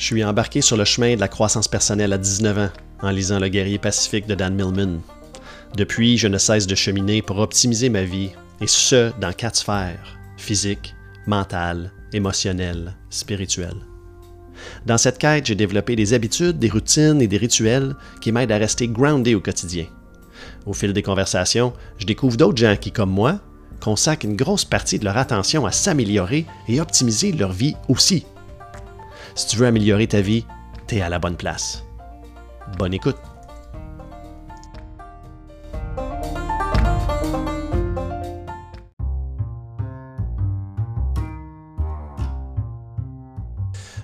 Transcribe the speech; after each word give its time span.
Je 0.00 0.06
suis 0.06 0.24
embarqué 0.24 0.62
sur 0.62 0.78
le 0.78 0.86
chemin 0.86 1.14
de 1.14 1.20
la 1.20 1.28
croissance 1.28 1.68
personnelle 1.68 2.14
à 2.14 2.18
19 2.18 2.58
ans 2.58 2.70
en 3.02 3.10
lisant 3.10 3.38
Le 3.38 3.48
guerrier 3.48 3.78
pacifique 3.78 4.26
de 4.26 4.34
Dan 4.34 4.54
Millman. 4.54 5.00
Depuis, 5.76 6.16
je 6.16 6.26
ne 6.26 6.38
cesse 6.38 6.66
de 6.66 6.74
cheminer 6.74 7.20
pour 7.20 7.38
optimiser 7.38 7.90
ma 7.90 8.02
vie, 8.02 8.30
et 8.62 8.66
ce, 8.66 9.12
dans 9.20 9.34
quatre 9.34 9.56
sphères 9.56 10.18
physique, 10.38 10.94
mentale, 11.26 11.92
émotionnelle, 12.14 12.96
spirituelle. 13.10 13.76
Dans 14.86 14.96
cette 14.96 15.18
quête, 15.18 15.44
j'ai 15.44 15.54
développé 15.54 15.96
des 15.96 16.14
habitudes, 16.14 16.58
des 16.58 16.70
routines 16.70 17.20
et 17.20 17.28
des 17.28 17.36
rituels 17.36 17.94
qui 18.22 18.32
m'aident 18.32 18.52
à 18.52 18.56
rester 18.56 18.88
groundé 18.88 19.34
au 19.34 19.40
quotidien. 19.40 19.84
Au 20.64 20.72
fil 20.72 20.94
des 20.94 21.02
conversations, 21.02 21.74
je 21.98 22.06
découvre 22.06 22.38
d'autres 22.38 22.56
gens 22.56 22.76
qui, 22.80 22.90
comme 22.90 23.10
moi, 23.10 23.38
consacrent 23.82 24.24
une 24.24 24.36
grosse 24.36 24.64
partie 24.64 24.98
de 24.98 25.04
leur 25.04 25.18
attention 25.18 25.66
à 25.66 25.72
s'améliorer 25.72 26.46
et 26.68 26.80
optimiser 26.80 27.32
leur 27.32 27.52
vie 27.52 27.76
aussi. 27.90 28.24
Si 29.34 29.46
tu 29.46 29.56
veux 29.56 29.66
améliorer 29.66 30.06
ta 30.06 30.20
vie, 30.20 30.44
t'es 30.86 31.00
à 31.00 31.08
la 31.08 31.18
bonne 31.18 31.36
place. 31.36 31.84
Bonne 32.78 32.94
écoute. 32.94 33.16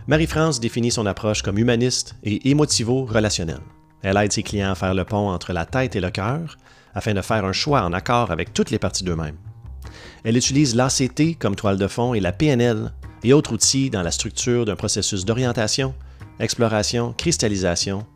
Marie-France 0.08 0.60
définit 0.60 0.92
son 0.92 1.04
approche 1.04 1.42
comme 1.42 1.58
humaniste 1.58 2.14
et 2.22 2.48
émotivo-relationnelle. 2.48 3.62
Elle 4.02 4.16
aide 4.18 4.32
ses 4.32 4.44
clients 4.44 4.70
à 4.70 4.76
faire 4.76 4.94
le 4.94 5.04
pont 5.04 5.30
entre 5.30 5.52
la 5.52 5.66
tête 5.66 5.96
et 5.96 6.00
le 6.00 6.10
cœur 6.10 6.56
afin 6.94 7.12
de 7.12 7.20
faire 7.20 7.44
un 7.44 7.52
choix 7.52 7.82
en 7.82 7.92
accord 7.92 8.30
avec 8.30 8.54
toutes 8.54 8.70
les 8.70 8.78
parties 8.78 9.02
d'eux-mêmes. 9.02 9.36
Elle 10.22 10.36
utilise 10.36 10.76
l'ACT 10.76 11.38
comme 11.40 11.56
toile 11.56 11.76
de 11.76 11.88
fond 11.88 12.14
et 12.14 12.20
la 12.20 12.30
PNL 12.30 12.92
et 13.26 13.32
autres 13.32 13.52
outils 13.52 13.90
dans 13.90 14.02
la 14.02 14.12
structure 14.12 14.64
d'un 14.64 14.76
processus 14.76 15.24
d'orientation, 15.24 15.94
exploration, 16.38 17.12
cristallisation, 17.18 18.06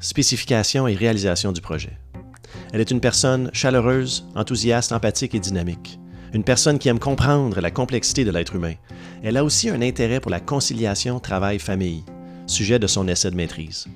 spécification 0.00 0.86
et 0.86 0.94
réalisation 0.94 1.50
du 1.50 1.60
projet. 1.60 1.98
Elle 2.72 2.80
est 2.80 2.92
une 2.92 3.00
personne 3.00 3.50
chaleureuse, 3.52 4.24
enthousiaste, 4.36 4.92
empathique 4.92 5.34
et 5.34 5.40
dynamique. 5.40 5.98
Une 6.32 6.44
personne 6.44 6.78
qui 6.78 6.88
aime 6.88 7.00
comprendre 7.00 7.60
la 7.60 7.72
complexité 7.72 8.24
de 8.24 8.30
l'être 8.30 8.54
humain. 8.54 8.74
Elle 9.24 9.36
a 9.36 9.42
aussi 9.42 9.68
un 9.68 9.82
intérêt 9.82 10.20
pour 10.20 10.30
la 10.30 10.38
conciliation 10.38 11.18
travail-famille, 11.18 12.04
sujet 12.46 12.78
de 12.78 12.86
son 12.86 13.08
essai 13.08 13.32
de 13.32 13.36
maîtrise. 13.36 13.88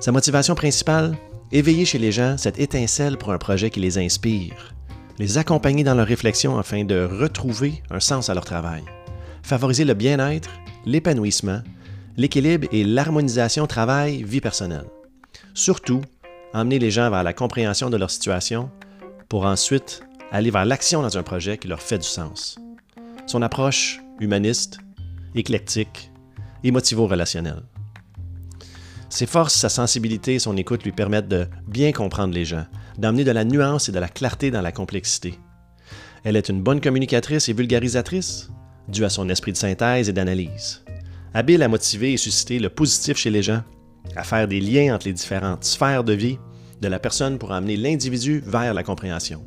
Sa 0.00 0.10
motivation 0.10 0.56
principale 0.56 1.16
Éveiller 1.52 1.84
chez 1.84 1.98
les 1.98 2.12
gens 2.12 2.36
cette 2.38 2.58
étincelle 2.58 3.16
pour 3.16 3.32
un 3.32 3.38
projet 3.38 3.70
qui 3.70 3.80
les 3.80 3.98
inspire, 3.98 4.74
les 5.18 5.38
accompagner 5.38 5.84
dans 5.84 5.94
leur 5.94 6.06
réflexion 6.06 6.58
afin 6.58 6.84
de 6.84 7.04
retrouver 7.04 7.82
un 7.90 7.98
sens 7.98 8.30
à 8.30 8.34
leur 8.34 8.44
travail, 8.44 8.82
favoriser 9.42 9.84
le 9.84 9.94
bien-être, 9.94 10.50
l'épanouissement, 10.84 11.62
l'équilibre 12.16 12.68
et 12.72 12.84
l'harmonisation 12.84 13.66
travail-vie 13.66 14.40
personnelle. 14.40 14.86
Surtout, 15.54 16.02
emmener 16.52 16.78
les 16.78 16.90
gens 16.90 17.10
vers 17.10 17.22
la 17.22 17.32
compréhension 17.32 17.90
de 17.90 17.96
leur 17.96 18.10
situation 18.10 18.70
pour 19.28 19.44
ensuite 19.44 20.02
aller 20.32 20.50
vers 20.50 20.64
l'action 20.64 21.02
dans 21.02 21.18
un 21.18 21.22
projet 21.22 21.58
qui 21.58 21.68
leur 21.68 21.80
fait 21.80 21.98
du 21.98 22.06
sens. 22.06 22.58
Son 23.26 23.42
approche 23.42 24.00
humaniste, 24.20 24.78
éclectique, 25.34 26.10
émotivo-relationnelle. 26.64 27.62
Ses 29.08 29.26
forces, 29.26 29.54
sa 29.54 29.68
sensibilité 29.68 30.34
et 30.34 30.38
son 30.38 30.56
écoute 30.56 30.84
lui 30.84 30.92
permettent 30.92 31.28
de 31.28 31.48
bien 31.66 31.90
comprendre 31.92 32.32
les 32.32 32.44
gens, 32.44 32.66
d'amener 32.96 33.24
de 33.24 33.32
la 33.32 33.44
nuance 33.44 33.88
et 33.88 33.92
de 33.92 33.98
la 33.98 34.08
clarté 34.08 34.50
dans 34.50 34.60
la 34.60 34.72
complexité. 34.72 35.38
Elle 36.22 36.36
est 36.36 36.48
une 36.48 36.62
bonne 36.62 36.80
communicatrice 36.80 37.48
et 37.48 37.52
vulgarisatrice, 37.52 38.50
due 38.90 39.04
à 39.04 39.10
son 39.10 39.28
esprit 39.28 39.52
de 39.52 39.56
synthèse 39.56 40.08
et 40.08 40.12
d'analyse. 40.12 40.82
Habile 41.34 41.62
à 41.62 41.68
motiver 41.68 42.12
et 42.12 42.16
susciter 42.16 42.58
le 42.58 42.68
positif 42.68 43.16
chez 43.16 43.30
les 43.30 43.42
gens, 43.42 43.62
à 44.16 44.24
faire 44.24 44.48
des 44.48 44.60
liens 44.60 44.94
entre 44.94 45.06
les 45.06 45.12
différentes 45.12 45.64
sphères 45.64 46.04
de 46.04 46.12
vie 46.12 46.38
de 46.80 46.88
la 46.88 46.98
personne 46.98 47.38
pour 47.38 47.52
amener 47.52 47.76
l'individu 47.76 48.42
vers 48.46 48.74
la 48.74 48.82
compréhension. 48.82 49.44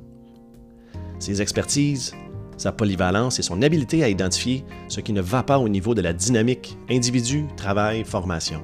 Ses 1.19 1.41
expertises, 1.41 2.13
sa 2.57 2.71
polyvalence 2.71 3.39
et 3.39 3.43
son 3.43 3.61
habileté 3.61 4.03
à 4.03 4.09
identifier 4.09 4.63
ce 4.87 5.01
qui 5.01 5.13
ne 5.13 5.21
va 5.21 5.43
pas 5.43 5.59
au 5.59 5.67
niveau 5.67 5.95
de 5.95 6.01
la 6.01 6.13
dynamique 6.13 6.77
individu, 6.89 7.45
travail, 7.57 8.03
formation. 8.03 8.63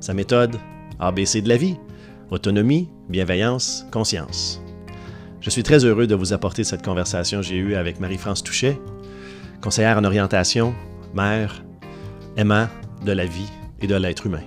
Sa 0.00 0.14
méthode, 0.14 0.56
ABC 0.98 1.40
de 1.40 1.48
la 1.48 1.56
vie, 1.56 1.76
autonomie, 2.30 2.90
bienveillance, 3.08 3.86
conscience. 3.90 4.62
Je 5.40 5.50
suis 5.50 5.62
très 5.62 5.84
heureux 5.84 6.06
de 6.06 6.14
vous 6.14 6.32
apporter 6.32 6.64
cette 6.64 6.84
conversation 6.84 7.40
que 7.40 7.46
j'ai 7.46 7.56
eue 7.56 7.74
avec 7.74 8.00
Marie-France 8.00 8.42
Touchet, 8.42 8.78
conseillère 9.66 9.98
en 9.98 10.04
orientation, 10.04 10.76
mère, 11.12 11.64
aimant 12.36 12.68
de 13.02 13.10
la 13.10 13.26
vie 13.26 13.50
et 13.80 13.88
de 13.88 13.96
l'être 13.96 14.26
humain. 14.26 14.44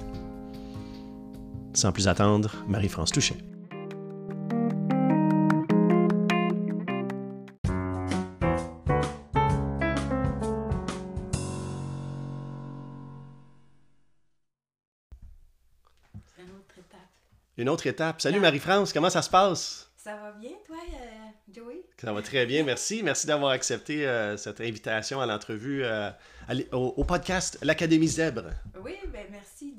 Sans 1.74 1.92
plus 1.92 2.08
attendre, 2.08 2.56
Marie-France 2.70 3.12
Touchet. 3.12 3.36
Une 17.58 17.68
autre 17.68 17.88
étape. 17.88 18.22
Salut 18.22 18.40
Marie-France, 18.40 18.94
comment 18.94 19.10
ça 19.10 19.22
se 19.22 19.30
passe? 19.30 19.92
Ça 19.98 20.16
va 20.16 20.32
bien, 20.40 20.52
toi, 20.66 20.78
euh? 20.78 21.09
Ça 22.00 22.14
va 22.14 22.22
très 22.22 22.46
bien, 22.46 22.64
merci. 22.64 23.04
Merci 23.04 23.28
d'avoir 23.28 23.52
accepté 23.52 24.08
euh, 24.08 24.38
cette 24.38 24.62
invitation 24.62 25.20
à 25.20 25.26
l'entrevue 25.26 25.84
euh, 25.84 26.10
au, 26.72 27.04
podcast 27.04 27.60
L'Académie 27.62 28.08
Zèbre. 28.08 28.52
Oui, 28.82 28.96
ben 29.12 29.28
merci 29.30 29.76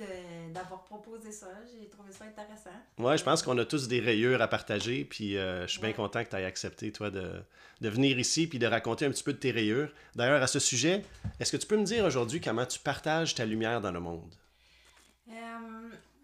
d'avoir 0.53 0.85
proposé 0.85 1.33
ça. 1.33 1.47
J'ai 1.73 1.89
trouvé 1.89 2.13
ça 2.13 2.25
intéressant. 2.25 2.71
Oui, 2.99 3.17
je 3.17 3.25
pense 3.25 3.43
qu'on 3.43 3.57
a 3.57 3.65
tous 3.65 3.89
des 3.89 4.01
rayures 4.01 4.43
à 4.43 4.49
partager, 4.49 5.05
puis 5.05 5.33
je 5.33 5.67
suis 5.67 5.81
bien 5.81 5.95
content 5.95 6.23
que 6.23 6.29
tu 6.29 6.37
aies 6.37 6.45
accepté, 6.45 6.93
toi, 6.93 7.11
de, 7.11 7.43
de, 7.81 7.89
venir 7.89 8.19
ici 8.19 8.47
puis 8.47 8.59
de 8.59 8.67
raconter 8.67 9.07
un 9.07 9.11
petit 9.11 9.23
peu 9.23 9.33
de 9.33 9.39
tes 9.39 9.51
rayures. 9.51 9.91
D'ailleurs, 10.15 10.43
à 10.43 10.47
ce 10.47 10.59
sujet, 10.59 11.03
est-ce 11.39 11.51
que 11.53 11.57
tu 11.57 11.67
peux 11.67 11.79
me 11.79 11.85
dire 11.85 12.05
aujourd'hui 12.05 12.41
comment 12.41 12.67
tu 12.67 12.79
partages 12.81 13.35
ta 13.35 13.47
lumière 13.47 13.81
dans 13.81 13.93
le 13.93 14.01
monde? 14.01 14.35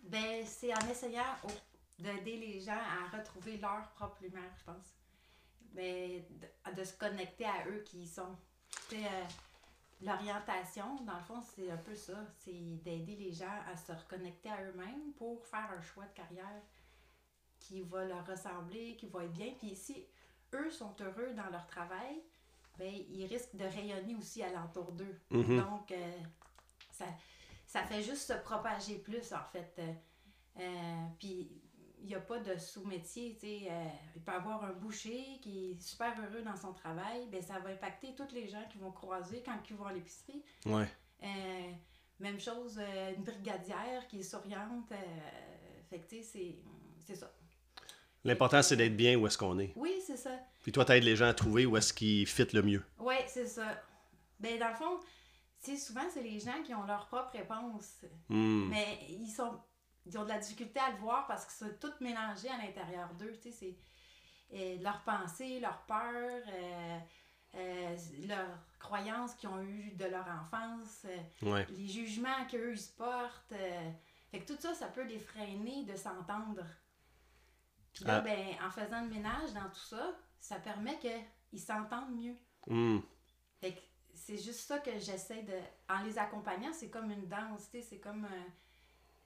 Ben, 0.08 0.44
c'est 0.46 0.72
en 0.72 0.90
essayant 0.90 1.24
d'aider 1.98 2.36
les 2.36 2.60
gens 2.60 2.72
à 2.72 3.16
retrouver 3.16 3.58
leur 3.58 3.88
propre 3.96 4.18
lumière, 4.22 4.52
je 4.58 4.64
pense. 4.64 4.94
Ben, 5.76 6.22
de, 6.74 6.84
se 6.84 6.96
connecter 6.96 7.44
à 7.44 7.66
eux 7.68 7.82
qui 7.84 8.06
sont. 8.06 8.36
Euh, 8.92 9.24
l'orientation, 10.00 10.96
dans 11.02 11.16
le 11.16 11.22
fond, 11.22 11.40
c'est 11.42 11.70
un 11.70 11.76
peu 11.76 11.94
ça. 11.94 12.14
C'est 12.38 12.80
d'aider 12.82 13.16
les 13.16 13.32
gens 13.32 13.58
à 13.70 13.76
se 13.76 13.92
reconnecter 13.92 14.48
à 14.50 14.62
eux-mêmes 14.64 15.12
pour 15.18 15.44
faire 15.46 15.70
un 15.76 15.82
choix 15.82 16.06
de 16.06 16.14
carrière 16.14 16.62
qui 17.58 17.82
va 17.82 18.04
leur 18.04 18.26
ressembler, 18.26 18.96
qui 18.96 19.06
va 19.06 19.24
être 19.24 19.32
bien. 19.32 19.52
Puis 19.58 19.76
si 19.76 20.06
eux 20.54 20.70
sont 20.70 20.94
heureux 21.00 21.32
dans 21.34 21.50
leur 21.50 21.66
travail, 21.66 22.22
ben, 22.78 22.92
ils 23.10 23.26
risquent 23.26 23.56
de 23.56 23.64
rayonner 23.64 24.14
aussi 24.14 24.42
alentour 24.42 24.92
d'eux. 24.92 25.20
Mm-hmm. 25.30 25.62
Donc, 25.62 25.92
euh, 25.92 26.18
ça 26.90 27.06
ça 27.66 27.82
fait 27.82 28.02
juste 28.02 28.28
se 28.28 28.32
propager 28.32 28.96
plus, 28.98 29.32
en 29.32 29.44
fait. 29.52 29.80
Euh, 30.58 31.06
puis, 31.18 31.50
il 32.00 32.06
n'y 32.06 32.14
a 32.14 32.20
pas 32.20 32.38
de 32.38 32.56
sous-métier, 32.58 33.34
tu 33.34 33.46
sais. 33.46 33.68
Euh, 33.70 33.84
il 34.14 34.22
peut 34.22 34.32
avoir 34.32 34.64
un 34.64 34.72
boucher 34.72 35.38
qui 35.42 35.72
est 35.72 35.80
super 35.80 36.14
heureux 36.20 36.42
dans 36.42 36.56
son 36.56 36.72
travail, 36.72 37.26
ben 37.30 37.42
ça 37.42 37.58
va 37.58 37.70
impacter 37.70 38.14
tous 38.14 38.32
les 38.34 38.48
gens 38.48 38.62
qui 38.70 38.78
vont 38.78 38.92
croiser 38.92 39.42
quand 39.44 39.58
ils 39.68 39.76
vont 39.76 39.86
à 39.86 39.92
l'épicerie. 39.92 40.42
Ouais. 40.64 40.88
même 42.20 42.40
chose, 42.40 42.78
une 43.16 43.24
brigadière 43.24 44.06
qui 44.08 44.20
est 44.20 44.22
souriante. 44.22 44.92
fait 45.90 46.00
que, 46.00 46.08
tu 46.08 46.22
sais, 46.22 46.56
c'est 47.04 47.16
ça. 47.16 47.32
L'important, 48.24 48.60
c'est 48.60 48.76
d'être 48.76 48.96
bien 48.96 49.16
où 49.16 49.26
est-ce 49.26 49.38
qu'on 49.38 49.58
est. 49.58 49.72
Oui, 49.76 50.02
c'est 50.04 50.16
ça. 50.16 50.32
Puis 50.62 50.72
toi, 50.72 50.84
tu 50.84 50.92
aides 50.92 51.04
les 51.04 51.14
gens 51.14 51.28
à 51.28 51.34
trouver 51.34 51.64
où 51.64 51.76
est-ce 51.76 51.92
qu'ils 51.92 52.26
fit 52.26 52.48
le 52.52 52.62
mieux. 52.62 52.82
Oui, 52.98 53.14
c'est 53.28 53.46
ça. 53.46 53.80
Ben, 54.40 54.58
dans 54.58 54.68
le 54.68 54.74
fond, 54.74 54.98
souvent, 55.76 56.06
c'est 56.12 56.22
les 56.22 56.38
gens 56.38 56.62
qui 56.64 56.74
ont 56.74 56.84
leur 56.84 57.06
propre 57.06 57.32
réponse. 57.32 58.04
Hmm. 58.28 58.68
Mais 58.68 58.98
ils 59.08 59.30
sont 59.30 59.58
ils 60.06 60.16
ont 60.18 60.22
de 60.22 60.28
la 60.28 60.38
difficulté 60.38 60.78
à 60.78 60.90
le 60.90 60.96
voir 60.98 61.26
parce 61.26 61.44
que 61.44 61.52
c'est 61.52 61.80
tout 61.80 61.92
mélangé 62.00 62.48
à 62.48 62.58
l'intérieur 62.58 63.12
d'eux. 63.14 63.32
Tu 63.42 63.50
sais, 63.50 63.52
c'est 63.52 63.76
euh, 64.54 64.78
leurs 64.80 65.02
pensées, 65.02 65.58
leurs 65.58 65.82
peurs, 65.82 66.42
euh, 66.48 66.98
euh, 67.56 67.96
leurs 68.28 68.58
croyances 68.78 69.34
qu'ils 69.34 69.48
ont 69.48 69.60
eues 69.62 69.90
de 69.96 70.04
leur 70.04 70.26
enfance, 70.28 71.06
les 71.42 71.88
jugements 71.88 72.46
qu'eux 72.48 72.72
ils 72.72 72.78
se 72.78 72.92
portent. 72.92 73.54
fait 74.30 74.40
que 74.40 74.52
tout 74.52 74.60
ça, 74.60 74.74
ça 74.74 74.86
peut 74.86 75.04
les 75.04 75.18
freiner 75.18 75.84
de 75.84 75.96
s'entendre. 75.96 76.64
Puis 77.92 78.04
là, 78.04 78.18
ah. 78.18 78.20
ben, 78.20 78.46
en 78.64 78.70
faisant 78.70 79.02
le 79.02 79.08
ménage 79.08 79.52
dans 79.54 79.68
tout 79.70 79.86
ça, 79.88 80.14
ça 80.38 80.56
permet 80.56 80.98
qu'ils 80.98 81.60
s'entendent 81.60 82.14
mieux. 82.14 82.36
Hmm. 82.68 83.00
Fait 83.60 83.72
que 83.72 83.80
c'est 84.14 84.38
juste 84.38 84.60
ça 84.60 84.78
que 84.78 84.92
j'essaie 85.00 85.42
de. 85.42 85.58
En 85.88 86.02
les 86.02 86.16
accompagnant, 86.18 86.72
c'est 86.72 86.90
comme 86.90 87.10
une 87.10 87.26
danse, 87.26 87.68
c'est 87.72 87.98
comme. 87.98 88.28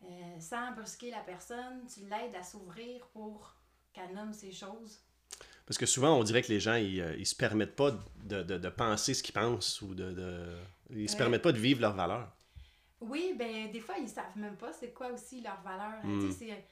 Euh, 0.05 0.41
sans 0.41 0.73
brusquer 0.73 1.11
la 1.11 1.21
personne, 1.21 1.87
tu 1.93 2.01
l'aides 2.01 2.35
à 2.35 2.43
s'ouvrir 2.43 3.07
pour 3.09 3.55
qu'elle 3.93 4.15
nomme 4.15 4.33
ses 4.33 4.53
choses. 4.53 5.01
Parce 5.67 5.79
que 5.79 5.87
souvent, 5.87 6.19
on 6.19 6.25
dirait 6.25 6.43
que 6.43 6.49
les 6.49 6.61
gens, 6.61 6.75
ils, 6.75 7.01
euh, 7.01 7.17
ils 7.17 7.27
se 7.27 7.37
permettent 7.37 7.77
pas 7.77 7.93
de, 8.25 8.43
de, 8.43 8.59
de 8.59 8.69
penser 8.69 9.15
ce 9.15 9.23
qu'ils 9.23 9.35
pensent 9.35 9.81
ou 9.83 9.95
de. 9.95 10.13
de... 10.13 10.59
Ils 10.91 11.09
se 11.09 11.17
permettent 11.17 11.43
pas 11.43 11.53
de 11.53 11.59
vivre 11.59 11.81
leurs 11.81 11.95
valeurs. 11.95 12.33
Oui, 13.01 13.35
ben 13.39 13.71
des 13.71 13.81
fois, 13.81 13.97
ils 13.99 14.09
savent 14.09 14.37
même 14.37 14.57
pas 14.57 14.73
c'est 14.73 14.93
quoi 14.93 15.09
aussi 15.09 15.41
leur 15.41 15.61
valeur. 15.63 16.05
Mm. 16.05 16.21
Tu 16.21 16.33
sais, 16.33 16.67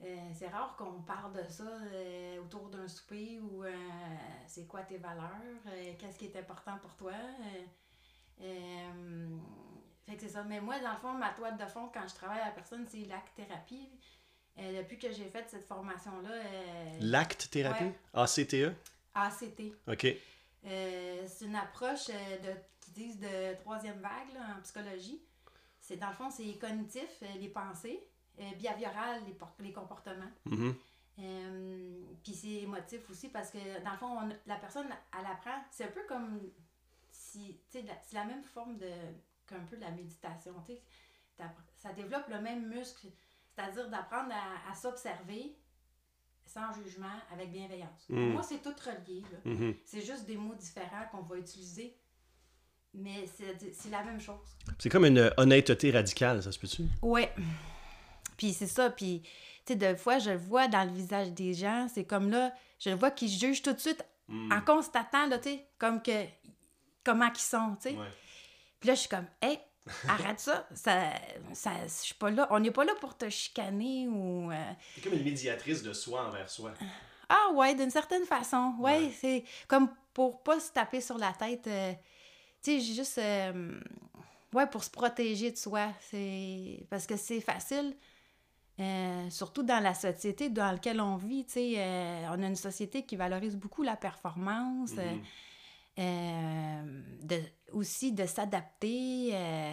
c'est, 0.00 0.46
euh, 0.46 0.48
rare 0.50 0.76
qu'on 0.76 1.02
parle 1.02 1.32
de 1.32 1.48
ça 1.48 1.64
euh, 1.64 2.40
autour 2.40 2.68
d'un 2.68 2.86
souper 2.88 3.40
ou 3.40 3.64
euh, 3.64 3.72
c'est 4.46 4.66
quoi 4.66 4.82
tes 4.82 4.96
valeurs, 4.96 5.34
euh, 5.66 5.92
qu'est-ce 5.98 6.18
qui 6.18 6.26
est 6.26 6.36
important 6.36 6.78
pour 6.80 6.94
toi. 6.94 7.12
Fait 10.08 10.16
que 10.16 10.22
c'est 10.22 10.28
ça. 10.28 10.42
Mais 10.44 10.60
moi, 10.60 10.78
dans 10.80 10.92
le 10.92 10.96
fond, 10.98 11.12
ma 11.14 11.30
toile 11.30 11.56
de 11.56 11.66
fond, 11.66 11.90
quand 11.92 12.06
je 12.08 12.14
travaille 12.14 12.40
à 12.40 12.46
la 12.46 12.50
personne, 12.52 12.86
c'est 12.88 13.04
l'acte-thérapie. 13.04 13.88
Euh, 14.58 14.82
depuis 14.82 14.98
que 14.98 15.12
j'ai 15.12 15.28
fait 15.28 15.48
cette 15.48 15.64
formation-là, 15.66 16.30
euh, 16.30 16.98
L'acte 17.00 17.48
thérapie? 17.50 17.84
Ouais. 17.84 17.94
ACTE? 18.14 18.74
ACT. 19.14 19.62
OK. 19.86 20.06
Euh, 20.66 21.24
c'est 21.28 21.44
une 21.44 21.54
approche 21.54 22.08
de, 22.08 22.52
qui 22.80 22.90
disent 22.90 23.20
de 23.20 23.54
troisième 23.60 24.00
vague 24.00 24.32
là, 24.34 24.56
en 24.58 24.62
psychologie. 24.62 25.22
C'est 25.80 25.96
dans 25.96 26.08
le 26.08 26.14
fond, 26.14 26.28
c'est 26.30 26.52
cognitif, 26.58 27.08
les 27.38 27.48
pensées, 27.48 28.02
behavioral, 28.60 29.22
les, 29.26 29.36
les 29.64 29.72
comportements. 29.72 30.30
Mhm. 30.46 30.74
Euh, 31.20 32.00
Puis 32.22 32.34
c'est 32.34 32.62
émotif 32.62 33.08
aussi 33.10 33.28
parce 33.28 33.50
que 33.50 33.58
dans 33.84 33.92
le 33.92 33.96
fond, 33.96 34.18
on- 34.22 34.36
la 34.46 34.56
personne, 34.56 34.86
elle 35.18 35.26
apprend. 35.26 35.62
C'est 35.70 35.84
un 35.84 35.88
peu 35.92 36.02
comme 36.08 36.40
si, 37.10 37.58
la- 37.74 37.94
c'est 38.04 38.14
la 38.16 38.24
même 38.24 38.42
forme 38.42 38.76
de 38.78 38.90
qu'un 39.48 39.60
peu 39.70 39.76
de 39.76 39.82
la 39.82 39.90
méditation. 39.90 40.52
tu 40.66 40.74
sais. 40.74 40.82
T'appr- 41.38 41.64
Ça 41.76 41.92
développe 41.92 42.28
le 42.28 42.40
même 42.40 42.68
muscle, 42.68 43.06
c'est-à-dire 43.54 43.88
d'apprendre 43.88 44.32
à, 44.32 44.70
à 44.70 44.74
s'observer 44.74 45.56
sans 46.44 46.72
jugement, 46.72 47.06
avec 47.32 47.50
bienveillance. 47.52 48.06
Pour 48.06 48.16
Mm. 48.16 48.32
moi, 48.32 48.42
c'est 48.42 48.62
tout 48.62 48.74
relié. 48.84 49.22
Mhm. 49.44 49.74
C'est 49.84 50.00
juste 50.00 50.24
des 50.26 50.36
mots 50.36 50.54
différents 50.54 51.04
qu'on 51.10 51.20
va 51.22 51.36
utiliser. 51.36 51.94
Mais 52.94 53.26
c'est 53.26 53.90
la 53.90 54.02
même 54.02 54.18
chose. 54.20 54.40
C'est 54.78 54.88
comme 54.88 55.04
une 55.04 55.30
honnêteté 55.36 55.90
radicale, 55.90 56.42
ça 56.42 56.50
se 56.50 56.58
peut-tu? 56.58 56.84
Ouais. 57.02 57.32
Puis 58.38 58.54
c'est 58.54 58.66
ça. 58.66 58.88
Puis, 58.90 59.20
tu 59.66 59.74
sais, 59.74 59.76
des 59.76 59.94
fois, 59.96 60.18
je 60.18 60.30
le 60.30 60.36
vois 60.38 60.68
dans 60.68 60.84
le 60.84 60.90
visage 60.92 61.30
des 61.32 61.52
gens. 61.52 61.86
C'est 61.92 62.04
comme 62.06 62.30
là, 62.30 62.52
je 62.80 62.88
le 62.90 62.96
vois 62.96 63.10
qu'ils 63.10 63.28
jugent 63.28 63.62
tout 63.62 63.72
de 63.74 63.78
suite 63.78 64.04
Mm. 64.28 64.52
en 64.52 64.60
constatant, 64.62 65.26
là, 65.26 65.38
tu 65.38 65.50
sais, 65.50 65.66
comme 65.78 66.02
que. 66.02 66.24
Comment 67.04 67.30
qu'ils 67.30 67.40
sont, 67.44 67.76
tu 67.76 67.90
sais. 67.90 67.96
Ouais. 67.96 68.08
Puis 68.80 68.88
là, 68.88 68.94
je 68.94 69.00
suis 69.00 69.08
comme, 69.08 69.26
hey, 69.42 69.58
arrête 70.08 70.38
ça. 70.40 70.68
ça, 70.74 71.10
ça 71.52 71.70
je 71.84 71.88
suis 71.88 72.14
pas 72.14 72.30
là. 72.30 72.46
On 72.50 72.60
n'est 72.60 72.70
pas 72.70 72.84
là 72.84 72.92
pour 73.00 73.16
te 73.16 73.28
chicaner 73.28 74.06
ou. 74.08 74.50
euh, 74.52 74.72
C'est 74.94 75.00
comme 75.02 75.14
une 75.14 75.24
médiatrice 75.24 75.82
de 75.82 75.92
soi 75.92 76.26
envers 76.28 76.48
soi. 76.50 76.72
Ah 77.28 77.50
ouais, 77.54 77.74
d'une 77.74 77.90
certaine 77.90 78.24
façon. 78.24 78.74
Ouais, 78.78 78.98
Ouais. 79.06 79.12
c'est 79.18 79.44
comme 79.66 79.88
pour 80.14 80.42
pas 80.42 80.60
se 80.60 80.70
taper 80.72 81.00
sur 81.00 81.18
la 81.18 81.32
tête. 81.32 81.66
euh, 81.66 81.92
tu 82.62 82.80
sais, 82.80 82.94
juste. 82.94 83.18
euh, 83.18 83.80
ouais, 84.54 84.66
pour 84.66 84.82
se 84.84 84.90
protéger 84.90 85.50
de 85.52 85.56
soi. 85.56 85.88
C'est 86.00 86.86
parce 86.90 87.06
que 87.06 87.16
c'est 87.16 87.40
facile. 87.40 87.96
euh, 88.80 89.28
surtout 89.30 89.64
dans 89.64 89.82
la 89.82 89.92
société 89.92 90.50
dans 90.50 90.70
laquelle 90.70 91.00
on 91.00 91.16
vit, 91.16 91.44
tu 91.44 91.54
sais, 91.54 91.74
euh, 91.78 92.28
on 92.30 92.40
a 92.42 92.46
une 92.46 92.54
société 92.54 93.04
qui 93.04 93.16
valorise 93.16 93.56
beaucoup 93.56 93.82
la 93.82 93.96
performance, 93.96 94.92
euh, 94.98 95.14
Mhm. 95.14 95.22
euh, 95.98 97.02
de, 97.22 97.40
aussi 97.72 98.12
de 98.12 98.26
s'adapter. 98.26 99.30
euh, 99.34 99.72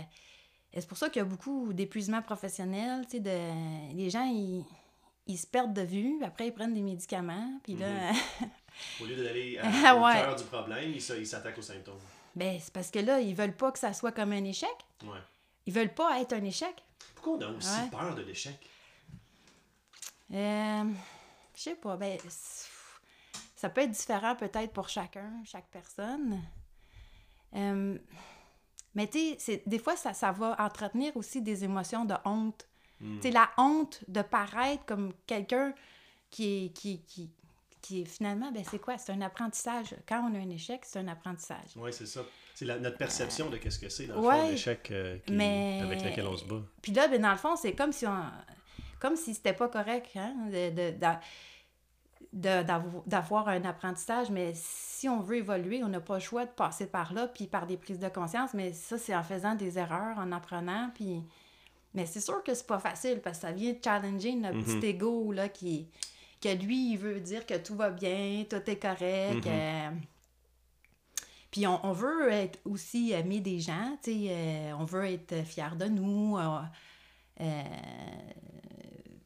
c'est 0.74 0.88
pour 0.88 0.98
ça 0.98 1.10
qu'il 1.10 1.22
y 1.22 1.26
a 1.26 1.28
beaucoup 1.28 1.72
d'épuisement 1.74 2.22
professionnel, 2.22 3.06
de, 3.08 3.94
les 3.96 4.10
gens, 4.10 4.26
ils, 4.26 4.66
ils 5.28 5.38
se 5.38 5.48
perdent 5.48 5.74
de 5.74 5.82
vue, 5.84 6.22
après 6.24 6.48
ils 6.48 6.54
prennent 6.54 6.74
des 6.74 6.82
médicaments, 6.82 7.60
puis 7.64 7.76
là, 7.76 8.12
Au 9.02 9.06
lieu 9.06 9.16
d'aller 9.16 9.58
Ah 9.64 9.92
à- 9.92 9.96
ouais. 10.02 10.22
cœur 10.22 10.36
du 10.36 10.44
problème, 10.44 10.92
il 10.92 10.98
s- 10.98 11.14
il 11.18 11.26
s'attaque 11.26 11.58
aux 11.58 11.62
symptômes. 11.62 12.00
ben 12.36 12.60
c'est 12.62 12.74
parce 12.74 12.92
que 12.92 13.00
là, 13.00 13.22
ils 13.22 13.34
veulent 13.34 13.56
pas 13.56 13.72
que 13.72 13.80
ça 13.80 13.94
soit 13.94 14.12
comme 14.12 14.34
un 14.34 14.44
échec. 14.44 14.70
Ouais. 15.04 15.20
Ils 15.66 15.74
veulent 15.74 15.94
pas 15.94 16.20
être 16.20 16.34
un 16.34 16.44
échec. 16.44 16.76
Pourquoi 17.16 17.38
on 17.38 17.42
a 17.42 17.48
aussi 17.58 17.70
Ouais. 17.70 17.90
peur 17.90 18.14
de 18.16 18.22
l'échec? 18.24 18.60
Euh, 20.34 20.84
je 21.56 21.62
sais 21.62 21.76
pas, 21.76 21.96
ben, 21.96 22.20
ça 23.56 23.70
peut 23.70 23.82
être 23.82 23.92
différent 23.92 24.36
peut-être 24.36 24.74
pour 24.74 24.90
chacun, 24.90 25.32
chaque 25.46 25.68
personne. 25.70 26.42
Euh, 27.56 27.98
mais 28.94 29.08
tu 29.08 29.20
sais, 29.40 29.62
des 29.66 29.80
fois, 29.80 29.96
ça, 29.96 30.14
ça 30.14 30.32
va 30.32 30.56
entretenir 30.60 31.16
aussi 31.18 31.42
des 31.42 31.64
émotions 31.64 32.06
de 32.06 32.16
honte. 32.26 32.68
Mm. 33.02 33.16
Tu 33.18 33.22
sais, 33.24 33.32
la 33.32 33.50
honte 33.58 34.04
de 34.08 34.22
paraître 34.22 34.86
comme 34.86 35.12
quelqu'un 35.28 35.74
qui 36.30 36.66
est, 36.66 36.70
qui, 36.70 37.02
qui, 37.06 37.30
qui 37.82 38.02
est 38.02 38.06
finalement, 38.06 38.52
ben 38.52 38.64
c'est 38.70 38.80
quoi? 38.80 38.98
C'est 38.98 39.12
un 39.12 39.22
apprentissage. 39.22 39.96
Quand 40.08 40.30
on 40.30 40.34
a 40.36 40.40
un 40.40 40.50
échec, 40.50 40.82
c'est 40.86 41.00
un 41.00 41.08
apprentissage. 41.08 41.72
Oui, 41.76 41.92
c'est 41.94 42.06
ça. 42.08 42.22
C'est 42.54 42.66
notre 42.66 42.98
perception 42.98 43.50
de 43.50 43.58
qu'est-ce 43.58 43.80
que 43.80 43.90
c'est, 43.90 44.08
dans 44.08 44.16
le 44.16 44.22
Ouais. 44.28 44.40
fond, 44.40 44.50
l'échec 44.50 44.90
euh, 44.92 45.18
Mais- 45.30 45.82
avec 45.84 46.04
lequel 46.04 46.26
on 46.26 46.38
se 46.38 46.46
bat. 46.46 46.62
Puis 46.82 46.94
là, 46.94 47.08
ben, 47.10 47.22
dans 47.22 47.32
le 47.32 47.38
fond, 47.38 47.56
c'est 47.58 47.74
comme 47.74 47.92
si 47.92 48.08
on. 48.08 48.24
Comme 49.00 49.18
si 49.18 49.36
c'était 49.36 49.54
pas 49.54 49.68
correct, 49.68 50.08
hein, 50.16 50.34
de, 50.50 50.92
d'avoir 52.36 53.48
un 53.48 53.64
apprentissage, 53.64 54.30
mais 54.30 54.52
si 54.56 55.08
on 55.08 55.22
veut 55.22 55.38
évoluer, 55.38 55.82
on 55.84 55.88
n'a 55.88 56.02
pas 56.02 56.16
le 56.16 56.20
choix 56.20 56.46
de 56.46 56.52
passer 56.52 56.86
par 56.86 57.14
là, 57.14 57.28
puis 57.28 57.48
par 57.48 57.66
des 57.66 57.78
prises 57.78 57.98
de 58.00 58.10
conscience, 58.10 58.54
mais 58.54 58.74
ça, 58.74 58.98
c'est 58.98 59.16
en 59.16 59.24
faisant 59.24 59.56
des 59.56 59.80
erreurs, 59.80 60.18
en 60.20 60.32
apprenant, 60.34 60.92
puis... 60.94 61.24
Mais 61.94 62.06
c'est 62.06 62.20
sûr 62.20 62.44
que 62.44 62.54
c'est 62.54 62.68
pas 62.68 62.78
facile, 62.80 63.22
parce 63.24 63.38
que 63.38 63.44
ça 63.48 63.52
vient 63.54 63.74
challenger 63.82 64.36
notre 64.36 64.58
Mhm. 64.58 64.64
petit 64.66 64.86
ego, 64.88 65.32
là, 65.32 65.48
qui... 65.48 65.88
que 66.42 66.50
lui, 66.50 66.92
il 66.92 66.98
veut 66.98 67.22
dire 67.22 67.46
que 67.46 67.54
tout 67.58 67.76
va 67.76 67.90
bien, 67.90 68.44
tout 68.50 68.70
est 68.70 68.80
correct, 68.82 69.48
euh, 69.48 69.90
puis 71.52 71.66
on, 71.68 71.86
on 71.86 71.94
veut 71.94 72.30
être 72.34 72.60
aussi 72.66 73.14
aimé 73.14 73.40
des 73.40 73.62
gens, 73.62 73.98
tu 74.04 74.12
sais, 74.12 74.28
euh, 74.30 74.74
on 74.78 74.84
veut 74.84 75.06
être 75.06 75.36
fier 75.46 75.74
de 75.78 75.86
nous. 75.86 76.38
euh, 76.38 76.60
euh, 77.40 77.64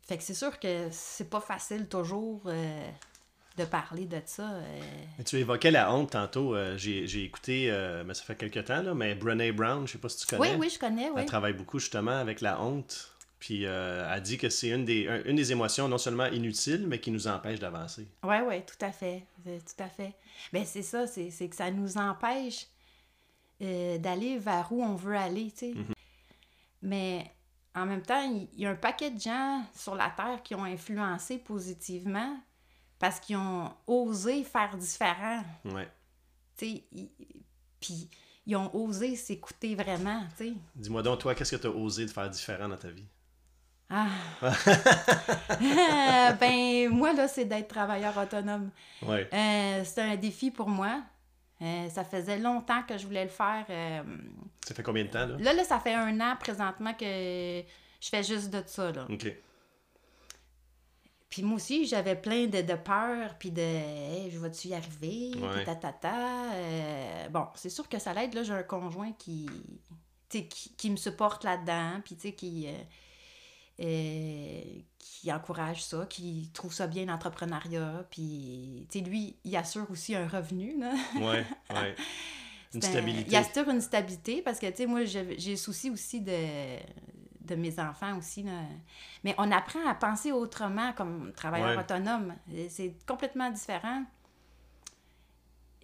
fait 0.10 0.18
que 0.18 0.24
c'est 0.24 0.34
sûr 0.34 0.60
que 0.60 0.88
c'est 0.92 1.30
pas 1.30 1.40
facile 1.40 1.88
toujours 1.88 2.42
euh, 2.48 2.90
de 3.58 3.64
parler 3.66 4.06
de 4.06 4.20
ça. 4.26 4.50
euh. 4.54 4.80
Mais 5.18 5.24
Tu 5.24 5.38
évoquais 5.38 5.72
la 5.72 5.94
honte 5.94 6.12
tantôt. 6.12 6.56
euh, 6.56 6.78
j'ai, 6.78 7.24
écouté, 7.24 7.72
mais 8.06 8.14
ça 8.14 8.24
fait 8.24 8.36
quelques 8.36 8.66
temps, 8.66 8.82
là, 8.82 8.94
mais 8.94 9.16
Brené 9.16 9.52
Brown, 9.52 9.88
je 9.88 9.94
sais 9.94 9.98
pas 10.00 10.10
si 10.10 10.18
tu 10.26 10.36
connais. 10.36 10.52
Oui, 10.56 10.58
oui, 10.62 10.70
je 10.70 10.80
connais, 10.80 11.10
oui. 11.10 11.22
Elle 11.22 11.26
travaille 11.26 11.54
beaucoup 11.54 11.80
justement 11.80 12.18
avec 12.20 12.42
la 12.42 12.62
honte. 12.62 13.12
Puis 13.40 13.66
euh, 13.66 14.12
elle 14.14 14.22
dit 14.22 14.38
que 14.38 14.50
c'est 14.50 14.68
une 14.68 14.84
des, 14.84 15.08
un- 15.08 15.24
une 15.24 15.38
des 15.38 15.54
émotions 15.54 15.88
non 15.88 15.98
seulement 15.98 16.26
inutiles, 16.26 16.86
mais 16.88 17.00
qui 17.00 17.10
nous 17.10 17.28
empêche 17.28 17.60
d'avancer. 17.60 18.06
Oui, 18.24 18.36
oui, 18.46 18.64
tout 18.66 18.84
à 18.86 18.92
fait. 18.92 19.24
Tout 19.46 19.82
à 19.84 19.88
fait. 19.88 20.14
Ben, 20.52 20.66
c'est 20.66 20.82
ça, 20.82 21.08
c'est 21.08 21.30
que 21.48 21.56
ça 21.56 21.72
nous 21.72 21.98
empêche 21.98 22.68
d'aller 23.62 24.38
vers 24.40 24.68
où 24.72 24.84
on 24.84 24.96
veut 24.96 25.16
aller, 25.16 25.52
tu 25.52 25.58
sais. 25.72 25.74
Mais 26.82 27.32
en 27.76 27.86
même 27.86 28.02
temps, 28.02 28.22
il 28.22 28.48
y, 28.60 28.66
a 28.66 28.70
un 28.72 28.76
paquet 28.76 29.12
de 29.12 29.20
gens 29.20 29.64
sur 29.76 29.96
la 29.96 30.10
Terre 30.10 30.42
qui 30.44 30.56
ont 30.56 30.64
influencé 30.66 31.38
positivement 31.38 32.38
parce 32.98 33.20
qu'ils 33.20 33.38
ont 33.38 33.72
osé 33.88 34.44
faire 34.44 34.76
différent, 34.78 35.44
Ouais. 35.66 35.90
tu 36.58 36.66
sais. 36.66 36.84
ils- 36.92 37.10
Puis 37.80 38.10
ils 38.46 38.56
ont 38.58 38.76
osé 38.76 39.16
s'écouter 39.16 39.76
vraiment, 39.76 40.22
tu 40.38 40.50
sais. 40.50 40.54
Dis-moi 40.76 41.02
donc, 41.04 41.20
toi, 41.20 41.34
qu'est-ce 41.36 41.56
que 41.56 41.62
tu 41.62 41.68
as 41.68 41.72
osé 41.72 42.06
de 42.06 42.12
faire 42.12 42.30
différent 42.30 42.68
dans 42.68 42.78
ta 42.78 42.90
vie? 42.90 43.06
Ah. 43.90 44.08
ben, 46.40 46.90
moi, 46.90 47.14
là, 47.14 47.28
c'est 47.28 47.46
d'être 47.46 47.68
travailleur 47.70 48.18
autonome. 48.18 48.70
Ouais. 49.02 49.30
Euh, 49.34 49.84
c'est 49.86 50.02
un 50.02 50.16
défi 50.16 50.52
pour 50.52 50.70
moi. 50.70 51.02
Euh, 51.62 51.90
ça 51.90 52.04
faisait 52.06 52.38
longtemps 52.40 52.84
que 52.84 52.98
je 52.98 53.06
voulais 53.06 53.24
le 53.26 53.30
faire. 53.30 53.66
euh, 53.70 54.02
Ça 54.66 54.74
fait 54.74 54.84
combien 54.84 55.04
de 55.04 55.10
temps, 55.10 55.26
là? 55.28 55.36
Là, 55.38 55.54
là, 55.54 55.64
ça 55.64 55.80
fait 55.80 55.94
un 55.94 56.20
an 56.22 56.36
présentement 56.40 56.94
que 56.94 57.06
je 57.06 58.10
fais 58.10 58.24
juste 58.24 58.50
de 58.50 58.64
ça. 58.66 58.92
Là. 58.92 59.06
OK. 59.10 59.28
Puis 61.30 61.44
moi 61.44 61.58
aussi, 61.58 61.86
j'avais 61.86 62.16
plein 62.16 62.48
de, 62.48 62.62
de 62.62 62.74
peur, 62.74 63.36
puis 63.38 63.52
de 63.52 63.62
hey, 63.62 64.32
je 64.32 64.40
vais-tu 64.40 64.70
y 64.70 64.74
arriver, 64.74 65.32
Ouais. 65.36 65.64
Euh, 66.56 67.30
bon, 67.30 67.46
c'est 67.56 67.70
sûr 67.70 67.88
que 67.88 68.00
ça 68.00 68.14
l'aide. 68.14 68.34
Là, 68.34 68.42
j'ai 68.44 68.54
un 68.54 68.64
conjoint 68.64 69.12
qui, 69.12 69.48
qui, 70.28 70.48
qui 70.48 70.90
me 70.90 70.96
supporte 70.96 71.44
là-dedans, 71.44 72.02
puis 72.04 72.16
tu 72.16 72.22
sais, 72.30 72.34
qui, 72.34 72.68
euh, 73.82 74.62
qui 74.98 75.32
encourage 75.32 75.84
ça, 75.84 76.06
qui 76.06 76.50
trouve 76.54 76.74
ça 76.74 76.88
bien 76.88 77.06
l'entrepreneuriat, 77.06 78.06
puis 78.10 78.86
tu 78.90 79.00
sais, 79.00 79.06
lui, 79.06 79.36
il 79.44 79.56
assure 79.56 79.90
aussi 79.92 80.16
un 80.16 80.28
revenu, 80.28 80.78
là. 80.80 80.94
Ouais, 81.16 81.46
ouais. 81.72 81.96
Une 82.74 82.84
un- 82.84 82.88
stabilité. 82.88 83.30
Il 83.32 83.36
assure 83.36 83.68
une 83.70 83.82
stabilité 83.82 84.42
parce 84.44 84.60
que, 84.60 84.68
tu 84.68 84.76
sais, 84.78 84.86
moi, 84.86 85.04
j'ai 85.04 85.56
souci 85.56 85.90
aussi 85.90 86.22
de, 86.22 86.78
de 87.42 87.56
mes 87.56 87.80
enfants 87.80 88.16
aussi. 88.18 88.44
là. 88.44 88.52
Mais 89.24 89.34
on 89.40 89.52
apprend 89.52 89.84
à 89.90 89.96
penser 89.96 90.32
autrement 90.32 90.94
comme 90.94 91.34
travailleur 91.34 91.70
Ouais. 91.76 91.80
autonome. 91.84 92.36
C'est 92.70 92.94
complètement 93.08 93.50
différent. 93.50 94.04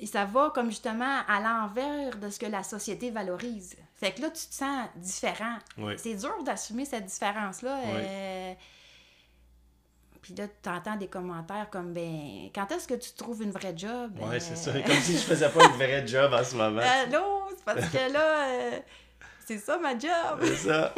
Et 0.06 0.08
ça 0.08 0.24
va 0.24 0.52
comme 0.54 0.70
justement 0.70 1.22
à 1.28 1.40
l'envers 1.40 2.16
de 2.18 2.30
ce 2.30 2.38
que 2.38 2.46
la 2.46 2.62
société 2.62 3.10
valorise. 3.10 3.76
Fait 3.96 4.12
que 4.12 4.22
là, 4.22 4.30
tu 4.30 4.46
te 4.46 4.54
sens 4.54 4.88
différent. 4.98 5.58
Ouais. 5.80 5.98
C'est 5.98 6.14
dur 6.14 6.44
d'assumer 6.44 6.86
cette 6.86 7.06
différence-là. 7.08 7.80
euh, 7.88 8.54
Puis 10.22 10.36
là, 10.36 10.46
tu 10.62 10.70
entends 10.70 10.96
des 10.96 11.08
commentaires 11.08 11.72
comme, 11.72 11.92
ben, 11.92 12.50
quand 12.54 12.72
est-ce 12.72 12.88
que 12.88 12.94
tu 12.94 13.14
trouves 13.14 13.42
une 13.42 13.50
vraie 13.50 13.74
job? 13.76 14.12
Ouais, 14.22 14.40
c'est 14.40 14.54
Euh, 14.54 14.74
ça. 14.74 14.80
Comme 14.86 14.96
si 15.02 15.14
je 15.14 15.24
faisais 15.24 15.50
pas 15.50 15.66
une 15.66 15.72
vraie 15.72 16.06
job 16.06 16.32
en 16.34 16.44
ce 16.44 16.56
moment. 16.56 16.82
Allô? 16.84 17.48
C'est 17.58 17.66
parce 17.66 17.90
que 17.90 18.14
là, 18.14 18.48
euh, 18.50 18.80
c'est 19.48 19.58
ça 19.58 19.80
ma 19.80 19.98
job. 19.98 20.40
C'est 20.44 20.56
ça. 20.70 20.94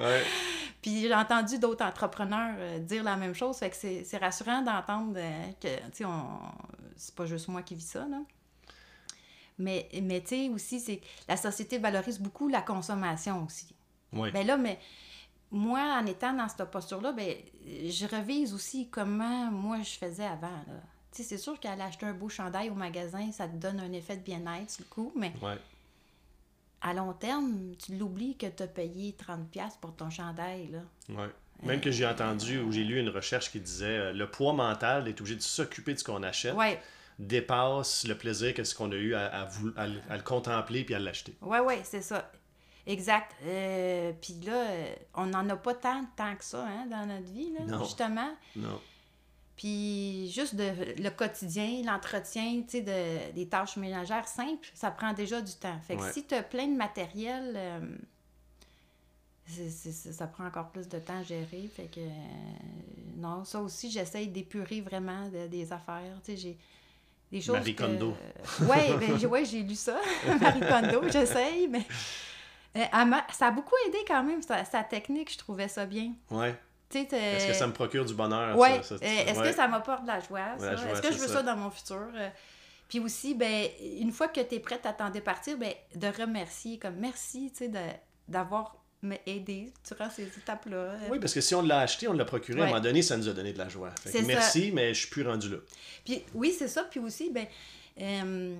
Ouais. 0.00 0.22
Puis 0.82 1.00
j'ai 1.02 1.14
entendu 1.14 1.60
d'autres 1.60 1.84
entrepreneurs 1.84 2.56
euh, 2.58 2.78
dire 2.80 3.04
la 3.04 3.14
même 3.14 3.34
chose. 3.36 3.56
Fait 3.58 3.70
que 3.70 3.76
c'est 3.76 4.02
c'est 4.04 4.18
rassurant 4.18 4.62
d'entendre 4.62 5.14
euh, 5.16 5.46
que, 5.60 5.68
tu 5.76 5.82
sais, 5.92 6.04
on... 6.04 6.24
c'est 6.96 7.14
pas 7.14 7.26
juste 7.26 7.46
moi 7.46 7.62
qui 7.62 7.76
vis 7.76 7.86
ça, 7.86 8.00
là. 8.00 8.18
Mais, 9.58 9.88
mais 10.02 10.20
tu 10.20 10.28
sais, 10.28 10.48
aussi, 10.50 10.78
c'est 10.80 11.00
la 11.28 11.36
société 11.36 11.78
valorise 11.78 12.18
beaucoup 12.20 12.48
la 12.48 12.62
consommation 12.62 13.44
aussi. 13.44 13.74
Ouais. 14.12 14.30
Ben 14.30 14.46
là, 14.46 14.56
mais 14.56 14.78
moi, 15.50 15.98
en 16.00 16.06
étant 16.06 16.32
dans 16.32 16.48
cette 16.48 16.70
posture-là, 16.70 17.12
ben, 17.12 17.34
je 17.66 18.06
revise 18.06 18.54
aussi 18.54 18.88
comment 18.88 19.50
moi 19.50 19.78
je 19.82 19.90
faisais 19.98 20.24
avant. 20.26 20.48
Tu 21.12 21.22
sais, 21.22 21.28
c'est 21.30 21.38
sûr 21.38 21.58
qu'aller 21.58 21.82
acheter 21.82 22.06
un 22.06 22.12
beau 22.12 22.28
chandail 22.28 22.70
au 22.70 22.74
magasin, 22.74 23.32
ça 23.32 23.48
te 23.48 23.56
donne 23.56 23.80
un 23.80 23.92
effet 23.92 24.16
de 24.16 24.22
bien-être 24.22 24.70
sur 24.70 24.84
le 24.84 24.88
coup, 24.94 25.12
mais 25.16 25.32
Ouais. 25.42 25.56
à 26.80 26.94
long 26.94 27.12
terme, 27.14 27.74
tu 27.84 27.96
l'oublies 27.96 28.36
que 28.36 28.46
tu 28.46 28.62
as 28.62 28.66
payé 28.68 29.16
30$ 29.18 29.78
pour 29.80 29.94
ton 29.96 30.10
chandail. 30.10 30.68
Là. 30.68 30.80
Ouais. 31.08 31.30
Même 31.64 31.80
que 31.80 31.90
j'ai 31.90 32.06
entendu 32.06 32.60
ou 32.60 32.70
j'ai 32.70 32.84
lu 32.84 33.00
une 33.00 33.08
recherche 33.08 33.50
qui 33.50 33.58
disait 33.58 33.86
euh, 33.86 34.12
le 34.12 34.30
poids 34.30 34.52
mental 34.52 35.02
d'être 35.02 35.20
obligé 35.20 35.34
de 35.34 35.40
s'occuper 35.42 35.92
de 35.94 35.98
ce 35.98 36.04
qu'on 36.04 36.22
achète 36.22 36.54
Ouais, 36.54 36.80
dépasse 37.18 38.06
le 38.06 38.16
plaisir 38.16 38.54
que 38.54 38.64
ce 38.64 38.74
qu'on 38.74 38.92
a 38.92 38.96
eu 38.96 39.14
à, 39.14 39.26
à 39.26 39.48
à 39.76 39.86
le- 39.86 40.00
à 40.08 40.16
le 40.16 40.22
contempler 40.22 40.84
puis 40.84 40.94
à 40.94 40.98
l'acheter. 40.98 41.36
ouais, 41.42 41.60
ouais, 41.60 41.80
c'est 41.84 42.02
ça. 42.02 42.30
Exact. 42.86 43.32
Euh, 43.44 44.12
Puis 44.20 44.34
là, 44.46 44.52
euh, 44.70 44.94
on 45.14 45.26
n'en 45.26 45.46
a 45.50 45.56
pas 45.56 45.74
tant, 45.74 46.04
tant 46.16 46.34
que 46.36 46.44
ça 46.44 46.64
hein, 46.66 46.86
dans 46.86 47.04
notre 47.06 47.30
vie, 47.30 47.52
là, 47.52 47.64
Non. 47.66 47.84
justement. 47.84 48.30
Non. 48.56 48.80
Puis 49.56 50.30
juste 50.30 50.54
de, 50.54 50.72
le 51.02 51.10
quotidien, 51.10 51.82
l'entretien, 51.84 52.62
tu 52.62 52.78
sais, 52.78 52.80
de, 52.80 53.32
des 53.34 53.46
tâches 53.46 53.76
ménagères 53.76 54.26
simples, 54.28 54.70
ça 54.72 54.90
prend 54.90 55.12
déjà 55.12 55.42
du 55.42 55.52
temps. 55.54 55.78
Fait 55.80 55.96
que 55.96 56.02
Ouais. 56.02 56.12
si 56.12 56.24
tu 56.24 56.34
as 56.34 56.42
plein 56.42 56.66
de 56.68 56.76
matériel, 56.76 57.52
euh, 57.56 57.80
ça 60.12 60.26
prend 60.26 60.46
encore 60.46 60.70
plus 60.70 60.88
de 60.88 60.98
temps 60.98 61.18
à 61.18 61.22
gérer. 61.22 61.68
Fait 61.74 61.86
que, 61.86 62.00
euh, 62.00 62.10
non, 63.16 63.44
ça 63.44 63.60
aussi, 63.60 63.90
j'essaye 63.90 64.28
d'épurer 64.28 64.80
vraiment 64.80 65.28
de- 65.28 65.46
des 65.46 65.72
affaires. 65.72 66.18
Tu 66.24 66.32
sais, 66.32 66.36
j'ai 66.36 66.58
des 67.30 67.40
choses 67.40 67.56
Marie 67.56 67.74
que- 67.74 67.82
Kondo. 67.82 68.16
Ouais, 68.62 68.96
ben, 68.98 69.18
j'ai- 69.18 69.26
ouais, 69.26 69.44
j'ai 69.44 69.62
lu 69.62 69.74
ça, 69.74 69.98
Marie 70.40 70.60
Kondo, 70.60 71.08
j'essaye, 71.10 71.68
mais... 71.68 71.86
euh, 72.76 72.84
ça 73.32 73.48
a 73.48 73.50
beaucoup 73.50 73.74
aidé 73.86 73.98
quand 74.06 74.22
même, 74.22 74.42
sa, 74.42 74.64
sa 74.64 74.82
technique, 74.82 75.32
je 75.32 75.38
trouvais 75.38 75.68
ça 75.68 75.86
bien. 75.86 76.12
Ouais. 76.30 76.54
Est-ce 76.94 77.46
que 77.46 77.52
ça 77.52 77.66
me 77.66 77.72
procure 77.74 78.04
du 78.06 78.14
bonheur? 78.14 78.56
Ouais. 78.56 78.76
ça, 78.82 78.96
ça, 78.96 79.04
Euh, 79.04 79.08
Est-ce 79.26 79.38
ouais. 79.40 79.50
que 79.50 79.54
ça 79.54 79.68
m'apporte 79.68 80.02
de 80.04 80.08
la 80.08 80.20
joie, 80.20 80.40
Est-ce 80.56 81.02
que 81.02 81.12
je 81.12 81.18
veux 81.18 81.28
ça. 81.28 81.42
dans 81.42 81.56
mon 81.56 81.70
futur? 81.70 82.08
Euh, 82.14 82.30
Puis 82.88 82.98
aussi, 83.00 83.34
ben, 83.34 83.68
une 84.00 84.10
fois 84.12 84.28
que 84.28 84.40
tu 84.40 84.54
es 84.54 84.58
prête 84.60 84.86
à 84.86 84.94
t'en 84.94 85.10
départir, 85.10 85.58
ben, 85.58 85.74
de 85.94 86.06
remercier, 86.08 86.78
comme 86.78 86.94
merci, 86.94 87.52
d'avoir 88.26 88.76
me 89.02 89.16
aidé 89.26 89.72
durant 89.86 90.10
ces 90.10 90.24
étapes-là. 90.24 90.96
Oui, 91.10 91.18
parce 91.20 91.32
que 91.32 91.40
si 91.40 91.54
on 91.54 91.62
l'a 91.62 91.80
acheté, 91.80 92.08
on 92.08 92.12
l'a 92.12 92.24
procuré, 92.24 92.60
à 92.60 92.64
un 92.64 92.66
moment 92.68 92.80
donné, 92.80 93.02
ça 93.02 93.16
nous 93.16 93.28
a 93.28 93.32
donné 93.32 93.52
de 93.52 93.58
la 93.58 93.68
joie. 93.68 93.90
Fait 94.02 94.10
que 94.10 94.16
C'est 94.18 94.22
ça. 94.22 94.26
merci, 94.26 94.72
mais 94.72 94.92
je 94.94 95.00
suis 95.00 95.08
plus 95.10 95.26
rendu 95.26 95.48
là. 95.50 95.58
Puis 96.04 96.22
oui, 96.34 96.54
c'est 96.58 96.68
ça. 96.68 96.82
Puis 96.84 96.98
aussi, 97.00 97.30
ben, 97.30 97.46
euh, 98.00 98.56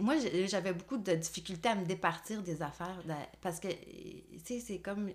moi, 0.00 0.14
j'avais 0.46 0.72
beaucoup 0.72 0.96
de 0.98 1.12
difficultés 1.14 1.68
à 1.68 1.74
me 1.74 1.84
départir 1.84 2.42
des 2.42 2.60
affaires. 2.62 3.02
de- 3.06 3.12
parce 3.40 3.60
que, 3.60 3.68
tu 3.68 3.76
sais, 4.44 4.60
c'est 4.60 4.78
comme. 4.78 5.10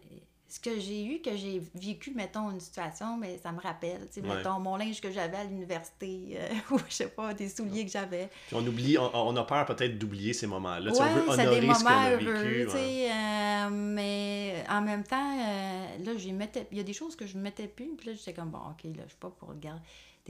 Ce 0.50 0.62
que 0.62 0.80
j'ai 0.80 1.04
eu, 1.04 1.22
que 1.22 1.36
j'ai 1.36 1.62
vécu, 1.75 2.12
mettons, 2.16 2.50
une 2.51 2.62
situation, 2.62 3.18
mais 3.18 3.38
ça 3.38 3.51
me 3.51 3.60
rappelle. 3.60 4.08
Tu 4.08 4.22
sais, 4.22 4.27
Ouais. 4.27 4.38
mettons, 4.38 4.60
mon 4.60 4.77
linge 4.77 5.01
que 5.01 5.12
j'avais 5.12 5.36
à 5.38 5.44
l'université, 5.44 6.38
euh, 6.39 6.50
ou 6.72 6.80
je 6.88 6.94
sais 6.94 7.10
pas, 7.10 7.34
des 7.34 7.50
souliers 7.50 7.84
que 7.86 7.92
j'avais. 7.92 8.30
Puis 8.48 8.56
on 8.56 8.66
oublie, 8.66 8.98
on, 8.98 9.12
on 9.13 9.36
a 9.36 9.44
peur 9.44 9.66
peut-être 9.66 9.98
d'oublier 10.00 10.32
ces 10.32 10.48
moments-là. 10.48 10.92
Ouais, 10.92 10.98
on 11.01 11.04
veut 11.16 11.24
c'est 11.36 11.42
honorer 11.42 11.60
des 11.62 11.74
ce 11.74 11.84
qu'on 11.84 11.89
moments 11.89 12.01
a 12.01 12.12
heureux, 12.12 12.18
vécu. 12.44 12.66
ouais. 12.66 12.70
sais, 12.70 13.12
euh, 13.12 13.70
mais 13.72 14.63
en 14.70 14.82
même 14.82 15.04
temps, 15.04 15.38
euh, 15.39 15.98
là, 16.06 16.18
j'y 16.18 16.32
mettais, 16.32 16.66
il 16.72 16.77
y 16.77 16.82
a 16.82 16.84
des 16.84 16.94
choses 16.94 17.16
que 17.18 17.25
je 17.27 17.36
ne 17.38 17.42
mettais 17.42 17.68
plus, 17.68 17.96
puis 17.98 18.08
là, 18.10 18.13
j'étais 18.16 18.34
comme, 18.34 18.50
bon, 18.50 18.60
OK, 18.60 18.84
là, 18.86 19.04
je 19.04 19.10
suis 19.10 19.18
pas 19.20 19.30
pour 19.30 19.50
regarder 19.50 19.82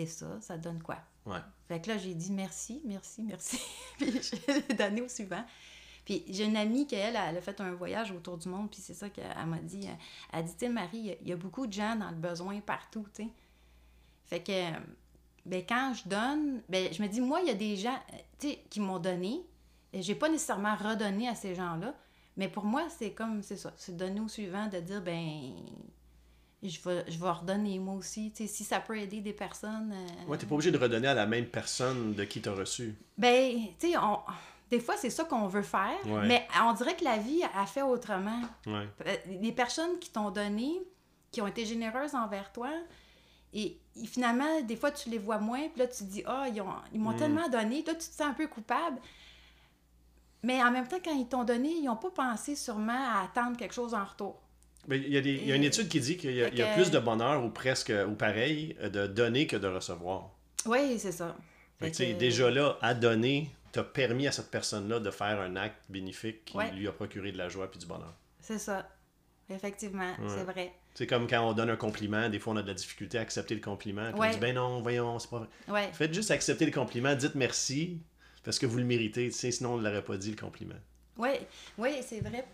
ça, 0.08 0.26
ça 0.42 0.58
donne 0.58 0.82
quoi? 0.82 0.98
Ouais. 1.28 1.38
Fait 1.68 1.80
que 1.82 1.90
là, 1.90 1.98
j'ai 1.98 2.14
dit 2.16 2.32
merci, 2.32 2.82
merci, 2.86 3.22
merci, 3.22 3.60
puis 4.00 4.20
j'ai 4.22 4.76
donné 4.76 5.02
au 5.02 5.08
suivant. 5.10 5.44
Puis 6.08 6.24
j'ai 6.30 6.46
une 6.46 6.56
amie 6.56 6.88
qui, 6.88 6.96
elle, 6.96 7.18
elle 7.18 7.38
a 7.38 7.42
fait 7.42 7.60
un 7.60 7.74
voyage 7.74 8.12
autour 8.14 8.38
du 8.38 8.48
monde, 8.48 8.72
puis 8.72 8.80
c'est 8.82 8.94
ça 8.94 9.10
qu'elle 9.10 9.28
m'a 9.46 9.58
dit. 9.58 9.88
euh, 9.88 9.92
Elle 10.32 10.46
dit, 10.46 10.56
tu 10.58 10.70
Marie, 10.70 10.98
il 11.00 11.06
y 11.08 11.12
a- 11.12 11.16
y, 11.26 11.32
a 11.34 11.36
beaucoup 11.36 11.68
de 11.68 11.74
gens 11.74 11.98
dans 11.98 12.10
le 12.10 12.16
besoin 12.16 12.62
partout, 12.62 13.06
tu 13.14 13.24
sais. 13.24 13.30
Fait 14.26 14.40
que, 14.42 14.52
euh, 14.54 14.80
ben, 15.46 15.64
quand 15.68 15.94
je 15.94 16.08
donne, 16.08 16.62
ben, 16.70 16.94
je 16.94 17.02
me 17.04 17.10
dis, 17.10 17.20
moi, 17.20 17.42
il 17.42 17.48
y 17.48 17.52
a 17.52 17.56
des 17.56 17.76
gens, 17.76 18.00
euh, 18.14 18.18
tu 18.40 18.48
sais, 18.52 18.60
qui 18.70 18.80
m'ont 18.80 19.00
donné. 19.00 19.42
Et 19.92 20.02
j'ai 20.02 20.16
pas 20.16 20.30
nécessairement 20.30 20.76
redonné 20.78 21.28
à 21.28 21.36
ces 21.36 21.56
gens-là, 21.56 21.94
mais 22.38 22.48
pour 22.48 22.64
moi, 22.64 22.88
c'est 22.90 23.12
comme, 23.12 23.44
c'est 23.44 23.58
ça, 23.58 23.74
c'est 23.76 23.98
donner 23.98 24.22
au 24.22 24.30
suivant, 24.30 24.68
de 24.68 24.80
dire, 24.80 25.02
ben, 25.02 25.52
je 26.64 26.80
vais, 26.88 27.04
je 27.12 27.20
vais 27.20 27.30
redonner 27.30 27.80
moi 27.80 27.96
aussi. 27.96 28.32
Tu 28.32 28.44
sais, 28.44 28.48
si 28.54 28.64
ça 28.64 28.80
peut 28.80 28.98
aider 28.98 29.20
des 29.22 29.34
personnes. 29.34 29.94
euh, 29.94 30.26
Ouais, 30.30 30.38
t'es 30.38 30.46
pas 30.46 30.56
obligé 30.56 30.72
de 30.72 30.78
redonner 30.78 31.08
à 31.10 31.14
la 31.14 31.26
même 31.26 31.48
personne 31.48 32.14
de 32.14 32.24
qui 32.24 32.42
t'as 32.42 32.54
reçu. 32.54 32.96
ben, 33.18 33.58
tu 33.80 33.92
sais, 33.92 33.98
on... 33.98 34.20
des 34.70 34.80
fois, 34.80 34.96
c'est 34.98 35.10
ça 35.10 35.24
qu'on 35.24 35.48
veut 35.48 35.62
faire, 35.62 35.98
Ouais. 36.06 36.28
mais 36.28 36.48
on 36.64 36.74
dirait 36.74 36.96
que 36.96 37.04
la 37.04 37.18
vie 37.18 37.42
a 37.56 37.66
fait 37.66 37.82
autrement. 37.84 38.42
Ouais. 38.66 38.88
Euh, 39.06 39.16
Les 39.42 39.52
personnes 39.52 39.98
qui 40.00 40.10
t'ont 40.10 40.30
donné, 40.32 40.74
qui 41.32 41.42
ont 41.42 41.48
été 41.48 41.66
généreuses 41.66 42.16
envers 42.16 42.52
toi, 42.52 42.70
et, 43.54 43.78
et 43.96 44.06
finalement, 44.06 44.62
des 44.62 44.76
fois, 44.76 44.92
tu 44.92 45.10
les 45.10 45.18
vois 45.18 45.38
moins, 45.40 45.70
puis 45.70 45.80
là, 45.80 45.88
tu 45.88 46.00
te 46.00 46.04
dis, 46.04 46.24
ah, 46.26 46.46
ils, 46.54 46.60
ont- 46.62 46.68
ils 46.94 47.00
m'ont 47.00 47.12
Mm. 47.14 47.18
tellement 47.18 47.48
donné, 47.50 47.84
toi, 47.84 47.94
tu 47.94 48.00
te 48.10 48.14
sens 48.14 48.28
un 48.28 48.34
peu 48.34 48.48
coupable. 48.48 48.98
Mais 50.44 50.62
en 50.64 50.72
même 50.72 50.88
temps, 50.88 50.98
quand 51.04 51.16
ils 51.16 51.28
t'ont 51.28 51.44
donné, 51.44 51.70
ils 51.70 51.86
n'ont 51.86 51.96
pas 51.96 52.12
pensé 52.12 52.56
sûrement 52.56 52.94
à 53.16 53.24
attendre 53.24 53.58
quelque 53.58 53.74
chose 53.74 53.94
en 53.94 54.04
retour. 54.06 54.40
Il 54.90 55.08
y, 55.10 55.18
a 55.18 55.22
des- 55.22 55.34
il 55.34 55.48
y 55.48 55.52
a 55.52 55.56
une 55.56 55.64
étude 55.64 55.90
qui 55.90 56.00
dit 56.00 56.16
qu'il 56.16 56.32
y 56.34 56.44
a, 56.44 56.48
y 56.50 56.74
plus 56.76 56.92
de 56.92 57.00
bonheur 57.00 57.44
ou 57.44 57.50
presque 57.50 57.92
ou 58.08 58.14
pareil 58.14 58.76
euh, 58.82 58.90
de 58.90 59.08
donner 59.08 59.46
que 59.48 59.58
de 59.58 59.68
recevoir. 59.68 60.30
Oui, 60.66 60.98
c'est 61.00 61.12
ça. 61.12 61.36
Que- 61.82 62.14
déjà 62.14 62.50
là, 62.50 62.78
à 62.82 62.94
donner, 62.94 63.50
permis 63.84 64.28
à 64.28 64.32
cette 64.32 64.50
personne-là 64.52 65.00
de 65.00 65.12
faire 65.12 65.40
un 65.42 65.56
acte 65.56 65.82
bénéfique 65.90 66.46
qui 66.46 66.58
Ouais. 66.58 66.72
lui 66.72 66.88
a 66.88 66.92
procuré 66.92 67.32
de 67.32 67.38
la 67.38 67.50
joie 67.50 67.70
puis 67.70 67.80
du 67.80 67.86
bonheur. 67.86 68.14
C'est 68.40 68.60
ça. 68.60 68.88
Effectivement, 69.50 70.14
c'est 70.28 70.44
vrai. 70.44 70.74
C'est 70.94 71.08
comme 71.08 71.28
quand 71.28 71.42
on 71.48 71.54
donne 71.54 71.70
un 71.70 71.78
compliment, 71.78 72.28
des 72.28 72.38
fois 72.40 72.54
on 72.54 72.58
a 72.58 72.62
de 72.64 72.68
la 72.68 72.74
difficulté 72.74 73.18
à 73.18 73.22
accepter 73.22 73.56
le 73.56 73.62
compliment. 73.62 74.12
Puis 74.12 74.20
Ouais. 74.20 74.28
on 74.30 74.32
dit 74.34 74.40
ben 74.40 74.56
non, 74.56 74.82
voyons, 74.82 75.20
c'est 75.20 75.30
pas 75.30 75.48
vrai. 75.68 75.90
Faites 75.94 76.14
juste 76.14 76.32
accepter 76.32 76.66
le 76.66 76.72
compliment, 76.72 77.16
dites 77.16 77.36
merci 77.36 78.02
parce 78.44 78.60
que 78.60 78.66
vous 78.66 78.78
le 78.78 78.84
méritez, 78.84 79.32
sinon 79.32 79.74
on 79.76 79.78
ne 79.78 79.84
l'aurait 79.88 80.04
pas 80.04 80.18
dit 80.18 80.32
le 80.32 80.36
compliment. 80.38 80.76
Oui, 81.18 81.30
oui, 81.78 81.92
c'est 82.02 82.20
vrai. 82.20 82.46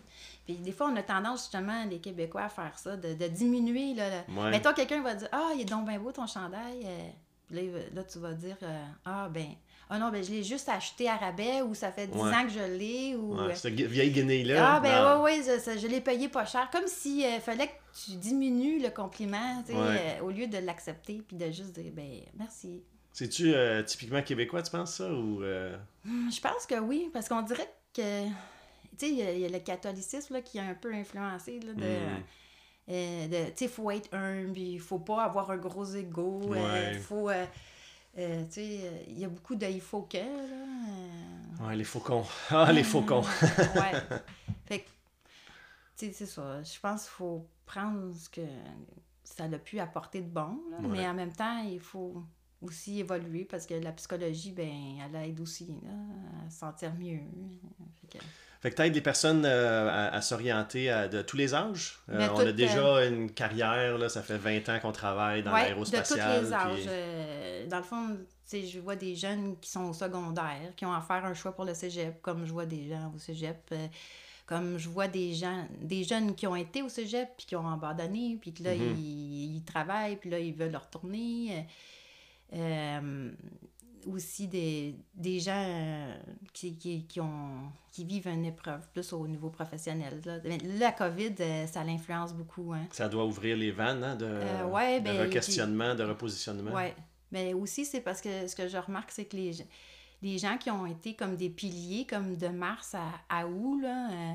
Puis 0.46 0.54
des 0.56 0.72
fois, 0.72 0.88
on 0.88 0.96
a 0.96 1.02
tendance 1.02 1.42
justement, 1.42 1.84
les 1.84 1.98
Québécois, 2.00 2.42
à 2.44 2.48
faire 2.48 2.78
ça, 2.78 2.96
de, 2.96 3.14
de 3.14 3.26
diminuer. 3.28 3.94
Là, 3.94 4.22
le-. 4.28 4.50
Mettons, 4.50 4.72
quelqu'un 4.72 5.02
va 5.02 5.14
dire 5.14 5.28
Ah, 5.32 5.50
il 5.54 5.62
est 5.62 5.64
donc 5.66 5.86
bien 5.88 5.98
beau 5.98 6.12
ton 6.12 6.26
chandail. 6.26 6.80
euh. 6.84 7.08
Puis 7.48 7.70
là, 7.94 8.02
tu 8.04 8.18
vas 8.20 8.32
dire 8.32 8.56
euh, 8.62 8.84
Ah, 9.04 9.28
ben, 9.32 9.48
ah 9.90 9.98
non, 9.98 10.10
ben, 10.10 10.22
je 10.24 10.30
l'ai 10.30 10.42
juste 10.42 10.68
acheté 10.68 11.08
à 11.08 11.16
rabais 11.16 11.62
ou 11.62 11.74
ça 11.74 11.92
fait 11.92 12.06
10 12.06 12.18
Ouais. 12.18 12.34
ans 12.34 12.44
que 12.44 12.50
je 12.50 12.58
l'ai. 12.78 13.14
Ou, 13.16 13.34
Ouais, 13.36 13.52
euh, 13.52 13.54
cette 13.54 13.74
gu- 13.76 13.86
vieille 13.86 14.10
guinée-là. 14.10 14.74
ah, 14.76 14.80
ben, 14.80 15.20
ouais, 15.22 15.38
ouais, 15.38 15.42
je, 15.42 15.78
je 15.78 15.86
l'ai 15.86 16.00
payé 16.00 16.28
pas 16.28 16.44
cher. 16.46 16.68
Comme 16.72 16.86
si 16.86 17.24
euh, 17.24 17.38
fallait 17.40 17.68
que 17.68 17.72
tu 18.04 18.12
diminues 18.16 18.80
le 18.82 18.90
compliment, 18.90 19.62
tu 19.66 19.72
sais, 19.72 19.78
euh, 19.78 20.22
au 20.22 20.30
lieu 20.30 20.46
de 20.46 20.58
l'accepter 20.58 21.22
puis 21.26 21.36
de 21.36 21.46
juste 21.46 21.72
dire 21.78 21.92
Ben, 21.92 22.20
merci. 22.36 22.82
C'est-tu 23.12 23.54
euh, 23.54 23.82
typiquement 23.82 24.22
québécois, 24.22 24.62
tu 24.62 24.70
penses 24.72 24.96
ça 24.96 25.08
ou 25.10 25.42
Hum, 26.06 26.30
Je 26.32 26.40
pense 26.40 26.66
que 26.66 26.78
oui, 26.80 27.10
parce 27.12 27.28
qu'on 27.28 27.42
dirait 27.42 27.68
que, 27.94 28.24
tu 28.26 28.30
sais, 28.98 29.08
il 29.10 29.14
y 29.16 29.22
a- 29.22 29.32
il 29.32 29.38
y, 29.40 29.44
a 29.44 29.48
le 29.48 29.60
catholicisme 29.60 30.34
là, 30.34 30.40
qui 30.42 30.58
a 30.58 30.64
un 30.64 30.74
peu 30.74 30.92
influencé, 30.92 31.60
là, 31.60 31.72
de, 31.74 31.80
Mm. 31.80 32.22
euh, 32.90 33.26
de- 33.28 33.46
tu 33.50 33.52
sais, 33.56 33.64
il 33.66 33.68
faut 33.70 33.90
être 33.90 34.12
humble, 34.12 34.58
il 34.58 34.80
faut 34.80 34.98
pas 34.98 35.22
avoir 35.24 35.50
un 35.50 35.56
gros 35.56 35.84
ego, 35.86 36.40
Ouais. 36.48 36.92
il 36.94 36.98
faut, 36.98 37.30
euh, 37.30 37.44
euh, 38.18 38.44
tu 38.46 38.52
sais, 38.52 39.04
il 39.08 39.18
y 39.18 39.24
a 39.24 39.28
beaucoup 39.28 39.54
de 39.54 39.66
que, 40.02 40.16
là. 40.18 40.22
euh. 40.24 41.66
Ouais, 41.68 41.76
les 41.76 41.84
faucons. 41.84 42.24
Ah, 42.50 42.72
les 42.72 42.82
faucons. 42.84 43.22
ouais. 43.22 43.92
Fait 44.66 44.80
que, 44.80 44.88
tu 45.96 46.06
sais, 46.06 46.12
c'est 46.12 46.26
ça. 46.26 46.62
Je 46.62 46.78
pense 46.80 47.02
qu'il 47.02 47.10
faut 47.12 47.46
prendre 47.66 48.12
ce 48.14 48.28
que 48.28 48.40
ça 49.22 49.44
a 49.44 49.58
pu 49.58 49.78
apporter 49.80 50.20
de 50.20 50.28
bon, 50.28 50.58
là, 50.70 50.78
Ouais. 50.80 50.88
mais 50.88 51.08
en 51.08 51.14
même 51.14 51.32
temps, 51.32 51.58
il 51.62 51.80
faut 51.80 52.22
aussi 52.62 53.00
évoluer 53.00 53.44
parce 53.44 53.66
que 53.66 53.74
la 53.74 53.92
psychologie, 53.92 54.52
ben, 54.52 54.70
elle 55.04 55.14
aide 55.28 55.40
aussi 55.40 55.66
là, 55.82 55.90
à 56.46 56.50
se 56.50 56.58
sentir 56.58 56.94
mieux. 56.94 57.20
Fait 58.00 58.18
que- 58.18 58.24
Fait 58.64 58.70
que 58.70 58.76
t'aides 58.76 58.94
les 58.94 59.02
personnes 59.02 59.44
euh, 59.44 59.90
à, 59.90 60.08
à 60.14 60.22
s'orienter 60.22 60.86
de 61.12 61.20
tous 61.20 61.36
les 61.36 61.54
âges. 61.54 61.98
Euh, 62.08 62.26
on 62.34 62.38
a 62.38 62.50
déjà 62.50 63.04
une 63.04 63.30
carrière, 63.30 63.98
là, 63.98 64.08
ça 64.08 64.22
fait 64.22 64.38
20 64.38 64.66
ans 64.70 64.80
qu'on 64.80 64.90
travaille 64.90 65.42
dans 65.42 65.52
Ouais, 65.52 65.60
de 65.60 65.64
l'aérospatial. 65.66 66.38
tous 66.40 66.46
les 66.46 66.52
âges. 66.54 66.72
puis- 66.76 66.84
Euh, 66.88 67.66
dans 67.66 67.76
le 67.76 67.82
fond, 67.82 68.16
je 68.50 68.80
vois 68.80 68.96
des 68.96 69.14
jeunes 69.16 69.58
qui 69.60 69.68
sont 69.70 69.84
au 69.90 69.92
secondaire, 69.92 70.72
qui 70.76 70.86
ont 70.86 70.94
à 70.94 71.02
faire 71.02 71.26
un 71.26 71.34
choix 71.34 71.52
pour 71.54 71.66
le 71.66 71.74
cégep, 71.74 72.22
comme 72.22 72.46
je 72.46 72.52
vois 72.52 72.64
des 72.64 72.88
gens 72.88 73.12
au 73.14 73.18
cégep. 73.18 73.58
euh, 73.72 73.86
comme 74.46 74.78
je 74.78 74.88
vois 74.88 75.08
des 75.08 75.34
gens, 75.34 75.66
des 75.80 76.02
jeunes 76.04 76.34
qui 76.34 76.46
ont 76.46 76.56
été 76.56 76.80
au 76.82 76.88
cégep, 76.88 77.28
puis 77.36 77.46
qui 77.46 77.56
ont 77.56 77.68
abandonné, 77.68 78.38
puis 78.40 78.52
que 78.54 78.62
là, 78.62 78.74
Mhm. 78.74 78.94
ils, 78.98 79.56
ils 79.56 79.62
travaillent, 79.64 80.16
puis 80.16 80.28
là, 80.30 80.38
ils 80.38 80.54
veulent 80.54 80.76
retourner. 80.76 81.66
Euh, 82.52 82.56
euh, 82.56 83.30
aussi 84.06 84.48
des, 84.48 84.94
des 85.14 85.40
gens 85.40 85.52
euh, 85.66 86.16
qui, 86.52 86.76
qui, 86.76 87.06
qui, 87.06 87.20
ont, 87.20 87.70
qui 87.92 88.04
vivent 88.04 88.28
une 88.28 88.44
épreuve 88.44 88.86
plus 88.92 89.12
au 89.12 89.26
niveau 89.26 89.50
professionnel. 89.50 90.20
Là. 90.24 90.38
Mais 90.44 90.58
la 90.58 90.92
COVID, 90.92 91.34
euh, 91.40 91.66
ça 91.66 91.82
l'influence 91.84 92.32
beaucoup. 92.32 92.72
Hein. 92.72 92.86
Ça 92.92 93.08
doit 93.08 93.24
ouvrir 93.24 93.56
les 93.56 93.70
vannes 93.70 94.04
hein, 94.04 94.16
de, 94.16 94.24
Euh, 94.26 94.64
ouais, 94.66 95.00
de 95.00 95.04
ben, 95.06 95.20
requestionnement, 95.22 95.94
de 95.94 96.04
repositionnement. 96.04 96.72
Oui. 96.74 96.90
Mais 97.30 97.52
aussi, 97.54 97.84
c'est 97.84 98.00
parce 98.00 98.20
que 98.20 98.46
ce 98.46 98.54
que 98.54 98.68
je 98.68 98.76
remarque, 98.76 99.10
c'est 99.10 99.24
que 99.24 99.36
les, 99.36 99.52
les 100.22 100.38
gens 100.38 100.56
qui 100.56 100.70
ont 100.70 100.86
été 100.86 101.14
comme 101.14 101.36
des 101.36 101.50
piliers, 101.50 102.06
comme 102.06 102.36
de 102.36 102.48
mars 102.48 102.94
à, 102.94 103.08
à 103.28 103.46
août, 103.46 103.80
là, 103.80 104.10
euh, 104.10 104.34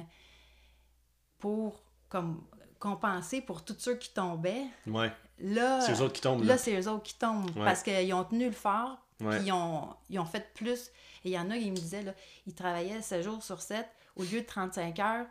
pour 1.37 1.81
comme 2.09 2.43
compenser 2.79 3.41
pour 3.41 3.63
tous 3.63 3.75
ceux 3.77 3.95
qui 3.95 4.13
tombaient, 4.13 4.65
Ouais. 4.87 5.11
là, 5.39 5.81
C'est 5.81 5.93
eux 5.93 6.01
autres 6.01 6.13
qui 6.13 6.21
tombent. 6.21 6.41
Là. 6.41 6.47
là 6.53 6.57
c'est 6.57 6.79
eux 6.79 6.89
autres 6.89 7.03
qui 7.03 7.15
tombent. 7.15 7.49
Ouais. 7.57 7.65
Parce 7.65 7.83
qu'ils 7.83 8.13
ont 8.13 8.23
tenu 8.23 8.45
le 8.45 8.51
fort, 8.51 8.97
Ouais. 9.21 9.37
puis 9.37 9.47
ils 9.47 9.51
ont, 9.51 9.89
ils 10.09 10.19
ont 10.19 10.25
fait 10.25 10.53
plus. 10.53 10.87
Et 11.25 11.29
il 11.29 11.31
y 11.31 11.39
en 11.39 11.49
a, 11.51 11.57
ils 11.57 11.71
me 11.71 11.75
disaient, 11.77 12.03
là, 12.03 12.13
ils 12.47 12.53
travaillaient 12.53 13.01
7 13.01 13.23
jours 13.23 13.43
sur 13.43 13.61
7 13.61 13.85
au 14.15 14.23
lieu 14.23 14.41
de 14.41 14.45
35 14.45 14.99
heures. 14.99 15.25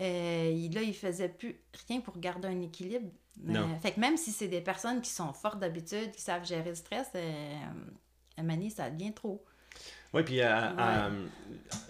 Euh, 0.00 0.52
il- 0.54 0.72
là, 0.74 0.82
ils 0.82 0.94
faisaient 0.94 1.28
plus 1.28 1.60
rien 1.88 2.00
pour 2.00 2.18
garder 2.18 2.48
un 2.48 2.60
équilibre. 2.60 3.10
Euh, 3.48 3.76
fait 3.80 3.92
que 3.92 4.00
même 4.00 4.16
si 4.16 4.32
c'est 4.32 4.48
des 4.48 4.60
personnes 4.60 5.00
qui 5.00 5.10
sont 5.10 5.32
fortes 5.32 5.60
d'habitude, 5.60 6.10
qui 6.12 6.20
savent 6.20 6.44
gérer 6.44 6.70
le 6.70 6.74
stress, 6.74 7.06
euh, 7.14 7.56
à 8.36 8.42
donné, 8.42 8.70
ça 8.70 8.90
devient 8.90 9.12
trop. 9.14 9.44
Oui, 10.12 10.22
puis 10.24 10.40
à- 10.42 10.70
à- 11.06 11.10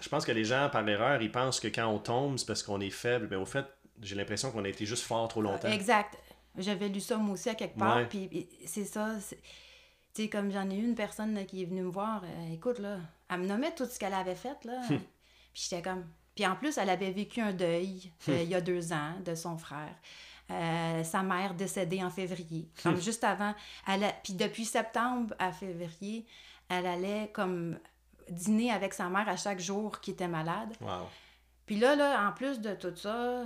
je 0.01 0.09
pense 0.11 0.25
que 0.27 0.33
les 0.33 0.45
gens, 0.45 0.69
par 0.71 0.83
l'erreur, 0.83 1.23
ils 1.23 1.33
pensent 1.33 1.61
que 1.61 1.69
quand 1.69 1.87
on 1.87 1.99
tombe, 1.99 2.37
c'est 2.39 2.47
parce 2.47 2.63
qu'on 2.63 2.81
est 2.81 2.91
faible. 2.91 3.29
Mais 3.31 3.37
au 3.37 3.47
fait, 3.47 3.65
j'ai 4.03 4.15
l'impression 4.15 4.51
qu'on 4.51 4.65
a 4.65 4.69
été 4.69 4.85
juste 4.85 5.05
fort 5.05 5.27
trop 5.29 5.41
longtemps. 5.41 5.69
Exact. 5.69 6.17
J'avais 6.57 6.89
lu 6.89 7.01
ça 7.01 7.17
moi 7.17 7.35
aussi 7.35 7.49
à 7.49 7.55
quelque 7.55 7.79
part, 7.79 7.97
Ouais. 7.99 8.07
puis 8.07 8.49
c'est 8.67 8.85
ça. 8.85 9.17
Tu 10.15 10.23
sais, 10.25 10.29
comme 10.29 10.51
j'en 10.51 10.69
ai 10.71 10.77
eu 10.77 10.85
une 10.85 10.95
personne 10.95 11.35
là, 11.35 11.45
qui 11.45 11.63
est 11.63 11.67
venue 11.67 11.83
me 11.83 11.91
voir, 11.91 12.23
euh, 12.25 12.53
écoute, 12.55 12.79
là, 12.79 12.99
elle 13.31 13.41
me 13.41 13.47
nommait 13.47 13.75
tout 13.75 13.85
ce 13.87 13.99
qu'elle 13.99 14.15
avait 14.15 14.35
fait, 14.35 14.65
là. 14.65 14.81
Hum. 14.91 14.99
puis 15.53 15.63
j'étais 15.69 15.83
comme... 15.83 16.05
Puis 16.35 16.47
en 16.47 16.55
plus, 16.57 16.79
elle 16.79 16.91
avait 16.91 17.11
vécu 17.11 17.41
un 17.41 17.53
deuil 17.53 18.13
euh, 18.29 18.43
il 18.43 18.49
y 18.49 18.55
a 18.55 18.61
deux 18.61 18.93
ans 18.93 19.15
de 19.25 19.35
son 19.35 19.59
frère. 19.59 19.95
Euh, 20.51 21.03
sa 21.05 21.23
mère 21.23 21.53
décédée 21.55 22.03
en 22.03 22.11
février. 22.11 22.71
Comme 22.83 22.95
Hum. 22.95 23.01
juste 23.01 23.25
avant. 23.25 23.55
Elle 23.87 24.05
a- 24.05 24.13
Puis 24.13 24.33
depuis 24.35 24.65
septembre 24.65 25.35
à 25.39 25.53
février, 25.53 26.27
elle 26.69 26.87
allait 26.87 27.31
comme 27.35 27.79
dîner 28.31 28.71
avec 28.73 28.95
sa 28.95 29.09
mère 29.09 29.29
à 29.29 29.37
chaque 29.37 29.59
jour 29.61 30.01
qui 30.01 30.13
était 30.13 30.29
malade. 30.29 30.75
Wow. 30.81 31.09
Puis 31.67 31.77
là, 31.77 31.97
là, 31.97 32.27
en 32.29 32.33
plus 32.33 32.61
de 32.61 32.75
tout 32.75 32.95
ça, 32.97 33.15
euh, 33.15 33.45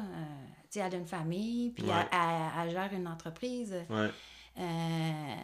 tu 0.71 0.79
sais, 0.79 0.81
elle 0.81 0.95
a 0.95 0.99
une 0.99 1.07
famille, 1.07 1.71
puis 1.71 1.85
Ouais. 1.85 1.93
elle, 2.13 2.19
elle- 2.21 2.63
elle 2.63 2.71
gère 2.71 2.93
une 2.93 3.09
entreprise. 3.09 3.75
Ouais. 3.91 4.11
Euh, 4.59 5.35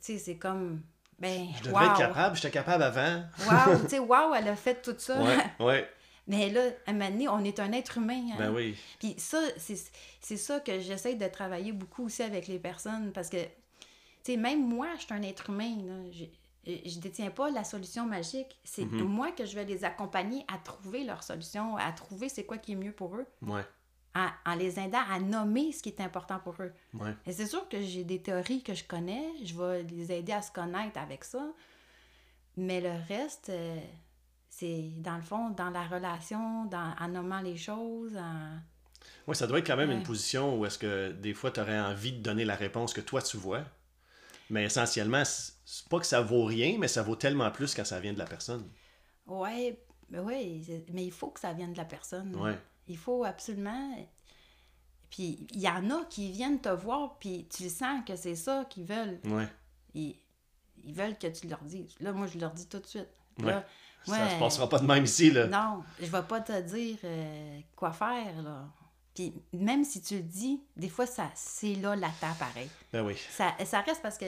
tu 0.00 0.12
sais, 0.14 0.18
c'est 0.18 0.36
comme, 0.36 0.82
ben, 1.18 1.48
Je 1.58 1.64
devrais 1.64 1.86
être 1.86 1.98
capable, 1.98 2.36
j'étais 2.36 2.50
capable 2.50 2.82
avant. 2.82 3.22
Wow! 3.46 3.78
tu 3.82 3.88
sais, 3.88 3.98
wow, 3.98 4.34
elle 4.34 4.48
a 4.48 4.56
fait 4.56 4.80
tout 4.82 4.94
ça. 4.98 5.22
Ouais, 5.22 5.36
ouais. 5.64 5.88
Mais 6.26 6.50
là, 6.50 6.60
à 6.86 6.90
un 6.90 6.92
moment 6.94 7.10
donné, 7.10 7.28
on 7.28 7.42
est 7.44 7.58
un 7.60 7.72
être 7.72 7.96
humain. 7.98 8.22
hein. 8.32 8.36
Ben 8.38 8.50
oui. 8.52 8.76
Puis 8.98 9.14
ça, 9.18 9.38
c'est 9.56 10.36
ça 10.36 10.60
que 10.60 10.78
j'essaie 10.80 11.14
de 11.14 11.26
travailler 11.26 11.72
beaucoup 11.72 12.04
aussi 12.04 12.22
avec 12.22 12.48
les 12.48 12.58
personnes 12.58 13.12
parce 13.12 13.30
que, 13.30 13.42
tu 13.42 13.48
sais, 14.32 14.36
même 14.36 14.62
moi, 14.68 14.88
je 14.98 15.04
suis 15.04 15.14
un 15.14 15.22
être 15.22 15.48
humain. 15.48 15.76
Là. 15.86 15.94
Je, 16.12 16.24
je 16.66 16.98
détiens 16.98 17.30
pas 17.30 17.50
la 17.50 17.64
solution 17.64 18.04
magique. 18.04 18.58
C'est 18.62 18.84
Mhm. 18.84 19.04
moi 19.04 19.30
que 19.32 19.46
je 19.46 19.54
vais 19.54 19.64
les 19.64 19.84
accompagner 19.84 20.44
à 20.52 20.58
trouver 20.58 21.04
leur 21.04 21.22
solution, 21.22 21.78
à 21.78 21.90
trouver 21.92 22.28
c'est 22.28 22.44
quoi 22.44 22.58
qui 22.58 22.72
est 22.72 22.76
mieux 22.76 22.92
pour 22.92 23.16
eux, 23.16 23.26
Ouais. 23.40 23.62
En, 24.18 24.52
en 24.52 24.54
les 24.56 24.78
aidant 24.80 25.02
à 25.10 25.20
nommer 25.20 25.72
ce 25.72 25.82
qui 25.82 25.90
est 25.90 26.00
important 26.00 26.38
pour 26.40 26.54
eux. 26.60 26.72
Ouais. 26.94 27.14
Et 27.26 27.32
c'est 27.32 27.46
sûr 27.46 27.68
que 27.68 27.80
j'ai 27.82 28.04
des 28.04 28.20
théories 28.20 28.62
que 28.62 28.74
je 28.74 28.84
connais, 28.84 29.24
je 29.44 29.54
vais 29.56 29.82
les 29.84 30.12
aider 30.12 30.32
à 30.32 30.42
se 30.42 30.50
connaître 30.50 30.98
avec 30.98 31.24
ça, 31.24 31.46
mais 32.56 32.80
le 32.80 32.92
reste, 33.08 33.50
euh, 33.50 33.78
c'est 34.48 34.90
dans 34.98 35.16
le 35.16 35.22
fond, 35.22 35.50
dans 35.50 35.70
la 35.70 35.84
relation, 35.86 36.64
dans, 36.66 36.94
en 36.98 37.08
nommant 37.08 37.40
les 37.40 37.56
choses, 37.56 38.16
en... 38.16 38.58
Ouais, 39.26 39.34
ça 39.34 39.46
doit 39.46 39.58
être 39.60 39.66
quand 39.66 39.76
même 39.76 39.90
Ouais. 39.90 39.94
une 39.96 40.02
position 40.02 40.58
où 40.58 40.66
est-ce 40.66 40.78
que 40.78 41.12
des 41.12 41.34
fois 41.34 41.50
tu 41.50 41.60
aurais 41.60 41.78
envie 41.78 42.12
de 42.12 42.22
donner 42.22 42.44
la 42.44 42.56
réponse 42.56 42.92
que 42.92 43.00
toi 43.00 43.22
tu 43.22 43.36
vois. 43.36 43.62
Mais 44.50 44.64
essentiellement, 44.64 45.22
c'est 45.24 45.88
pas 45.88 46.00
que 46.00 46.06
ça 46.06 46.22
vaut 46.22 46.44
rien, 46.44 46.76
mais 46.78 46.88
ça 46.88 47.02
vaut 47.02 47.16
tellement 47.16 47.50
plus 47.50 47.74
quand 47.74 47.84
ça 47.84 48.00
vient 48.00 48.14
de 48.14 48.18
la 48.18 48.24
personne. 48.24 48.66
Ben 49.26 49.34
ouais, 50.24 50.62
mais 50.90 51.04
il 51.04 51.12
faut 51.12 51.28
que 51.28 51.40
ça 51.40 51.52
vienne 51.52 51.74
de 51.74 51.76
la 51.78 51.84
personne. 51.84 52.34
Ouais. 52.36 52.58
Il 52.86 52.96
faut 52.96 53.24
absolument. 53.24 53.94
Puis 55.10 55.46
il 55.52 55.60
y 55.60 55.68
en 55.68 55.88
a 55.90 56.04
qui 56.10 56.30
viennent 56.32 56.60
te 56.60 56.68
voir, 56.68 57.18
puis 57.18 57.46
tu 57.48 57.68
sens 57.68 58.04
que 58.06 58.14
c'est 58.16 58.34
ça 58.36 58.64
qu'ils 58.68 58.84
veulent. 58.84 59.18
Ouais. 59.24 59.48
Ils, 59.94 60.16
ils 60.84 60.94
veulent 60.94 61.16
que 61.18 61.26
tu 61.28 61.46
leur 61.48 61.62
dises. 61.62 61.94
Là, 62.00 62.12
moi, 62.12 62.26
je 62.26 62.38
leur 62.38 62.52
dis 62.52 62.66
tout 62.66 62.78
de 62.78 62.86
suite. 62.86 63.08
Ouais. 63.38 63.46
Là, 63.46 63.64
Ça 64.06 64.12
ouais, 64.12 64.30
se 64.34 64.38
passera 64.38 64.68
pas 64.68 64.78
de 64.78 64.86
même 64.86 65.04
ici, 65.04 65.30
là. 65.30 65.46
Non, 65.46 65.82
je 66.00 66.06
vais 66.06 66.22
pas 66.22 66.40
te 66.40 66.60
dire 66.60 66.96
euh, 67.04 67.60
quoi 67.74 67.92
faire, 67.92 68.42
là. 68.42 68.66
Puis 69.14 69.32
même 69.52 69.82
si 69.82 70.00
tu 70.00 70.14
le 70.16 70.22
dis, 70.22 70.60
des 70.76 70.88
fois, 70.88 71.04
ça 71.04 71.28
c'est 71.34 71.74
là 71.74 71.96
latent 71.96 72.38
pareil. 72.38 72.68
Ben 72.92 73.04
oui. 73.04 73.16
Ça, 73.30 73.52
ça 73.64 73.80
reste 73.80 74.00
parce 74.00 74.16
que 74.16 74.24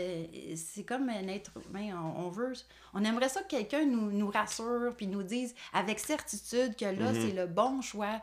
c'est 0.56 0.82
comme 0.82 1.08
un 1.08 1.28
être 1.28 1.52
humain. 1.68 1.96
On, 1.96 2.24
on 2.26 2.28
veut. 2.30 2.54
On 2.92 3.04
aimerait 3.04 3.28
ça 3.28 3.42
que 3.42 3.48
quelqu'un 3.50 3.84
nous, 3.86 4.10
nous 4.10 4.28
rassure 4.30 4.92
puis 4.96 5.06
nous 5.06 5.22
dise 5.22 5.54
avec 5.72 6.00
certitude 6.00 6.74
que 6.74 6.86
là, 6.86 7.12
Mhm. 7.12 7.20
c'est 7.28 7.32
le 7.36 7.46
bon 7.46 7.80
choix. 7.82 8.20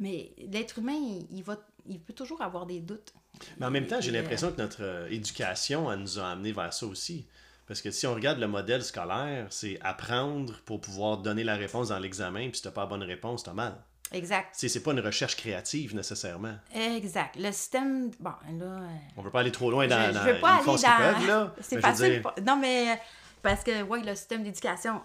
Mais 0.00 0.32
l'être 0.50 0.78
humain, 0.80 0.92
il, 0.92 1.26
il 1.30 1.42
va, 1.44 1.56
il 1.86 2.00
peut 2.00 2.12
toujours 2.12 2.42
avoir 2.42 2.66
des 2.66 2.80
doutes. 2.80 3.12
Mais 3.58 3.66
en 3.66 3.70
même 3.70 3.86
temps, 3.86 4.00
j'ai 4.00 4.10
euh, 4.10 4.20
l'impression 4.20 4.52
que 4.52 4.60
notre 4.60 4.82
euh, 4.82 5.08
éducation, 5.10 5.90
elle 5.90 6.00
nous 6.00 6.18
a 6.18 6.28
amené 6.30 6.52
vers 6.52 6.72
ça 6.72 6.86
aussi. 6.86 7.26
Parce 7.66 7.80
que 7.80 7.90
si 7.90 8.06
on 8.06 8.14
regarde 8.14 8.38
le 8.38 8.48
modèle 8.48 8.82
scolaire, 8.84 9.46
c'est 9.50 9.78
apprendre 9.82 10.54
pour 10.64 10.80
pouvoir 10.80 11.18
donner 11.18 11.44
la 11.44 11.54
réponse 11.56 11.88
dans 11.88 11.98
l'examen, 11.98 12.48
puis 12.48 12.56
si 12.56 12.62
t'as 12.62 12.70
pas 12.70 12.82
la 12.82 12.86
bonne 12.88 13.02
réponse, 13.04 13.44
t'as 13.44 13.52
mal. 13.54 13.74
Exact. 14.10 14.48
C'est 14.52 14.68
c'est 14.68 14.82
pas 14.82 14.92
une 14.92 15.00
recherche 15.00 15.36
créative 15.36 15.94
nécessairement. 15.94 16.54
Exact. 16.74 17.34
Le 17.38 17.50
système. 17.50 18.10
Bon, 18.20 18.30
là. 18.58 18.64
euh, 18.64 18.86
On 19.16 19.22
veut 19.22 19.30
pas 19.30 19.40
aller 19.40 19.52
trop 19.52 19.70
loin 19.70 19.86
dans, 19.86 20.12
je, 20.12 20.18
je 20.18 20.34
veux 20.34 20.40
pas 20.40 20.56
aller 20.56 21.26
dans. 21.26 21.50
C'est 21.62 21.80
facile. 21.80 22.10
dire, 22.10 22.22
pas- 22.22 22.34
Non, 22.44 22.56
mais 22.58 23.00
parce 23.42 23.64
que, 23.64 23.82
oui, 23.84 24.02
le 24.04 24.14
système 24.14 24.42
d'éducation, 24.42 25.00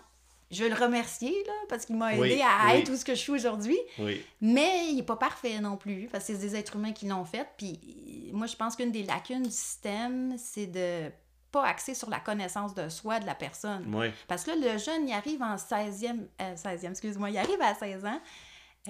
je 0.51 0.63
veux 0.63 0.69
le 0.69 0.75
remercier, 0.75 1.31
là, 1.45 1.53
parce 1.69 1.85
qu'il 1.85 1.95
m'a 1.97 2.13
aidé 2.13 2.21
Oui, 2.21 2.41
à 2.41 2.67
oui. 2.73 2.79
être 2.79 2.89
où 2.91 2.95
ce 2.95 3.03
que 3.05 3.15
je 3.15 3.19
suis 3.19 3.31
aujourd'hui. 3.31 3.77
Oui, 3.99 4.23
Mais 4.41 4.87
il 4.89 4.95
n'est 4.95 5.03
pas 5.03 5.15
parfait 5.17 5.59
non 5.59 5.75
plus, 5.77 6.07
parce 6.11 6.25
que 6.25 6.33
c'est 6.33 6.39
des 6.39 6.55
êtres 6.55 6.75
humains 6.77 6.93
qui 6.93 7.05
l'ont 7.07 7.25
fait. 7.25 7.47
Puis 7.57 8.29
moi, 8.33 8.47
je 8.47 8.55
pense 8.55 8.75
qu'une 8.75 8.91
des 8.91 9.03
lacunes 9.03 9.43
du 9.43 9.51
système, 9.51 10.35
c'est 10.37 10.67
de 10.67 11.11
pas 11.51 11.65
axer 11.65 11.93
sur 11.93 12.09
la 12.09 12.19
connaissance 12.19 12.73
de 12.73 12.89
soi 12.89 13.19
de 13.19 13.25
la 13.25 13.35
personne. 13.35 13.85
Parce 14.27 14.43
que 14.43 14.51
là, 14.51 14.73
le 14.73 14.77
jeune, 14.77 15.07
il 15.07 15.13
arrive 15.13 15.41
en 15.41 15.55
16e, 15.55 16.27
euh, 16.41 16.55
16e, 16.55 16.91
excuse-moi, 16.91 17.29
il 17.29 17.37
arrive 17.37 17.61
à 17.61 17.73
16 17.73 18.05
ans. 18.05 18.21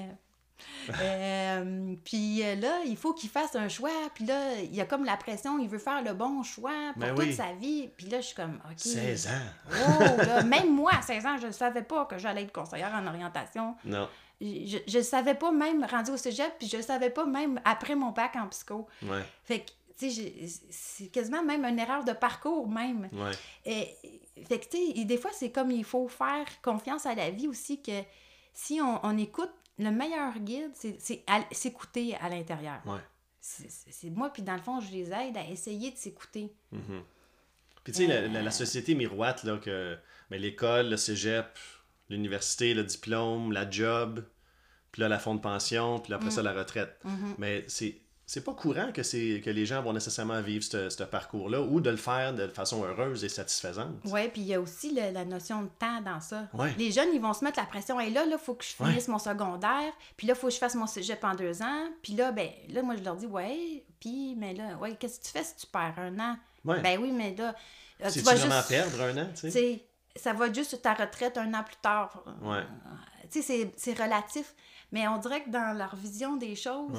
euh, 1.02 1.94
puis 2.04 2.42
euh, 2.42 2.54
là, 2.56 2.80
il 2.86 2.96
faut 2.96 3.12
qu'il 3.12 3.30
fasse 3.30 3.54
un 3.56 3.68
choix. 3.68 3.90
Puis 4.14 4.24
là, 4.24 4.60
il 4.60 4.74
y 4.74 4.80
a 4.80 4.84
comme 4.84 5.04
la 5.04 5.16
pression, 5.16 5.58
il 5.58 5.68
veut 5.68 5.78
faire 5.78 6.02
le 6.02 6.12
bon 6.14 6.42
choix 6.42 6.92
pour 6.92 7.00
Ben 7.02 7.14
toute 7.14 7.24
oui. 7.24 7.34
sa 7.34 7.52
vie. 7.52 7.88
Puis 7.96 8.06
là, 8.08 8.20
je 8.20 8.26
suis 8.26 8.36
comme, 8.36 8.60
OK. 8.70 8.78
16 8.78 9.26
ans. 9.28 9.30
Oh, 9.70 10.02
là, 10.22 10.42
même 10.44 10.74
moi, 10.74 10.92
à 10.98 11.02
16 11.02 11.26
ans, 11.26 11.36
je 11.40 11.48
ne 11.48 11.52
savais 11.52 11.82
pas 11.82 12.04
que 12.06 12.18
j'allais 12.18 12.42
être 12.42 12.52
conseillère 12.52 12.92
en 12.94 13.06
orientation. 13.06 13.74
Non. 13.84 14.08
Je, 14.40 14.78
je 14.86 15.00
savais 15.00 15.34
pas 15.34 15.50
même 15.50 15.84
rendu 15.84 16.10
au 16.10 16.16
cégep, 16.16 16.52
puis 16.58 16.68
je 16.68 16.80
savais 16.82 17.10
pas 17.10 17.24
même 17.24 17.60
après 17.64 17.94
mon 17.94 18.10
bac 18.10 18.36
en 18.36 18.46
psycho. 18.48 18.86
Ouais, 19.02 19.22
Fait 19.44 19.60
que, 19.60 19.70
tu 19.98 20.10
sais, 20.10 20.32
c'est 20.70 21.06
quasiment 21.08 21.42
même 21.42 21.64
une 21.64 21.78
erreur 21.78 22.04
de 22.04 22.12
parcours 22.12 22.68
même. 22.68 23.08
ouais. 23.12 23.32
Et, 23.64 23.96
fait 24.46 24.58
que, 24.60 24.66
tu 24.68 24.94
sais, 24.94 25.04
des 25.06 25.16
fois, 25.16 25.30
c'est 25.32 25.50
comme 25.50 25.70
il 25.70 25.84
faut 25.84 26.06
faire 26.08 26.44
confiance 26.62 27.06
à 27.06 27.14
la 27.14 27.30
vie 27.30 27.48
aussi 27.48 27.80
que 27.80 28.02
si 28.52 28.78
on, 28.82 29.00
on 29.02 29.16
écoute, 29.16 29.50
le 29.78 29.90
meilleur 29.90 30.38
guide, 30.38 30.70
c'est- 30.74 31.22
à- 31.26 31.44
s'écouter 31.52 32.14
à 32.16 32.28
l'intérieur. 32.28 32.80
Ouais. 32.86 33.00
C'est 33.40 34.10
moi, 34.10 34.30
puis 34.30 34.42
dans 34.42 34.54
le 34.56 34.60
fond, 34.62 34.80
je 34.80 34.90
les 34.90 35.12
aide 35.12 35.36
à 35.36 35.46
essayer 35.48 35.92
de 35.92 35.96
s'écouter. 35.96 36.52
Mhm. 36.72 37.02
Puis 37.84 37.92
tu 37.92 37.98
sais, 38.00 38.06
la, 38.08 38.26
la- 38.26 38.42
la 38.42 38.50
société 38.50 38.94
miroite, 38.96 39.44
là, 39.44 39.58
que 39.58 39.96
ben, 40.30 40.40
l'école, 40.40 40.88
le 40.90 40.96
cégep, 40.96 41.46
l'université, 42.08 42.74
le 42.74 42.82
diplôme, 42.82 43.52
la 43.52 43.70
job, 43.70 44.24
puis 44.90 45.00
là, 45.02 45.08
la 45.08 45.20
fonds 45.20 45.36
de 45.36 45.40
pension, 45.40 46.00
puis 46.00 46.12
après 46.12 46.30
ça, 46.32 46.42
la 46.42 46.52
retraite. 46.52 46.98
Mhm. 47.04 47.34
Mais 47.38 47.64
c'est 47.68 48.00
c'est 48.28 48.42
pas 48.42 48.52
courant 48.54 48.90
que, 48.92 49.02
c'est 49.04 49.40
que 49.44 49.50
les 49.50 49.64
gens 49.66 49.80
vont 49.82 49.92
nécessairement 49.92 50.40
vivre 50.42 50.64
ce 50.64 50.90
ce 50.90 51.04
parcours-là 51.04 51.60
ou 51.62 51.80
de 51.80 51.90
le 51.90 51.96
faire 51.96 52.34
de 52.34 52.48
façon 52.48 52.84
heureuse 52.84 53.22
et 53.24 53.28
satisfaisante. 53.28 53.94
Oui, 54.04 54.28
puis 54.28 54.40
il 54.40 54.48
y 54.48 54.54
a 54.54 54.60
aussi 54.60 54.92
le- 54.92 55.12
la 55.12 55.24
notion 55.24 55.62
de 55.62 55.68
temps 55.78 56.00
dans 56.00 56.20
ça. 56.20 56.48
Ouais. 56.52 56.74
Les 56.76 56.90
jeunes, 56.90 57.10
ils 57.14 57.20
vont 57.20 57.32
se 57.32 57.44
mettre 57.44 57.58
la 57.60 57.66
pression. 57.66 58.00
Et 58.00 58.10
là, 58.10 58.24
il 58.28 58.36
faut 58.38 58.54
que 58.54 58.64
je 58.64 58.70
finisse 58.70 59.06
mon 59.08 59.18
secondaire. 59.20 59.92
Puis 60.16 60.26
là, 60.26 60.34
il 60.36 60.40
faut 60.40 60.48
que 60.48 60.52
je 60.52 60.58
fasse 60.58 60.74
mon 60.74 60.86
cégep 60.88 61.22
en 61.22 61.34
deux 61.34 61.62
ans. 61.62 61.88
Puis 62.02 62.14
là, 62.14 62.32
ben, 62.32 62.48
là, 62.70 62.82
moi, 62.82 62.96
je 62.96 63.02
leur 63.04 63.14
dis, 63.16 63.26
ouais, 63.26 63.84
puis, 64.00 64.34
mais 64.36 64.54
là, 64.54 64.76
ouais, 64.80 64.96
qu'est-ce 64.96 65.20
que 65.20 65.24
tu 65.26 65.30
fais 65.30 65.44
si 65.44 65.54
tu 65.56 65.66
perds 65.68 65.94
un 65.98 66.18
an? 66.18 66.36
Ouais. 66.64 66.80
Ben 66.80 66.98
oui, 67.00 67.12
mais 67.12 67.32
là, 67.36 67.54
euh, 68.04 68.10
tu 68.10 68.18
vas 68.20 68.34
vraiment 68.34 68.56
juste. 68.56 68.68
perdre 68.68 69.00
un 69.02 69.16
an, 69.22 69.28
tu 69.40 69.50
sais? 69.52 69.86
ça 70.16 70.32
va 70.32 70.52
juste 70.52 70.70
sur 70.70 70.80
ta 70.80 70.94
retraite 70.94 71.36
un 71.38 71.54
an 71.54 71.62
plus 71.62 71.76
tard. 71.80 72.24
Tu 73.30 73.40
sais, 73.40 73.42
c'est- 73.42 73.72
c'est 73.76 73.92
relatif. 74.02 74.54
Mais 74.92 75.06
on 75.08 75.18
dirait 75.18 75.42
que 75.44 75.50
dans 75.50 75.76
leur 75.76 75.94
vision 75.96 76.36
des 76.36 76.54
choses, 76.56 76.90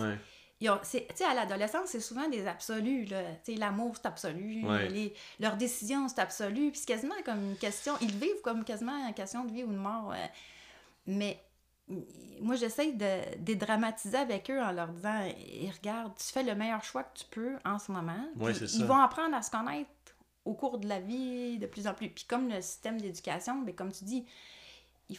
Tu 0.59 0.67
sais, 0.83 1.07
à 1.29 1.33
l'adolescence, 1.35 1.89
c'est 1.89 1.99
souvent 1.99 2.27
des 2.29 2.47
absolus. 2.47 3.05
là. 3.05 3.21
Tu 3.45 3.53
sais, 3.53 3.57
L'amour, 3.59 3.93
c'est 3.95 4.07
absolu. 4.07 4.65
Ouais. 4.65 4.87
Les, 4.89 5.13
leurs 5.39 5.55
décisions, 5.55 6.07
c'est 6.09 6.19
absolu. 6.19 6.71
Puis 6.71 6.79
c'est 6.79 6.87
quasiment 6.87 7.15
comme 7.23 7.51
une 7.51 7.57
question. 7.57 7.93
Ils 8.01 8.15
vivent 8.15 8.41
comme 8.43 8.63
quasiment 8.63 9.07
une 9.07 9.13
question 9.13 9.45
de 9.45 9.51
vie 9.53 9.63
ou 9.63 9.71
de 9.71 9.77
mort. 9.77 10.13
euh. 10.13 10.25
Mais 11.05 11.39
moi, 12.41 12.55
j'essaie 12.55 12.91
de 12.91 13.37
dédramatiser 13.37 14.17
avec 14.17 14.49
eux 14.49 14.59
en 14.61 14.71
leur 14.71 14.87
disant 14.87 15.21
Et 15.37 15.69
regarde, 15.69 16.13
tu 16.17 16.25
fais 16.25 16.43
le 16.43 16.55
meilleur 16.55 16.83
choix 16.83 17.03
que 17.03 17.19
tu 17.19 17.25
peux 17.29 17.55
en 17.63 17.77
ce 17.77 17.91
moment. 17.91 18.25
Ouais, 18.37 18.53
ils 18.53 18.85
vont 18.85 18.99
apprendre 18.99 19.35
à 19.35 19.41
se 19.43 19.51
connaître 19.51 19.89
au 20.43 20.53
cours 20.53 20.79
de 20.79 20.87
la 20.87 20.99
vie 20.99 21.59
de 21.59 21.67
plus 21.67 21.87
en 21.87 21.93
plus. 21.93 22.09
Puis 22.09 22.25
comme 22.25 22.49
le 22.49 22.61
système 22.61 22.99
d'éducation, 22.99 23.61
ben, 23.61 23.75
comme 23.75 23.91
tu 23.91 24.05
dis, 24.05 24.25
il, 25.09 25.17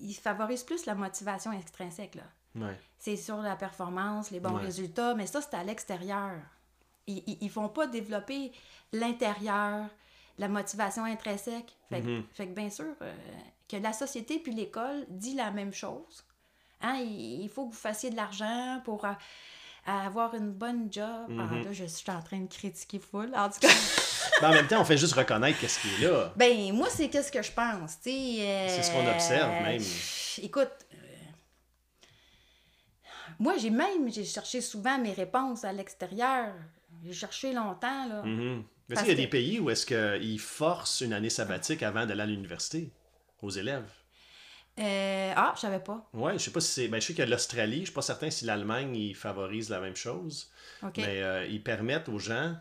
il 0.00 0.14
favorise 0.14 0.64
plus 0.64 0.84
la 0.84 0.94
motivation 0.94 1.50
extrinsèque. 1.52 2.16
Là 2.16 2.24
Ouais. 2.56 2.78
c'est 2.98 3.16
sur 3.16 3.36
la 3.38 3.56
performance, 3.56 4.30
les 4.30 4.40
bons 4.40 4.54
Ouais. 4.56 4.62
résultats, 4.64 5.14
mais 5.14 5.26
ça, 5.26 5.40
c'est 5.40 5.54
à 5.56 5.62
l'extérieur. 5.64 6.32
Ils, 7.06 7.22
ils 7.40 7.50
font 7.50 7.68
pas 7.68 7.86
développer 7.86 8.52
l'intérieur, 8.92 9.86
la 10.38 10.48
motivation 10.48 11.04
intrinsèque. 11.04 11.76
Fait, 11.88 12.00
que- 12.00 12.06
Mhm. 12.06 12.24
fait 12.32 12.46
que 12.46 12.52
bien 12.54 12.70
sûr 12.70 12.86
euh, 13.02 13.12
que 13.68 13.76
la 13.76 13.92
société 13.92 14.38
puis 14.38 14.52
l'école 14.52 15.04
dit 15.08 15.34
la 15.34 15.50
même 15.50 15.72
chose. 15.72 16.24
Hein, 16.82 16.96
il, 16.98 17.42
il 17.42 17.48
faut 17.48 17.66
que 17.66 17.72
vous 17.74 17.78
fassiez 17.80 18.10
de 18.10 18.16
l'argent 18.16 18.80
pour 18.84 19.04
euh, 19.04 19.12
avoir 19.86 20.34
une 20.34 20.50
bonne 20.52 20.88
job. 20.92 21.26
Ah, 21.28 21.32
Mhm. 21.32 21.64
là, 21.64 21.72
je 21.72 21.84
suis 21.84 22.10
en 22.10 22.20
train 22.22 22.38
de 22.40 22.48
critiquer 22.52 22.98
full. 22.98 23.32
En 23.36 23.48
tout 23.48 23.60
cas, 23.60 23.68
Mais 24.40 24.46
en 24.48 24.52
même 24.52 24.66
temps, 24.66 24.80
on 24.80 24.84
fait 24.84 24.96
juste 24.98 25.14
reconnaître 25.14 25.58
qu'est-ce 25.58 25.78
qui 25.80 26.02
est 26.04 26.08
là. 26.08 26.32
ben 26.36 26.72
moi, 26.74 26.88
c'est 26.90 27.08
qu'est-ce 27.08 27.32
que 27.32 27.42
je 27.42 27.52
pense. 27.52 27.96
euh, 28.06 28.66
C'est 28.68 28.82
ce 28.82 28.90
qu'on 28.92 29.06
observe, 29.06 29.50
même. 29.62 29.82
Écoute, 30.42 30.70
euh, 30.89 30.89
moi, 33.40 33.56
j'ai 33.58 33.70
même 33.70 34.08
j'ai 34.12 34.24
cherché 34.24 34.60
souvent 34.60 34.98
mes 34.98 35.12
réponses 35.12 35.64
à 35.64 35.72
l'extérieur. 35.72 36.54
J'ai 37.04 37.12
cherché 37.12 37.52
longtemps, 37.52 38.06
là. 38.08 38.22
Est-ce 38.24 38.62
Parce 38.88 39.00
qu'il 39.02 39.08
y 39.08 39.12
a 39.12 39.14
que- 39.16 39.20
des 39.22 39.26
pays 39.28 39.58
où 39.58 39.70
est-ce 39.70 39.86
qu'ils 39.86 40.38
forcent 40.40 41.00
une 41.00 41.12
année 41.12 41.30
sabbatique 41.30 41.82
avant 41.82 42.06
d'aller 42.06 42.22
à 42.22 42.26
l'université 42.26 42.92
aux 43.42 43.50
élèves? 43.50 43.88
Euh, 44.78 45.32
ah, 45.36 45.52
je 45.56 45.60
savais 45.60 45.80
pas. 45.80 46.08
Ouais, 46.14 46.34
je 46.34 46.38
sais 46.44 46.50
pas 46.52 46.60
si 46.60 46.70
c'est. 46.72 46.88
Ben, 46.88 47.00
je 47.00 47.06
sais 47.06 47.12
qu'il 47.12 47.20
y 47.24 47.26
a 47.26 47.30
l'Australie, 47.30 47.80
je 47.80 47.84
suis 47.86 47.92
pas 47.94 48.02
certain 48.02 48.30
si 48.30 48.44
l'Allemagne 48.44 48.94
ils 48.96 49.14
favorisent 49.14 49.68
la 49.70 49.80
même 49.80 49.96
chose. 49.96 50.50
Mais 50.96 51.22
euh, 51.22 51.46
ils 51.46 51.62
permettent 51.62 52.08
aux 52.08 52.18
gens 52.18 52.56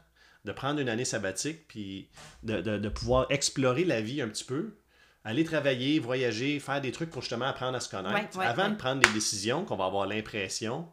de 0.46 0.52
prendre 0.52 0.80
une 0.80 0.90
année 0.90 1.06
sabbatique 1.06 1.68
puis 1.68 2.10
de, 2.44 2.62
de- 2.62 2.78
de 2.78 2.90
pouvoir 2.90 3.26
explorer 3.30 3.84
la 3.86 4.02
vie 4.02 4.22
un 4.22 4.28
petit 4.30 4.44
peu, 4.46 4.78
aller 5.24 5.44
travailler, 5.44 6.00
voyager, 6.00 6.60
faire 6.60 6.82
des 6.82 6.92
trucs 6.92 7.10
pour 7.10 7.22
justement 7.22 7.46
apprendre 7.46 7.76
à 7.76 7.80
se 7.80 7.90
connaître 7.90 8.38
Ouais, 8.38 8.44
ouais, 8.44 8.46
avant 8.50 8.64
ouais. 8.64 8.70
de 8.72 8.76
prendre 8.76 9.02
des 9.02 9.14
décisions 9.14 9.66
qu'on 9.66 9.76
va 9.76 9.86
avoir 9.86 10.06
l'impression 10.08 10.88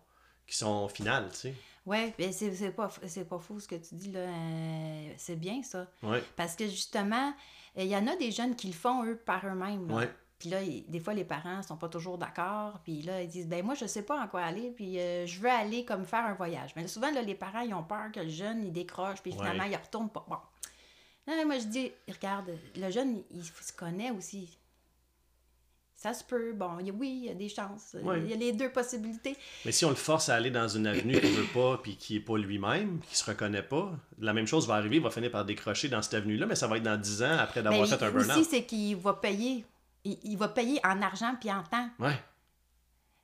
qui 0.47 0.57
sont 0.57 0.89
finales, 0.89 1.29
tu 1.31 1.37
sais. 1.37 1.55
Ben 1.87 2.13
c'est 2.33 2.53
c'est 2.53 2.71
pas, 2.73 2.91
c'est 3.07 3.29
pas 3.29 3.39
fou 3.39 3.61
ce 3.61 3.69
que 3.69 3.77
tu 3.77 3.95
dis, 3.95 4.11
là. 4.11 4.21
Euh, 4.21 5.09
c'est 5.17 5.37
bien, 5.37 5.63
ça. 5.63 5.87
Ouais, 6.03 6.23
Parce 6.35 6.57
que, 6.57 6.65
justement, 6.67 7.33
il 7.77 7.87
y 7.87 7.97
en 7.97 8.07
a 8.09 8.17
des 8.17 8.33
jeunes 8.33 8.57
qui 8.57 8.67
le 8.67 8.73
font, 8.73 9.05
eux, 9.05 9.17
par 9.17 9.47
eux-mêmes. 9.47 9.89
là. 9.89 10.07
Puis 10.39 10.51
là, 10.51 10.61
il- 10.63 10.85
des 10.91 11.01
fois, 11.01 11.15
les 11.15 11.25
parents 11.25 11.63
sont 11.63 11.77
pas 11.79 11.89
toujours 11.89 12.19
d'accord. 12.19 12.81
Puis 12.85 13.01
là, 13.03 13.23
ils 13.23 13.29
disent, 13.29 13.47
ben 13.49 13.65
moi, 13.65 13.75
je 13.75 13.87
sais 13.87 14.03
pas 14.03 14.21
en 14.21 14.27
quoi 14.29 14.43
aller. 14.43 14.71
Puis 14.77 14.99
euh, 14.99 15.27
je 15.27 15.41
veux 15.41 15.49
aller 15.49 15.85
comme 15.87 16.05
faire 16.05 16.25
un 16.27 16.35
voyage. 16.35 16.73
Mais 16.77 16.87
souvent, 16.89 17.11
là, 17.11 17.23
les 17.23 17.35
parents, 17.35 17.61
ils 17.61 17.73
ont 17.73 17.83
peur 17.85 18.13
que 18.13 18.21
le 18.21 18.29
jeune, 18.29 18.63
il 18.67 18.73
décroche. 18.73 19.23
Puis 19.23 19.33
finalement, 19.33 19.65
il 19.65 19.75
retourne 19.77 20.11
pas. 20.11 20.27
Bon. 20.29 20.37
Non, 21.27 21.35
mais 21.37 21.45
moi, 21.45 21.59
je 21.59 21.67
dis, 21.67 21.91
regarde, 22.09 22.51
le 22.77 22.91
jeune, 22.91 23.23
il, 23.31 23.39
il 23.39 23.45
se 23.45 23.73
connaît 23.73 24.11
aussi. 24.13 24.59
Ça 25.99 26.13
se 26.13 26.23
peut. 26.23 26.53
Bon, 26.53 26.79
il 26.79 26.93
oui, 26.93 27.21
il 27.23 27.25
y 27.25 27.31
a 27.31 27.35
des 27.35 27.49
chances. 27.49 27.97
Il 28.01 28.29
y 28.29 28.33
a 28.33 28.37
les 28.37 28.53
deux 28.53 28.71
possibilités. 28.71 29.35
Mais 29.65 29.73
si 29.73 29.85
on 29.87 29.89
le 29.89 29.95
force 29.97 30.29
à 30.29 30.35
aller 30.37 30.51
dans 30.51 30.69
une 30.69 30.87
avenue 30.87 31.19
qu'il 31.19 31.31
veut 31.33 31.53
pas, 31.55 31.79
puis 31.83 31.97
qui 31.97 32.17
est 32.17 32.21
pas 32.21 32.37
lui-même, 32.37 33.01
qui 33.09 33.17
se 33.17 33.25
reconnaît 33.25 33.63
pas, 33.63 33.91
la 34.19 34.35
même 34.35 34.47
chose 34.47 34.69
va 34.69 34.75
arriver, 34.75 34.97
il 34.97 35.03
va 35.03 35.11
finir 35.11 35.31
par 35.31 35.45
décrocher 35.47 35.89
dans 35.89 36.03
cette 36.03 36.15
avenue-là, 36.15 36.45
mais 36.47 36.55
ça 36.55 36.67
va 36.67 36.77
être 36.77 36.83
dans 36.83 37.01
10 37.01 37.23
ans 37.23 37.39
après 37.39 37.63
d'avoir 37.63 37.89
Ben, 37.89 37.97
fait 37.99 38.05
un 38.05 38.11
il- 38.11 38.17
aussi, 38.17 38.27
burn-out. 38.29 38.47
c'est 38.51 38.65
qu'il 38.67 38.97
va 38.97 39.15
payer. 39.15 39.65
Il, 40.05 40.19
il 40.23 40.37
va 40.37 40.49
payer 40.49 40.79
en 40.85 41.01
argent 41.01 41.35
puis 41.41 41.51
en 41.51 41.63
temps. 41.65 41.89
Ouais, 41.99 42.17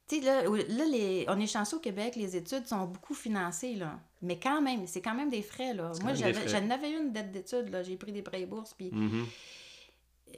Tu 0.08 0.16
sais, 0.20 0.24
là, 0.24 0.42
là 0.42 0.84
les, 0.86 1.26
on 1.28 1.38
est 1.38 1.46
chanceux 1.46 1.76
au 1.76 1.80
Québec, 1.80 2.16
les 2.16 2.34
études 2.36 2.66
sont 2.66 2.86
beaucoup 2.86 3.14
financées, 3.14 3.74
là. 3.74 4.00
Mais 4.22 4.38
quand 4.38 4.62
même, 4.62 4.86
c'est 4.86 5.02
quand 5.02 5.14
même 5.14 5.30
des 5.30 5.42
frais, 5.42 5.74
là. 5.74 5.92
Moi, 6.02 6.14
j'en 6.14 6.70
avais 6.70 6.90
eu 6.92 7.00
une 7.00 7.12
dette 7.12 7.32
d'études. 7.32 7.76
J'ai 7.84 7.96
pris 7.96 8.12
des 8.12 8.22
prêts 8.22 8.42
et 8.42 8.46
bourses, 8.46 8.72
puis, 8.72 8.90
mhm. 8.92 9.26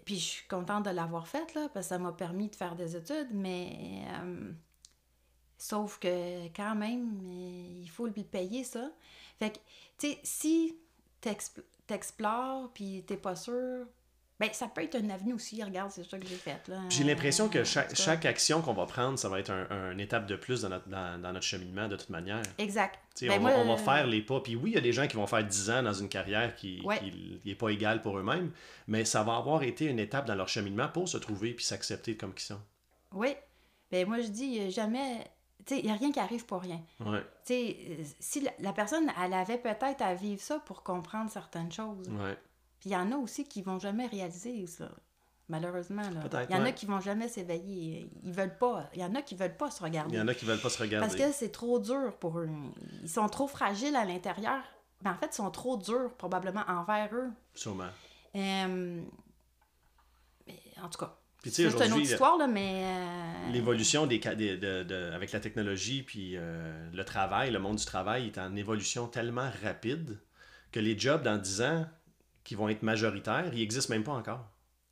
puis 0.05 0.17
je 0.17 0.25
suis 0.25 0.49
contente 0.49 0.87
de 0.87 0.91
l'avoir 0.91 1.29
faite, 1.29 1.55
là, 1.55 1.69
parce 1.69 1.87
que 1.87 1.91
ça 1.91 1.99
m'a 1.99 2.13
permis 2.13 2.49
de 2.49 2.57
faire 2.57 2.75
des 2.75 2.97
études, 2.97 3.29
mais... 3.33 4.05
euh, 4.23 4.53
sauf 5.59 5.99
que, 5.99 6.47
quand 6.49 6.75
même, 6.75 7.21
il 7.23 7.89
faut 7.89 8.07
le 8.07 8.13
payer, 8.13 8.65
ça. 8.65 8.91
Fait 9.39 9.51
que, 9.51 9.59
tu 9.99 10.09
sais, 10.09 10.19
si 10.23 10.77
t'expl- 11.23 11.65
t'explores, 11.87 12.71
puis 12.73 13.05
t'es 13.07 13.17
pas 13.17 13.37
sûr... 13.37 13.87
Ben, 14.41 14.49
ça 14.53 14.67
peut 14.67 14.83
être 14.83 14.99
une 14.99 15.13
avenue 15.13 15.33
aussi, 15.33 15.63
regarde, 15.63 15.93
c'est 15.93 16.03
ça 16.03 16.19
que 16.19 16.27
j'ai 16.27 16.35
fait, 16.35 16.67
là. 16.67 16.81
J'ai 16.89 17.05
l'impression 17.05 17.49
que 17.49 17.63
chaque, 17.63 17.95
chaque 17.95 18.25
action 18.27 18.63
qu'on 18.63 18.73
va 18.75 18.85
prendre, 18.85 19.17
ça 19.17 19.29
va 19.29 19.39
être 19.39 19.51
un, 19.53 19.93
une 19.93 20.01
étape 20.01 20.27
de 20.27 20.35
plus 20.35 20.63
dans 20.63 20.71
notre, 20.71 20.89
dans, 20.89 21.21
dans 21.23 21.33
notre 21.33 21.47
cheminement, 21.47 21.87
de 21.87 21.95
toute 21.95 22.11
manière. 22.11 22.43
Exact. 22.59 22.99
Ben, 23.21 23.31
on, 23.39 23.41
moi, 23.41 23.51
va, 23.53 23.59
on 23.59 23.65
va 23.67 23.73
euh, 23.75 23.77
faire 23.77 24.07
les 24.09 24.23
pas. 24.23 24.41
Puis 24.41 24.57
oui, 24.57 24.71
il 24.71 24.75
y 24.75 24.79
a 24.79 24.81
des 24.81 24.93
gens 24.93 25.07
qui 25.07 25.15
vont 25.15 25.29
faire 25.29 25.45
10 25.45 25.71
ans 25.71 25.83
dans 25.85 25.93
une 25.93 26.09
carrière 26.09 26.57
qui 26.57 26.83
Ouais. 26.85 27.01
n'est 27.45 27.55
pas 27.55 27.69
égale 27.69 28.03
pour 28.03 28.19
eux-mêmes, 28.19 28.51
mais 28.89 29.05
ça 29.05 29.23
va 29.23 29.37
avoir 29.37 29.63
été 29.63 29.85
une 29.87 30.01
étape 30.01 30.27
dans 30.27 30.35
leur 30.35 30.49
cheminement 30.49 30.89
pour 30.89 31.09
se 31.09 31.17
trouver 31.19 31.55
puis 31.55 31.65
s'accepter 31.65 32.17
comme 32.17 32.33
ils 32.37 32.41
sont. 32.43 32.61
Oui. 33.13 33.35
Ben 33.93 34.05
moi, 34.09 34.21
je 34.21 34.27
dis 34.29 34.59
euh, 34.61 34.69
jamais. 34.71 35.19
Tu 35.65 35.77
sais, 35.77 35.81
il 35.81 35.87
n'y 35.87 35.93
a 35.93 35.95
rien 35.95 36.11
qui 36.11 36.19
arrive 36.19 36.45
pour 36.45 36.61
rien. 36.61 36.81
Ouais, 37.01 37.21
Tu 37.47 37.55
sais, 37.55 37.77
euh, 37.89 38.03
si 38.19 38.41
la, 38.41 38.51
la 38.59 38.73
personne, 38.73 39.11
elle 39.25 39.33
avait 39.33 39.59
peut-être 39.59 40.03
à 40.03 40.13
vivre 40.15 40.43
ça 40.43 40.59
pour 40.59 40.83
comprendre 40.83 41.31
certaines 41.31 41.71
choses. 41.71 42.09
ouais. 42.09 42.37
Puis 42.85 42.91
il 42.91 42.93
y 42.93 42.97
en 42.97 43.11
a 43.13 43.17
aussi 43.17 43.45
qui 43.49 43.63
vont 43.63 43.79
jamais 43.79 44.07
réaliser 44.07 44.67
ça. 44.67 44.91
Malheureusement, 45.49 46.03
là. 46.03 46.45
Il 46.51 46.55
y 46.55 46.59
en 46.59 46.67
a 46.67 46.73
qui 46.73 46.85
vont 46.85 47.01
jamais 47.01 47.29
s'éveiller. 47.29 48.11
Ils 48.23 48.31
veulent 48.33 48.59
pas. 48.59 48.91
Il 48.93 49.01
y 49.01 49.05
en 49.05 49.15
a 49.15 49.23
qui 49.23 49.35
veulent 49.37 49.57
pas 49.57 49.71
se 49.71 49.81
Il 49.81 49.85
regarder. 49.85 50.17
y 50.19 50.21
en 50.21 50.29
a 50.29 50.35
qui 50.35 50.45
veulent 50.45 50.61
pas 50.61 50.69
se 50.69 50.83
regarder. 50.83 51.07
Parce 51.07 51.19
que 51.19 51.33
c'est 51.33 51.49
trop 51.51 51.79
dur 51.79 52.15
pour 52.21 52.39
eux. 52.41 52.51
Ils 53.03 53.09
sont 53.09 53.27
trop 53.31 53.47
fragiles 53.49 53.97
à 53.97 54.05
l'intérieur. 54.05 54.63
Mais 55.03 55.09
en 55.09 55.15
fait, 55.15 55.29
ils 55.33 55.37
sont 55.37 55.51
trop 55.51 55.79
durs, 55.79 56.13
probablement, 56.19 56.61
envers 56.69 57.09
eux. 57.15 57.31
Sûrement. 57.55 57.89
Euh, 58.37 59.01
mais 60.47 60.61
en 60.83 60.89
tout 60.91 60.99
cas, 60.99 61.17
c'est 61.43 61.63
une 61.63 61.69
autre 61.75 61.99
histoire, 61.99 62.37
là, 62.37 62.47
mais... 62.47 62.83
euh, 62.85 63.51
l'évolution 63.53 64.07
des, 64.07 64.19
des- 64.19 64.59
de, 64.59 64.83
de- 64.83 65.11
avec 65.15 65.33
la 65.33 65.41
technologie 65.41 66.03
puis 66.03 66.37
euh, 66.37 66.91
le 66.93 67.05
travail, 67.07 67.51
le 67.51 67.59
monde 67.61 67.77
du 67.77 67.85
travail 67.87 68.27
est 68.27 68.37
en 68.39 68.55
évolution 68.57 69.07
tellement 69.09 69.49
rapide 69.63 70.21
que 70.71 70.81
les 70.81 70.99
jobs 70.99 71.23
dans 71.23 71.39
10 71.39 71.63
ans 71.63 71.87
qui 72.45 72.55
vont 72.55 72.69
être 72.69 72.83
majoritaires, 72.83 73.51
ils 73.53 73.59
n'existent 73.61 73.93
même 73.95 74.05
pas 74.05 74.13
encore. 74.13 74.45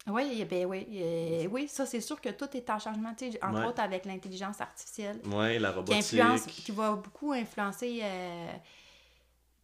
Oui, 0.09 0.45
ben 0.51 0.67
oui. 0.67 0.85
euh, 0.95 1.47
oui, 1.51 1.69
ça, 1.69 1.87
c'est 1.87 2.01
sûr 2.01 2.21
que 2.21 2.31
tout 2.31 2.49
est 2.57 2.69
en 2.71 2.79
changement, 2.81 3.15
tu 3.15 3.31
sais, 3.31 3.38
entre 3.45 3.61
Ouais. 3.61 3.67
autres 3.67 3.81
avec 3.81 4.05
l'intelligence 4.05 4.61
artificielle, 4.61 5.21
Ouais, 5.27 5.61
la 5.61 5.69
qui 5.71 5.75
robotique. 5.77 5.99
influence, 6.21 6.43
qui 6.47 6.73
va 6.73 6.93
beaucoup 6.97 7.33
influencer 7.33 8.01
euh, 8.03 8.53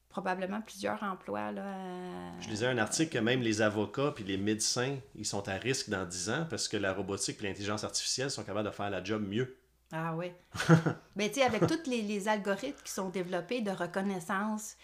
probablement 0.09 0.61
plusieurs 0.61 1.03
emplois. 1.03 1.53
Là, 1.53 1.63
euh, 1.63 2.31
Je 2.41 2.49
lisais 2.49 2.67
un 2.67 2.79
article 2.79 3.13
que 3.13 3.19
même 3.19 3.41
les 3.41 3.61
avocats 3.63 4.13
puis 4.15 4.25
les 4.25 4.37
médecins, 4.39 4.97
ils 5.15 5.27
sont 5.27 5.49
à 5.49 5.55
risque 5.55 5.91
dans 5.91 6.05
10 6.07 6.31
ans 6.31 6.47
parce 6.49 6.69
que 6.69 6.77
la 6.77 6.93
robotique 6.93 7.43
et 7.43 7.47
l'intelligence 7.49 7.85
artificielle 7.85 8.31
sont 8.31 8.43
capables 8.45 8.69
de 8.69 8.75
faire 8.75 8.91
la 8.91 9.03
job 9.03 9.27
mieux. 9.27 9.57
Ah 9.93 10.15
oui. 10.17 10.33
ben, 11.17 11.29
tu 11.29 11.35
sais, 11.35 11.43
avec 11.43 11.67
tous 11.67 11.89
les, 11.91 12.03
les 12.03 12.29
algorithmes 12.29 12.83
qui 12.85 12.93
sont 12.93 13.09
développés 13.09 13.61
de 13.61 13.71
reconnaissance, 13.71 14.77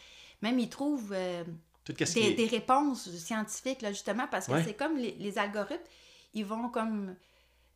même 0.42 0.58
ils 0.58 0.68
trouvent 0.70 1.12
euh, 1.14 1.44
Tout 1.84 1.92
des, 1.92 2.18
est... 2.18 2.34
des 2.34 2.46
réponses 2.46 3.10
scientifiques, 3.16 3.82
là, 3.82 3.92
justement, 3.92 4.26
parce 4.30 4.46
que 4.46 4.52
Ouais. 4.52 4.64
c'est 4.64 4.74
comme 4.74 4.96
les, 4.96 5.12
les 5.18 5.38
algorithmes, 5.38 5.82
ils 6.32 6.44
vont 6.44 6.68
comme 6.70 7.14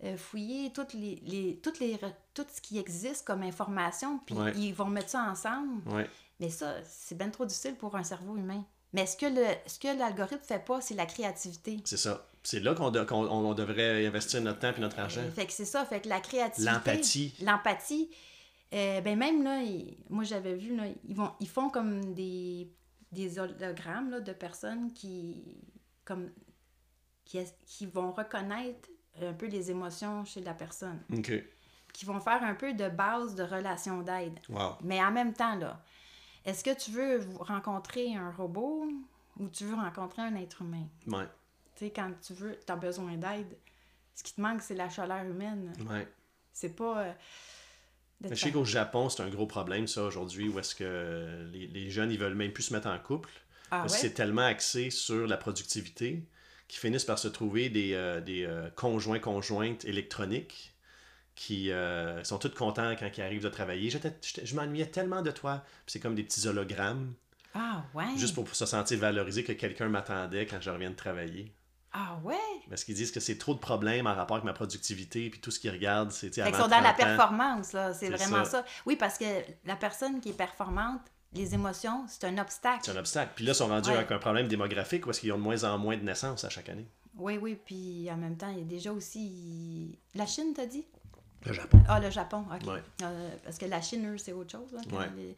euh, 0.05 0.17
fouiller 0.17 0.73
toutes 0.73 0.95
les, 0.95 1.17
les, 1.27 1.57
toutes 1.63 1.79
les, 1.81 1.99
tout 2.35 2.47
ce 2.55 2.61
qui 2.61 2.79
existe 2.79 3.27
comme 3.27 3.43
information, 3.43 4.19
puis 4.25 4.35
Ouais. 4.35 4.53
ils 4.57 4.73
vont 4.73 4.87
mettre 4.87 5.11
ça 5.11 5.23
ensemble. 5.31 5.87
Ouais. 5.89 6.09
Mais 6.41 6.51
ça, 6.51 6.75
c'est 6.89 7.19
bien 7.19 7.31
trop 7.31 7.45
difficile 7.45 7.75
pour 7.75 7.97
un 7.97 8.05
cerveau 8.05 8.37
humain. 8.37 8.65
Mais 8.95 9.05
ce 9.07 9.17
que 9.17 9.27
le, 9.27 9.45
ce 9.67 9.79
que 9.79 9.89
l'algorithme 9.99 10.43
fait 10.45 10.65
pas, 10.65 10.81
c'est 10.81 10.95
la 10.95 11.05
créativité? 11.05 11.77
C'est 11.85 11.97
ça. 11.99 12.27
C'est 12.43 12.61
là 12.61 12.75
qu'on 12.75 12.91
de- 12.91 13.05
qu'on- 13.05 13.27
on 13.27 13.53
devrait 13.53 14.07
investir 14.07 14.41
notre 14.41 14.61
temps 14.61 14.73
et 14.75 14.81
notre 14.81 14.99
argent. 15.01 15.21
Euh, 15.21 15.31
fait 15.33 15.45
que 15.47 15.53
c'est 15.53 15.67
ça, 15.67 15.85
fait 15.85 16.01
que 16.01 16.09
la 16.09 16.21
créativité. 16.21 16.73
L'empathie. 16.73 17.35
L'empathie. 17.43 18.09
euh, 18.73 19.01
ben 19.03 19.19
même 19.19 19.43
là, 19.43 19.61
ils- 19.63 19.97
moi 20.09 20.25
j'avais 20.25 20.55
vu, 20.55 20.75
là, 20.77 20.85
ils, 21.07 21.15
vont, 21.15 21.31
ils 21.41 21.49
font 21.49 21.69
comme 21.71 22.15
des, 22.15 22.71
des 23.13 23.39
hologrammes 23.39 24.11
là, 24.11 24.21
de 24.21 24.33
personnes 24.33 24.93
qui, 24.93 25.43
comme, 26.05 26.31
qui, 27.25 27.41
qui 27.67 27.87
vont 27.87 28.13
reconnaître 28.13 28.89
un 29.21 29.33
peu 29.33 29.47
les 29.47 29.71
émotions 29.71 30.25
chez 30.25 30.41
la 30.41 30.55
personne, 30.55 31.01
qui 31.93 32.05
vont 32.05 32.21
faire 32.21 32.43
un 32.43 32.55
peu 32.55 32.73
de 32.75 32.89
base 32.89 33.35
de 33.35 33.43
relation 33.43 34.03
d'aide. 34.03 34.39
Wow. 34.49 34.77
Mais 34.83 35.03
en 35.03 35.11
même 35.11 35.33
temps, 35.33 35.57
là, 35.57 35.83
est-ce 36.45 36.63
que 36.63 36.75
tu 36.79 36.91
veux 36.93 37.27
rencontrer 37.41 38.15
un 38.15 38.31
robot 38.31 38.87
ou 39.39 39.49
tu 39.49 39.65
veux 39.65 39.75
rencontrer 39.75 40.23
un 40.23 40.37
être 40.37 40.63
humain? 40.63 40.87
Ouais. 41.07 41.27
Tu 41.75 41.87
sais, 41.87 41.91
quand 41.91 42.13
tu 42.21 42.35
veux, 42.35 42.59
tu 42.65 42.73
as 42.73 42.77
besoin 42.77 43.17
d'aide, 43.17 43.57
ce 44.15 44.23
qui 44.23 44.35
te 44.35 44.41
manque, 44.41 44.63
c'est 44.63 44.75
la 44.75 44.89
chaleur 44.89 45.25
humaine. 45.25 45.73
Ouais. 45.89 46.07
C'est 46.53 46.75
pas. 46.75 46.99
euh, 47.05 47.13
je 48.25 48.35
sais 48.35 48.53
qu'au 48.53 48.65
Japon, 48.65 49.09
c'est 49.09 49.23
un 49.23 49.29
gros 49.29 49.47
problème, 49.47 49.87
ça, 49.87 50.03
aujourd'hui, 50.05 50.49
où 50.49 50.59
est-ce 50.59 50.75
que 50.75 51.49
les, 51.53 51.67
les 51.67 51.91
jeunes, 51.91 52.11
ils 52.11 52.19
veulent 52.19 52.35
même 52.35 52.53
plus 52.53 52.65
se 52.65 52.73
mettre 52.75 52.89
en 52.89 52.99
couple. 52.99 53.31
Ah 53.71 53.83
parce 53.83 53.95
que 53.95 54.01
c'est 54.01 54.15
tellement 54.15 54.43
axé 54.47 54.91
sur 54.91 55.27
la 55.27 55.37
productivité 55.37 56.23
qu'ils 56.69 56.81
finissent 56.81 57.05
par 57.05 57.19
se 57.19 57.29
trouver 57.29 57.71
des, 57.71 57.95
euh, 57.95 58.21
des 58.21 58.45
euh, 58.45 58.69
conjoints, 58.77 59.19
conjointes 59.21 59.85
électroniques 59.85 60.75
qui 61.37 61.73
euh, 61.73 62.25
sont 62.25 62.39
tous 62.39 62.51
contents 62.51 62.95
quand 62.99 63.11
ils 63.17 63.23
arrivent 63.23 63.43
de 63.45 63.49
travailler. 63.51 63.91
J'étais- 63.91 64.15
je 64.45 64.57
m'ennuyais 64.57 64.87
tellement 64.89 65.23
de 65.23 65.31
toi. 65.33 65.65
C'est 65.87 66.01
comme 66.01 66.15
des 66.17 66.25
petits 66.25 66.47
hologrammes, 66.49 67.15
Ah 67.55 67.85
ouais? 67.95 68.07
juste 68.15 68.35
pour 68.35 68.55
se 68.55 68.67
sentir 68.67 68.99
valorisé 68.99 69.45
que 69.45 69.53
quelqu'un 69.53 69.89
m'attendait 69.89 70.45
quand 70.47 70.61
je 70.61 70.69
reviens 70.71 70.91
de 70.91 70.95
travailler. 70.97 71.53
Ah 71.93 72.19
ouais? 72.23 72.37
Parce 72.69 72.85
qu'ils 72.85 72.95
disent 72.95 73.11
que 73.13 73.21
c'est 73.21 73.39
trop 73.39 73.55
de 73.55 73.59
problèmes 73.59 74.07
en 74.07 74.15
rapport 74.15 74.37
avec 74.37 74.45
ma 74.45 74.53
productivité, 74.53 75.31
puis 75.31 75.41
tout 75.41 75.51
ce 75.51 75.59
qu'ils 75.59 75.71
regardent, 75.71 76.13
c'est 76.13 76.33
Fait 76.35 76.43
qu'ils 76.45 76.55
sont 76.55 76.69
dans 76.69 76.81
la 76.81 76.93
30 76.93 77.01
ans. 77.01 77.05
performance, 77.05 77.73
là. 77.73 77.95
C'est 77.95 78.11
vraiment 78.11 78.45
ça. 78.45 78.63
ça. 78.63 78.65
Oui, 78.87 78.97
parce 78.97 79.17
que 79.19 79.25
la 79.65 79.75
personne 79.77 80.21
qui 80.21 80.29
est 80.31 80.37
performante, 80.37 81.01
les 81.33 81.55
émotions, 81.55 82.05
c'est 82.09 82.25
un 82.25 82.37
obstacle. 82.39 82.81
C'est 82.85 82.91
un 82.93 82.97
obstacle. 82.97 83.33
Puis 83.37 83.45
là, 83.45 83.53
ils 83.53 83.55
sont 83.55 83.69
rendus 83.69 83.89
Ouais. 83.91 83.97
avec 83.97 84.11
un 84.13 84.19
problème 84.19 84.49
démographique 84.49 85.07
où 85.07 85.11
est-ce 85.11 85.21
qu'ils 85.21 85.33
ont 85.33 85.39
de 85.39 85.43
moins 85.43 85.65
en 85.65 85.79
moins 85.79 85.97
de 85.97 86.03
naissances 86.03 86.45
à 86.45 86.51
chaque 86.51 86.69
année. 86.69 86.87
Oui, 87.17 87.39
oui, 87.39 87.59
puis 87.65 88.09
en 88.13 88.17
même 88.17 88.37
temps, 88.37 88.51
il 88.51 88.59
y 88.59 88.63
a 88.63 88.65
déjà 88.65 88.93
aussi... 88.93 89.99
La 90.15 90.27
Chine, 90.27 90.53
t'as 90.55 90.67
dit? 90.67 90.85
Le 91.47 91.53
Japon. 91.53 91.81
Ah, 91.89 92.01
le 92.01 92.11
Japon, 92.11 92.45
OK. 92.53 92.67
Ouais. 92.69 92.83
Euh, 93.03 93.31
parce 93.45 93.59
que 93.59 93.65
la 93.67 93.81
Chine, 93.81 94.07
eux, 94.13 94.19
c'est 94.19 94.33
autre 94.33 94.53
chose. 94.53 94.73
là, 94.73 94.81
Ouais. 94.99 95.07
les- 95.17 95.37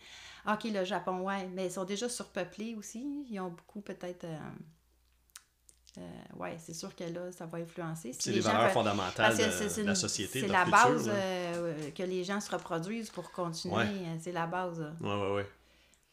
OK, 0.52 0.64
le 0.64 0.84
Japon, 0.84 1.20
ouais. 1.20 1.48
Mais 1.54 1.66
ils 1.66 1.72
sont 1.72 1.84
déjà 1.84 2.08
surpeuplés 2.08 2.74
aussi. 2.74 3.24
Ils 3.30 3.38
ont 3.40 3.50
beaucoup, 3.50 3.80
peut-être... 3.80 4.24
euh, 4.24 4.38
euh, 5.98 6.00
ouais, 6.36 6.56
c'est 6.58 6.74
sûr 6.74 6.94
que 6.94 7.04
là, 7.04 7.32
ça 7.32 7.46
va 7.46 7.58
influencer. 7.58 8.12
Si 8.12 8.18
C'est 8.22 8.30
les 8.30 8.36
les 8.36 8.42
gens 8.42 8.52
valeurs 8.52 8.70
fondamentales 8.72 9.36
de, 9.36 9.82
la 9.82 9.94
société, 9.94 10.40
C'est 10.40 10.46
la 10.48 10.62
culture. 10.64 10.70
base 10.88 11.10
euh, 11.12 11.90
que 11.90 12.02
les 12.02 12.22
gens 12.24 12.40
se 12.40 12.50
reproduisent 12.50 13.10
pour 13.10 13.30
continuer. 13.32 13.74
Ouais. 13.74 13.84
euh, 13.86 14.16
C'est 14.20 14.32
la 14.32 14.46
base. 14.46 14.84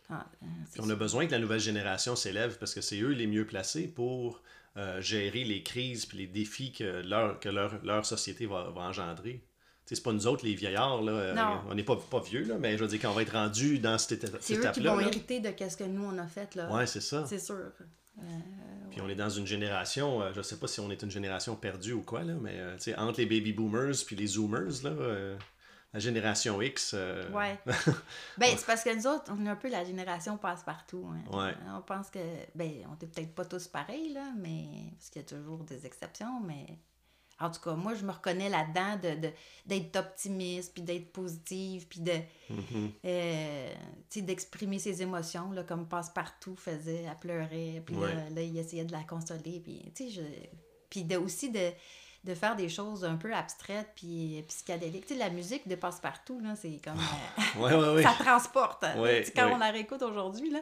Ah, 0.09 0.25
euh, 0.41 0.45
c'est 0.69 0.73
Puis 0.73 0.81
on 0.83 0.89
a 0.89 0.95
besoin 0.95 1.25
que 1.27 1.31
la 1.31 1.39
nouvelle 1.39 1.59
génération 1.59 2.15
s'élève 2.15 2.57
parce 2.59 2.73
que 2.73 2.81
c'est 2.81 2.99
eux 3.01 3.09
les 3.11 3.27
mieux 3.27 3.45
placés 3.45 3.87
pour 3.87 4.41
euh, 4.77 5.01
gérer 5.01 5.43
les 5.43 5.63
crises 5.63 6.05
puis 6.05 6.19
les 6.19 6.27
défis 6.27 6.71
que 6.71 7.01
leur, 7.05 7.39
que 7.39 7.49
leur, 7.49 7.83
leur 7.83 8.05
société 8.05 8.45
va, 8.45 8.69
va 8.69 8.81
engendrer. 8.81 9.43
C'est 9.85 10.01
pas 10.03 10.11
nous 10.11 10.27
autres, 10.27 10.45
les 10.45 10.53
vieillards, 10.53 11.01
là, 11.01 11.33
Non. 11.33 11.61
on 11.69 11.73
n'est 11.75 11.83
pas, 11.83 11.95
pas 11.95 12.19
vieux, 12.19 12.43
là, 12.43 12.55
mais 12.59 12.77
je 12.77 12.83
veux 12.83 12.89
dire, 12.89 12.99
quand 13.01 13.09
on 13.11 13.13
va 13.13 13.21
être 13.21 13.31
rendu 13.33 13.79
dans 13.79 13.97
cette, 13.97 14.21
éta- 14.23 14.37
C'est 14.41 14.53
eux 14.53 14.57
qui 14.57 14.61
étape-là, 14.63 14.91
vont 14.91 14.97
là, 14.99 15.07
hériter 15.07 15.39
de 15.39 15.53
ce 15.69 15.77
que 15.77 15.85
nous, 15.85 16.03
on 16.03 16.17
a 16.17 16.27
fait. 16.27 16.57
ouais, 16.71 16.85
c'est 16.87 16.99
ça. 17.01 17.25
C'est 17.27 17.39
sûr. 17.39 17.55
Euh, 18.19 18.23
Puis 18.91 19.01
on 19.01 19.09
est 19.09 19.15
dans 19.15 19.29
une 19.29 19.45
génération, 19.45 20.21
euh, 20.21 20.31
je 20.35 20.41
sais 20.41 20.57
pas 20.57 20.67
si 20.67 20.79
on 20.79 20.89
est 20.91 21.01
une 21.03 21.11
génération 21.11 21.55
perdue 21.55 21.93
ou 21.93 22.01
quoi, 22.01 22.23
là, 22.23 22.33
mais 22.41 22.55
euh, 22.55 22.77
entre 22.97 23.19
les 23.19 23.25
baby 23.25 23.53
boomers 23.53 23.93
puis 24.05 24.15
les 24.15 24.27
zoomers, 24.27 24.83
là, 24.83 24.89
euh, 24.89 25.37
la 25.93 25.99
génération 25.99 26.61
X, 26.61 26.93
Ouais. 27.33 27.57
ben, 28.37 28.53
c'est 28.57 28.65
parce 28.65 28.83
que 28.83 28.95
nous 28.95 29.07
autres, 29.07 29.31
on 29.31 29.45
est 29.45 29.49
un 29.49 29.55
peu 29.55 29.69
la 29.69 29.83
génération 29.85 30.37
passe-partout. 30.37 31.07
hein. 31.13 31.37
Ouais. 31.37 31.53
On 31.75 31.81
pense 31.81 32.09
que, 32.09 32.19
ben, 32.55 32.71
on 32.87 32.91
n'est 32.91 33.09
peut-être 33.11 33.33
pas 33.33 33.45
tous 33.45 33.67
pareils, 33.67 34.13
là, 34.13 34.31
mais, 34.37 34.65
parce 34.97 35.09
qu'il 35.09 35.21
y 35.21 35.25
a 35.25 35.27
toujours 35.27 35.63
des 35.63 35.85
exceptions, 35.85 36.39
mais 36.41 36.65
en 37.39 37.51
tout 37.51 37.61
cas, 37.61 37.73
moi, 37.75 37.93
je 37.93 38.03
me 38.03 38.11
reconnais 38.11 38.49
là-dedans 38.49 38.95
de, 38.97 39.21
de- 39.27 39.33
d'être 39.65 39.95
optimiste, 39.97 40.73
puis 40.73 40.81
d'être 40.81 41.11
positive, 41.11 41.87
puis 41.87 41.99
de, 41.99 42.13
mhm. 42.49 42.91
euh, 43.05 43.73
d'exprimer 44.15 44.79
ses 44.79 45.01
émotions, 45.01 45.51
là, 45.51 45.63
comme 45.63 45.87
Passe-Partout 45.87 46.55
faisait, 46.55 47.03
elle 47.03 47.17
pleurait, 47.19 47.81
puis 47.85 47.95
là, 47.95 48.01
Ouais. 48.01 48.29
là, 48.31 48.41
il 48.41 48.57
essayait 48.57 48.85
de 48.85 48.91
la 48.91 49.03
consoler, 49.03 49.59
puis, 49.63 49.91
tu 49.95 50.05
sais, 50.05 50.09
je... 50.09 50.21
puis 50.89 51.03
de, 51.03 51.17
aussi 51.17 51.51
de, 51.51 51.71
de 52.23 52.33
faire 52.33 52.55
des 52.55 52.69
choses 52.69 53.05
un 53.05 53.15
peu 53.15 53.33
abstraites, 53.33 53.91
puis 53.95 54.43
psychédéliques. 54.47 55.05
Tu 55.05 55.13
sais, 55.13 55.19
la 55.19 55.29
musique 55.29 55.67
de 55.67 55.75
Passe-Partout, 55.75 56.39
là, 56.39 56.55
c'est 56.55 56.81
comme... 56.83 56.97
euh, 56.97 57.59
ouais, 57.61 57.73
ouais, 57.75 57.95
ouais. 57.95 58.03
ça 58.03 58.15
transporte. 58.17 58.83
Sais, 58.83 59.31
quand 59.35 59.49
on 59.53 59.57
la 59.57 59.71
réécoute 59.71 60.01
aujourd'hui, 60.01 60.49
là. 60.49 60.59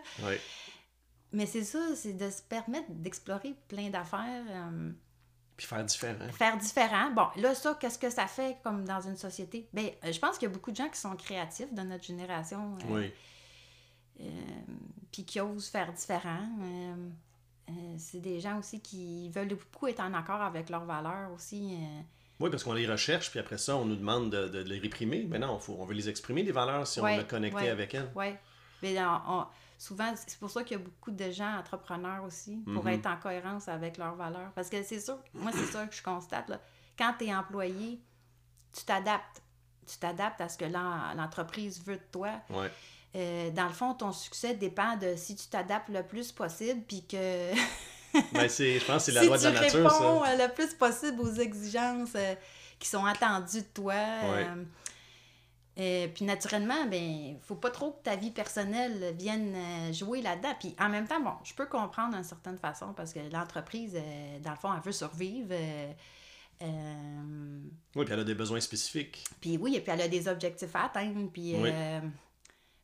Mais 1.32 1.46
c'est 1.46 1.64
ça, 1.64 1.80
c'est 1.96 2.14
de 2.14 2.30
se 2.30 2.42
permettre 2.42 2.90
d'explorer 2.90 3.56
plein 3.68 3.90
d'affaires, 3.90 4.44
euh, 4.48 4.92
Puis 5.58 5.66
faire 5.68 5.84
différent. 5.86 6.28
faire 6.34 6.58
différent. 6.58 7.12
Bon, 7.12 7.28
là, 7.38 7.56
ça, 7.56 7.78
qu'est-ce 7.80 7.98
que 7.98 8.10
ça 8.10 8.28
fait 8.28 8.58
comme 8.64 8.84
dans 8.86 9.00
une 9.02 9.16
société? 9.16 9.68
Ben, 9.74 9.90
euh, 10.04 10.12
je 10.12 10.20
pense 10.20 10.38
qu'il 10.38 10.48
y 10.50 10.52
a 10.52 10.54
beaucoup 10.54 10.72
de 10.72 10.76
gens 10.76 10.90
qui 10.90 11.00
sont 11.00 11.16
créatifs 11.16 11.74
dans 11.74 11.86
notre 11.86 12.04
génération. 12.04 12.76
euh, 12.90 12.94
Oui. 12.94 13.12
euh, 14.22 14.26
puis 15.12 15.24
qui 15.26 15.40
osent 15.40 15.70
faire 15.70 15.94
différent. 15.94 16.48
Euh, 16.62 17.74
c'est 17.98 18.20
des 18.20 18.40
gens 18.40 18.60
aussi 18.60 18.82
qui 18.82 19.30
veulent 19.30 19.48
beaucoup 19.48 19.88
être 19.88 20.02
en 20.02 20.14
accord 20.14 20.42
avec 20.42 20.70
leurs 20.70 20.86
valeurs 20.86 21.32
aussi. 21.34 21.78
Oui, 22.40 22.50
parce 22.50 22.64
qu'on 22.66 22.74
les 22.74 22.86
recherche, 22.86 23.32
puis 23.32 23.40
après 23.40 23.58
ça, 23.58 23.78
on 23.78 23.86
nous 23.86 23.96
demande 23.96 24.30
de, 24.30 24.50
de 24.50 24.60
les 24.60 24.78
réprimer. 24.78 25.26
Mais 25.30 25.40
non, 25.40 25.58
faut, 25.58 25.78
on 25.80 25.86
veut 25.86 25.94
les 25.96 26.10
exprimer, 26.10 26.44
les 26.44 26.52
valeurs, 26.52 26.86
si 26.86 27.00
Ouais, 27.00 27.16
on 27.16 27.22
est 27.22 27.28
connecté 27.28 27.62
ouais. 27.62 27.70
avec 27.70 27.94
elles. 27.94 28.12
Ouais. 28.14 28.38
Mais 28.94 29.00
on- 29.04 29.22
on- 29.40 29.46
souvent, 29.78 30.14
c'est 30.16 30.38
pour 30.40 30.50
ça 30.50 30.64
qu'il 30.64 30.78
y 30.78 30.80
a 30.80 30.84
beaucoup 30.84 31.12
de 31.12 31.32
gens 31.32 31.58
entrepreneurs 31.58 32.24
aussi, 32.24 32.58
pour 32.74 32.84
Mhm. 32.86 32.92
être 32.94 33.06
en 33.08 33.18
cohérence 33.18 33.68
avec 33.68 33.98
leurs 33.98 34.16
valeurs. 34.16 34.52
Parce 34.54 34.70
que 34.70 34.82
c'est 34.84 35.00
sûr, 35.00 35.18
moi, 35.34 35.52
c'est 35.54 35.66
ça 35.66 35.86
que 35.88 35.96
je 35.96 36.04
constate. 36.04 36.50
Là. 36.50 36.60
Quand 36.98 37.14
tu 37.18 37.26
es 37.26 37.34
employé, 37.36 38.00
tu 38.74 38.84
t'adaptes. 38.86 39.42
Tu 39.88 39.98
t'adaptes 39.98 40.42
à 40.42 40.50
ce 40.50 40.58
que 40.58 40.66
l'en- 40.66 41.14
l'entreprise 41.16 41.84
veut 41.86 41.98
de 41.98 42.04
toi. 42.12 42.30
Ouais. 42.50 42.72
Euh, 43.16 43.50
dans 43.52 43.66
le 43.68 43.74
fond, 43.74 43.94
ton 43.94 44.12
succès 44.12 44.54
dépend 44.56 44.98
de 44.98 45.16
si 45.16 45.36
tu 45.36 45.48
t'adaptes 45.48 45.90
le 45.90 46.04
plus 46.04 46.32
possible, 46.32 46.82
puis 46.88 47.06
que 47.08 47.52
Ben, 48.34 48.50
je 48.50 48.86
pense 48.86 49.06
que 49.06 49.12
c'est 49.12 49.12
la 49.12 49.22
si 49.22 49.28
loi 49.28 49.38
de 49.38 49.42
tu 49.48 49.52
la 49.54 49.62
nature, 49.62 49.84
réponds 49.84 50.24
ça. 50.24 50.32
euh, 50.32 50.48
le 50.48 50.54
plus 50.54 50.74
possible 50.74 51.22
aux 51.22 51.34
exigences 51.34 52.14
euh, 52.16 52.36
qui 52.80 52.88
sont 52.88 53.06
attendues 53.06 53.62
de 53.62 53.68
toi. 53.74 53.94
euh, 53.94 54.64
euh, 55.78 56.08
puis 56.08 56.24
naturellement, 56.26 56.86
ben, 56.88 57.38
faut 57.42 57.56
pas 57.56 57.70
trop 57.72 57.92
que 57.92 58.04
ta 58.04 58.16
vie 58.16 58.32
personnelle 58.32 59.14
vienne 59.18 59.54
euh, 59.56 59.94
jouer 59.94 60.22
là-dedans. 60.22 60.54
Puis 60.60 60.76
en 60.80 60.90
même 60.90 61.08
temps, 61.08 61.20
bon, 61.22 61.34
je 61.44 61.54
peux 61.54 61.66
comprendre 61.66 62.14
d'une 62.16 62.24
certaine 62.24 62.58
façon 62.58 62.94
parce 62.94 63.14
que 63.14 63.20
l'entreprise, 63.32 63.94
euh, 63.96 64.40
dans 64.40 64.52
le 64.52 64.58
fond, 64.58 64.74
elle 64.74 64.82
veut 64.82 64.92
survivre. 64.94 65.54
euh, 66.62 67.62
Oui, 67.96 68.06
puis 68.06 68.14
elle 68.14 68.20
a 68.20 68.24
des 68.24 68.36
besoins 68.36 68.60
spécifiques. 68.62 69.24
puis 69.42 69.58
oui, 69.58 69.76
et 69.76 69.82
puis 69.82 69.92
elle 69.92 70.02
a 70.02 70.08
des 70.08 70.28
objectifs 70.28 70.76
à 70.76 70.86
atteindre. 70.86 71.30
Puis, 71.32 71.56
Oui. 71.58 71.70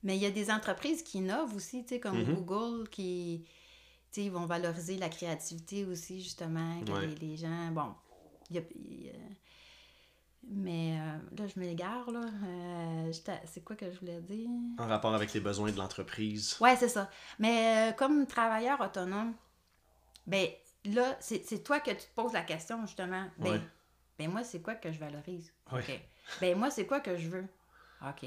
mais 0.04 0.17
il 0.17 0.21
y 0.21 0.25
a 0.25 0.32
des 0.32 0.51
entreprises 0.51 1.04
qui 1.04 1.19
innovent 1.19 1.56
aussi, 1.56 1.84
tu 1.84 1.89
sais, 1.95 1.99
comme 1.99 2.17
Mhm. 2.17 2.34
Google, 2.43 2.89
qui 2.89 3.45
ils 4.17 4.30
vont 4.32 4.45
valoriser 4.45 4.97
la 4.97 5.08
créativité 5.08 5.86
aussi, 5.86 6.21
justement, 6.21 6.82
que 6.86 6.91
Ouais. 6.91 7.08
les, 7.08 7.15
les 7.15 7.38
gens. 7.38 7.71
Bon, 7.71 7.93
il 8.49 8.58
y 8.58 8.60
a- 8.60 8.63
il 8.75 9.04
y 9.06 9.10
a- 9.10 9.13
mais 10.47 10.97
euh, 10.99 11.38
là, 11.38 11.47
je 11.47 11.60
m'égare, 11.60 12.10
là. 12.12 12.21
Euh, 12.21 13.12
c'est 13.45 13.63
quoi 13.63 13.75
que 13.75 13.91
je 13.91 13.99
voulais 13.99 14.19
dire? 14.21 14.49
En 14.77 14.88
rapport 14.88 15.13
avec 15.13 15.34
les 15.34 15.39
besoins 15.39 15.71
de 15.71 15.77
l'entreprise. 15.77 16.58
Ouais, 16.60 16.75
c'est 16.75 16.89
ça. 16.89 17.10
Mais 17.39 17.89
euh, 17.89 17.93
comme 17.93 18.25
travailleur 18.27 18.80
autonome, 18.82 19.34
ben 20.27 20.47
là, 20.86 21.15
c'est 21.19 21.45
c'est 21.45 21.63
toi 21.63 21.80
que 21.80 21.91
tu 21.91 21.97
te 21.97 22.15
poses 22.15 22.34
la 22.34 22.41
question, 22.41 22.82
justement. 22.86 23.25
Ben, 23.38 23.51
Ouais. 23.51 23.62
ben 24.17 24.32
moi, 24.32 24.43
c'est 24.43 24.62
quoi 24.62 24.75
que 24.75 24.91
je 24.91 24.99
valorise? 24.99 25.54
Ouais. 25.71 25.80
OK. 25.80 25.99
Ben 26.39 26.58
moi, 26.58 26.69
c'est 26.71 26.86
quoi 26.86 26.99
que 26.99 27.15
je 27.17 27.30
veux? 27.30 27.45
OK. 28.08 28.25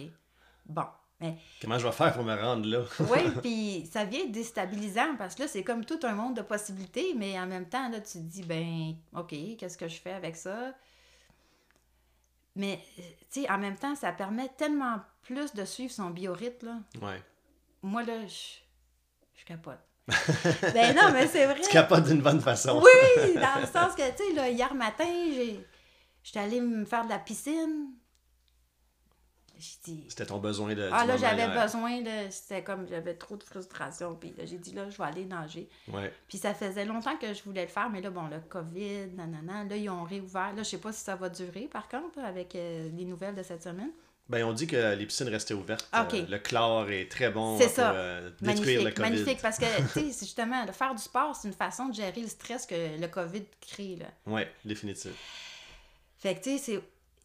Bon. 0.66 0.84
Mais 1.20 1.36
Comment 1.60 1.78
je 1.78 1.86
vais 1.86 1.92
faire 1.92 2.12
pour 2.12 2.24
me 2.24 2.34
rendre 2.34 2.66
là? 2.66 2.84
oui, 3.10 3.30
puis 3.40 3.86
ça 3.90 4.04
vient 4.04 4.26
déstabilisant 4.26 5.14
parce 5.16 5.34
que 5.36 5.42
là, 5.42 5.48
c'est 5.48 5.62
comme 5.62 5.84
tout 5.84 6.00
un 6.02 6.12
monde 6.14 6.36
de 6.36 6.42
possibilités, 6.42 7.14
mais 7.16 7.38
en 7.38 7.46
même 7.46 7.68
temps, 7.68 7.88
là, 7.88 8.00
tu 8.00 8.14
te 8.14 8.18
dis, 8.18 8.42
ben, 8.42 8.94
OK, 9.16 9.34
qu'est-ce 9.56 9.78
que 9.78 9.86
je 9.88 10.00
fais 10.00 10.12
avec 10.12 10.36
ça? 10.36 10.74
Mais, 12.56 12.80
euh, 12.98 13.02
tu 13.30 13.42
sais, 13.42 13.50
en 13.50 13.58
même 13.58 13.76
temps, 13.76 13.94
ça 13.94 14.12
permet 14.12 14.48
tellement 14.56 15.00
plus 15.22 15.54
de 15.54 15.64
suivre 15.64 15.92
son 15.92 16.10
biorhythme, 16.10 16.66
là. 16.66 16.78
Ouais. 17.02 17.22
Moi, 17.82 18.02
là, 18.04 18.26
je, 18.26 18.58
je 19.34 19.44
capote. 19.44 19.80
ben 20.74 20.94
non, 20.94 21.10
mais 21.12 21.26
c'est 21.26 21.46
vrai. 21.46 21.60
Tu 21.60 21.70
capotes 21.70 22.04
d'une 22.04 22.20
bonne 22.20 22.40
façon. 22.40 22.82
Oui, 22.82 23.34
dans 23.34 23.60
le 23.60 23.66
sens 23.72 23.94
que, 23.94 24.08
tu 24.10 24.24
sais, 24.28 24.32
là, 24.34 24.48
hier 24.48 24.74
matin, 24.74 25.04
j'ai, 25.06 25.66
j'étais 26.22 26.40
allée 26.40 26.60
me 26.60 26.84
faire 26.84 27.04
de 27.04 27.10
la 27.10 27.18
piscine. 27.18 27.94
C'était 29.58 30.26
ton 30.26 30.38
besoin 30.38 30.74
de. 30.74 30.88
ah 30.92 31.06
là, 31.06 31.16
j'avais 31.16 31.48
besoin, 31.48 32.00
là, 32.02 32.30
c'était 32.30 32.62
comme, 32.62 32.86
j'avais 32.88 33.14
trop 33.14 33.36
de 33.36 33.42
frustration. 33.42 34.14
Puis 34.14 34.34
là, 34.36 34.44
j'ai 34.46 34.58
dit, 34.58 34.74
là, 34.74 34.88
je 34.90 34.96
vais 34.98 35.04
aller 35.04 35.24
nager. 35.24 35.68
Ouais. 35.88 36.12
Puis 36.28 36.38
ça 36.38 36.54
faisait 36.54 36.84
longtemps 36.84 37.16
que 37.16 37.32
je 37.32 37.42
voulais 37.44 37.62
le 37.62 37.68
faire, 37.68 37.88
mais 37.90 38.00
là, 38.00 38.10
bon, 38.10 38.26
le 38.28 38.40
COVID, 38.40 39.08
nanana, 39.14 39.64
là, 39.64 39.76
ils 39.76 39.88
ont 39.88 40.04
réouvert. 40.04 40.52
Là, 40.54 40.62
je 40.62 40.70
sais 40.70 40.78
pas 40.78 40.92
si 40.92 41.02
ça 41.04 41.16
va 41.16 41.28
durer, 41.28 41.68
par 41.72 41.88
contre, 41.88 42.18
avec 42.18 42.54
euh, 42.54 42.88
les 42.96 43.04
nouvelles 43.04 43.34
de 43.34 43.42
cette 43.42 43.62
semaine. 43.62 43.90
Ben, 44.28 44.42
on 44.44 44.54
dit 44.54 44.66
que 44.66 44.94
les 44.94 45.04
piscines 45.04 45.28
restaient 45.28 45.52
ouvertes. 45.54 45.86
Ok. 45.92 46.14
Euh, 46.14 46.26
le 46.28 46.38
chlore 46.38 46.90
est 46.90 47.10
très 47.10 47.30
bon 47.30 47.58
C'est 47.58 47.66
pour 47.66 47.74
ça. 47.74 47.92
euh, 47.92 48.30
détruire 48.40 48.78
le 48.78 48.84
Magnifique, 48.84 48.94
COVID. 48.96 49.10
magnifique, 49.10 49.42
parce 49.42 49.58
que, 49.58 49.66
tu 49.92 50.00
sais, 50.12 50.24
justement, 50.24 50.64
de 50.64 50.72
faire 50.72 50.94
du 50.94 51.02
sport, 51.02 51.36
c'est 51.36 51.46
une 51.48 51.54
façon 51.54 51.88
de 51.90 51.94
gérer 51.94 52.22
le 52.22 52.28
stress 52.28 52.64
que 52.66 52.98
le 52.98 53.06
COVID 53.06 53.42
crée, 53.60 53.96
là. 53.96 54.06
Ouais, 54.26 54.50
définitif. 54.64 55.12
Fait 56.18 56.34
que, 56.36 56.42
tu 56.42 56.50
sais, 56.52 56.58
c'est... 56.58 56.82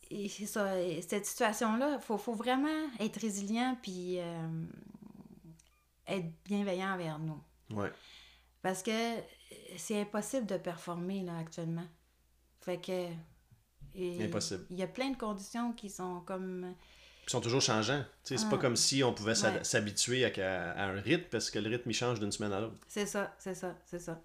et 0.09 0.27
c'est 0.29 0.45
ça, 0.45 0.81
et 0.81 1.01
cette 1.01 1.25
situation-là, 1.25 1.95
il 1.99 2.01
faut, 2.01 2.17
faut 2.17 2.33
vraiment 2.33 2.87
être 2.99 3.19
résilient 3.19 3.77
puis 3.81 4.19
euh, 4.19 4.47
être 6.07 6.25
bienveillant 6.45 6.93
envers 6.93 7.19
nous. 7.19 7.41
Ouais. 7.71 7.91
Parce 8.61 8.81
que 8.83 8.91
c'est 9.77 10.01
impossible 10.01 10.45
de 10.45 10.57
performer, 10.57 11.21
là, 11.23 11.37
actuellement. 11.37 11.85
Fait 12.61 12.79
que... 12.81 13.07
et- 13.95 14.23
Impossible. 14.25 14.65
Il 14.69 14.77
y 14.77 14.83
a 14.83 14.87
plein 14.87 15.11
de 15.11 15.17
conditions 15.17 15.73
qui 15.73 15.89
sont 15.89 16.21
comme... 16.21 16.73
Ils 17.27 17.29
sont 17.31 17.41
toujours 17.41 17.61
changeants. 17.61 18.03
C'est 18.23 18.37
Ah. 18.43 18.49
pas 18.49 18.57
comme 18.57 18.75
si 18.75 19.03
on 19.03 19.13
pouvait 19.13 19.39
Ouais. 19.39 19.63
s'habituer 19.63 20.25
à, 20.25 20.71
à 20.73 20.85
un 20.87 20.99
rythme 20.99 21.27
parce 21.29 21.51
que 21.51 21.59
le 21.59 21.69
rythme 21.69 21.89
il 21.91 21.93
change 21.93 22.19
d'une 22.19 22.31
semaine 22.31 22.51
à 22.53 22.59
l'autre. 22.59 22.75
C'est 22.87 23.05
ça, 23.05 23.35
c'est 23.37 23.53
ça, 23.53 23.75
c'est 23.85 23.99
ça. 23.99 24.19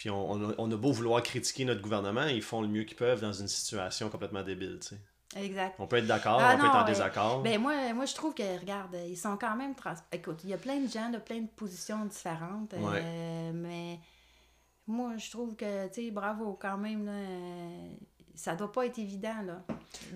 Puis 0.00 0.08
on, 0.08 0.30
on 0.30 0.48
a, 0.48 0.54
on 0.56 0.72
a 0.72 0.76
beau 0.76 0.92
vouloir 0.92 1.22
critiquer 1.22 1.66
notre 1.66 1.82
gouvernement, 1.82 2.24
ils 2.24 2.40
font 2.40 2.62
le 2.62 2.68
mieux 2.68 2.84
qu'ils 2.84 2.96
peuvent 2.96 3.20
dans 3.20 3.34
une 3.34 3.48
situation 3.48 4.08
complètement 4.08 4.42
débile. 4.42 4.78
tu 4.80 4.96
sais. 4.96 5.00
Exact. 5.36 5.74
On 5.78 5.86
peut 5.86 5.96
être 5.98 6.06
d'accord, 6.06 6.38
Ah 6.40 6.54
on 6.56 6.58
peut 6.58 6.64
être 6.64 6.74
en 6.74 6.84
désaccord. 6.86 7.42
Ben 7.42 7.60
moi, 7.60 7.92
moi, 7.92 8.06
je 8.06 8.14
trouve 8.14 8.32
que, 8.32 8.58
regarde, 8.58 8.96
ils 9.06 9.18
sont 9.18 9.36
quand 9.36 9.54
même... 9.56 9.74
Trans... 9.74 9.92
Écoute, 10.10 10.40
il 10.44 10.48
y 10.48 10.54
a 10.54 10.56
plein 10.56 10.80
de 10.80 10.88
gens 10.88 11.10
de 11.10 11.18
plein 11.18 11.42
de 11.42 11.48
positions 11.48 12.02
différentes, 12.06 12.72
Ouais. 12.72 13.02
euh, 13.04 13.50
mais 13.54 14.00
moi, 14.86 15.18
je 15.18 15.30
trouve 15.30 15.54
que, 15.54 15.88
tu 15.88 16.06
sais, 16.06 16.10
bravo, 16.10 16.58
quand 16.58 16.78
même, 16.78 17.04
là, 17.04 17.12
euh, 17.12 17.90
ça 18.40 18.54
doit 18.56 18.72
pas 18.72 18.86
être 18.86 18.98
évident, 18.98 19.42
là, 19.46 19.62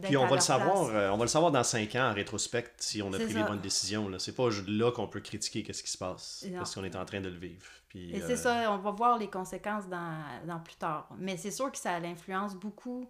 Puis 0.02 0.16
on 0.16 0.26
va 0.26 0.36
le 0.36 0.40
savoir, 0.40 0.84
euh, 0.88 1.10
on 1.10 1.16
va 1.16 1.24
le 1.24 1.28
savoir 1.28 1.52
dans 1.52 1.62
cinq 1.64 1.94
ans 1.96 2.10
en 2.10 2.14
rétrospect 2.14 2.72
si 2.78 3.02
on 3.02 3.12
a 3.12 3.18
pris 3.18 3.32
ça. 3.32 3.38
les 3.38 3.44
bonnes 3.44 3.60
décisions. 3.60 4.08
Là. 4.08 4.18
C'est 4.18 4.34
pas 4.34 4.48
là 4.66 4.90
qu'on 4.92 5.06
peut 5.08 5.20
critiquer 5.20 5.62
qu'est-ce 5.62 5.82
qui 5.82 5.90
se 5.90 5.98
passe 5.98 6.44
Non. 6.50 6.58
parce 6.58 6.74
qu'on 6.74 6.84
est 6.84 6.96
en 6.96 7.04
train 7.04 7.20
de 7.20 7.28
le 7.28 7.36
vivre. 7.38 7.66
Puis, 7.88 8.16
Et 8.16 8.22
euh, 8.22 8.26
c'est 8.26 8.36
ça, 8.36 8.72
on 8.72 8.78
va 8.78 8.90
voir 8.92 9.18
les 9.18 9.28
conséquences 9.28 9.86
dans, 9.88 10.22
dans 10.46 10.58
plus 10.58 10.76
tard. 10.76 11.08
Mais 11.18 11.36
c'est 11.36 11.50
sûr 11.50 11.70
que 11.70 11.78
ça 11.78 11.92
influence 11.96 12.54
beaucoup 12.54 13.08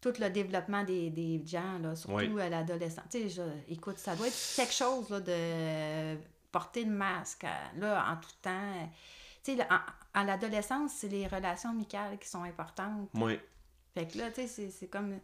tout 0.00 0.12
le 0.20 0.28
développement 0.28 0.82
des, 0.84 1.08
des 1.10 1.42
gens, 1.46 1.78
là, 1.80 1.94
surtout 1.96 2.16
Oui. 2.34 2.40
à 2.42 2.48
l'adolescence. 2.50 3.04
Tu 3.10 3.30
sais, 3.30 3.42
écoute, 3.68 3.98
ça 3.98 4.14
doit 4.16 4.26
être 4.26 4.54
quelque 4.56 4.74
chose 4.74 5.08
là, 5.10 5.20
de 5.20 6.18
porter 6.52 6.84
le 6.84 6.90
masque 6.90 7.44
à- 7.44 7.72
là, 7.78 8.04
en 8.12 8.16
tout 8.16 8.28
temps. 8.42 8.90
Tu 9.42 9.56
sais, 9.56 9.62
en- 9.70 9.78
à 10.20 10.24
l'adolescence, 10.24 10.92
c'est 10.96 11.08
les 11.08 11.26
relations 11.26 11.70
amicales 11.70 12.18
qui 12.18 12.28
sont 12.28 12.42
importantes. 12.42 13.08
ouais. 13.14 13.40
Fait 13.94 14.06
que 14.06 14.18
là, 14.18 14.30
tu 14.30 14.46
sais, 14.48 14.70
c'est- 14.70 14.86
comme... 14.88 15.18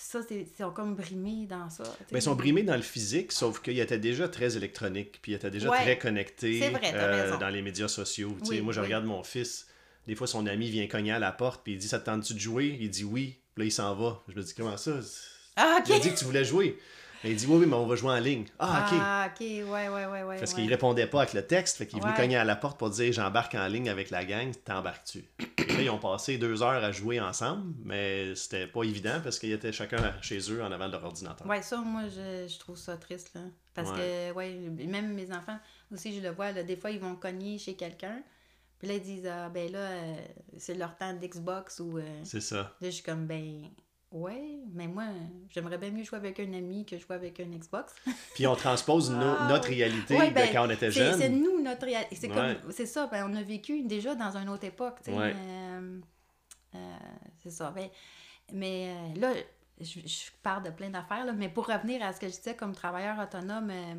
Ça, 0.00 0.20
c'est 0.28 0.42
ils 0.42 0.56
sont 0.56 0.70
comme 0.70 0.94
brimés 0.94 1.46
dans 1.46 1.68
ça. 1.70 1.82
Mais 2.12 2.20
ils 2.20 2.22
sont 2.22 2.36
brimés 2.36 2.62
dans 2.62 2.76
le 2.76 2.82
physique, 2.82 3.32
sauf 3.32 3.60
qu'ils 3.60 3.80
étaient 3.80 3.98
déjà 3.98 4.28
très 4.28 4.56
électroniques, 4.56 5.18
puis 5.20 5.32
ils 5.32 5.34
étaient 5.34 5.50
déjà 5.50 5.68
Ouais. 5.70 5.82
très 5.82 5.98
connectés 5.98 6.70
vrai, 6.70 6.92
euh, 6.94 7.36
dans 7.36 7.48
les 7.48 7.62
médias 7.62 7.88
sociaux. 7.88 8.36
Tu 8.38 8.46
sais, 8.46 8.50
Oui, 8.52 8.60
moi, 8.60 8.72
je 8.72 8.78
oui. 8.78 8.86
regarde 8.86 9.04
mon 9.06 9.24
fils, 9.24 9.66
des 10.06 10.14
fois, 10.14 10.28
son 10.28 10.46
ami 10.46 10.70
vient 10.70 10.86
cogner 10.86 11.10
à 11.10 11.18
la 11.18 11.32
porte, 11.32 11.64
puis 11.64 11.72
il 11.72 11.78
dit 11.78 11.88
Ça 11.88 11.98
te 11.98 12.04
tente-tu 12.06 12.34
de 12.34 12.38
jouer 12.38 12.78
Il 12.80 12.90
dit 12.90 13.02
oui, 13.02 13.40
puis 13.56 13.62
là, 13.62 13.66
il 13.66 13.72
s'en 13.72 13.92
va. 13.96 14.22
Je 14.28 14.36
me 14.36 14.42
dis 14.44 14.54
Comment 14.56 14.76
ça 14.76 15.00
Ah, 15.56 15.78
OK! 15.80 15.88
Il 15.88 15.94
a 15.94 15.98
dit 15.98 16.10
que 16.14 16.18
tu 16.18 16.24
voulais 16.26 16.44
jouer. 16.44 16.78
Et 17.24 17.30
il 17.32 17.36
dit 17.36 17.46
Oui, 17.46 17.56
oui, 17.58 17.66
mais 17.66 17.74
on 17.74 17.86
va 17.86 17.96
jouer 17.96 18.12
en 18.12 18.20
ligne. 18.20 18.44
Ah, 18.58 18.86
ok. 18.86 18.98
Ah, 19.00 19.28
OK, 19.32 19.40
ouais, 19.40 19.64
ouais, 19.64 19.88
ouais, 20.06 20.22
ouais. 20.22 20.38
Parce 20.38 20.52
ouais. 20.52 20.62
qu'il 20.62 20.68
répondait 20.70 21.06
pas 21.06 21.22
avec 21.22 21.34
le 21.34 21.46
texte, 21.46 21.76
fait 21.78 21.86
qu'il 21.86 21.98
est 21.98 22.00
venu 22.02 22.12
Ouais. 22.12 22.16
cogner 22.18 22.36
à 22.36 22.44
la 22.44 22.54
porte 22.56 22.78
pour 22.78 22.90
dire 22.90 23.12
j'embarque 23.12 23.54
en 23.54 23.66
ligne 23.66 23.88
avec 23.88 24.10
la 24.10 24.24
gang, 24.24 24.52
t'embarques-tu? 24.64 25.24
Et 25.38 25.72
là, 25.72 25.82
ils 25.82 25.90
ont 25.90 25.98
passé 25.98 26.38
deux 26.38 26.62
heures 26.62 26.82
à 26.84 26.92
jouer 26.92 27.20
ensemble, 27.20 27.74
mais 27.84 28.34
c'était 28.36 28.66
pas 28.66 28.82
évident 28.84 29.20
parce 29.22 29.38
qu'ils 29.38 29.52
étaient 29.52 29.72
chacun 29.72 30.14
chez 30.22 30.38
eux 30.52 30.62
en 30.62 30.70
avant 30.70 30.86
de 30.86 30.92
leur 30.92 31.04
ordinateur. 31.04 31.46
Ouais, 31.46 31.60
ça, 31.62 31.78
moi, 31.78 32.02
je, 32.08 32.46
je 32.48 32.58
trouve 32.58 32.76
ça 32.76 32.96
triste, 32.96 33.32
là. 33.34 33.40
Parce 33.74 33.92
que, 33.92 34.32
ouais, 34.32 34.50
même 34.88 35.12
mes 35.14 35.30
enfants 35.32 35.58
aussi, 35.92 36.12
je 36.16 36.20
le 36.20 36.30
vois, 36.30 36.50
là, 36.52 36.62
des 36.64 36.76
fois, 36.76 36.90
ils 36.90 36.98
vont 37.00 37.14
cogner 37.14 37.58
chez 37.58 37.74
quelqu'un. 37.74 38.22
Puis 38.78 38.86
là, 38.88 38.94
ils 38.94 39.02
disent, 39.02 39.26
ah, 39.26 39.48
ben 39.48 39.70
là, 39.72 39.78
euh, 39.78 40.14
c'est 40.56 40.74
leur 40.74 40.96
temps 40.96 41.12
d'Xbox 41.12 41.80
ou. 41.80 41.98
euh, 41.98 42.20
C'est 42.24 42.40
ça. 42.40 42.56
Là, 42.56 42.70
je 42.82 42.90
suis 42.90 43.02
comme, 43.02 43.26
ben, 43.26 43.62
ouais, 44.12 44.58
mais 44.72 44.86
moi, 44.86 45.04
j'aimerais 45.50 45.78
bien 45.78 45.90
mieux 45.90 46.04
jouer 46.04 46.18
avec 46.18 46.40
un 46.40 46.52
ami 46.52 46.84
que 46.86 46.98
jouer 46.98 47.14
avec 47.16 47.40
un 47.40 47.44
Xbox. 47.46 47.94
Puis 48.34 48.46
on 48.46 48.56
transpose 48.56 49.10
no- 49.10 49.36
Ah, 49.38 49.48
notre 49.48 49.68
réalité 49.68 50.16
Ouais, 50.16 50.30
de 50.30 50.34
ben, 50.34 50.48
quand 50.52 50.66
on 50.66 50.70
était 50.70 50.90
C'est 50.90 51.12
c'est 51.14 51.22
jeune. 51.30 51.42
nous, 51.42 51.62
notre 51.62 51.84
réalité. 51.86 52.16
C'est 52.16 52.28
Ouais. 52.30 52.56
comme, 52.62 52.72
c'est 52.72 52.86
ça, 52.86 53.06
ben, 53.06 53.28
on 53.30 53.34
a 53.36 53.42
vécu 53.42 53.82
déjà 53.82 54.14
dans 54.14 54.36
une 54.36 54.48
autre 54.48 54.64
époque. 54.64 54.98
Ouais. 55.08 55.34
euh, 55.36 56.00
euh, 56.74 56.96
c'est 57.42 57.50
ça. 57.50 57.70
Ben, 57.70 57.88
mais 58.52 58.94
euh, 59.16 59.20
là, 59.20 59.32
je, 59.80 60.00
je 60.00 60.30
parle 60.42 60.62
de 60.64 60.70
plein 60.70 60.90
d'affaires, 60.90 61.26
mais 61.34 61.48
pour 61.48 61.66
revenir 61.66 62.02
à 62.02 62.12
ce 62.12 62.20
que 62.20 62.28
je 62.28 62.32
disais 62.34 62.56
comme 62.56 62.74
travailleur 62.74 63.18
autonome, 63.18 63.70
euh, 63.70 63.94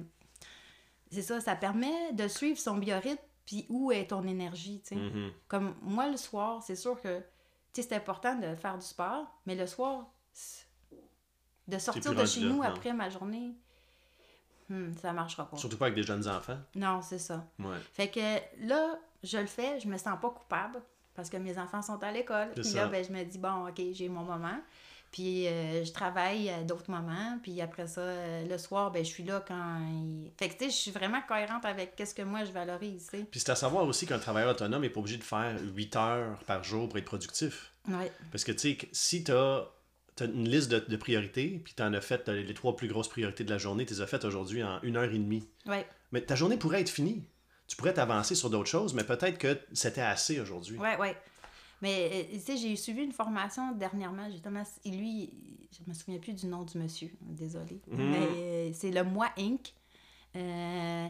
c'est 1.12 1.22
ça, 1.22 1.40
ça 1.40 1.56
permet 1.56 2.14
de 2.14 2.28
suivre 2.28 2.58
son 2.60 2.78
biorhythme, 2.78 3.22
puis 3.46 3.66
où 3.70 3.92
est 3.92 4.08
ton 4.08 4.28
énergie. 4.28 4.82
Mhm. 4.92 5.32
Comme 5.48 5.76
moi, 5.82 6.08
le 6.08 6.18
soir, 6.18 6.62
c'est 6.62 6.76
sûr 6.76 7.00
que, 7.02 7.22
tu 7.74 7.82
sais, 7.82 7.88
c'est 7.88 7.96
important 7.96 8.36
de 8.36 8.56
faire 8.56 8.78
du 8.78 8.86
sport, 8.86 9.26
mais 9.46 9.56
le 9.56 9.68
soir, 9.68 10.08
de 11.68 11.78
sortir 11.78 12.14
de 12.14 12.26
chez 12.26 12.42
nous 12.42 12.64
après 12.64 12.94
ma 12.94 13.10
journée, 13.10 13.56
hmm, 14.70 14.96
ça 15.02 15.14
marchera 15.14 15.50
pas. 15.50 15.58
Surtout 15.58 15.78
pas 15.78 15.86
avec 15.86 15.96
des 15.96 16.04
jeunes 16.04 16.28
enfants. 16.28 16.58
Non, 16.76 17.02
c'est 17.02 17.20
ça. 17.20 17.46
Ouais. 17.60 17.78
Fait 17.94 18.10
que 18.10 18.68
là, 18.68 19.00
je 19.24 19.38
le 19.38 19.48
fais, 19.48 19.80
je 19.80 19.88
me 19.88 19.98
sens 19.98 20.20
pas 20.20 20.30
coupable 20.30 20.82
parce 21.14 21.30
que 21.30 21.38
mes 21.38 21.58
enfants 21.58 21.82
sont 21.82 22.02
à 22.04 22.12
l'école. 22.12 22.52
Puis 22.54 22.74
là, 22.74 22.88
ben, 22.88 23.04
je 23.04 23.12
me 23.12 23.24
dis, 23.24 23.38
bon, 23.38 23.68
OK, 23.68 23.82
j'ai 23.92 24.10
mon 24.10 24.24
moment. 24.24 24.58
Puis 25.12 25.48
euh, 25.48 25.84
je 25.84 25.92
travaille 25.92 26.50
à 26.50 26.64
d'autres 26.64 26.92
moments. 26.92 27.40
Puis 27.42 27.62
après 27.62 27.88
ça, 27.88 28.02
euh, 28.02 28.48
le 28.48 28.58
soir, 28.58 28.92
ben, 28.92 29.04
je 29.04 29.10
suis 29.10 29.24
là 29.24 29.44
quand 29.48 29.80
il... 29.88 30.32
Fait 30.38 30.50
que, 30.50 30.54
tu 30.54 30.66
sais, 30.66 30.70
je 30.70 30.76
suis 30.76 30.92
vraiment 30.92 31.22
cohérente 31.28 31.66
avec 31.66 31.96
qu'est-ce 31.96 32.14
que 32.14 32.22
moi, 32.22 32.46
je 32.46 32.52
valorise. 32.52 33.10
Puis 33.12 33.40
c'est 33.40 33.50
à 33.50 33.56
savoir 33.56 33.86
aussi 33.86 34.06
qu'un 34.06 34.20
travailleur 34.20 34.52
autonome 34.52 34.82
n'est 34.82 34.90
pas 34.90 35.00
obligé 35.00 35.18
de 35.18 35.24
faire 35.24 35.58
8 35.76 35.96
heures 35.96 36.40
par 36.46 36.64
jour 36.64 36.88
pour 36.88 36.98
être 36.98 37.06
productif. 37.06 37.74
Ouais. 37.88 38.12
Parce 38.32 38.44
que, 38.44 38.52
tu 38.52 38.60
sais, 38.60 38.76
que 38.76 38.86
si 38.92 39.24
tu 39.24 39.32
as, 39.32 39.68
une 40.22 40.50
liste 40.50 40.70
de, 40.70 40.80
de 40.80 40.98
priorités, 40.98 41.62
puis 41.64 41.74
tu 41.76 41.82
en 41.82 41.94
as 41.94 42.02
fait 42.02 42.28
les 42.28 42.54
trois 42.54 42.76
plus 42.76 42.88
grosses 42.88 43.08
priorités 43.08 43.44
de 43.44 43.50
la 43.50 43.58
journée, 43.58 43.86
tu 43.86 43.94
les 43.94 44.02
as 44.02 44.08
faites 44.08 44.26
aujourd'hui 44.26 44.64
en 44.64 44.82
une 44.84 44.98
heure 44.98 45.06
et 45.06 45.18
demie. 45.18 45.48
Ouais. 45.66 45.88
Mais 46.12 46.22
ta 46.22 46.36
journée 46.36 46.58
pourrait 46.58 46.82
être 46.82 46.90
finie. 46.90 47.24
Tu 47.68 47.76
pourrais 47.76 47.94
t'avancer 47.94 48.34
sur 48.36 48.50
d'autres 48.50 48.70
choses, 48.70 48.96
mais 48.96 49.04
peut-être 49.04 49.38
que 49.38 49.58
c'était 49.74 50.02
assez 50.02 50.40
aujourd'hui. 50.40 50.78
Ouais, 50.78 50.98
ouais. 50.98 51.16
Mais, 51.82 52.10
euh, 52.14 52.34
tu 52.34 52.40
sais, 52.40 52.58
j'ai 52.58 52.76
suivi 52.76 53.04
une 53.04 53.12
formation 53.12 53.72
dernièrement, 53.72 54.30
justement. 54.30 54.64
et 54.84 54.92
Lui, 54.92 55.32
je 55.72 55.90
me 55.90 55.94
souviens 55.94 56.20
plus 56.20 56.34
du 56.34 56.48
nom 56.48 56.64
du 56.64 56.78
monsieur, 56.78 57.12
désolé. 57.22 57.82
Mhm. 57.88 58.10
Mais 58.12 58.28
euh, 58.36 58.72
c'est 58.74 58.92
le 58.92 59.04
Moi 59.04 59.30
Inc. 59.38 59.74
Euh, 60.36 61.08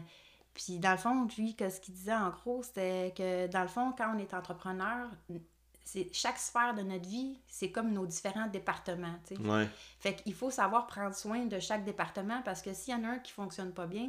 puis, 0.54 0.78
dans 0.78 0.92
le 0.92 0.96
fond, 0.96 1.28
lui, 1.38 1.54
que 1.54 1.68
ce 1.68 1.80
qu'il 1.80 1.94
disait 1.94 2.14
en 2.14 2.30
gros, 2.30 2.62
c'était 2.62 3.12
que, 3.16 3.46
dans 3.48 3.62
le 3.62 3.68
fond, 3.68 3.92
quand 3.96 4.14
on 4.14 4.18
est 4.18 4.32
entrepreneur, 4.34 5.08
c'est 5.84 6.08
chaque 6.12 6.38
sphère 6.38 6.74
de 6.74 6.82
notre 6.82 7.08
vie, 7.08 7.36
c'est 7.48 7.70
comme 7.70 7.92
nos 7.92 8.06
différents 8.06 8.46
départements, 8.46 9.14
tu 9.26 9.34
sais. 9.34 9.40
Ouais, 9.42 9.68
Fait 9.98 10.14
qu'il 10.14 10.34
faut 10.34 10.50
savoir 10.50 10.86
prendre 10.86 11.14
soin 11.14 11.46
de 11.46 11.58
chaque 11.58 11.84
département 11.84 12.42
parce 12.44 12.62
que 12.62 12.72
s'il 12.72 12.94
y 12.94 12.96
en 12.96 13.02
a 13.04 13.08
un 13.08 13.18
qui 13.18 13.32
fonctionne 13.32 13.72
pas 13.72 13.86
bien, 13.86 14.08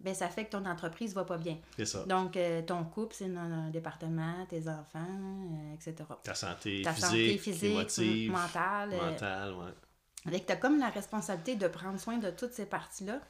ben 0.00 0.14
ça 0.14 0.28
fait 0.28 0.44
que 0.44 0.50
ton 0.50 0.64
entreprise 0.64 1.12
va 1.14 1.24
pas 1.24 1.38
bien. 1.38 1.58
c'est 1.76 1.84
ça. 1.86 2.04
Donc, 2.04 2.36
euh, 2.36 2.62
ton 2.62 2.84
couple, 2.84 3.14
c'est 3.16 3.34
un 3.34 3.68
département, 3.70 4.46
tes 4.46 4.68
enfants, 4.68 5.04
euh, 5.04 5.74
etc. 5.74 5.96
Ta 6.22 6.34
santé 6.34 6.82
Ta 6.82 6.92
physique, 6.92 7.08
santé 7.10 7.38
physique, 7.38 7.64
émotive, 7.72 8.30
mentale. 8.32 8.90
euh, 8.92 9.10
mentale, 9.10 9.54
ouais. 9.54 10.40
Tu 10.46 10.52
as 10.52 10.56
comme 10.56 10.78
la 10.78 10.88
responsabilité 10.90 11.56
de 11.56 11.66
prendre 11.68 11.98
soin 11.98 12.18
de 12.18 12.30
toutes 12.30 12.52
ces 12.52 12.66
parties-là 12.66 13.20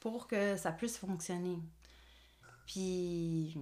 pour 0.00 0.26
que 0.26 0.56
ça 0.56 0.72
puisse 0.72 0.96
fonctionner. 0.96 1.58
Puis, 2.66 3.56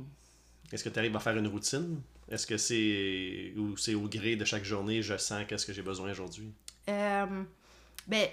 Est-ce 0.72 0.84
que 0.84 0.88
tu 0.90 0.98
arrives 0.98 1.16
à 1.16 1.20
faire 1.20 1.36
une 1.36 1.46
routine? 1.48 2.00
Est-ce 2.30 2.46
que 2.46 2.58
c'est 2.58 3.54
ou 3.58 3.76
c'est 3.76 3.94
au 3.94 4.06
gré 4.06 4.36
de 4.36 4.44
chaque 4.44 4.64
journée, 4.64 5.00
je 5.02 5.16
sens 5.16 5.44
qu'est-ce 5.48 5.64
que 5.66 5.72
j'ai 5.72 5.82
besoin 5.82 6.10
aujourd'hui? 6.10 6.52
euh, 6.88 7.42
ben, 8.06 8.26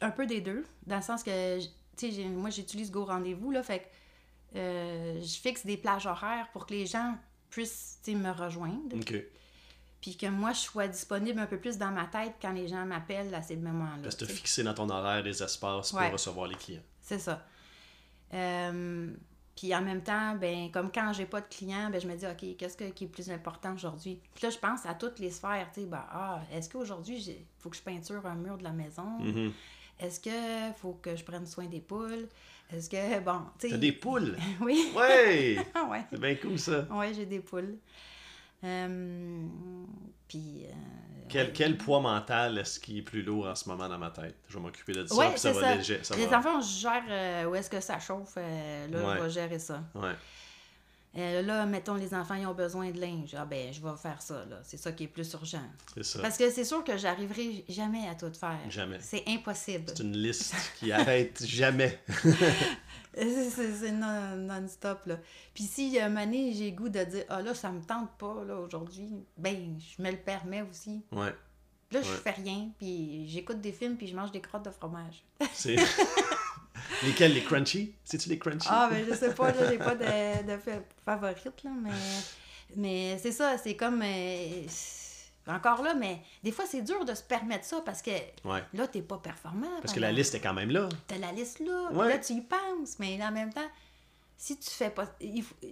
un 0.00 0.10
peu 0.10 0.26
des 0.26 0.40
deux, 0.40 0.64
dans 0.86 0.96
le 0.96 1.02
sens 1.02 1.22
que, 1.22 1.58
tu 1.98 2.06
sais, 2.06 2.12
j'ai- 2.12 2.28
moi, 2.28 2.50
j'utilise 2.50 2.90
Go 2.90 3.04
Rendez-vous, 3.04 3.50
là, 3.50 3.62
fait 3.62 3.80
que 3.80 4.58
euh, 4.58 5.20
je 5.20 5.38
fixe 5.40 5.66
des 5.66 5.76
plages 5.76 6.06
horaires 6.06 6.48
pour 6.52 6.66
que 6.66 6.72
les 6.74 6.86
gens 6.86 7.16
puissent, 7.50 7.98
tu 8.02 8.12
sais, 8.12 8.16
me 8.16 8.30
rejoindre. 8.30 8.96
Puis 10.00 10.16
que 10.16 10.26
moi, 10.26 10.52
je 10.52 10.60
sois 10.60 10.86
disponible 10.86 11.40
un 11.40 11.46
peu 11.46 11.58
plus 11.58 11.76
dans 11.76 11.90
ma 11.90 12.06
tête 12.06 12.34
quand 12.40 12.52
les 12.52 12.68
gens 12.68 12.86
m'appellent 12.86 13.34
à 13.34 13.42
ces 13.42 13.56
moments-là. 13.56 14.02
Parce 14.04 14.14
que 14.14 14.24
tu 14.26 14.32
fixé 14.32 14.62
dans 14.62 14.72
ton 14.74 14.88
horaire 14.88 15.22
des 15.24 15.42
espaces 15.42 15.90
pour 15.90 15.98
Ouais. 16.00 16.10
recevoir 16.10 16.46
les 16.46 16.54
clients. 16.54 16.82
C'est 17.02 17.18
ça. 17.18 17.44
Euh, 18.34 19.10
puis 19.56 19.74
en 19.74 19.82
même 19.82 20.02
temps, 20.02 20.36
ben 20.36 20.70
comme 20.70 20.92
quand 20.92 21.12
j'ai 21.12 21.26
pas 21.26 21.40
de 21.40 21.46
clients, 21.48 21.90
ben 21.90 22.00
je 22.00 22.06
me 22.06 22.14
dis 22.14 22.26
OK, 22.26 22.56
qu'est-ce 22.56 22.76
que- 22.76 22.90
qui 22.90 23.04
est 23.04 23.08
plus 23.08 23.30
important 23.30 23.74
aujourd'hui? 23.74 24.20
Puis 24.34 24.44
là 24.44 24.50
je 24.50 24.58
pense 24.58 24.86
à 24.86 24.94
toutes 24.94 25.18
les 25.18 25.30
sphères, 25.30 25.68
tu 25.74 25.80
sais, 25.80 25.86
ben, 25.86 26.04
ah, 26.12 26.40
est-ce 26.52 26.68
qu'aujourd'hui 26.70 27.16
il 27.18 27.36
faut 27.58 27.68
que 27.70 27.76
je 27.76 27.82
peinture 27.82 28.24
un 28.26 28.34
mur 28.36 28.56
de 28.58 28.62
la 28.64 28.70
maison? 28.72 29.18
Mhm. 29.18 29.52
Est-ce 30.00 30.20
que 30.20 30.30
faut 30.80 30.98
que 31.02 31.16
je 31.16 31.24
prenne 31.24 31.46
soin 31.46 31.66
des 31.66 31.80
poules? 31.80 32.28
Est-ce 32.72 32.88
que 32.90 33.20
bon, 33.20 33.40
tu 33.58 33.66
sais 33.68 33.72
T'as 33.74 33.78
des 33.78 33.92
poules! 33.92 34.36
Oui. 34.60 34.92
Ouais! 34.96 35.58
Ah 35.74 35.84
ouais. 35.90 36.04
C'est 36.10 36.20
bien 36.20 36.34
cool 36.36 36.58
ça. 36.58 36.86
Ouais, 36.90 37.12
j'ai 37.14 37.26
des 37.26 37.40
poules. 37.40 37.76
Euh, 38.64 39.42
puis 40.26 40.64
euh, 40.66 40.72
Quel, 41.28 41.46
ouais. 41.46 41.52
quel 41.52 41.76
poids 41.78 42.00
mental 42.00 42.58
est-ce 42.58 42.80
qui 42.80 42.98
est 42.98 43.02
plus 43.02 43.22
lourd 43.22 43.46
en 43.46 43.54
ce 43.54 43.68
moment 43.68 43.88
dans 43.88 43.98
ma 43.98 44.10
tête? 44.10 44.36
Je 44.48 44.54
vais 44.56 44.60
m'occuper 44.62 44.92
de 44.92 45.06
ça, 45.06 45.14
Ouais, 45.14 45.30
puis 45.30 45.38
ça 45.38 45.52
va 45.52 45.60
ça. 45.60 45.74
léger. 45.76 46.00
Ça 46.02 46.16
les 46.16 46.26
va... 46.26 46.38
enfants, 46.38 46.60
je 46.60 46.80
gère 46.80 47.04
euh, 47.08 47.44
où 47.46 47.54
est-ce 47.54 47.70
que 47.70 47.80
ça 47.80 47.98
chauffe. 48.00 48.34
euh, 48.36 48.88
là, 48.88 48.98
Ouais. 49.08 49.16
je 49.18 49.22
vais 49.24 49.30
gérer 49.30 49.58
ça. 49.58 49.82
Ouais. 49.94 50.12
Euh, 51.16 51.42
là, 51.42 51.64
mettons, 51.66 51.94
les 51.94 52.12
enfants, 52.14 52.34
ils 52.34 52.46
ont 52.46 52.54
besoin 52.54 52.90
de 52.90 53.00
linge. 53.00 53.34
Ah 53.36 53.44
ben, 53.46 53.72
je 53.72 53.80
vais 53.80 53.96
faire 54.00 54.20
ça, 54.20 54.44
là. 54.44 54.60
C'est 54.62 54.76
ça 54.76 54.92
qui 54.92 55.04
est 55.04 55.08
plus 55.08 55.32
urgent. 55.32 55.62
C'est 55.94 56.04
ça. 56.04 56.20
Parce 56.20 56.36
que 56.36 56.50
c'est 56.50 56.64
sûr 56.64 56.84
que 56.84 56.96
j'arriverai 56.98 57.64
jamais 57.68 58.06
à 58.08 58.14
tout 58.14 58.30
faire. 58.38 58.58
Jamais. 58.68 58.98
C'est 59.00 59.24
impossible. 59.26 59.84
C'est 59.88 60.02
une 60.02 60.16
liste 60.16 60.54
qui 60.78 60.92
arrête 60.92 61.44
jamais. 61.44 61.98
C'est 63.20 63.50
c'est 63.50 63.90
non- 63.90 64.36
non-stop, 64.36 65.06
là. 65.06 65.16
Puis 65.54 65.64
si 65.64 65.98
un 65.98 66.08
moment 66.08 66.24
donné, 66.24 66.52
j'ai 66.52 66.70
goût 66.70 66.88
de 66.88 67.02
dire 67.02 67.24
«Ah 67.28 67.42
là, 67.42 67.52
ça 67.52 67.70
me 67.72 67.80
tente 67.82 68.10
pas, 68.16 68.44
là, 68.46 68.56
aujourd'hui», 68.60 69.08
ben, 69.36 69.76
je 69.80 70.00
me 70.00 70.10
le 70.12 70.18
permets 70.18 70.62
aussi. 70.62 71.02
Ouais. 71.10 71.34
Là, 71.90 72.02
je 72.02 72.08
Ouais. 72.10 72.16
fais 72.22 72.30
rien, 72.30 72.68
puis 72.78 73.26
j'écoute 73.28 73.60
des 73.60 73.72
films, 73.72 73.96
puis 73.96 74.06
je 74.06 74.14
mange 74.14 74.30
des 74.30 74.40
crottes 74.40 74.66
de 74.66 74.70
fromage. 74.70 75.24
C'est... 75.52 75.76
Lesquels, 77.04 77.32
les 77.34 77.42
crunchy? 77.44 77.94
C'est-tu 78.04 78.28
les 78.28 78.38
crunchy? 78.38 78.66
Ah, 78.70 78.88
ben 78.90 79.04
je 79.08 79.14
sais 79.14 79.34
pas, 79.34 79.52
là, 79.52 79.70
j'ai 79.70 79.78
pas 79.78 79.94
de, 79.94 80.46
de 80.52 80.56
fa- 80.58 80.82
favorite, 81.04 81.62
là, 81.64 81.70
mais, 81.82 81.90
mais 82.76 83.18
c'est 83.22 83.32
ça, 83.32 83.56
c'est 83.58 83.76
comme... 83.76 84.02
euh, 84.02 84.66
encore 85.46 85.82
là, 85.82 85.94
mais 85.94 86.20
des 86.42 86.52
fois, 86.52 86.66
c'est 86.68 86.82
dur 86.82 87.04
de 87.04 87.14
se 87.14 87.22
permettre 87.22 87.64
ça 87.64 87.80
parce 87.84 88.02
que 88.02 88.10
Ouais. 88.44 88.62
là, 88.74 88.86
t'es 88.86 89.00
pas 89.00 89.16
performant. 89.18 89.80
Parce 89.80 89.94
que 89.94 90.00
la 90.00 90.12
liste 90.12 90.34
est 90.34 90.40
quand 90.40 90.52
même 90.52 90.70
là. 90.70 90.88
T'as 91.06 91.16
la 91.18 91.32
liste 91.32 91.60
là, 91.60 91.88
Ouais. 91.92 92.08
là, 92.08 92.18
tu 92.18 92.34
y 92.34 92.40
penses, 92.42 92.98
mais 92.98 93.18
en 93.24 93.30
même 93.32 93.52
temps, 93.52 93.68
si 94.36 94.58
tu 94.58 94.68
fais 94.68 94.90
pas... 94.90 95.06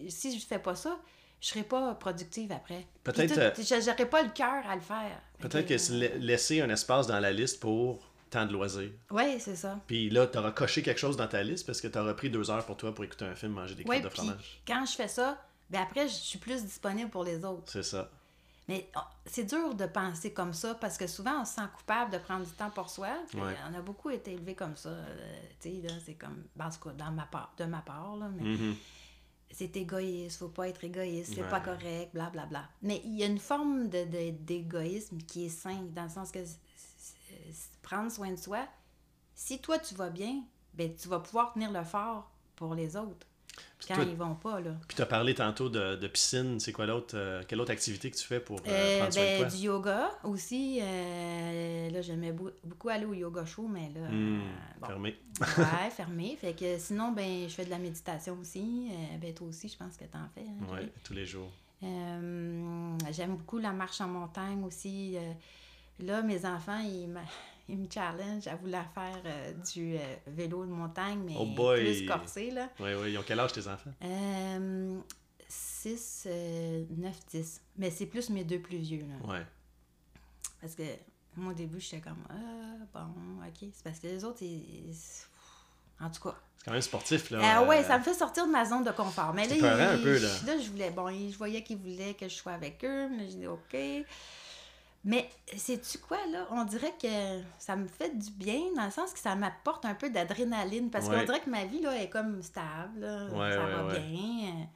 si 0.09 0.39
je 0.39 0.47
fais 0.47 0.59
pas 0.59 0.75
ça, 0.77 0.99
je 1.43 1.49
serai 1.49 1.63
pas 1.63 1.95
productive 1.95 2.51
après. 2.53 2.87
Peut-être, 3.05 3.37
euh, 3.37 3.51
je 3.59 3.91
n'aurai 3.91 4.07
pas 4.07 4.23
le 4.23 4.31
cœur 4.31 4.67
à 4.67 4.75
le 4.75 4.81
faire. 4.81 5.21
Peut-être 5.41 5.67
que 5.69 6.17
laisser 6.19 6.63
un 6.63 6.71
espace 6.71 7.07
dans 7.07 7.21
la 7.21 7.31
liste 7.33 7.61
pour 7.61 8.01
tant 8.31 8.47
de 8.47 8.53
loisirs. 8.53 8.91
Oui, 9.11 9.39
c'est 9.41 9.57
ça. 9.57 9.79
Puis 9.87 10.11
là, 10.11 10.27
tu 10.27 10.39
auras 10.39 10.51
coché 10.53 10.83
quelque 10.83 10.99
chose 11.01 11.17
dans 11.17 11.29
ta 11.29 11.43
liste 11.43 11.65
parce 11.67 11.81
que 11.81 11.89
tu 11.89 11.99
auras 11.99 12.15
pris 12.15 12.31
deux 12.31 12.51
heures 12.51 12.65
pour 12.67 12.77
toi 12.77 12.95
pour 12.95 13.05
écouter 13.05 13.25
un 13.25 13.35
film, 13.35 13.53
manger 13.53 13.75
des 13.75 13.85
crottes 13.85 14.03
de 14.03 14.09
fromage. 14.09 14.61
quand 14.67 14.85
je 14.87 14.93
fais 14.95 15.09
ça, 15.09 15.39
ben 15.71 15.83
après, 15.83 16.09
je 16.09 16.15
suis 16.15 16.39
plus 16.39 16.63
disponible 16.65 17.11
pour 17.11 17.25
les 17.25 17.45
autres. 17.45 17.71
C'est 17.73 17.83
ça. 17.83 18.11
Mais 18.69 18.89
oh, 18.97 19.01
c'est 19.25 19.45
dur 19.45 19.75
de 19.77 19.87
penser 19.87 20.33
comme 20.33 20.53
ça 20.53 20.75
parce 20.75 20.99
que 20.99 21.07
souvent, 21.07 21.41
on 21.43 21.45
se 21.45 21.55
sent 21.55 21.69
coupable 21.77 22.11
de 22.13 22.19
prendre 22.19 22.45
du 22.45 22.51
temps 22.51 22.71
pour 22.71 22.91
soi. 22.91 23.09
Ouais. 23.35 23.55
On 23.71 23.75
a 23.79 23.81
beaucoup 23.81 24.11
été 24.11 24.33
élevés 24.33 24.57
comme 24.57 24.77
ça. 24.77 24.89
euh, 24.89 25.41
tu 25.61 25.71
sais, 25.71 25.83
là, 25.87 25.95
c'est 26.05 26.15
comme... 26.15 26.43
En 26.61 26.69
tout 26.71 26.81
cas, 26.81 26.91
dans 26.97 27.13
ma 27.13 27.27
part, 27.27 27.53
de 27.59 27.65
ma 27.65 27.79
part, 27.81 28.17
là, 28.17 28.29
mais 28.37 28.43
Mhm. 28.43 28.75
c'est 29.53 29.77
égoïste, 29.77 30.39
faut 30.41 30.49
pas 30.49 30.69
être 30.69 30.83
égoïste, 30.83 31.35
c'est 31.37 31.43
Ouais. 31.43 31.49
pas 31.49 31.61
correct, 31.61 32.11
bla 32.13 32.29
bla 32.31 32.47
bla. 32.47 32.65
Mais 32.83 33.01
il 33.05 33.17
y 33.17 33.23
a 33.23 33.27
une 33.27 33.39
forme 33.39 33.89
de, 33.89 34.03
de- 34.05 34.31
d'égoïsme 34.41 35.19
qui 35.19 35.47
est 35.47 35.51
sain, 35.51 35.83
dans 35.95 36.03
le 36.05 36.11
sens 36.11 36.33
que 36.33 36.41
prendre 37.87 38.11
soin 38.11 38.31
de 38.33 38.37
soi, 38.37 38.67
si 39.35 39.61
toi 39.61 39.79
tu 39.79 39.95
vas 39.95 40.11
bien, 40.11 40.43
ben 40.75 40.93
tu 40.95 41.09
vas 41.09 41.21
pouvoir 41.21 41.53
tenir 41.53 41.71
le 41.71 41.85
fort 41.85 42.31
pour 42.57 42.75
les 42.75 42.97
autres. 42.97 43.27
Puis 43.79 43.89
Quand 43.89 43.95
toi- 43.95 44.05
ils 44.05 44.17
vont 44.17 44.35
pas, 44.35 44.61
là. 44.61 44.73
Puis 44.89 44.97
tu 44.97 45.03
as 45.03 45.07
parlé 45.07 45.35
tantôt 45.35 45.69
de, 45.71 45.97
de 45.97 46.07
piscine. 46.09 46.59
C'est 46.61 46.73
quoi 46.73 46.85
l'autre? 46.87 47.15
euh, 47.17 47.43
quelle 47.49 47.61
autre 47.61 47.71
activité 47.71 48.11
que 48.11 48.17
tu 48.17 48.25
fais 48.25 48.41
pour 48.41 48.59
euh, 48.59 48.63
Euh, 48.69 48.99
prendre 48.99 49.13
soin 49.15 49.23
de 49.25 49.29
ben, 49.29 49.37
toi? 49.39 49.47
du 49.47 49.57
yoga 49.57 50.11
aussi. 50.25 50.81
là, 50.81 52.03
j'aimais 52.03 52.33
beau- 52.33 52.51
beaucoup 52.65 52.89
aller 52.89 53.05
au 53.07 53.15
yoga 53.15 53.45
show, 53.47 53.67
mais 53.69 53.89
là, 53.95 54.09
Hmm, 54.11 54.41
bon, 54.81 54.87
Fermé. 54.89 55.17
ouais, 55.59 55.91
fermé. 55.91 56.37
Fait 56.41 56.55
que 56.55 56.79
sinon, 56.79 57.13
ben, 57.13 57.49
je 57.49 57.55
fais 57.55 57.65
de 57.65 57.71
la 57.71 57.79
méditation 57.79 58.37
aussi. 58.41 58.91
Ben, 59.21 59.33
toi 59.33 59.47
aussi, 59.49 59.69
je 59.69 59.77
pense 59.77 59.97
que 59.97 60.05
t'en 60.05 60.29
fais. 60.35 60.43
hein, 60.43 60.67
Julie? 60.77 60.91
tous 61.05 61.15
les 61.15 61.25
jours. 61.27 61.51
J'aime 61.81 63.37
beaucoup 63.37 63.59
la 63.59 63.73
marche 63.73 64.01
en 64.01 64.09
montagne 64.09 64.63
aussi. 64.65 65.17
Là, 66.01 66.23
mes 66.23 66.45
enfants, 66.45 66.81
ils 66.81 67.09
ils 67.69 67.79
me 67.79 67.87
challengent 67.93 68.47
à 68.47 68.57
vouloir 68.57 68.85
faire 68.93 69.21
euh, 69.25 69.53
du 69.73 69.97
euh, 69.97 70.17
vélo 70.27 70.65
de 70.65 70.71
montagne, 70.71 71.21
mais 71.25 71.35
Oh 71.39 71.47
plus 71.55 72.07
corsé. 72.07 72.51
Là. 72.51 72.69
Oui, 72.81 72.91
oui. 73.01 73.13
Ils 73.13 73.19
ont 73.19 73.25
quel 73.27 73.41
âge 73.41 73.53
tes 73.53 73.67
enfants? 73.69 73.93
Euh, 74.03 74.99
6, 75.49 76.29
9, 76.97 77.15
10. 77.31 77.61
Mais 77.79 77.91
c'est 77.91 78.07
plus 78.07 78.31
mes 78.31 78.45
deux 78.45 78.59
plus 78.61 78.79
vieux. 78.79 79.05
Là. 79.07 79.33
Ouais. 79.33 79.47
Parce 80.61 80.75
que 80.75 80.83
moi, 81.37 81.53
au 81.53 81.55
début, 81.55 81.81
j'étais 81.81 82.01
comme, 82.01 82.25
ah, 82.31 82.35
bon, 82.95 83.45
ok. 83.47 83.69
C'est 83.73 83.85
parce 83.85 83.99
que 83.99 84.07
les 84.07 84.25
autres, 84.25 84.43
ils- 84.43 84.95
en 86.01 86.11
tout 86.11 86.23
cas. 86.23 86.35
C'est 86.59 86.65
quand 86.65 86.73
même 86.73 86.81
sportif, 86.83 87.31
là. 87.31 87.39
Ah 87.43 87.63
ouais, 87.65 87.79
euh, 87.79 87.85
ça 87.85 87.99
me 87.99 88.03
fait 88.03 88.15
sortir 88.15 88.47
de 88.47 88.51
ma 88.53 88.65
zone 88.65 88.83
de 88.85 88.91
confort. 88.91 89.33
Mais 89.35 89.47
là, 89.47 89.55
un 89.93 89.97
il- 89.97 90.03
peu, 90.03 90.19
là. 90.19 90.29
je 90.61 90.71
voulais, 90.71 90.91
bon, 90.91 91.09
il- 91.09 91.31
je 91.33 91.39
voyais 91.39 91.63
qu'ils 91.63 91.77
voulaient 91.79 92.15
que 92.15 92.29
je 92.29 92.35
sois 92.35 92.53
avec 92.53 92.85
eux. 92.85 93.09
Mais 93.11 93.29
j'ai 93.29 93.37
dit, 93.39 93.47
OK. 93.47 93.77
Mais 95.09 95.31
sais-tu 95.57 95.99
quoi, 95.99 96.19
là? 96.33 96.47
On 96.51 96.65
dirait 96.65 96.93
que 97.01 97.41
ça 97.61 97.77
me 97.77 97.87
fait 97.87 98.11
du 98.19 98.29
bien 98.33 98.61
dans 98.77 98.85
le 98.85 98.91
sens 98.91 99.13
que 99.13 99.19
ça 99.21 99.37
m'apporte 99.37 99.85
un 99.85 99.95
peu 99.95 100.11
d'adrénaline. 100.11 100.91
Parce 100.91 101.07
Ouais. 101.07 101.21
qu'on 101.21 101.25
dirait 101.25 101.41
que 101.41 101.49
ma 101.49 101.65
vie, 101.65 101.81
là, 101.81 101.97
est 101.97 102.09
comme 102.11 102.43
stable. 102.43 102.99
là. 103.01 103.27
Ouais, 103.27 103.53
ça 103.53 103.65
ouais, 103.65 103.73
va 103.73 103.99
bien. 103.99 104.67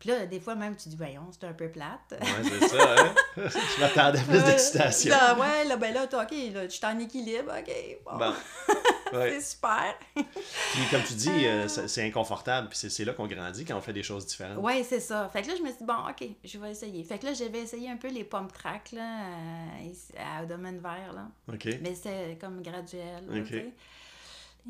Puis 0.00 0.10
là, 0.10 0.26
des 0.26 0.40
fois, 0.40 0.54
même, 0.56 0.76
tu 0.76 0.88
dis, 0.88 0.96
voyons, 0.96 1.28
c'est 1.32 1.46
un 1.46 1.52
peu 1.52 1.68
plate. 1.68 2.10
Ouais, 2.12 2.50
c'est 2.60 2.68
ça, 2.68 2.94
hein? 2.98 3.14
Je 3.36 3.80
m'attendais 3.80 4.18
à 4.18 4.22
plus 4.22 4.42
d'excitation. 4.44 5.10
là, 5.10 5.38
ouais, 5.38 5.64
là, 5.64 5.76
ben 5.76 5.94
là, 5.94 6.04
OK, 6.04 6.12
là, 6.52 6.64
je 6.64 6.68
suis 6.68 6.86
en 6.86 6.98
équilibre, 6.98 7.52
OK, 7.56 7.72
bon. 8.04 8.16
Bon. 8.18 8.32
Ouais. 9.12 9.30
C'est 9.40 9.40
super. 9.54 9.94
Puis 10.14 10.82
comme 10.90 11.02
tu 11.02 11.14
dis, 11.14 11.46
euh, 11.46 11.68
c'est 11.68 11.88
c'est 11.88 12.04
inconfortable. 12.06 12.68
Puis 12.68 12.78
c'est- 12.90 13.04
là 13.04 13.12
qu'on 13.12 13.26
grandit 13.26 13.64
quand 13.64 13.76
on 13.76 13.80
fait 13.80 13.92
des 13.92 14.02
choses 14.02 14.26
différentes. 14.26 14.58
Ouais, 14.62 14.82
c'est 14.84 15.00
ça. 15.00 15.28
Fait 15.32 15.42
que 15.42 15.48
là, 15.48 15.54
je 15.56 15.62
me 15.62 15.68
suis 15.68 15.78
dit, 15.78 15.84
bon, 15.84 15.94
OK, 16.08 16.28
je 16.44 16.58
vais 16.58 16.70
essayer. 16.72 17.02
Fait 17.04 17.18
que 17.18 17.26
là, 17.26 17.32
j'avais 17.32 17.60
essayé 17.60 17.90
un 17.90 17.96
peu 17.96 18.08
les 18.08 18.24
pommes 18.24 18.50
track, 18.50 18.92
là, 18.92 19.20
euh, 19.82 20.40
à 20.40 20.44
domaine 20.46 20.78
vert, 20.78 21.12
là. 21.14 21.28
OK. 21.52 21.66
Mais 21.82 21.94
c'est 21.94 22.36
comme 22.40 22.62
graduel, 22.62 23.24
là, 23.28 23.40
Ok. 23.40 23.54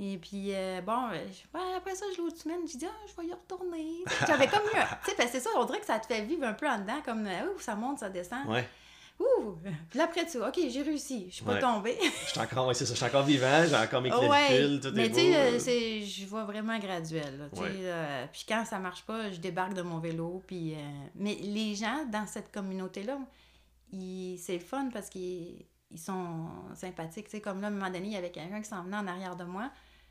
Et 0.01 0.17
puis, 0.19 0.55
euh, 0.55 0.81
bon, 0.81 1.09
euh, 1.13 1.17
ouais, 1.55 1.75
après 1.77 1.95
ça, 1.97 2.07
je 2.15 2.21
l'autre 2.23 2.37
semaine, 2.39 2.61
j'ai 2.71 2.79
dit, 2.79 2.87
ah, 2.87 3.07
je 3.09 3.21
vais 3.21 3.29
y 3.29 3.33
retourner. 3.33 4.05
J'avais 4.29 4.47
comme 4.47 4.63
eu 4.73 4.79
un- 4.79 4.87
Tu 5.05 5.11
sais, 5.17 5.29
c'est 5.29 5.41
ça, 5.41 5.51
on 5.57 5.65
dirait 5.65 5.81
que 5.81 5.87
ça 5.87 5.99
te 5.99 6.07
fait 6.07 6.21
vivre 6.23 6.47
un 6.47 6.53
peu 6.53 6.69
en 6.69 6.79
dedans, 6.79 7.01
comme, 7.05 7.27
euh, 7.27 7.53
ouh, 7.53 7.59
ça 7.59 7.75
monte, 7.75 7.99
ça 7.99 8.09
descend. 8.09 8.47
Ouais. 8.47 8.69
Ouh! 9.21 9.57
Puis 9.91 9.99
là, 9.99 10.05
après, 10.05 10.25
tu 10.27 10.39
OK, 10.39 10.59
j'ai 10.69 10.83
réussi. 10.83 11.27
Je 11.29 11.35
suis 11.37 11.45
pas 11.45 11.55
Ouais. 11.55 11.61
tombée. 11.61 11.97
Je 12.01 12.31
suis 12.31 12.39
encore, 12.41 12.75
c'est 12.75 12.87
ça, 12.87 12.93
je 12.95 12.99
suis 12.99 13.07
encore 13.07 13.25
vivant, 13.25 13.65
j'ai 13.69 13.75
encore 13.77 14.01
mes 14.01 14.11
clavicules, 14.11 14.81
tout 14.81 14.91
Mais 14.95 15.07
est 15.07 15.09
tu 15.09 15.13
beau. 15.13 15.19
sais, 15.19 15.37
euh. 15.37 15.39
euh, 15.55 15.59
c'est- 15.59 16.01
je 16.03 16.27
vois 16.27 16.45
vraiment 16.45 16.79
graduel. 16.79 17.51
tu 17.53 17.59
sais, 17.61 17.65
euh, 17.67 18.27
puis 18.31 18.45
quand 18.49 18.65
ça 18.65 18.79
marche 18.79 19.03
pas, 19.05 19.31
je 19.33 19.39
débarque 19.41 19.75
de 19.75 19.83
mon 19.83 19.99
vélo. 19.99 20.43
Puis, 20.47 20.75
euh, 20.75 20.79
mais 21.17 21.35
les 21.35 21.75
gens 21.75 22.05
dans 22.11 22.27
cette 22.27 22.53
communauté-là, 22.53 23.19
c'est 23.93 24.55
le 24.55 24.61
fun 24.61 24.89
parce 24.93 25.09
qu'ils 25.09 25.65
ils 25.91 25.99
sont 25.99 26.47
sympathiques. 26.75 27.25
Tu 27.27 27.31
sais, 27.33 27.41
comme 27.41 27.61
là, 27.63 27.69
à 27.69 27.71
un 27.71 27.73
moment 27.73 27.87
donné, 27.91 28.07
il 28.09 28.13
y 28.13 28.17
avait 28.17 28.31
quelqu'un 28.31 28.61
qui 28.61 28.69
s'en 28.69 28.85
venait 28.85 28.99
en 28.99 29.07
arrière 29.07 29.37
de 29.37 29.45
moi. 29.45 29.71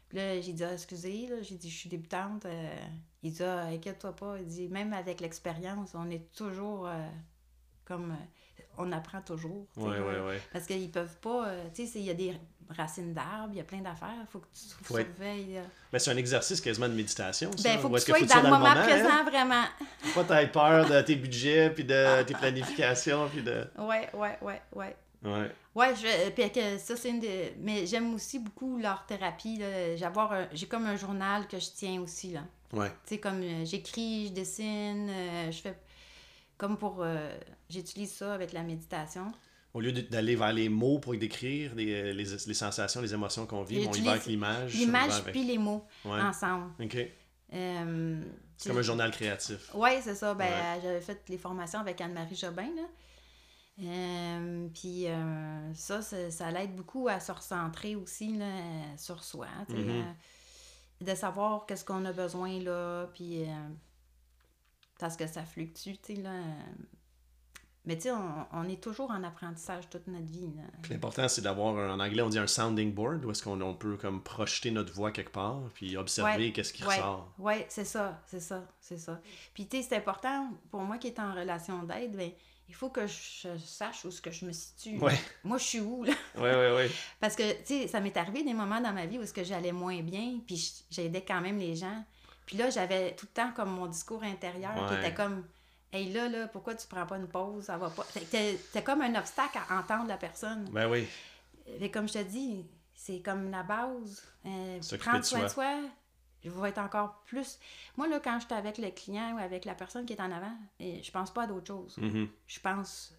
Puis 0.10 0.18
là, 0.18 0.41
j'ai 0.41 0.53
dit, 0.53 0.64
ah, 0.64 0.74
excusez, 0.74 1.28
là, 1.28 1.36
j'ai 1.43 1.55
dit, 1.55 1.70
je 1.70 1.78
suis 1.78 1.89
débutante. 1.89 2.45
Euh, 2.45 2.76
il 3.22 3.32
dit, 3.32 3.43
ah, 3.43 3.66
inquiète-toi 3.68 4.16
pas. 4.16 4.38
Il 4.39 4.47
dit, 4.47 4.68
même 4.70 4.91
avec 4.93 5.22
l'expérience, 5.22 5.91
on 5.93 6.10
est 6.10 6.32
toujours 6.34 6.88
euh, 6.88 7.08
comme. 7.86 8.12
euh, 8.12 8.16
on 8.78 8.91
apprend 8.91 9.21
toujours. 9.21 9.65
Ouais, 9.75 9.99
ouais, 9.99 10.19
ouais. 10.28 10.41
Parce 10.53 10.65
qu'ils 10.65 10.91
peuvent 10.91 11.17
pas. 11.17 11.47
euh, 11.47 11.63
tu 11.73 11.86
sais, 11.86 11.99
il 11.99 12.05
y 12.05 12.09
a 12.09 12.13
des 12.13 12.34
racines 12.69 13.13
d'arbres, 13.13 13.49
il 13.53 13.57
y 13.57 13.61
a 13.61 13.63
plein 13.63 13.80
d'affaires. 13.80 14.09
Il 14.21 14.28
faut 14.28 14.39
que 14.39 14.47
tu 14.53 14.84
Faut 14.84 14.95
surveilles. 14.95 15.57
euh. 15.57 15.63
Mais 15.93 15.99
c'est 15.99 16.11
un 16.11 16.17
exercice 16.17 16.59
quasiment 16.61 16.88
de 16.89 16.93
méditation, 16.93 17.51
ça. 17.55 17.63
Ben, 17.69 17.75
il 17.75 17.80
faut 17.82 17.89
que 17.89 17.99
tu 17.99 18.11
sois 18.28 18.41
dans 18.41 18.41
le 18.43 18.49
moment, 18.49 18.65
hein? 18.65 18.84
présent, 18.84 19.23
vraiment. 19.23 19.63
Faut 20.01 20.23
pas 20.23 20.36
t'aies 20.41 20.47
peur 20.47 20.88
de 20.88 21.01
tes 21.01 21.15
budgets, 21.15 21.69
puis 21.69 21.84
de 21.84 22.23
tes 22.28 22.34
planifications, 22.34 23.30
puis 23.30 23.41
de... 23.41 23.65
Ouais, 23.78 24.09
ouais, 24.13 24.38
ouais, 24.41 24.61
ouais. 24.73 24.95
Ouais. 25.23 25.51
Ouais, 25.73 25.95
je, 25.95 26.30
puis 26.30 26.51
que 26.51 26.78
ça, 26.78 26.95
c'est 26.95 27.09
une 27.09 27.19
des. 27.19 27.55
Mais 27.59 27.86
j'aime 27.88 28.13
aussi 28.13 28.38
beaucoup 28.39 28.78
leur 28.78 29.05
thérapie. 29.05 29.61
J'ai 30.53 30.67
comme 30.67 30.86
un 30.86 30.95
journal 30.95 31.47
que 31.47 31.59
je 31.59 31.69
tiens 31.75 32.01
aussi, 32.01 32.34
là. 32.34 32.41
Ouais. 32.73 32.89
Tu 32.89 33.15
sais, 33.15 33.17
comme 33.17 33.41
euh, 33.41 33.65
j'écris, 33.65 34.28
je 34.28 34.34
dessine, 34.34 35.09
euh, 35.09 35.51
je 35.51 35.61
fais. 35.61 35.75
Comme 36.58 36.78
pour. 36.78 37.03
euh, 37.03 37.38
J'utilise 37.70 38.14
ça 38.14 38.34
avec 38.34 38.53
la 38.53 38.64
méditation. 38.64 39.32
Au 39.74 39.82
lieu 39.82 39.91
d'aller 39.91 40.36
vers 40.36 40.53
les 40.53 40.70
mots 40.70 40.97
pour 40.99 41.16
décrire 41.16 41.76
les, 41.76 42.14
les, 42.14 42.24
les 42.24 42.53
sensations, 42.53 43.01
les 43.01 43.14
émotions 43.14 43.45
qu'on 43.45 43.62
vit, 43.64 43.86
on 43.88 43.91
y 43.93 44.01
va 44.01 44.12
avec 44.12 44.26
l'image. 44.26 44.74
L'image 44.74 45.14
avec- 45.20 45.34
puis 45.34 45.43
les 45.43 45.58
mots 45.58 45.86
Ouais. 46.05 46.20
ensemble. 46.22 46.72
OK. 46.82 46.97
Euh, 47.53 48.22
C'est 48.55 48.70
comme 48.70 48.80
un 48.80 48.82
journal 48.82 49.12
créatif. 49.12 49.70
Oui, 49.74 49.89
c'est 50.01 50.16
ça. 50.16 50.34
Ben, 50.34 50.45
Ouais. 50.45 50.80
J'avais 50.82 51.01
fait 51.01 51.22
les 51.30 51.38
formations 51.38 51.80
avec 51.80 51.99
Anne-Marie 52.01 52.36
Jobin. 52.36 52.70
Là. 52.76 52.84
Euh, 53.84 54.68
puis 54.74 55.08
euh, 55.08 55.74
ça, 55.76 56.01
ça, 56.01 56.32
ça 56.32 56.49
l'aide 56.49 56.76
beaucoup 56.76 57.08
à 57.08 57.20
se 57.20 57.32
recentrer 57.32 57.95
aussi 57.95 58.36
là, 58.38 58.45
euh, 58.45 58.84
sur 58.97 59.24
soi. 59.24 59.47
Mhm. 59.70 59.78
euh, 59.89 60.01
de 61.05 61.14
savoir 61.14 61.68
qu'est-ce 61.68 61.86
qu'on 61.86 62.03
a 62.05 62.12
besoin 62.14 62.60
là. 62.60 63.05
Puis 63.14 63.43
euh, 63.43 63.47
parce 64.99 65.15
que 65.17 65.27
ça 65.27 65.43
fluctue. 65.43 65.91
tu 66.01 66.15
sais, 66.15 66.21
Là, 66.21 66.31
euh. 66.31 66.43
mais 67.85 67.95
tu 67.95 68.03
sais, 68.03 68.11
on, 68.11 68.45
on 68.51 68.67
est 68.67 68.81
toujours 68.83 69.11
en 69.11 69.23
apprentissage 69.23 69.89
toute 69.89 70.07
notre 70.07 70.25
vie. 70.25 70.49
L'important, 70.89 71.27
c'est 71.29 71.41
d'avoir, 71.41 71.75
en 71.75 71.99
anglais, 72.01 72.21
on 72.21 72.29
dit 72.29 72.37
un 72.39 72.47
sounding 72.47 72.93
board, 72.93 73.23
où 73.23 73.31
est-ce 73.31 73.41
qu'on 73.43 73.61
on 73.61 73.73
peut 73.73 73.95
comme 73.95 74.21
projeter 74.21 74.71
notre 74.71 74.91
voix 74.93 75.11
quelque 75.11 75.31
part, 75.31 75.61
puis 75.73 75.95
observer 75.95 76.47
Ouais, 76.47 76.51
qu'est-ce 76.51 76.73
qui 76.73 76.83
ouais. 76.83 76.95
ressort. 76.95 77.31
Oui, 77.39 77.53
c'est 77.69 77.85
ça, 77.85 78.21
c'est 78.25 78.41
ça, 78.41 78.65
c'est 78.81 78.97
ça. 78.97 79.21
Puis, 79.53 79.67
tu 79.67 79.77
sais, 79.77 79.83
c'est 79.89 79.95
important, 79.97 80.49
pour 80.69 80.81
moi 80.81 80.97
qui 80.97 81.07
est 81.07 81.19
en 81.19 81.33
relation 81.33 81.83
d'aide, 81.83 82.15
ben, 82.17 82.29
il 82.69 82.75
faut 82.75 82.89
que 82.89 83.07
je 83.07 83.57
sache 83.57 84.03
où 84.03 84.11
ce 84.11 84.21
que 84.21 84.31
je 84.31 84.43
me 84.45 84.51
situe. 84.51 84.97
Ouais. 84.99 85.17
Moi, 85.45 85.57
je 85.57 85.63
suis 85.63 85.79
où, 85.79 86.03
là? 86.03 86.11
Ouais, 86.35 86.53
ouais, 86.53 86.75
ouais. 86.75 86.91
Parce 87.21 87.37
que, 87.37 87.53
tu 87.59 87.67
sais, 87.67 87.87
ça 87.87 88.01
m'est 88.01 88.17
arrivé 88.17 88.43
des 88.43 88.53
moments 88.53 88.81
dans 88.81 88.91
ma 88.91 89.05
vie 89.05 89.17
où 89.17 89.21
est-ce 89.21 89.33
que 89.33 89.45
j'allais 89.45 89.71
moins 89.71 90.01
bien, 90.01 90.41
puis 90.45 90.83
j'aidais 90.89 91.23
quand 91.23 91.39
même 91.39 91.57
les 91.57 91.77
gens. 91.77 92.03
Puis 92.47 92.57
là, 92.57 92.71
j'avais 92.71 93.13
tout 93.15 93.27
le 93.27 93.33
temps 93.33 93.51
comme 93.51 93.69
mon 93.69 93.85
discours 93.85 94.23
intérieur 94.23 94.73
qui 94.87 94.95
était 94.95 95.13
comme... 95.13 95.45
Hey 95.91 96.11
là, 96.11 96.27
là, 96.27 96.47
pourquoi 96.47 96.75
tu 96.75 96.87
prends 96.87 97.05
pas 97.05 97.17
une 97.17 97.27
pause? 97.27 97.65
Ça 97.65 97.77
va 97.77 97.89
pas. 97.89 98.05
T'es 98.31 98.57
comme 98.83 99.01
un 99.01 99.15
obstacle 99.15 99.59
à 99.69 99.79
entendre 99.79 100.07
la 100.07 100.17
personne. 100.17 100.65
Ben 100.71 100.89
oui. 100.89 101.07
Mais 101.79 101.91
comme 101.91 102.07
je 102.07 102.13
te 102.13 102.23
dis, 102.23 102.65
c'est 102.93 103.21
comme 103.21 103.51
la 103.51 103.63
base. 103.63 104.23
Euh, 104.45 104.79
prendre 104.99 105.23
soin 105.23 105.43
de 105.43 105.47
soi. 105.47 105.81
je 106.43 106.49
vais 106.49 106.69
être 106.69 106.79
encore 106.79 107.21
plus. 107.25 107.59
Moi, 107.95 108.07
là, 108.07 108.19
quand 108.19 108.39
je 108.39 108.45
suis 108.45 108.53
avec 108.53 108.77
le 108.77 108.89
client 108.91 109.35
ou 109.35 109.37
avec 109.39 109.65
la 109.65 109.75
personne 109.75 110.05
qui 110.05 110.13
est 110.13 110.21
en 110.21 110.31
avant, 110.31 110.55
je 110.79 111.11
pense 111.11 111.33
pas 111.33 111.43
à 111.43 111.47
d'autre 111.47 111.67
chose. 111.67 111.97
Mhm. 111.97 112.29
Je 112.47 112.59
pense 112.59 113.13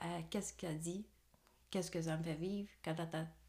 à 0.00 0.22
qu'est-ce 0.30 0.52
qu'elle 0.54 0.78
dit, 0.78 1.06
qu'est-ce 1.70 1.90
que 1.90 2.02
ça 2.02 2.16
me 2.16 2.22
fait 2.22 2.34
vivre, 2.34 2.68
quand 2.84 2.94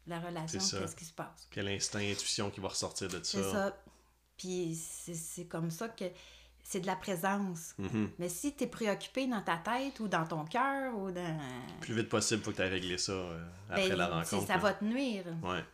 la 0.06 0.20
relation, 0.20 0.60
qu'est-ce 0.60 0.96
qui 0.96 1.04
se 1.04 1.12
passe. 1.12 1.48
Quel 1.50 1.68
instinct, 1.68 2.00
intuition 2.00 2.50
qui 2.50 2.60
va 2.60 2.68
ressortir 2.68 3.08
de 3.08 3.22
ça. 3.22 3.22
C'est 3.22 3.42
ça. 3.42 3.76
Puis 4.36 4.74
c'est 4.76 5.44
comme 5.46 5.70
ça 5.70 5.88
que 5.88 6.04
c'est 6.62 6.80
de 6.80 6.86
la 6.86 6.96
présence. 6.96 7.74
Mhm. 7.78 8.10
Mais 8.18 8.28
si 8.28 8.54
tu 8.54 8.64
es 8.64 8.66
préoccupé 8.66 9.26
dans 9.26 9.40
ta 9.42 9.56
tête 9.56 10.00
ou 10.00 10.08
dans 10.08 10.26
ton 10.26 10.44
cœur 10.44 10.96
ou 10.98 11.10
dans. 11.10 11.38
Plus 11.80 11.94
vite 11.94 12.08
possible, 12.08 12.42
faut 12.42 12.50
que 12.50 12.56
tu 12.56 12.62
aies 12.62 12.68
réglé 12.68 12.98
ça 12.98 13.12
euh, 13.12 13.46
après 13.70 13.88
Ben, 13.90 13.96
la 13.96 14.06
c'est- 14.24 14.36
rencontre. 14.36 14.46
Ça 14.52 14.58
va 14.58 14.72
te 14.74 14.84
nuire. 14.84 15.24
Ouais. 15.42 15.64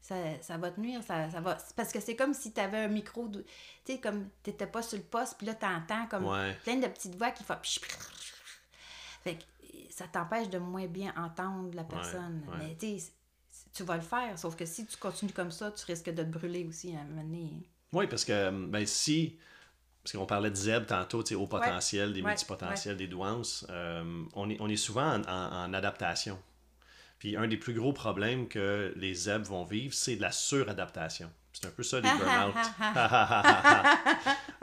Ça, 0.00 0.16
ça 0.42 0.58
va 0.58 0.70
te 0.70 0.78
nuire. 0.80 1.02
Ça, 1.02 1.30
ça 1.30 1.40
va... 1.40 1.56
Parce 1.76 1.92
que 1.92 1.98
c'est 2.00 2.14
comme 2.14 2.34
si 2.34 2.52
tu 2.52 2.60
avais 2.60 2.78
un 2.78 2.88
micro. 2.88 3.26
de- 3.26 3.44
Tu 3.84 3.94
sais, 3.94 4.00
comme 4.00 4.28
tu 4.42 4.52
pas 4.52 4.82
sur 4.82 4.98
le 4.98 5.04
poste, 5.04 5.36
puis 5.38 5.46
là, 5.46 5.54
tu 5.54 5.64
entends 5.66 6.06
comme 6.06 6.26
Ouais. 6.26 6.54
plein 6.62 6.76
de 6.76 6.86
petites 6.88 7.16
voix 7.16 7.30
qui 7.30 7.42
font. 7.42 7.56
Fait 9.22 9.36
que 9.36 9.44
ça 9.90 10.06
t'empêche 10.06 10.50
de 10.50 10.58
moins 10.58 10.86
bien 10.86 11.12
entendre 11.16 11.74
la 11.74 11.84
personne. 11.84 12.42
ouais. 12.48 12.56
Mais 12.58 12.76
tu 12.78 13.02
tu 13.72 13.82
vas 13.82 13.96
le 13.96 14.02
faire. 14.02 14.38
Sauf 14.38 14.54
que 14.56 14.66
si 14.66 14.86
tu 14.86 14.96
continues 14.98 15.32
comme 15.32 15.50
ça, 15.50 15.70
tu 15.72 15.84
risques 15.86 16.10
de 16.10 16.22
te 16.22 16.28
brûler 16.28 16.64
aussi 16.66 16.94
à 16.94 17.00
un 17.00 17.04
moment 17.04 17.22
donné. 17.22 17.50
Oui, 17.94 18.06
parce 18.06 18.24
que 18.24 18.50
ben, 18.50 18.84
si. 18.86 19.38
Parce 20.02 20.12
qu'on 20.16 20.26
parlait 20.26 20.50
de 20.50 20.54
ZEB 20.56 20.84
tantôt, 20.86 21.24
au 21.34 21.46
potentiel, 21.46 22.12
des 22.12 22.20
Ouais, 22.20 22.28
multipotentiels, 22.28 22.96
des 22.98 23.06
douances, 23.06 23.66
euh, 23.70 24.04
on, 24.34 24.50
est, 24.50 24.58
on 24.60 24.68
est 24.68 24.76
souvent 24.76 25.14
en, 25.16 25.22
en- 25.26 25.64
en 25.64 25.72
adaptation. 25.72 26.38
Puis 27.18 27.36
un 27.38 27.48
des 27.48 27.56
plus 27.56 27.72
gros 27.72 27.94
problèmes 27.94 28.46
que 28.48 28.92
les 28.96 29.14
ZEB 29.14 29.44
vont 29.44 29.64
vivre, 29.64 29.94
c'est 29.94 30.16
de 30.16 30.20
la 30.20 30.30
suradaptation. 30.30 31.30
C'est 31.54 31.66
un 31.68 31.70
peu 31.70 31.82
ça, 31.82 32.00
les 32.00 32.08
burn-out. 32.10 32.54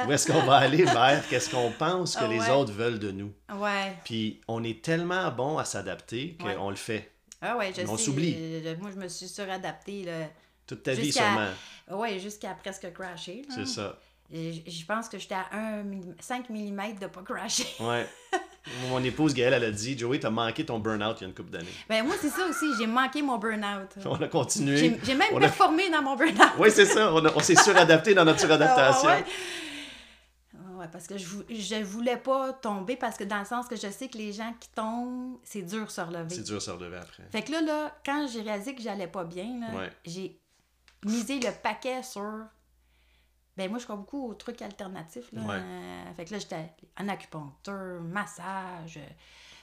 Où 0.07 0.11
est-ce 0.11 0.31
qu'on 0.31 0.43
va 0.45 0.57
aller 0.57 0.83
vers 0.83 1.27
qu'est-ce 1.27 1.49
qu'on 1.49 1.71
pense 1.71 2.15
que 2.15 2.23
Ah 2.23 2.27
les 2.27 2.39
ouais. 2.39 2.49
autres 2.51 2.73
veulent 2.73 2.99
de 2.99 3.11
nous? 3.11 3.33
Ouais. 3.55 3.95
Puis 4.03 4.41
on 4.47 4.63
est 4.63 4.83
tellement 4.83 5.31
bon 5.31 5.57
à 5.57 5.65
s'adapter 5.65 6.37
qu'on 6.39 6.47
Ouais. 6.47 6.69
le 6.69 6.75
fait. 6.75 7.11
Ah 7.41 7.57
ouais, 7.57 7.73
je 7.75 7.81
on 7.87 7.97
s'oublie. 7.97 8.35
euh, 8.37 8.75
Moi, 8.79 8.91
je 8.93 8.99
me 8.99 9.07
suis 9.07 9.27
suradaptée. 9.27 10.03
Là. 10.03 10.27
Toute 10.75 10.83
ta 10.83 10.93
vie, 10.93 11.11
sûrement. 11.11 11.49
Ouais, 11.89 12.17
jusqu'à 12.19 12.51
presque 12.53 12.91
crasher. 12.93 13.41
C'est 13.53 13.65
ça. 13.67 13.97
Je 14.33 14.85
pense 14.87 15.09
que 15.09 15.17
j'étais 15.19 15.35
à 15.35 15.47
1 15.51 15.83
mm- 15.83 16.15
5 16.21 16.49
mm 16.49 16.99
de 17.01 17.07
pas 17.07 17.21
crasher. 17.21 17.65
Ouais. 17.81 18.07
Mon 18.89 19.03
épouse 19.03 19.33
Gaëlle, 19.33 19.55
elle 19.55 19.63
a 19.65 19.71
dit 19.71 19.97
Joey, 19.97 20.19
t'as 20.19 20.29
manqué 20.29 20.63
ton 20.65 20.79
burn-out 20.79 21.17
il 21.19 21.23
y 21.23 21.25
a 21.25 21.27
une 21.29 21.33
couple 21.33 21.49
d'années. 21.49 21.65
Ben 21.89 22.05
moi, 22.05 22.15
c'est 22.21 22.29
ça 22.29 22.45
aussi. 22.47 22.67
J'ai 22.77 22.85
manqué 22.87 23.21
mon 23.23 23.37
burn-out. 23.39 23.89
On 24.05 24.21
a 24.21 24.27
continué. 24.27 24.97
J'ai 25.03 25.15
même 25.15 25.27
on 25.33 25.37
a- 25.37 25.41
performé 25.41 25.89
dans 25.89 26.01
mon 26.03 26.15
burn-out. 26.15 26.51
Oui, 26.59 26.69
c'est 26.71 26.85
ça. 26.85 27.11
On, 27.13 27.25
on 27.25 27.39
s'est 27.39 27.55
suradapté 27.55 28.13
dans 28.13 28.23
notre 28.23 28.39
suradaptation. 28.39 29.09
Ah, 29.09 29.15
ouais. 29.17 29.25
Ah 30.55 30.77
ouais, 30.77 30.85
parce 30.91 31.07
que 31.07 31.17
je, 31.17 31.25
je 31.49 31.83
voulais 31.83 32.17
pas 32.17 32.53
tomber 32.53 32.95
parce 32.95 33.17
que 33.17 33.23
dans 33.23 33.39
le 33.39 33.45
sens 33.45 33.67
que 33.67 33.75
je 33.75 33.89
sais 33.89 34.07
que 34.09 34.17
les 34.17 34.31
gens 34.33 34.53
qui 34.59 34.69
tombent, 34.69 35.37
c'est 35.43 35.61
dur 35.63 35.85
de 35.85 35.91
se 35.91 36.01
relever. 36.01 36.35
C'est 36.35 36.43
dur 36.43 36.55
de 36.55 36.59
se 36.59 36.71
relever 36.71 36.97
après. 36.97 37.23
Fait 37.31 37.41
que 37.41 37.51
là, 37.51 37.61
là, 37.61 37.95
quand 38.05 38.27
j'ai 38.31 38.41
réalisé 38.41 38.75
que 38.75 38.81
j'allais 38.81 39.07
pas 39.07 39.23
bien, 39.23 39.59
Ouais. 39.75 39.89
j'ai 40.05 40.39
misé 41.05 41.39
le 41.39 41.51
paquet 41.51 42.03
sur. 42.03 42.45
Ben 43.57 43.69
moi, 43.69 43.79
je 43.79 43.83
crois 43.83 43.97
beaucoup 43.97 44.29
aux 44.29 44.33
trucs 44.33 44.61
alternatifs. 44.61 45.31
Là. 45.33 45.41
Ouais. 45.41 45.55
Euh, 45.55 46.13
fait 46.15 46.25
que 46.25 46.31
là, 46.31 46.39
j'étais 46.39 46.69
en 46.99 47.07
acupuncture, 47.09 47.99
massage, 48.01 48.97
euh, 48.97 49.09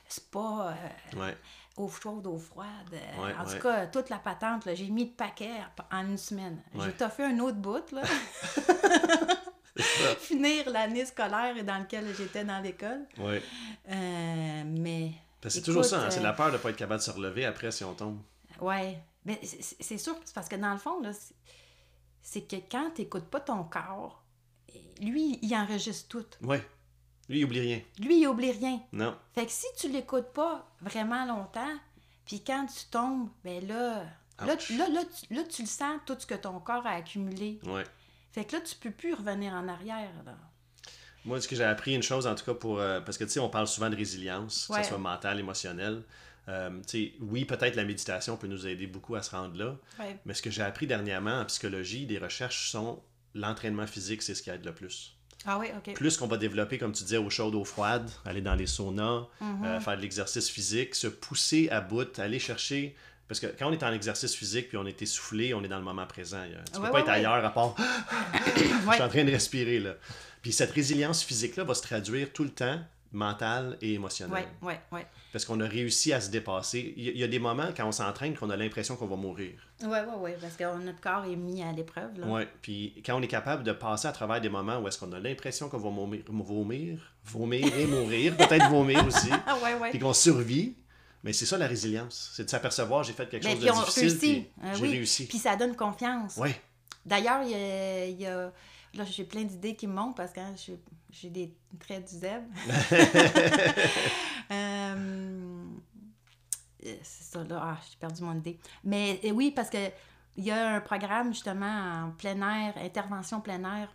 spa, 0.09 0.75
euh, 1.17 1.19
Ouais. 1.19 1.37
eau 1.79 1.89
chaude, 1.89 2.27
eau 2.27 2.37
froide. 2.39 2.67
Ouais, 2.93 3.35
en 3.35 3.45
tout 3.45 3.59
cas, 3.61 3.87
toute 3.87 4.11
la 4.11 4.19
patente, 4.19 4.67
là, 4.67 4.75
j'ai 4.75 4.89
mis 4.91 5.07
le 5.07 5.13
paquet 5.13 5.53
en 5.91 6.07
une 6.07 6.19
semaine. 6.19 6.61
J'ai 6.79 6.93
toffé 6.93 7.25
un 7.25 7.39
autre 7.39 7.57
bout, 7.57 7.91
là. 7.93 8.03
Finir 10.19 10.69
l'année 10.71 11.05
scolaire 11.05 11.55
dans 11.65 11.79
laquelle 11.79 12.13
j'étais 12.17 12.45
dans 12.45 12.61
l'école. 12.61 13.07
Euh, 13.21 14.63
mais. 14.67 15.13
C'est 15.47 15.63
toujours 15.63 15.85
ça, 15.85 16.01
hein, 16.05 16.11
c'est 16.11 16.21
la 16.21 16.33
peur 16.33 16.49
de 16.49 16.53
ne 16.55 16.59
pas 16.59 16.71
être 16.71 16.77
capable 16.77 16.99
de 16.99 17.05
se 17.05 17.11
relever 17.13 17.45
après 17.45 17.71
si 17.71 17.85
on 17.85 17.95
tombe. 17.95 18.19
Ouais. 18.61 18.99
Mais 19.29 19.39
c'est- 19.45 19.99
sûr, 19.99 20.17
parce 20.35 20.49
que 20.49 20.57
dans 20.57 20.73
le 20.73 20.79
fond, 20.79 21.01
c'est- 22.23 22.41
que 22.49 22.57
quand 22.71 22.91
tu 22.95 23.03
n'écoutes 23.03 23.27
pas 23.27 23.41
ton 23.41 23.63
corps, 23.63 24.25
lui, 25.01 25.39
il 25.43 25.55
enregistre 25.55 26.09
tout. 26.09 26.27
Ouais. 26.47 26.67
Lui, 27.29 27.41
il 27.41 27.45
oublie 27.45 27.61
rien. 27.61 27.81
Lui, 28.01 28.21
il 28.23 28.27
oublie 28.27 28.53
rien. 28.53 28.81
Non. 28.91 29.15
Fait 29.35 29.45
que 29.45 29.53
si 29.53 29.67
tu 29.77 29.89
l'écoutes 29.91 30.33
pas 30.33 30.67
vraiment 30.81 31.27
longtemps, 31.27 31.77
puis 32.25 32.43
quand 32.43 32.67
tu 32.67 32.87
tombes, 32.91 33.29
ben 33.45 33.67
là, 33.69 34.05
là, 34.41 34.57
là, 34.71 34.89
là, 34.89 35.05
tu, 35.05 35.35
là, 35.35 35.43
tu 35.45 35.61
le 35.63 35.69
sens, 35.69 36.01
tout 36.07 36.17
ce 36.19 36.25
que 36.27 36.35
ton 36.35 36.59
corps 36.59 36.87
a 36.87 36.93
accumulé. 36.93 37.61
Ouais. 37.67 37.85
Fait 38.33 38.47
que 38.47 38.57
là, 38.57 38.63
tu 38.63 38.77
peux 38.77 38.91
plus 38.91 39.13
revenir 39.13 39.53
en 39.53 39.69
arrière. 39.69 40.11
Là. 40.25 40.37
Moi, 41.27 41.39
ce 41.43 41.49
que 41.49 41.55
j'ai 41.55 41.65
appris, 41.65 41.95
une 41.95 42.03
chose 42.03 42.27
en 42.27 42.35
tout 42.35 42.47
cas, 42.47 42.55
pour 42.55 42.79
euh, 42.79 43.01
parce 43.03 43.19
que 43.19 43.25
tu 43.25 43.31
sais, 43.31 43.41
on 43.41 43.51
parle 43.51 43.67
souvent 43.69 43.91
de 43.91 43.97
résilience, 43.97 44.69
que 44.69 44.83
ce 44.83 44.89
soit 44.89 44.99
mentale, 44.99 45.39
émotionnelle. 45.39 46.03
Euh, 46.49 46.71
oui, 47.21 47.45
peut-être 47.45 47.77
la 47.77 47.85
méditation 47.85 48.37
peut 48.39 48.47
nous 48.47 48.67
aider 48.67 48.87
beaucoup 48.87 49.15
à 49.17 49.23
se 49.23 49.31
rendre 49.33 49.57
là, 49.59 49.77
Ouais. 50.01 50.17
mais 50.25 50.33
ce 50.35 50.41
que 50.43 50.51
j'ai 50.51 50.63
appris 50.63 50.87
dernièrement 50.87 51.41
en 51.41 51.45
psychologie, 51.45 52.07
des 52.07 52.19
recherches 52.19 52.71
sont 52.71 53.03
l'entraînement 53.35 53.87
physique, 53.87 54.23
c'est 54.23 54.35
ce 54.35 54.43
qui 54.43 54.49
aide 54.51 54.65
le 54.65 54.73
plus. 54.75 55.15
Ah 55.45 55.59
oui, 55.59 55.67
OK. 55.77 55.95
Plus 55.95 56.17
qu'on 56.17 56.27
va 56.27 56.37
développer, 56.39 56.79
comme 56.79 56.93
tu 56.93 57.05
disais, 57.05 57.19
eau 57.19 57.31
chaude, 57.31 57.55
eau 57.55 57.65
froide, 57.65 58.11
aller 58.25 58.41
dans 58.41 58.55
les 58.55 58.67
saunas, 58.67 59.27
Mhm. 59.41 59.65
euh, 59.65 59.81
faire 59.81 59.97
de 59.97 60.03
l'exercice 60.03 60.49
physique, 60.49 60.95
se 60.95 61.07
pousser 61.07 61.69
à 61.71 61.81
bout, 61.81 62.19
aller 62.19 62.39
chercher. 62.39 62.97
Parce 63.29 63.39
que 63.41 63.47
quand 63.47 63.69
on 63.69 63.73
est 63.73 63.83
en 63.83 63.93
exercice 63.93 64.35
physique 64.35 64.69
puis 64.69 64.79
on 64.79 64.87
est 64.87 65.03
essoufflé, 65.03 65.53
on 65.53 65.63
est 65.63 65.69
dans 65.69 65.77
le 65.79 65.85
moment 65.85 66.07
présent. 66.07 66.39
A- 66.41 66.65
Tu 66.73 66.73
peux 66.81 66.87
Ouais, 66.87 66.91
pas 66.91 67.01
être 67.01 67.09
ailleurs 67.11 67.45
à 67.45 67.51
part 67.51 67.77
je 68.57 68.93
suis 68.95 69.03
en 69.03 69.09
train 69.09 69.25
de 69.25 69.31
respirer 69.31 69.79
là. 69.81 69.95
Puis 70.43 70.53
cette 70.53 70.71
résilience 70.73 71.23
physique-là 71.23 71.65
va 71.65 71.75
se 71.75 71.83
traduire 71.83 72.33
tout 72.33 72.45
le 72.45 72.51
temps, 72.51 72.81
mentale 73.13 73.77
et 73.81 73.95
émotionnelle. 73.95 74.45
Ouais, 74.63 74.69
ouais, 74.69 74.81
ouais. 74.93 75.07
Parce 75.33 75.45
qu'on 75.45 75.59
a 75.61 75.67
réussi 75.67 76.13
à 76.13 76.21
se 76.21 76.31
dépasser. 76.31 76.93
Il 76.97 77.17
y 77.17 77.25
a- 77.25 77.29
des 77.29 77.39
moments 77.39 77.69
quand 77.77 77.87
on 77.87 77.93
s'entraîne 77.93 78.35
qu'on 78.37 78.51
a 78.51 78.57
l'impression 78.57 78.97
qu'on 78.97 79.07
va 79.07 79.17
mourir. 79.17 79.53
Ouais, 79.83 79.89
ouais, 79.89 80.17
ouais, 80.19 80.39
parce 80.41 80.55
que 80.57 80.65
notre 80.85 81.01
corps 81.01 81.25
est 81.25 81.37
mis 81.37 81.63
à 81.63 81.73
l'épreuve. 81.73 82.11
Ouais. 82.27 82.49
Puis 82.63 82.95
quand 83.05 83.19
on 83.19 83.23
est 83.23 83.29
capable 83.29 83.63
de 83.65 83.73
passer 83.73 84.09
à 84.09 84.13
travers 84.13 84.41
des 84.41 84.49
moments 84.49 84.79
où 84.79 84.89
est-ce 84.89 84.99
qu'on 84.99 85.13
a 85.13 85.21
l'impression 85.21 85.69
qu'on 85.69 85.79
va 85.79 85.91
vomir, 85.91 86.23
vomir, 86.29 86.99
vomir 87.25 87.79
et 87.79 87.87
mourir, 87.87 88.37
peut-être 88.37 88.69
vomir 88.71 89.07
aussi, 89.07 89.29
Ah 89.47 89.57
ouais, 89.63 89.75
ouais. 89.75 89.91
puis 89.91 89.99
qu'on 89.99 90.13
survit, 90.15 90.75
mais 91.23 91.33
c'est 91.33 91.47
ça 91.47 91.57
la 91.59 91.67
résilience. 91.67 92.33
C'est 92.35 92.45
de 92.45 92.51
s'apercevoir 92.51 93.05
j'ai 93.05 93.13
fait 93.13 93.29
quelque 93.29 93.45
Mais 93.45 93.53
chose 93.57 93.61
de 93.65 93.71
difficile, 93.71 94.03
réussit. 94.03 94.21
puis 94.21 94.49
hein, 94.63 94.73
j'ai 94.75 94.83
oui. 94.83 94.91
réussi. 94.91 95.27
Puis 95.27 95.39
ça 95.39 95.57
donne 95.57 95.77
confiance. 95.77 96.37
Ouais. 96.37 96.61
D'ailleurs, 97.07 97.43
il 97.43 97.51
y 97.51 97.55
a, 97.55 98.07
il 98.07 98.21
y 98.21 98.27
a- 98.27 98.53
Là, 98.95 99.05
j'ai 99.05 99.25
plein 99.25 99.45
d'idées 99.45 99.77
qui 99.77 99.87
me 99.87 99.93
montent 99.95 100.17
parce 100.17 100.33
que 100.33 100.41
hein, 100.41 100.55
j'ai- 101.11 101.31
des 101.31 101.55
traits 101.79 102.09
du 102.09 102.17
zèbre. 102.19 102.47
Euh, 104.51 105.65
C'est 107.03 107.25
ça, 107.25 107.45
là. 107.45 107.61
Ah, 107.63 107.79
j'ai 107.91 107.97
perdu 107.99 108.23
mon 108.23 108.35
idée. 108.35 108.59
Mais 108.85 109.21
oui, 109.33 109.51
parce 109.51 109.69
que 109.69 109.91
il 110.37 110.45
y 110.45 110.51
a 110.51 110.77
un 110.77 110.81
programme, 110.81 111.33
justement, 111.35 112.05
en 112.07 112.11
plein 112.13 112.41
air, 112.41 112.75
intervention 112.79 113.41
plein 113.41 113.63
air, 113.65 113.89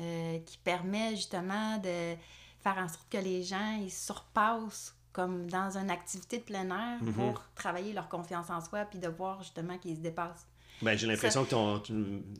euh, 0.00 0.38
qui 0.40 0.56
permet, 0.58 1.10
justement, 1.10 1.76
de 1.78 2.14
faire 2.60 2.78
en 2.78 2.88
sorte 2.88 3.06
que 3.10 3.18
les 3.18 3.42
gens, 3.42 3.76
ils 3.80 3.90
surpassent 3.90 4.96
comme 5.12 5.48
dans 5.50 5.76
une 5.76 5.90
activité 5.90 6.38
de 6.38 6.42
plein 6.44 6.68
air 6.70 7.02
Mhm. 7.02 7.12
pour 7.12 7.42
travailler 7.54 7.92
leur 7.92 8.08
confiance 8.08 8.48
en 8.48 8.60
soi 8.62 8.86
puis 8.86 8.98
de 8.98 9.08
voir, 9.08 9.42
justement, 9.42 9.76
qu'ils 9.78 9.96
se 9.96 10.00
dépassent. 10.00 10.46
Ben, 10.82 10.98
j'ai 10.98 11.06
l'impression 11.06 11.44
que 11.44 11.50
ton, 11.50 11.78
ton 11.78 11.94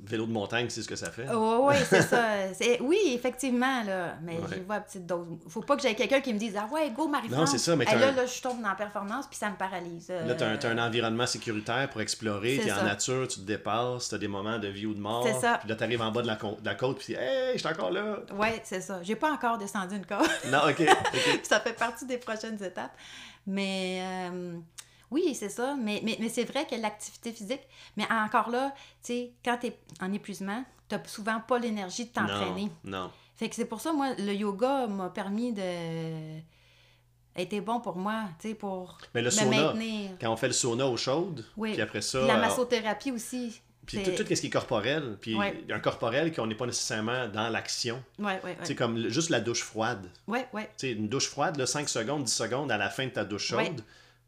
vélo 0.04 0.26
de 0.26 0.32
montagne, 0.32 0.66
c'est 0.68 0.82
ce 0.82 0.88
que 0.88 0.96
ça 0.96 1.10
fait. 1.10 1.26
Oui, 1.32 1.56
oui, 1.62 1.74
c'est 1.88 2.02
ça. 2.02 2.24
C'est- 2.54 2.80
Oui, 2.80 2.98
effectivement, 3.14 3.82
là. 3.84 4.16
Mais 4.22 4.34
Ouais. 4.36 4.44
je 4.50 4.54
le 4.56 4.62
vois 4.64 4.74
à 4.76 4.80
petite 4.80 5.06
dose. 5.06 5.26
Faut 5.48 5.60
pas 5.62 5.76
que 5.76 5.82
j'aie 5.82 5.94
quelqu'un 5.94 6.20
qui 6.20 6.34
me 6.34 6.38
dise 6.38 6.54
Ah 6.58 6.68
ouais, 6.72 6.90
go 6.90 7.06
Marie-France. 7.08 7.38
Non, 7.38 7.46
c'est 7.46 7.58
ça, 7.58 7.76
mais 7.76 7.84
Hey, 7.84 7.92
t'as 7.92 7.98
là, 8.00 8.12
là, 8.12 8.26
je 8.26 8.42
tombe 8.42 8.60
dans 8.60 8.68
la 8.68 8.74
performance 8.74 9.26
puis 9.28 9.36
ça 9.38 9.48
me 9.50 9.56
paralyse. 9.56 10.08
Là, 10.08 10.34
tu 10.34 10.42
as, 10.44 10.46
Euh, 10.48 10.74
un 10.76 10.78
environnement 10.86 11.26
sécuritaire 11.26 11.88
pour 11.90 12.00
explorer, 12.00 12.56
C'est 12.56 12.62
tu 12.64 12.68
es 12.68 12.72
en 12.72 12.82
nature, 12.84 13.28
tu 13.28 13.40
te 13.40 13.44
dépasses, 13.46 14.08
tu 14.08 14.14
as 14.14 14.18
des 14.18 14.28
moments 14.28 14.58
de 14.58 14.68
vie 14.68 14.86
ou 14.86 14.94
de 14.94 15.00
mort. 15.00 15.26
C'est 15.26 15.40
ça. 15.40 15.58
Puis 15.58 15.68
là, 15.68 15.76
tu 15.76 15.84
arrives 15.84 16.02
en 16.02 16.10
bas 16.10 16.22
de 16.22 16.26
la, 16.26 16.36
co- 16.36 16.58
de 16.60 16.66
la 16.66 16.74
côte, 16.74 16.98
puis 16.98 17.14
Hey, 17.14 17.52
je 17.54 17.58
suis 17.58 17.68
encore 17.68 17.90
là. 17.90 18.18
Ouais, 18.34 18.60
c'est 18.64 18.80
ça. 18.80 19.00
J'ai 19.02 19.16
pas 19.16 19.30
encore 19.32 19.58
descendu 19.58 19.96
une 19.96 20.06
corde. 20.06 20.26
Non, 20.50 20.58
ok. 20.68 20.80
ok. 20.80 21.40
ça 21.44 21.60
fait 21.60 21.72
partie 21.74 22.06
des 22.06 22.18
prochaines 22.18 22.62
étapes. 22.62 22.92
Mais 23.46 24.00
euh, 24.02 24.54
oui, 25.12 25.34
c'est 25.34 25.48
ça. 25.48 25.76
Mais, 25.78 26.00
mais, 26.04 26.16
mais 26.18 26.28
c'est 26.28 26.44
vrai 26.44 26.66
que 26.66 26.74
l'activité 26.74 27.32
physique, 27.32 27.62
mais 27.96 28.04
encore 28.10 28.50
là, 28.50 28.72
tu 29.02 29.12
sais, 29.12 29.32
quand 29.44 29.58
tu 29.58 29.68
es 29.68 29.78
en 30.00 30.12
épuisement, 30.12 30.64
tu 30.88 30.96
souvent 31.06 31.40
pas 31.40 31.58
l'énergie 31.58 32.06
de 32.06 32.10
t'entraîner. 32.10 32.70
Non, 32.84 32.98
non. 33.04 33.10
Fait 33.36 33.48
que 33.48 33.54
c'est 33.54 33.64
pour 33.64 33.80
ça, 33.80 33.92
moi, 33.92 34.14
le 34.18 34.32
yoga 34.34 34.86
m'a 34.86 35.08
permis 35.10 35.52
de. 35.52 35.62
été 37.36 37.60
bon 37.60 37.80
pour 37.80 37.96
moi, 37.96 38.24
tu 38.38 38.48
sais, 38.50 38.54
pour 38.54 38.98
Mais 39.14 39.22
le 39.22 39.26
me 39.26 39.30
sauna, 39.30 39.62
maintenir. 39.72 40.10
quand 40.20 40.30
on 40.30 40.36
fait 40.36 40.48
le 40.48 40.52
sauna 40.52 40.86
eau 40.86 40.96
chaude, 40.96 41.44
Oui. 41.56 41.72
puis 41.72 41.80
après 41.82 42.02
ça, 42.02 42.18
Puis 42.18 42.28
la 42.28 42.36
euh, 42.36 42.40
massothérapie 42.40 43.10
aussi. 43.10 43.60
puis 43.86 44.02
tout, 44.02 44.10
tout 44.10 44.24
ce 44.34 44.40
qui 44.40 44.46
est 44.46 44.50
corporel, 44.50 45.16
puis 45.20 45.34
Ouais. 45.34 45.64
un 45.70 45.80
corporel 45.80 46.32
qu'on 46.34 46.46
n'est 46.46 46.54
pas 46.54 46.66
nécessairement 46.66 47.26
dans 47.28 47.48
l'action. 47.48 48.02
Ouais, 48.18 48.38
ouais, 48.44 48.56
C'est 48.62 48.74
comme 48.76 49.08
juste 49.08 49.30
la 49.30 49.40
douche 49.40 49.62
froide. 49.62 50.08
Ouais, 50.26 50.46
ouais. 50.52 50.64
Tu 50.78 50.88
sais, 50.88 50.92
une 50.92 51.08
douche 51.08 51.28
froide, 51.28 51.56
là, 51.56 51.66
5 51.66 51.88
secondes, 51.88 52.24
10 52.24 52.32
secondes 52.32 52.70
à 52.70 52.76
la 52.76 52.90
fin 52.90 53.06
de 53.06 53.10
ta 53.12 53.24
douche 53.24 53.46
chaude, 53.46 53.80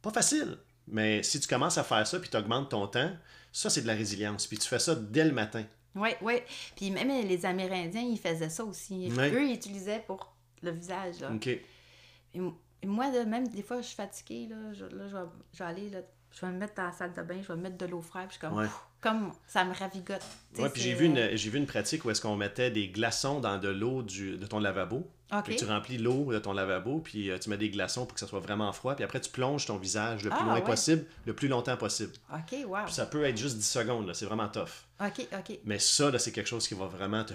pas 0.02 0.10
facile. 0.10 0.56
Mais 0.88 1.22
si 1.22 1.40
tu 1.40 1.48
commences 1.48 1.78
à 1.78 1.84
faire 1.84 2.06
ça, 2.06 2.18
puis 2.20 2.28
tu 2.30 2.36
augmentes 2.36 2.70
ton 2.70 2.86
temps, 2.86 3.12
ça, 3.52 3.70
c'est 3.70 3.82
de 3.82 3.86
la 3.86 3.94
résilience. 3.94 4.46
Puis 4.46 4.58
tu 4.58 4.68
fais 4.68 4.78
ça 4.78 4.94
dès 4.94 5.24
le 5.24 5.32
matin. 5.32 5.64
Ouais, 5.94 6.16
ouais. 6.22 6.44
Puis 6.76 6.90
même 6.90 7.08
les 7.08 7.46
Amérindiens, 7.46 8.02
ils 8.02 8.18
faisaient 8.18 8.48
ça 8.50 8.64
aussi. 8.64 9.12
Ouais. 9.16 9.30
Eux, 9.30 9.44
ils 9.48 9.54
utilisaient 9.54 10.02
pour 10.06 10.34
le 10.62 10.72
visage. 10.72 11.20
Là. 11.20 11.30
OK. 11.32 11.46
Et 11.46 12.86
moi, 12.86 13.10
là, 13.10 13.24
même 13.24 13.48
des 13.48 13.62
fois, 13.62 13.80
je 13.80 13.86
suis 13.86 13.96
fatiguée. 13.96 14.48
Là, 14.50 14.56
je, 14.72 14.84
là, 14.84 15.08
je, 15.08 15.16
vais, 15.16 15.22
je 15.52 15.58
vais 15.58 15.64
aller 15.70 15.90
là, 15.90 16.00
je 16.32 16.40
vais 16.44 16.52
me 16.52 16.58
mettre 16.58 16.74
dans 16.74 16.84
la 16.84 16.92
salle 16.92 17.12
de 17.14 17.22
bain, 17.22 17.40
je 17.40 17.48
vais 17.48 17.56
me 17.56 17.62
mettre 17.62 17.78
de 17.78 17.86
l'eau 17.86 18.00
fraîche, 18.02 18.30
puis 18.30 18.38
comme, 18.38 18.54
Ouais. 18.58 18.64
pff, 18.64 18.74
comme 19.00 19.32
ça 19.46 19.64
me 19.64 19.72
ravigote. 19.72 20.20
Ouais, 20.58 20.68
puis 20.68 20.82
j'ai 20.82 20.94
vu, 20.94 21.06
une, 21.06 21.36
j'ai 21.36 21.48
vu 21.50 21.58
une 21.58 21.66
pratique 21.66 22.04
où 22.04 22.10
est-ce 22.10 22.20
qu'on 22.20 22.36
mettait 22.36 22.70
des 22.70 22.88
glaçons 22.88 23.38
dans 23.40 23.58
de 23.58 23.68
l'eau 23.68 24.02
du- 24.02 24.36
de 24.36 24.46
ton 24.46 24.58
lavabo. 24.58 25.08
Puis 25.44 25.56
tu 25.56 25.64
remplis 25.64 25.98
l'eau 25.98 26.32
de 26.32 26.38
ton 26.38 26.52
lavabo, 26.52 27.00
puis 27.00 27.30
euh, 27.30 27.38
tu 27.38 27.50
mets 27.50 27.56
des 27.56 27.68
glaçons 27.70 28.04
pour 28.06 28.14
que 28.14 28.20
ça 28.20 28.26
soit 28.26 28.40
vraiment 28.40 28.72
froid. 28.72 28.94
Puis 28.94 29.04
après, 29.04 29.20
tu 29.20 29.30
plonges 29.30 29.66
ton 29.66 29.76
visage 29.76 30.22
le 30.22 30.30
plus 30.30 30.38
Ah, 30.40 30.44
loin 30.44 30.54
ouais. 30.54 30.62
possible, 30.62 31.04
le 31.26 31.34
plus 31.34 31.48
longtemps 31.48 31.76
possible. 31.76 32.12
OK, 32.32 32.56
wow. 32.66 32.84
Puis 32.84 32.94
ça 32.94 33.06
peut 33.06 33.24
être 33.24 33.36
juste 33.36 33.56
10 33.56 33.68
secondes, 33.68 34.06
là, 34.06 34.14
c'est 34.14 34.26
vraiment 34.26 34.48
tough. 34.48 34.84
OK, 35.00 35.26
OK. 35.32 35.58
Mais 35.64 35.80
ça, 35.80 36.10
là, 36.10 36.20
c'est 36.20 36.30
quelque 36.30 36.46
chose 36.46 36.68
qui 36.68 36.74
va 36.74 36.86
vraiment 36.86 37.24
te, 37.24 37.32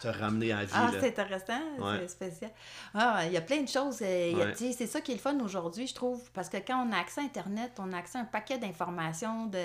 te 0.00 0.08
ramener 0.08 0.50
à 0.50 0.56
la 0.56 0.64
vie. 0.64 0.72
Ah, 0.74 0.90
c'est 0.98 1.06
intéressant, 1.06 1.60
Ouais. 1.78 1.98
c'est 2.00 2.08
spécial. 2.08 2.50
Ah, 2.94 3.22
il 3.26 3.32
y 3.32 3.36
a 3.36 3.40
plein 3.40 3.62
de 3.62 3.68
choses. 3.68 3.98
euh, 4.02 4.34
Ouais. 4.34 4.54
C'est 4.72 4.86
ça 4.88 5.00
qui 5.00 5.12
est 5.12 5.14
le 5.14 5.20
fun 5.20 5.38
aujourd'hui, 5.38 5.86
je 5.86 5.94
trouve, 5.94 6.20
parce 6.34 6.48
que 6.48 6.56
quand 6.56 6.84
on 6.84 6.92
a 6.92 6.96
accès 6.98 7.20
à 7.20 7.24
Internet, 7.24 7.72
on 7.78 7.92
a 7.92 7.98
accès 7.98 8.18
à 8.18 8.22
un 8.22 8.24
paquet 8.24 8.58
d'informations 8.58 9.46
de, 9.46 9.62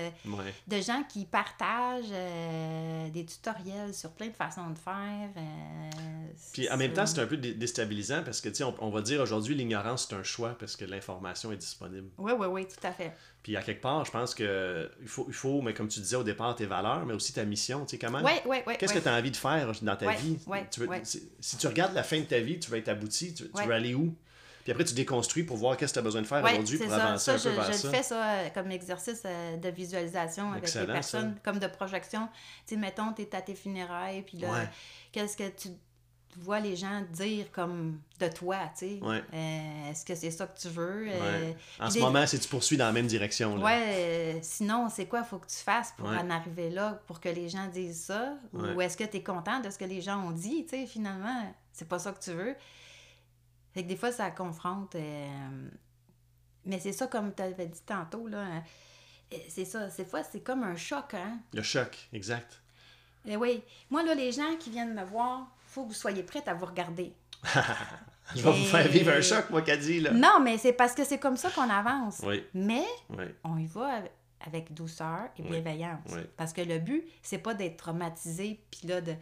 de 0.67 0.81
gens 0.81 1.01
qui 1.09 1.25
partagent 1.25 2.05
euh, 2.11 3.09
des 3.09 3.25
tutoriels 3.25 3.93
sur 3.95 4.11
plein 4.11 4.27
de 4.27 4.33
façons 4.35 4.69
de 4.69 4.77
faire. 4.77 5.29
Puis 6.53 6.69
en 6.69 6.77
même 6.77 6.93
temps, 6.93 7.05
c'est 7.07 7.21
un 7.21 7.25
peu 7.27 7.37
déstabilisant 7.53 8.23
parce 8.23 8.41
que, 8.41 8.49
tu 8.49 8.55
sais, 8.55 8.63
on, 8.63 8.73
on 8.79 8.89
va 8.89 9.01
dire 9.01 9.21
aujourd'hui, 9.21 9.55
l'ignorance, 9.55 10.07
c'est 10.09 10.15
un 10.15 10.23
choix 10.23 10.55
parce 10.59 10.75
que 10.75 10.85
l'information 10.85 11.51
est 11.51 11.57
disponible. 11.57 12.09
Oui, 12.17 12.31
oui, 12.37 12.47
oui, 12.47 12.67
tout 12.67 12.85
à 12.87 12.91
fait. 12.91 13.13
Puis 13.43 13.55
à 13.55 13.61
quelque 13.61 13.81
part, 13.81 14.03
je 14.05 14.11
pense 14.11 14.33
que 14.33 14.89
il 15.01 15.07
faut, 15.07 15.25
il 15.27 15.33
faut, 15.33 15.61
mais 15.61 15.73
comme 15.73 15.87
tu 15.87 15.99
disais 15.99 16.15
au 16.15 16.23
départ, 16.23 16.55
tes 16.55 16.65
valeurs, 16.65 17.05
mais 17.05 17.13
aussi 17.13 17.31
ta 17.33 17.45
mission. 17.45 17.85
Tu 17.85 17.91
sais, 17.91 17.97
comment? 17.99 18.21
Oui, 18.23 18.31
oui, 18.45 18.57
oui. 18.65 18.73
Qu'est-ce 18.79 18.93
que 18.93 18.99
tu 18.99 19.07
as 19.07 19.15
envie 19.15 19.31
de 19.31 19.37
faire 19.37 19.71
dans 19.81 19.95
ta 19.95 20.11
vie? 20.13 20.37
ouais, 20.47 20.67
Tu 20.71 20.79
veux- 20.79 20.87
si, 21.03 21.57
tu 21.57 21.67
regardes 21.67 21.93
la 21.93 22.03
fin 22.03 22.19
de 22.19 22.25
ta 22.25 22.39
vie, 22.39 22.59
tu 22.59 22.71
vas 22.71 22.77
être 22.77 22.89
abouti, 22.89 23.33
tu, 23.33 23.49
tu 23.51 23.63
veux 23.63 23.73
aller 23.73 23.93
où? 23.93 24.15
Puis 24.63 24.71
après, 24.71 24.83
tu 24.83 24.95
déconstruis 24.95 25.43
pour 25.43 25.57
voir 25.57 25.77
qu'est-ce 25.77 25.93
que 25.93 25.95
tu 25.95 25.99
as 25.99 26.01
besoin 26.01 26.23
de 26.23 26.25
faire 26.25 26.43
Oui, 26.43 26.49
aujourd'hui 26.53 26.79
pour 26.79 26.89
ça. 26.89 26.95
avancer 27.05 27.25
Ça, 27.25 27.33
un 27.33 27.37
je, 27.37 27.43
peu 27.49 27.49
vers 27.61 27.71
je 27.71 27.77
ça. 27.77 27.91
fais 27.91 28.01
ça 28.01 28.23
euh, 28.33 28.49
comme 28.51 28.71
exercice 28.71 29.21
euh, 29.23 29.57
de 29.57 29.69
visualisation 29.69 30.49
avec 30.53 30.63
Excellent, 30.63 30.87
les 30.87 30.93
personnes, 30.93 31.33
ça. 31.35 31.41
comme 31.51 31.59
de 31.59 31.67
projection. 31.67 32.27
Tu 32.65 32.73
sais, 32.73 32.81
mettons, 32.81 33.13
tu 33.13 33.21
es 33.21 33.35
à 33.35 33.43
tes 33.43 33.53
funérailles, 33.53 34.23
puis 34.23 34.39
là, 34.39 34.51
Ouais. 34.51 34.67
qu'est-ce 35.11 35.37
que 35.37 35.47
tu 35.49 35.69
vois 36.39 36.59
les 36.59 36.75
gens 36.75 37.01
dire 37.11 37.51
comme 37.51 37.99
de 38.19 38.27
toi, 38.27 38.57
tu 38.77 38.85
sais? 38.87 38.99
Ouais. 39.01 39.23
Euh, 39.33 39.89
Est-ce 39.91 40.05
que 40.05 40.15
c'est 40.15 40.31
ça 40.31 40.47
que 40.47 40.57
tu 40.59 40.67
veux? 40.69 41.07
Euh, 41.09 41.49
Ouais. 41.51 41.57
En 41.79 41.89
ce 41.89 41.95
des- 41.95 42.01
moment, 42.01 42.25
c'est 42.27 42.39
tu 42.39 42.47
poursuis 42.47 42.77
dans 42.77 42.85
la 42.85 42.91
même 42.91 43.07
direction. 43.07 43.55
Là. 43.57 43.63
Ouais, 43.65 43.83
euh, 43.87 44.39
sinon, 44.41 44.89
c'est 44.89 45.05
quoi 45.07 45.23
faut 45.23 45.39
que 45.39 45.47
tu 45.47 45.57
fasses 45.57 45.93
pour 45.97 46.09
Ouais. 46.09 46.17
en 46.17 46.29
arriver 46.29 46.69
là, 46.69 46.99
pour 47.07 47.19
que 47.19 47.29
les 47.29 47.49
gens 47.49 47.67
disent 47.67 48.03
ça? 48.05 48.35
Ou 48.53 48.81
est-ce 48.81 48.95
que 48.97 49.03
tu 49.03 49.17
es 49.17 49.23
content 49.23 49.59
de 49.59 49.69
ce 49.69 49.77
que 49.77 49.85
les 49.85 50.01
gens 50.01 50.23
ont 50.27 50.31
dit? 50.31 50.65
Tu 50.65 50.77
sais, 50.77 50.85
finalement, 50.87 51.53
c'est 51.73 51.87
pas 51.87 51.99
ça 51.99 52.11
que 52.11 52.23
tu 52.23 52.31
veux. 52.31 52.55
Fait 53.73 53.83
que 53.83 53.87
des 53.89 53.97
fois, 53.97 54.11
ça 54.11 54.31
confronte. 54.31 54.95
Mais 56.65 56.79
c'est 56.79 56.93
ça, 56.93 57.07
comme 57.07 57.33
tu 57.33 57.43
avais 57.43 57.67
dit 57.67 57.81
tantôt, 57.85 58.27
là. 58.27 58.45
C'est 59.49 59.65
ça, 59.65 59.87
des 59.87 60.05
fois, 60.05 60.23
c'est 60.23 60.39
comme 60.41 60.63
un 60.63 60.75
choc, 60.75 61.13
hein? 61.13 61.39
Le 61.53 61.61
choc, 61.61 62.07
exact. 62.13 62.61
Eh 63.25 63.35
oui. 63.35 63.61
Moi, 63.89 64.03
là, 64.03 64.13
les 64.15 64.31
gens 64.31 64.55
qui 64.59 64.69
viennent 64.69 64.93
me 64.93 65.03
voir, 65.03 65.47
faut 65.75 65.83
que 65.83 65.89
vous 65.89 65.93
soyez 65.93 66.23
prêts 66.23 66.43
à 66.47 66.53
vous 66.53 66.65
regarder. 66.65 67.13
Je 68.35 68.41
vais 68.41 68.51
vous 68.51 68.65
faire 68.65 68.87
vivre 68.87 69.11
un 69.11 69.21
choc, 69.21 69.49
moi, 69.51 69.61
Caddy. 69.61 69.99
Là. 69.99 70.11
Non, 70.11 70.39
mais 70.41 70.57
c'est 70.57 70.73
parce 70.73 70.93
que 70.95 71.03
c'est 71.03 71.19
comme 71.19 71.37
ça 71.37 71.51
qu'on 71.51 71.69
avance. 71.69 72.21
Oui, 72.25 72.43
Mais 72.55 72.85
oui. 73.09 73.25
on 73.43 73.57
y 73.57 73.67
va 73.67 74.01
avec- 74.39 74.73
douceur 74.73 75.29
et 75.37 75.43
bienveillance. 75.43 75.99
Oui. 76.11 76.21
Parce 76.37 76.51
que 76.53 76.61
le 76.61 76.79
but, 76.79 77.03
c'est 77.21 77.37
pas 77.37 77.53
d'être 77.53 77.77
traumatisé, 77.77 78.63
puis 78.71 78.87
là, 78.87 79.01
de 79.01 79.13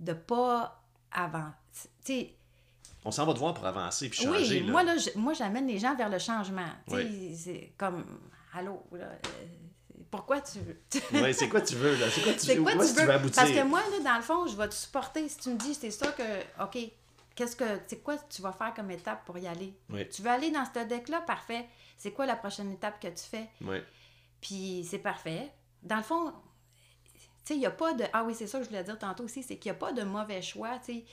de 0.00 0.12
pas 0.12 0.82
avancer. 1.12 1.52
Tu 2.04 2.12
sais, 2.12 2.34
On 3.04 3.10
s'en 3.10 3.26
va 3.26 3.34
devoir 3.34 3.54
pour 3.54 3.66
avancer 3.66 4.08
puis 4.08 4.22
changer. 4.22 4.60
oui, 4.60 4.66
là. 4.66 4.72
moi, 4.72 4.82
là, 4.82 4.94
moi, 5.16 5.32
j'amène 5.34 5.66
les 5.66 5.78
gens 5.78 5.94
vers 5.94 6.08
le 6.08 6.18
changement. 6.18 6.68
Oui. 6.88 7.36
c'est 7.36 7.72
comme, 7.76 8.04
allô, 8.54 8.82
là, 8.92 9.04
euh, 9.06 9.18
pourquoi 10.10 10.40
tu 10.40 10.58
veux... 10.60 10.80
Ouais, 11.20 11.32
c'est 11.32 11.48
quoi 11.48 11.60
tu 11.60 11.74
veux, 11.74 11.96
là? 11.96 12.06
C'est 12.10 12.22
quoi 12.22 12.32
tu 12.32 12.62
quoi 12.62 12.72
tu 12.72 12.78
veux? 12.78 12.94
tu 12.94 13.02
veux? 13.02 13.10
aboutir? 13.10 13.42
Parce 13.42 13.50
que 13.54 13.62
moi, 13.64 13.80
là, 13.90 14.00
dans 14.12 14.16
le 14.16 14.22
fond, 14.22 14.46
je 14.46 14.56
vais 14.56 14.68
te 14.68 14.74
supporter. 14.74 15.28
Si 15.28 15.38
tu 15.38 15.50
me 15.50 15.58
dis, 15.58 15.74
c'est 15.74 15.90
ça 15.90 16.12
que, 16.12 16.62
OK, 16.62 16.78
qu'est-ce 17.34 17.56
que, 17.56 17.64
c'est 17.86 18.02
quoi 18.02 18.16
tu 18.30 18.40
vas 18.40 18.52
faire 18.52 18.72
comme 18.74 18.90
étape 18.90 19.24
pour 19.24 19.36
y 19.38 19.46
aller? 19.46 19.74
Oui, 19.90 20.08
Tu 20.08 20.22
veux 20.22 20.30
aller 20.30 20.50
dans 20.50 20.64
ce 20.64 20.84
deck-là? 20.84 21.20
Parfait. 21.22 21.66
C'est 21.98 22.12
quoi 22.12 22.26
la 22.26 22.36
prochaine 22.36 22.72
étape 22.72 23.00
que 23.00 23.08
tu 23.08 23.24
fais? 23.24 23.48
oui. 23.60 23.78
Puis 24.40 24.86
c'est 24.88 24.98
parfait. 24.98 25.50
Dans 25.82 25.96
le 25.96 26.02
fond, 26.02 26.30
tu 27.16 27.20
sais, 27.44 27.54
il 27.54 27.60
n'y 27.60 27.66
a 27.66 27.70
pas 27.70 27.94
de. 27.94 28.04
Ah 28.12 28.24
oui, 28.24 28.34
c'est 28.34 28.46
ça 28.46 28.58
que 28.58 28.64
je 28.64 28.68
voulais 28.68 28.84
dire 28.84 28.98
tantôt 28.98 29.24
aussi, 29.24 29.42
c'est 29.42 29.56
qu'il 29.56 29.72
n'y 29.72 29.76
a 29.76 29.78
pas 29.78 29.92
de 29.92 30.02
mauvais 30.02 30.42
choix, 30.42 30.78
tu 30.84 30.92
sais. 30.92 31.04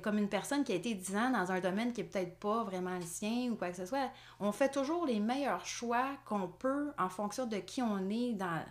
Comme 0.00 0.16
une 0.18 0.28
personne 0.28 0.64
qui 0.64 0.72
a 0.72 0.76
été 0.76 0.94
10 0.94 1.16
ans 1.16 1.30
dans 1.30 1.52
un 1.52 1.60
domaine 1.60 1.92
qui 1.92 2.00
est 2.00 2.04
peut-être 2.04 2.38
pas 2.38 2.64
vraiment 2.64 2.96
le 2.96 3.02
sien 3.04 3.50
ou 3.50 3.56
quoi 3.56 3.68
que 3.70 3.76
ce 3.76 3.84
soit, 3.84 4.10
on 4.40 4.50
fait 4.50 4.70
toujours 4.70 5.04
les 5.04 5.20
meilleurs 5.20 5.66
choix 5.66 6.08
qu'on 6.24 6.48
peut 6.48 6.92
en 6.98 7.10
fonction 7.10 7.46
de 7.46 7.56
qui 7.58 7.82
on 7.82 8.08
est 8.08 8.32
dans, 8.32 8.62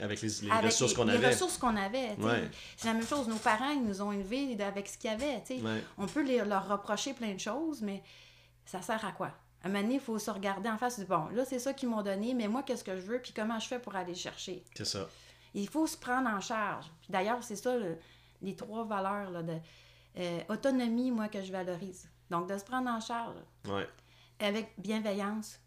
Avec 0.00 0.22
les, 0.22 0.28
les 0.42 0.50
avec 0.50 0.64
ressources 0.72 0.92
les- 0.92 0.96
qu'on 0.96 1.04
les 1.04 1.14
avait. 1.16 1.26
ressources 1.28 1.58
qu'on 1.58 1.76
avait. 1.76 2.14
Ouais. 2.18 2.50
C'est 2.78 2.88
la 2.88 2.94
même 2.94 3.06
chose. 3.06 3.28
Nos 3.28 3.36
parents, 3.36 3.70
ils 3.70 3.84
nous 3.84 4.00
ont 4.00 4.10
élevés 4.10 4.56
avec 4.62 4.88
ce 4.88 4.96
qu'il 4.96 5.10
y 5.10 5.12
avait. 5.12 5.42
Ouais. 5.62 5.84
On 5.98 6.06
peut 6.06 6.22
les- 6.22 6.42
leur 6.44 6.66
reprocher 6.66 7.12
plein 7.12 7.34
de 7.34 7.40
choses, 7.40 7.82
mais 7.82 8.02
ça 8.64 8.80
sert 8.80 9.04
à 9.04 9.12
quoi? 9.12 9.32
À 9.62 9.66
un 9.66 9.68
moment 9.68 9.82
donné, 9.82 9.94
il 9.96 10.00
faut 10.00 10.18
se 10.18 10.30
regarder 10.30 10.68
en 10.70 10.78
face 10.78 10.98
du 10.98 11.04
bon. 11.04 11.26
Là, 11.34 11.44
c'est 11.44 11.58
ça 11.58 11.72
qu'ils 11.74 11.88
m'ont 11.90 12.02
donné, 12.02 12.32
mais 12.34 12.48
moi, 12.48 12.62
qu'est-ce 12.62 12.82
que 12.82 12.96
je 12.96 13.02
veux, 13.02 13.20
puis 13.20 13.32
comment 13.34 13.60
je 13.60 13.68
fais 13.68 13.78
pour 13.78 13.94
aller 13.94 14.12
le 14.12 14.18
chercher? 14.18 14.64
C'est 14.74 14.86
ça. 14.86 15.06
Il 15.54 15.68
faut 15.68 15.86
se 15.86 15.96
prendre 15.98 16.28
en 16.30 16.40
charge. 16.40 16.86
Puis 17.02 17.10
d'ailleurs, 17.10 17.44
c'est 17.44 17.54
ça, 17.56 17.76
le- 17.76 17.98
les 18.40 18.56
trois 18.56 18.84
valeurs 18.84 19.30
là, 19.30 19.42
de 19.42 19.54
euh, 20.18 20.40
autonomie, 20.48 21.10
moi, 21.10 21.28
que 21.28 21.42
je 21.42 21.50
valorise. 21.52 22.08
Donc, 22.30 22.48
de 22.48 22.56
se 22.58 22.64
prendre 22.64 22.88
en 22.90 23.00
charge 23.00 23.36
Ouais. 23.68 23.88
avec 24.40 24.72
bienveillance, 24.78 25.58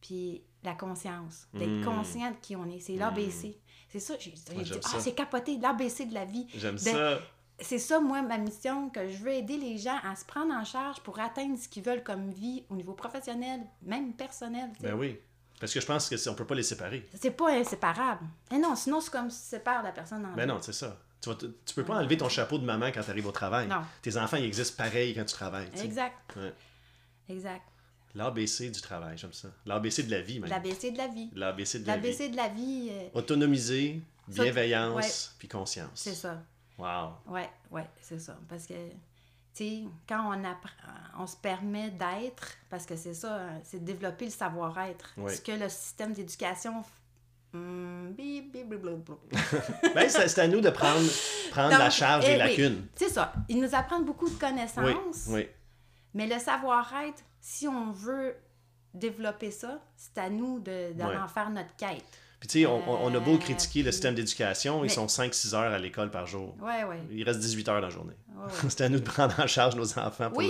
puis 0.00 0.42
la 0.62 0.74
conscience. 0.74 1.48
D'être 1.54 1.80
Mm. 1.80 1.84
conscient 1.84 2.30
de 2.30 2.36
qui 2.40 2.54
on 2.56 2.68
est. 2.68 2.80
C'est 2.80 2.96
l'ABC. 2.96 3.58
C'est 3.88 4.00
ça, 4.00 4.14
j'ai 4.18 4.30
dit, 4.30 4.42
ah, 4.84 5.00
c'est 5.00 5.14
capoté, 5.14 5.58
l'ABC 5.58 6.06
de 6.06 6.14
la 6.14 6.24
vie. 6.24 6.46
J'aime 6.54 6.78
ça. 6.78 7.18
C'est 7.62 7.78
ça, 7.78 8.00
moi, 8.00 8.22
ma 8.22 8.38
mission, 8.38 8.88
que 8.88 9.08
je 9.08 9.18
veux 9.18 9.32
aider 9.32 9.58
les 9.58 9.76
gens 9.76 9.98
à 10.02 10.16
se 10.16 10.24
prendre 10.24 10.54
en 10.54 10.64
charge 10.64 11.00
pour 11.00 11.18
atteindre 11.18 11.58
ce 11.58 11.68
qu'ils 11.68 11.82
veulent 11.82 12.02
comme 12.02 12.30
vie 12.30 12.64
au 12.70 12.74
niveau 12.74 12.94
professionnel, 12.94 13.60
même 13.82 14.14
personnel. 14.14 14.70
Ben 14.80 14.94
oui. 14.94 15.18
Parce 15.58 15.74
que 15.74 15.80
je 15.80 15.84
pense 15.86 16.08
que 16.08 16.16
c'est- 16.16 16.30
on 16.30 16.34
peut 16.34 16.46
pas 16.46 16.54
les 16.54 16.62
séparer. 16.62 17.06
C'est 17.20 17.32
pas 17.32 17.50
inséparable. 17.52 18.24
Et 18.50 18.56
non, 18.56 18.74
sinon, 18.76 19.00
c'est 19.02 19.10
comme 19.10 19.28
si 19.28 19.42
tu 19.42 19.48
sépares 19.48 19.82
la 19.82 19.92
personne 19.92 20.24
en 20.24 20.32
Ben 20.34 20.46
deux. 20.46 20.54
non, 20.54 20.58
c'est 20.62 20.72
ça. 20.72 20.96
Tu, 21.20 21.28
vas 21.28 21.34
te- 21.34 21.46
tu 21.66 21.74
peux 21.74 21.84
pas 21.84 21.96
enlever 21.96 22.16
ton 22.16 22.28
chapeau 22.28 22.58
de 22.58 22.64
maman 22.64 22.86
quand 22.92 23.02
tu 23.02 23.10
arrives 23.10 23.26
au 23.26 23.32
travail. 23.32 23.68
Non. 23.68 23.82
Tes 24.02 24.16
enfants, 24.16 24.36
ils 24.38 24.44
existent 24.46 24.82
pareil 24.82 25.14
quand 25.14 25.24
tu 25.24 25.34
travailles. 25.34 25.70
tu. 25.70 25.82
Exact. 25.84 26.16
Ouais. 26.36 26.54
Exact. 27.28 27.62
L'ABC 28.14 28.70
du 28.70 28.80
travail, 28.80 29.16
j'aime 29.16 29.32
ça. 29.32 29.48
L'ABC 29.66 30.02
de 30.06 30.10
la 30.10 30.20
vie, 30.22 30.40
même. 30.40 30.50
L'ABC 30.50 30.90
de 30.92 30.98
la 30.98 31.06
vie. 31.08 31.30
L'ABC 31.34 31.78
de 31.82 31.86
la 31.86 31.96
vie. 31.96 32.02
L'ABC 32.08 32.28
de 32.30 32.36
la 32.36 32.48
vie, 32.48 32.88
euh, 32.90 33.08
Autonomiser, 33.14 34.02
bienveillance, 34.26 34.96
ouais. 34.96 35.34
puis 35.38 35.46
conscience. 35.48 35.90
c'est 35.94 36.14
ça. 36.14 36.42
Wow. 36.78 37.12
Ouais, 37.26 37.48
ouais, 37.70 37.86
c'est 38.00 38.18
ça. 38.18 38.36
Parce 38.48 38.66
que, 38.66 38.74
tu 38.74 38.94
sais, 39.54 39.82
quand 40.08 40.26
on 40.34 40.42
apprend, 40.44 40.72
on 41.18 41.26
se 41.26 41.36
permet 41.36 41.90
d'être, 41.90 42.54
parce 42.70 42.86
que 42.86 42.96
c'est 42.96 43.14
ça, 43.14 43.36
hein, 43.42 43.60
c'est 43.62 43.80
de 43.80 43.84
développer 43.84 44.24
le 44.24 44.30
savoir-être. 44.30 45.10
Ouais. 45.18 45.36
Ce 45.36 45.40
que 45.42 45.52
le 45.52 45.68
système 45.68 46.12
d'éducation. 46.14 46.82
Bip, 47.52 48.52
bip, 48.52 48.68
bip. 48.68 48.80
Ben, 49.94 50.08
c'est 50.08 50.38
à 50.38 50.46
nous 50.48 50.60
de 50.60 50.70
prendre, 50.70 51.00
prendre 51.50 51.76
la 51.78 51.90
charge 51.90 52.24
eh 52.26 52.28
des 52.28 52.32
oui, 52.34 52.38
lacunes. 52.38 52.86
C'est 52.94 53.08
ça. 53.08 53.32
Ils 53.48 53.60
nous 53.60 53.74
apprennent 53.74 54.04
beaucoup 54.04 54.28
de 54.28 54.38
connaissances, 54.38 55.26
oui. 55.28 55.46
mais 56.14 56.26
le 56.26 56.38
savoir-être, 56.38 57.22
si 57.40 57.66
on 57.66 57.90
veut 57.92 58.36
développer 58.94 59.50
ça, 59.50 59.80
c'est 59.96 60.18
à 60.18 60.30
nous 60.30 60.60
de- 60.60 60.92
d'en 60.94 61.08
Ouais. 61.08 61.14
faire 61.32 61.50
notre 61.50 61.74
quête. 61.76 62.04
Puis 62.40 62.48
tu 62.48 62.60
sais, 62.62 62.66
on, 62.66 63.14
a 63.14 63.20
beau 63.20 63.34
Euh, 63.34 63.38
critiquer 63.38 63.82
le 63.82 63.92
système 63.92 64.14
d'éducation, 64.14 64.82
ils 64.82 64.90
sont 64.90 65.06
5-6 65.08 65.54
heures 65.54 65.72
à 65.74 65.78
l'école 65.78 66.10
par 66.10 66.26
jour. 66.26 66.56
Ouais, 66.60 66.84
ouais. 66.84 66.98
Il 67.10 67.22
reste 67.22 67.38
18 67.38 67.68
heures 67.68 67.74
dans 67.82 67.86
la 67.88 67.90
journée. 67.90 68.14
ouais. 68.34 68.50
C'est 68.70 68.80
à 68.80 68.88
nous 68.88 68.98
de 68.98 69.04
prendre 69.04 69.38
en 69.38 69.46
charge 69.46 69.76
nos 69.76 69.98
enfants 69.98 70.30
pour 70.30 70.40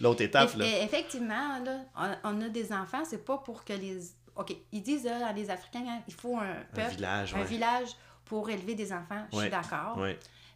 l'autre- 0.00 0.22
étape. 0.22 0.54
Eff- 0.54 0.56
Là. 0.58 0.64
e- 0.64 0.84
Effectivement, 0.84 1.58
là, 1.62 1.80
on, 2.24 2.30
on 2.36 2.40
a 2.40 2.48
des 2.48 2.72
enfants, 2.72 3.02
c'est 3.04 3.22
pas 3.24 3.36
pour 3.38 3.62
que 3.64 3.74
les. 3.74 3.98
OK, 4.36 4.54
ils 4.72 4.82
disent, 4.82 5.04
là, 5.04 5.32
les 5.32 5.48
Africains, 5.50 5.84
hein, 5.88 6.00
il 6.08 6.14
faut 6.14 6.36
un 6.36 6.50
Un 6.50 6.64
peuple, 6.74 6.96
village, 6.96 7.34
un 7.34 7.38
ouais. 7.38 7.44
village 7.44 7.88
pour 8.24 8.50
élever 8.50 8.74
des 8.74 8.92
enfants. 8.92 9.24
Je 9.32 9.38
suis 9.40 9.50
d'accord. 9.50 9.98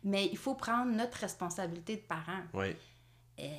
Mais 0.04 0.26
il 0.30 0.38
faut 0.38 0.54
prendre 0.54 0.92
notre 0.92 1.18
responsabilité 1.18 1.96
de 1.96 2.02
parents. 2.02 2.42
ouais. 2.54 2.76
Et 3.40 3.50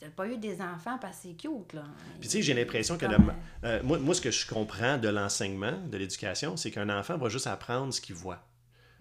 t'as 0.00 0.08
pas 0.08 0.26
eu 0.26 0.38
des 0.38 0.60
enfants 0.62 0.96
parce 1.00 1.16
que 1.18 1.22
c'est 1.28 1.34
cute, 1.34 1.72
là. 1.74 1.82
Puis 2.20 2.28
tu 2.28 2.36
sais, 2.36 2.42
j'ai 2.42 2.54
l'impression 2.54 2.96
que 2.96 3.04
le- 3.04 3.16
euh, 3.64 3.80
moi, 3.82 3.98
moi, 3.98 4.14
ce 4.14 4.20
que 4.22 4.30
je 4.30 4.46
comprends 4.46 4.96
de 4.96 5.08
l'enseignement, 5.08 5.72
de 5.86 5.98
l'éducation, 5.98 6.56
c'est 6.56 6.70
qu'un 6.70 6.88
enfant 6.88 7.18
va 7.18 7.28
juste 7.28 7.46
apprendre 7.46 7.92
ce 7.92 8.00
qu'il 8.00 8.14
voit. 8.14 8.42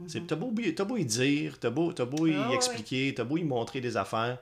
C'est 0.07 0.27
T'as 0.27 0.35
beau, 0.35 0.53
t'as 0.75 0.83
beau 0.83 0.97
y 0.97 1.05
dire, 1.05 1.59
t'as 1.59 1.69
beau, 1.71 1.91
t'as 1.93 2.05
beau 2.05 2.27
y. 2.27 2.35
Ah, 2.35 2.49
expliquer, 2.53 3.13
t'as 3.15 3.23
beau 3.23 3.37
y 3.37 3.43
montrer 3.43 3.79
des 3.81 3.95
affaires, 3.97 4.37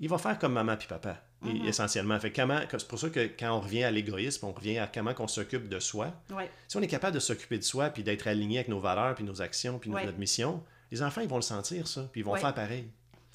il 0.00 0.08
va 0.08 0.16
faire 0.18 0.38
comme 0.38 0.52
maman 0.54 0.76
puis 0.76 0.86
papa, 0.88 1.20
Mhm. 1.52 1.66
essentiellement. 1.66 2.18
Fait 2.20 2.32
comment, 2.32 2.60
c'est 2.70 2.88
pour 2.88 2.98
ça 2.98 3.10
que 3.10 3.20
quand 3.38 3.52
on 3.56 3.60
revient 3.60 3.84
à 3.84 3.90
l'égoïsme, 3.90 4.46
on 4.46 4.52
revient 4.52 4.78
à 4.78 4.86
comment 4.86 5.12
on 5.18 5.28
s'occupe 5.28 5.68
de 5.68 5.78
soi. 5.80 6.12
Ouais. 6.30 6.50
Si 6.68 6.76
on 6.76 6.80
est 6.82 6.86
capable 6.86 7.14
de 7.14 7.20
s'occuper 7.20 7.58
de 7.58 7.62
soi, 7.64 7.90
puis 7.90 8.02
d'être 8.02 8.26
aligné 8.26 8.58
avec 8.58 8.68
nos 8.68 8.80
valeurs, 8.80 9.14
puis 9.14 9.24
nos 9.24 9.42
actions, 9.42 9.78
puis 9.78 9.90
Ouais. 9.90 10.04
notre 10.06 10.18
mission, 10.18 10.62
les 10.90 11.02
enfants, 11.02 11.20
ils 11.20 11.28
vont 11.28 11.36
le 11.36 11.42
sentir, 11.42 11.86
ça, 11.88 12.08
puis 12.12 12.20
ils 12.20 12.24
vont 12.24 12.32
Ouais. 12.32 12.40
faire 12.40 12.54
pareil. 12.54 12.88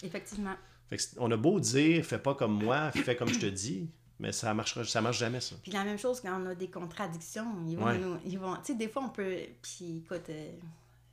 Effectivement. 0.03 0.55
Fait 0.89 0.97
que 0.97 1.01
c'est- 1.03 1.17
on 1.19 1.29
a 1.31 1.37
beau 1.37 1.59
dire, 1.59 2.03
fais 2.05 2.17
pas 2.19 2.33
comme 2.35 2.63
moi, 2.63 2.91
fais 2.91 3.15
comme 3.15 3.29
je 3.29 3.39
te 3.39 3.45
dis, 3.45 3.89
Mais 4.21 4.33
ça 4.33 4.53
marchera, 4.53 4.83
ça 4.83 4.99
marche 4.99 5.17
jamais, 5.17 5.39
ça. 5.39 5.55
Puis 5.63 5.71
la 5.71 5.85
même 5.85 5.97
chose 5.97 6.19
quand 6.19 6.41
on 6.41 6.45
a 6.47 6.53
des 6.53 6.67
contradictions, 6.69 7.45
ils 7.65 7.77
vont, 7.77 7.93
nous- 7.93 8.17
ils 8.25 8.37
vont, 8.37 8.53
tu 8.57 8.59
sais, 8.65 8.75
des 8.75 8.89
fois 8.89 9.03
on 9.05 9.07
peut, 9.09 9.33
puis 9.61 10.03
écoute, 10.03 10.25
euh, 10.29 10.51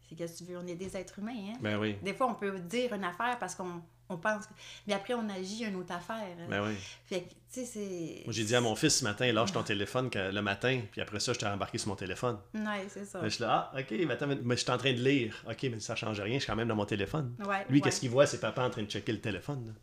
c'est 0.09 0.17
que 0.19 0.37
tu 0.37 0.43
veux, 0.43 0.59
on 0.59 0.67
est 0.67 0.75
des 0.75 0.97
êtres 0.97 1.21
humains, 1.21 1.53
hein. 1.53 1.59
Ben 1.61 1.79
oui. 1.79 1.95
Des 2.03 2.13
fois 2.15 2.27
on 2.29 2.35
peut 2.35 2.59
dire 2.59 2.93
une 2.93 3.05
affaire 3.05 3.39
parce 3.39 3.55
qu'on 3.55 3.81
on 4.09 4.17
pense, 4.19 4.47
que- 4.47 4.53
mais 4.87 4.95
après 4.95 5.15
on 5.15 5.29
agit 5.29 5.65
une 5.65 5.77
autre 5.77 5.93
affaire. 5.93 6.17
hein. 6.39 6.47
Ben 6.49 6.65
oui. 6.67 6.75
Fait 7.07 7.23
que, 7.23 7.29
tu 7.31 7.35
sais, 7.51 7.65
c'est. 7.65 8.23
Moi, 8.25 8.33
j'ai 8.33 8.45
dit 8.45 8.55
à 8.55 8.61
mon 8.61 8.75
fils 8.77 8.99
ce 8.99 9.05
matin, 9.05 9.33
lâche 9.33 9.53
ton 9.53 9.63
téléphone 9.63 10.11
que- 10.11 10.31
le 10.31 10.43
matin, 10.43 10.81
puis 10.93 11.01
après 11.01 11.21
ça, 11.21 11.33
je 11.33 11.39
t'ai 11.39 11.47
embarqué 11.47 11.79
sur 11.79 11.89
mon 11.89 11.97
téléphone. 11.97 12.39
Ouais, 12.55 12.87
c'est 12.89 13.05
ça. 13.05 13.21
Mais 13.21 13.31
je 13.31 13.35
suis 13.37 13.43
là, 13.45 13.71
ah, 13.75 13.79
ok, 13.81 13.87
mais 13.91 14.11
attends, 14.13 14.27
mais 14.29 14.57
je 14.57 14.63
suis 14.63 14.71
en 14.71 14.79
train 14.79 14.93
de 14.93 15.03
lire. 15.03 15.43
Ok, 15.49 15.63
mais 15.65 15.81
ça 15.81 15.97
change 15.97 16.21
rien, 16.21 16.35
je 16.35 16.41
suis 16.41 16.47
quand 16.51 16.57
même 16.57 16.69
dans 16.69 16.77
mon 16.77 16.85
téléphone. 16.87 17.35
Ouais, 17.47 17.65
Lui, 17.69 17.77
ouais. 17.79 17.81
qu'est-ce 17.81 18.01
qu'il 18.01 18.11
voit? 18.11 18.27
C'est 18.27 18.41
papa 18.41 18.63
en 18.63 18.71
train 18.71 18.83
de 18.83 18.91
checker 18.91 19.13
le 19.13 19.21
téléphone. 19.21 19.75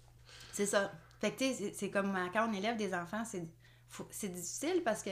C'est 0.52 0.66
ça. 0.68 0.92
Fait 1.20 1.32
que, 1.32 1.40
tu 1.40 1.54
sais, 1.54 1.72
c'est- 1.74 1.90
comme 1.90 2.16
euh, 2.16 2.28
quand 2.34 2.50
on 2.50 2.54
élève 2.54 2.78
des 2.78 2.94
enfants, 2.94 3.24
c'est 3.26 3.44
c'est 4.10 4.30
difficile 4.30 4.82
parce 4.84 5.04
que 5.04 5.12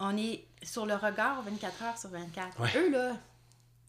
on 0.00 0.16
est 0.16 0.46
sur 0.62 0.86
le 0.86 0.94
regard 0.94 1.42
24 1.42 1.82
heures 1.82 1.98
sur 1.98 2.10
24. 2.10 2.60
Ouais. 2.60 2.70
Eux, 2.76 2.90
là, 2.90 3.16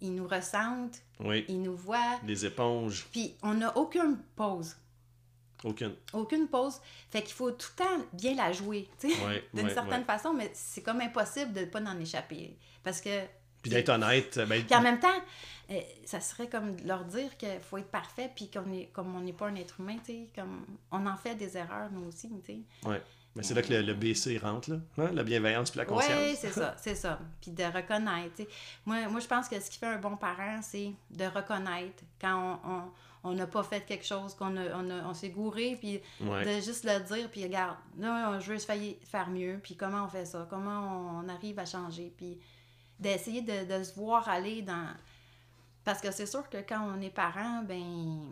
ils 0.02 0.14
nous 0.14 0.28
ressentent, 0.28 1.02
Oui. 1.20 1.46
ils 1.48 1.62
nous 1.62 1.76
voient, 1.76 2.20
Des 2.24 2.46
éponges, 2.46 3.06
puis 3.12 3.36
on 3.42 3.54
n'a 3.56 3.76
aucune 3.78 4.18
pause. 4.36 4.76
aucune. 5.64 5.96
Aucune 6.14 6.48
pause. 6.48 6.80
Fait 7.10 7.22
qu'il 7.22 7.34
faut 7.34 7.52
tout 7.52 7.70
le 7.78 7.84
temps 7.86 8.06
bien 8.14 8.36
la 8.36 8.52
jouer, 8.52 8.88
tu 9.00 9.10
sais, 9.10 9.26
Ouais, 9.26 9.44
d'une 9.54 9.66
ouais, 9.68 9.74
certaine 9.74 10.00
ouais. 10.02 10.06
façon, 10.06 10.34
mais 10.34 10.52
c'est 10.54 10.82
comme 10.82 11.02
impossible 11.02 11.54
de 11.54 11.62
ne 11.62 11.66
pas 11.66 11.82
en 11.82 12.00
échapper. 12.00 12.58
Parce 12.84 13.02
que. 13.02 13.22
Puis 13.62 13.72
d'être 13.72 13.90
honnête, 13.90 14.38
ben, 14.48 14.64
Puis 14.64 14.76
en 14.76 14.82
même 14.82 15.00
temps, 15.00 15.08
euh, 15.72 15.80
ça 16.06 16.20
serait 16.20 16.48
comme 16.50 16.76
de 16.76 16.88
leur 16.88 17.04
dire 17.06 17.36
qu'il 17.38 17.60
faut 17.62 17.78
être 17.80 17.90
parfait, 17.90 18.30
puis 18.36 18.52
qu'on 18.52 18.72
est, 18.72 18.88
comme 18.94 19.16
on 19.16 19.22
n'est 19.22 19.34
pas 19.34 19.48
un 19.48 19.56
être 19.56 19.80
humain, 19.80 19.98
tu 20.06 20.12
sais, 20.14 20.28
comme 20.36 20.66
on 20.92 21.06
en 21.08 21.18
fait 21.18 21.34
des 21.36 21.58
erreurs, 21.58 21.90
nous 21.92 22.08
aussi, 22.08 22.30
tu 22.46 22.54
sais. 22.86 23.02
Mais 23.36 23.44
c'est 23.44 23.54
là 23.54 23.62
que 23.62 23.74
le, 23.74 23.82
le 23.82 23.94
BC 23.94 24.38
rentre, 24.38 24.70
là. 24.72 24.78
Hein, 24.98 25.12
La 25.14 25.24
bienveillance 25.24 25.70
puis 25.72 25.78
la 25.80 25.86
conscience. 25.86 26.20
Oui, 26.22 26.36
c'est 26.40 26.52
ça, 26.52 26.74
c'est 26.82 26.96
ça. 26.96 27.20
Puis 27.42 27.52
de 27.52 27.64
reconnaître. 27.64 28.42
Moi, 28.86 29.08
moi, 29.10 29.20
je 29.20 29.28
pense 29.28 29.50
que 29.50 29.60
ce 29.60 29.70
qui 29.70 29.78
fait 29.78 29.88
un 29.88 29.98
bon 29.98 30.16
parent, 30.16 30.60
c'est 30.62 30.94
de 31.12 31.26
reconnaître 31.26 32.04
quand 32.20 32.60
on- 32.66 32.70
on 32.72 32.82
on 33.28 33.34
n'a 33.34 33.48
pas 33.48 33.64
fait 33.64 33.82
quelque 33.82 34.06
chose, 34.06 34.36
qu'on 34.36 34.56
a, 34.56 34.78
on, 34.78 35.14
s'est 35.16 35.30
gouré, 35.32 35.76
puis 35.80 36.00
Ouais. 36.22 36.46
de 36.46 36.62
juste 36.64 36.84
le 36.84 37.00
dire, 37.06 37.28
puis 37.32 37.42
regarde, 37.44 37.76
là, 37.98 38.40
je 38.40 38.54
veux 38.54 38.60
faire 38.60 39.30
mieux, 39.32 39.60
puis 39.64 39.76
comment 39.76 40.04
on 40.06 40.08
fait 40.08 40.26
ça, 40.26 40.46
comment 40.48 41.20
on 41.24 41.28
arrive 41.28 41.58
à 41.58 41.66
changer, 41.66 42.14
puis 42.16 42.38
d'essayer 43.00 43.42
de, 43.42 43.66
de 43.80 43.84
se 43.84 43.96
voir 43.96 44.30
aller 44.30 44.62
dans... 44.62 44.90
Parce 45.84 46.02
que 46.02 46.12
c'est 46.12 46.28
sûr 46.28 46.48
que 46.48 46.58
quand 46.58 46.88
on 46.96 47.02
est 47.02 47.10
parent, 47.10 47.64
ben... 47.68 48.28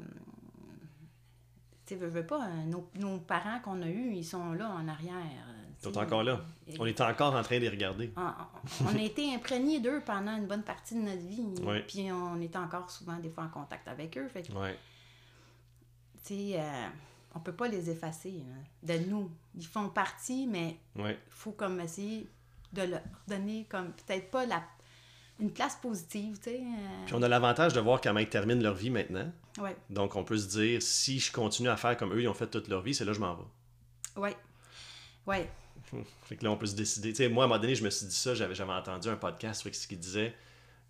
Tu 1.94 2.00
veux, 2.00 2.08
veux 2.08 2.26
pas, 2.26 2.42
hein, 2.42 2.66
nos, 2.66 2.90
nos 2.96 3.20
parents 3.20 3.60
qu'on 3.60 3.82
a 3.84 3.88
eus, 3.88 4.14
ils 4.16 4.24
sont 4.26 4.54
là 4.54 4.68
en 4.70 4.88
arrière. 4.88 5.14
Ils 5.16 5.76
tu 5.88 5.94
sont 5.94 5.98
encore 6.00 6.24
là. 6.24 6.42
On 6.80 6.86
est 6.86 7.00
encore 7.02 7.36
en 7.36 7.44
train 7.44 7.58
de 7.58 7.62
les 7.62 7.70
regarder. 7.70 8.12
on, 8.18 8.32
on 8.86 8.96
a 8.96 9.02
été 9.02 9.34
imprégnés 9.36 9.80
d'eux 9.80 10.02
pendant 10.06 10.36
une 10.38 10.48
bonne 10.48 10.64
partie 10.64 10.96
de 10.96 11.02
notre 11.02 11.22
vie. 11.22 11.44
Ouais. 11.62 11.82
Puis 11.88 12.12
on 12.12 12.40
est 12.42 12.56
encore 12.56 12.90
souvent 12.90 13.18
des 13.20 13.30
fois 13.30 13.44
en 13.44 13.50
contact 13.50 13.88
avec 13.88 14.18
eux. 14.18 14.28
Fait 14.28 14.42
que, 14.42 14.54
Ouais. 14.54 14.78
tu 16.26 16.34
sais, 16.36 16.60
euh, 16.60 16.88
on 17.36 17.40
peut 17.40 17.54
pas 17.54 17.68
les 17.68 17.90
effacer 17.90 18.44
là, 18.84 18.96
de 18.98 19.06
nous. 19.10 19.30
Ils 19.56 19.66
font 19.68 19.90
partie, 19.90 20.48
mais 20.48 20.78
Ouais. 20.96 21.20
il 21.28 21.34
faut 21.34 21.52
comme 21.52 21.80
essayer 21.80 22.28
de 22.72 22.82
leur 22.84 23.02
donner 23.28 23.66
comme 23.70 23.92
peut-être 23.92 24.32
pas 24.32 24.46
la 24.48 24.64
une 25.40 25.52
place 25.52 25.76
positive, 25.82 26.38
tu 26.38 26.52
sais. 26.52 26.60
euh, 26.62 27.06
Puis 27.06 27.16
on 27.16 27.22
a 27.22 27.28
l'avantage 27.28 27.74
de 27.74 27.80
voir 27.80 28.00
comment 28.02 28.20
ils 28.20 28.30
terminent 28.30 28.62
leur 28.62 28.76
vie 28.76 28.90
maintenant. 28.90 29.32
Ouais, 29.60 29.76
Donc 29.90 30.16
on 30.16 30.24
peut 30.24 30.38
se 30.38 30.48
dire, 30.48 30.82
si 30.82 31.20
je 31.20 31.32
continue 31.32 31.70
à 31.70 31.78
faire 31.78 31.98
comme 31.98 32.14
eux, 32.14 32.22
ils 32.22 32.28
ont 32.28 32.34
fait 32.34 32.48
toute 32.48 32.68
leur 32.68 32.82
vie, 32.82 32.94
c'est 32.94 33.04
là 33.06 33.12
que 33.12 33.16
je 33.18 33.22
m'en 33.22 33.36
vais. 33.36 33.44
ouais, 34.18 34.36
ouais, 35.28 35.50
Fait 36.26 36.38
que 36.38 36.44
là, 36.44 36.52
on 36.52 36.58
peut 36.58 36.66
se 36.66 36.76
décider. 36.76 37.10
Tu 37.12 37.18
sais, 37.18 37.30
moi, 37.30 37.44
à 37.44 37.46
un 37.46 37.50
moment 37.50 37.60
donné, 37.62 37.76
je 37.76 37.84
me 37.84 37.90
suis 37.90 38.06
dit 38.08 38.16
ça, 38.16 38.34
j'avais, 38.36 38.56
j'avais 38.56 38.72
entendu 38.74 39.10
un 39.10 39.16
podcast 39.16 39.70
qui 39.88 39.98
disait 39.98 40.34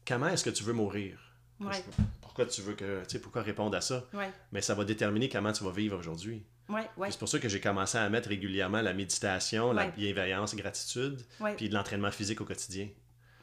Comment 0.08 0.28
est-ce 0.28 0.44
que 0.44 0.50
tu 0.50 0.64
veux 0.64 0.74
mourir? 0.74 1.18
Ouais, 1.60 1.84
Pourquoi 2.22 2.46
tu 2.46 2.62
veux 2.62 2.74
que. 2.74 3.02
Tu 3.04 3.10
sais, 3.14 3.20
pourquoi 3.20 3.42
répondre 3.42 3.76
à 3.76 3.82
ça? 3.82 4.06
Ouais, 4.14 4.30
Mais 4.52 4.62
ça 4.62 4.76
va 4.76 4.84
déterminer 4.86 5.30
comment 5.30 5.52
tu 5.54 5.64
vas 5.64 5.72
vivre 5.72 5.98
aujourd'hui. 5.98 6.44
ouais, 6.70 6.88
C'est 7.10 7.20
pour 7.20 7.30
ça 7.30 7.40
que 7.40 7.48
j'ai 7.50 7.60
commencé 7.62 7.98
à 7.98 8.10
mettre 8.10 8.30
régulièrement 8.30 8.82
la 8.82 8.94
méditation, 8.94 9.72
la 9.74 9.88
bienveillance, 9.88 10.56
gratitude, 10.56 11.22
ouais. 11.40 11.56
puis 11.56 11.70
de 11.70 11.74
l'entraînement 11.74 12.12
physique 12.12 12.42
au 12.42 12.46
quotidien. 12.46 12.88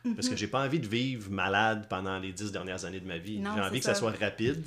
Parce 0.03 0.27
Mhm. 0.27 0.31
que 0.33 0.37
j'ai 0.37 0.49
pas 0.49 0.65
envie 0.65 0.81
de 0.81 0.87
vivre 0.87 1.31
malade 1.31 1.87
pendant 1.89 2.19
les 2.19 2.33
dix 2.33 2.51
dernières 2.53 2.85
années 2.85 3.01
de 3.01 3.07
ma 3.07 3.19
vie. 3.19 3.41
J'ai 3.43 3.61
envie 3.61 3.81
que 3.81 3.85
ça 3.85 3.95
ça. 3.95 4.01
soit 4.01 4.13
rapide, 4.19 4.65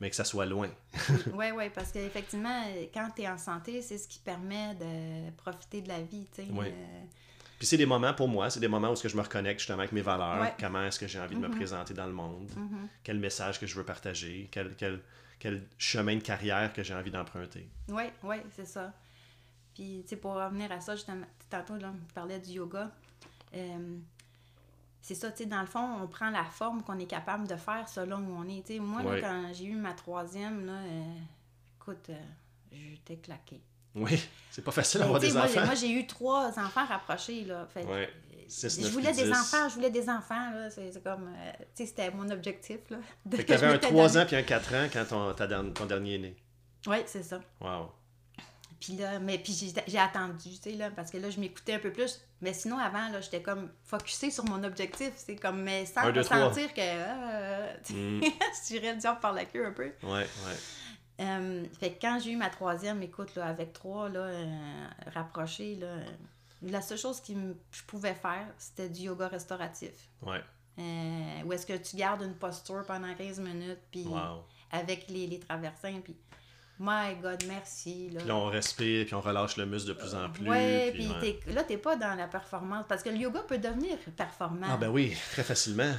mais 0.00 0.10
que 0.10 0.16
ça 0.16 0.24
soit 0.24 0.46
loin. 0.46 0.68
Oui, 1.34 1.46
oui, 1.54 1.64
parce 1.74 1.92
qu'effectivement, 1.92 2.64
quand 2.92 3.08
tu 3.14 3.22
es 3.22 3.28
en 3.28 3.38
santé, 3.38 3.80
c'est 3.82 3.98
ce 3.98 4.08
qui 4.08 4.18
permet 4.18 4.74
de 4.74 5.30
profiter 5.36 5.80
de 5.82 5.88
la 5.88 6.00
vie, 6.02 6.26
tu 6.34 6.42
sais. 6.42 6.48
Oui. 6.50 6.66
euh, 6.66 7.02
Puis 7.58 7.66
c'est 7.68 7.76
des 7.76 7.86
moments 7.86 8.12
pour 8.12 8.26
moi, 8.26 8.50
c'est 8.50 8.58
des 8.58 8.66
moments 8.66 8.90
où 8.90 8.94
est-ce 8.94 9.04
que 9.04 9.08
je 9.08 9.16
me 9.16 9.22
reconnecte 9.22 9.60
justement 9.60 9.78
avec 9.78 9.92
mes 9.92 10.00
valeurs, 10.02 10.40
Ouais. 10.40 10.52
comment 10.58 10.82
est-ce 10.84 10.98
que 10.98 11.06
j'ai 11.06 11.20
envie 11.20 11.36
de 11.36 11.40
me 11.40 11.46
Mhm. 11.48 11.54
présenter 11.54 11.94
dans 11.94 12.06
le 12.06 12.12
monde, 12.12 12.50
mhm. 12.56 12.88
quel 13.04 13.18
message 13.20 13.60
que 13.60 13.66
je 13.68 13.76
veux 13.76 13.84
partager, 13.84 14.48
quel, 14.50 14.74
quel, 14.74 15.00
quel 15.38 15.62
chemin 15.78 16.16
de 16.16 16.22
carrière 16.22 16.72
que 16.72 16.82
j'ai 16.82 16.94
envie 16.94 17.12
d'emprunter. 17.12 17.68
Oui, 17.88 18.04
oui, 18.24 18.36
c'est 18.56 18.66
ça. 18.66 18.92
Puis, 19.74 20.00
tu 20.02 20.08
sais, 20.10 20.16
pour 20.16 20.34
revenir 20.34 20.70
à 20.72 20.80
ça, 20.80 20.96
justement, 20.96 21.24
tantôt, 21.48 21.76
là, 21.76 21.92
tu 22.08 22.14
parlais 22.14 22.40
du 22.40 22.50
yoga. 22.50 22.90
Euh, 23.54 23.96
c'est 25.02 25.14
ça, 25.14 25.30
tu 25.30 25.42
sais, 25.42 25.46
dans 25.46 25.60
le 25.60 25.66
fond, 25.66 25.86
on 26.02 26.06
prend 26.06 26.30
la 26.30 26.44
forme 26.44 26.82
qu'on 26.82 26.98
est 26.98 27.06
capable 27.06 27.46
de 27.46 27.56
faire 27.56 27.86
selon 27.88 28.18
où 28.18 28.36
on 28.38 28.48
est. 28.48 28.64
Tu 28.66 28.74
sais, 28.74 28.78
moi, 28.80 29.02
Ouais. 29.02 29.20
là, 29.20 29.28
quand 29.28 29.52
j'ai 29.52 29.64
eu 29.66 29.74
ma 29.74 29.92
troisième, 29.92 30.64
là, 30.64 30.72
euh, 30.72 31.02
écoute, 31.80 32.06
euh, 32.10 32.14
j'étais 32.72 33.16
claquée. 33.16 33.60
Oui, 33.94 34.18
c'est 34.50 34.64
pas 34.64 34.70
facile 34.70 35.00
d'avoir 35.00 35.20
des 35.20 35.30
moi, 35.32 35.42
enfants. 35.44 35.64
moi, 35.66 35.74
j'ai 35.74 35.90
eu 35.92 36.06
trois 36.06 36.48
enfants 36.58 36.86
rapprochés, 36.86 37.44
là. 37.44 37.66
Fait 37.66 37.84
Ouais. 37.84 38.08
Six, 38.48 38.80
je 38.82 38.88
voulais 38.88 39.12
des 39.12 39.30
enfants, 39.30 39.68
je 39.68 39.74
voulais 39.74 39.90
des 39.90 40.08
enfants, 40.10 40.50
là. 40.52 40.70
C'est 40.70 41.02
comme, 41.02 41.28
euh, 41.28 41.52
tu 41.58 41.64
sais, 41.74 41.86
c'était 41.86 42.10
mon 42.10 42.28
objectif, 42.30 42.78
là. 42.90 42.98
de- 43.26 43.36
Fait 43.36 43.44
que 43.44 43.48
t'avais 43.52 43.66
un 43.66 43.72
m'étais 43.72 43.88
3 43.88 44.08
donné. 44.08 44.20
ans 44.22 44.26
puis 44.26 44.36
un 44.36 44.42
4 44.42 44.74
ans 44.74 44.88
quand 44.92 45.04
ton, 45.08 45.34
ta 45.34 45.46
ton 45.46 45.86
dernier 45.86 46.14
est 46.14 46.18
né. 46.18 46.36
Oui, 46.86 46.98
c'est 47.06 47.22
ça. 47.22 47.40
Wow. 47.60 47.90
Puis 48.84 48.96
là, 48.96 49.20
mais 49.20 49.38
puis 49.38 49.72
j'ai 49.86 49.98
attendu, 49.98 50.50
tu 50.50 50.56
sais, 50.56 50.72
là, 50.72 50.90
parce 50.90 51.12
que 51.12 51.16
là, 51.16 51.30
je 51.30 51.38
m'écoutais 51.38 51.74
un 51.74 51.78
peu 51.78 51.92
plus. 51.92 52.20
Mais 52.40 52.52
sinon, 52.52 52.78
avant, 52.78 53.08
là, 53.10 53.20
j'étais 53.20 53.40
comme 53.40 53.70
focusée 53.84 54.32
sur 54.32 54.44
mon 54.46 54.64
objectif. 54.64 55.12
C'est 55.14 55.36
comme, 55.36 55.62
mais 55.62 55.86
sans 55.86 56.00
Un, 56.00 56.10
deux, 56.10 56.24
trois. 56.24 56.48
sentir 56.48 56.74
que 56.74 56.80
euh, 56.82 57.72
tu 57.84 57.92
Mm. 57.92 58.20
je 58.70 58.74
le 58.74 58.96
diable 58.96 59.20
par 59.20 59.32
la 59.34 59.44
queue 59.44 59.64
un 59.66 59.70
peu. 59.72 59.92
Ouais, 60.02 60.10
ouais. 60.10 60.56
Euh, 61.20 61.64
fait 61.78 61.92
que 61.92 62.00
quand 62.00 62.18
j'ai 62.18 62.32
eu 62.32 62.36
ma 62.36 62.50
troisième, 62.50 63.00
écoute, 63.04 63.36
là, 63.36 63.46
avec 63.46 63.72
trois, 63.72 64.08
là, 64.08 64.18
euh, 64.20 64.86
rapprochés, 65.14 65.76
là, 65.76 65.94
la 66.62 66.82
seule 66.82 66.98
chose 66.98 67.20
que 67.20 67.32
je 67.70 67.82
pouvais 67.84 68.14
faire, 68.14 68.46
c'était 68.58 68.88
du 68.88 69.02
yoga 69.02 69.28
restauratif. 69.28 69.92
Ouais. 70.22 70.40
Euh, 70.80 71.42
où 71.44 71.52
est-ce 71.52 71.66
que 71.66 71.76
tu 71.76 71.94
gardes 71.96 72.22
une 72.22 72.34
posture 72.34 72.82
pendant 72.84 73.14
15 73.14 73.38
minutes, 73.38 73.78
puis 73.92 74.04
Wow. 74.06 74.42
avec 74.72 75.06
les, 75.08 75.28
les 75.28 75.38
traversins, 75.38 76.00
puis 76.02 76.16
my 76.82 77.14
God, 77.22 77.44
merci. 77.46 78.10
Là. 78.10 78.18
Puis 78.18 78.28
là, 78.28 78.36
on 78.36 78.46
respire, 78.46 79.06
puis 79.06 79.14
on 79.14 79.20
relâche 79.20 79.56
le 79.56 79.66
muscle 79.66 79.88
de 79.88 79.94
plus 79.94 80.14
en 80.14 80.28
plus. 80.30 80.48
Ouais, 80.48 80.90
puis 80.92 81.08
puis 81.20 81.38
ouais. 81.46 81.52
là, 81.54 81.62
t'es 81.62 81.76
pas 81.76 81.96
dans 81.96 82.14
la 82.14 82.26
performance. 82.26 82.84
Parce 82.88 83.02
que 83.02 83.10
le 83.10 83.16
yoga 83.16 83.40
peut 83.42 83.58
devenir 83.58 83.96
performant. 84.16 84.66
Ah 84.68 84.76
ben 84.76 84.88
oui, 84.88 85.16
très 85.30 85.44
facilement. 85.44 85.92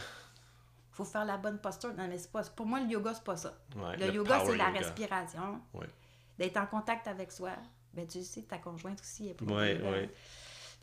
faut 0.91 1.05
faire 1.05 1.25
la 1.25 1.38
bonne 1.38 1.57
posture. 1.59 1.91
C'est 2.17 2.31
pas, 2.31 2.43
pour 2.55 2.65
moi, 2.65 2.81
le 2.81 2.88
yoga, 2.88 3.13
c'est 3.13 3.23
pas 3.23 3.38
ça. 3.38 3.53
Ouais, 3.75 3.97
le, 3.97 4.13
yoga, 4.13 4.41
c'est 4.45 4.57
la 4.57 4.67
yoga. 4.67 4.79
respiration. 4.79 5.61
Ouais. 5.73 5.88
D'être 6.38 6.57
en 6.57 6.65
contact 6.65 7.07
avec 7.07 7.31
soi. 7.31 7.51
Ben, 7.93 8.07
tu 8.07 8.23
sais, 8.23 8.41
ta 8.41 8.57
conjointe 8.57 8.99
aussi 8.99 9.29
est 9.29 9.34
pas 9.36 9.45
mal, 9.45 9.81
ouais. 9.84 10.09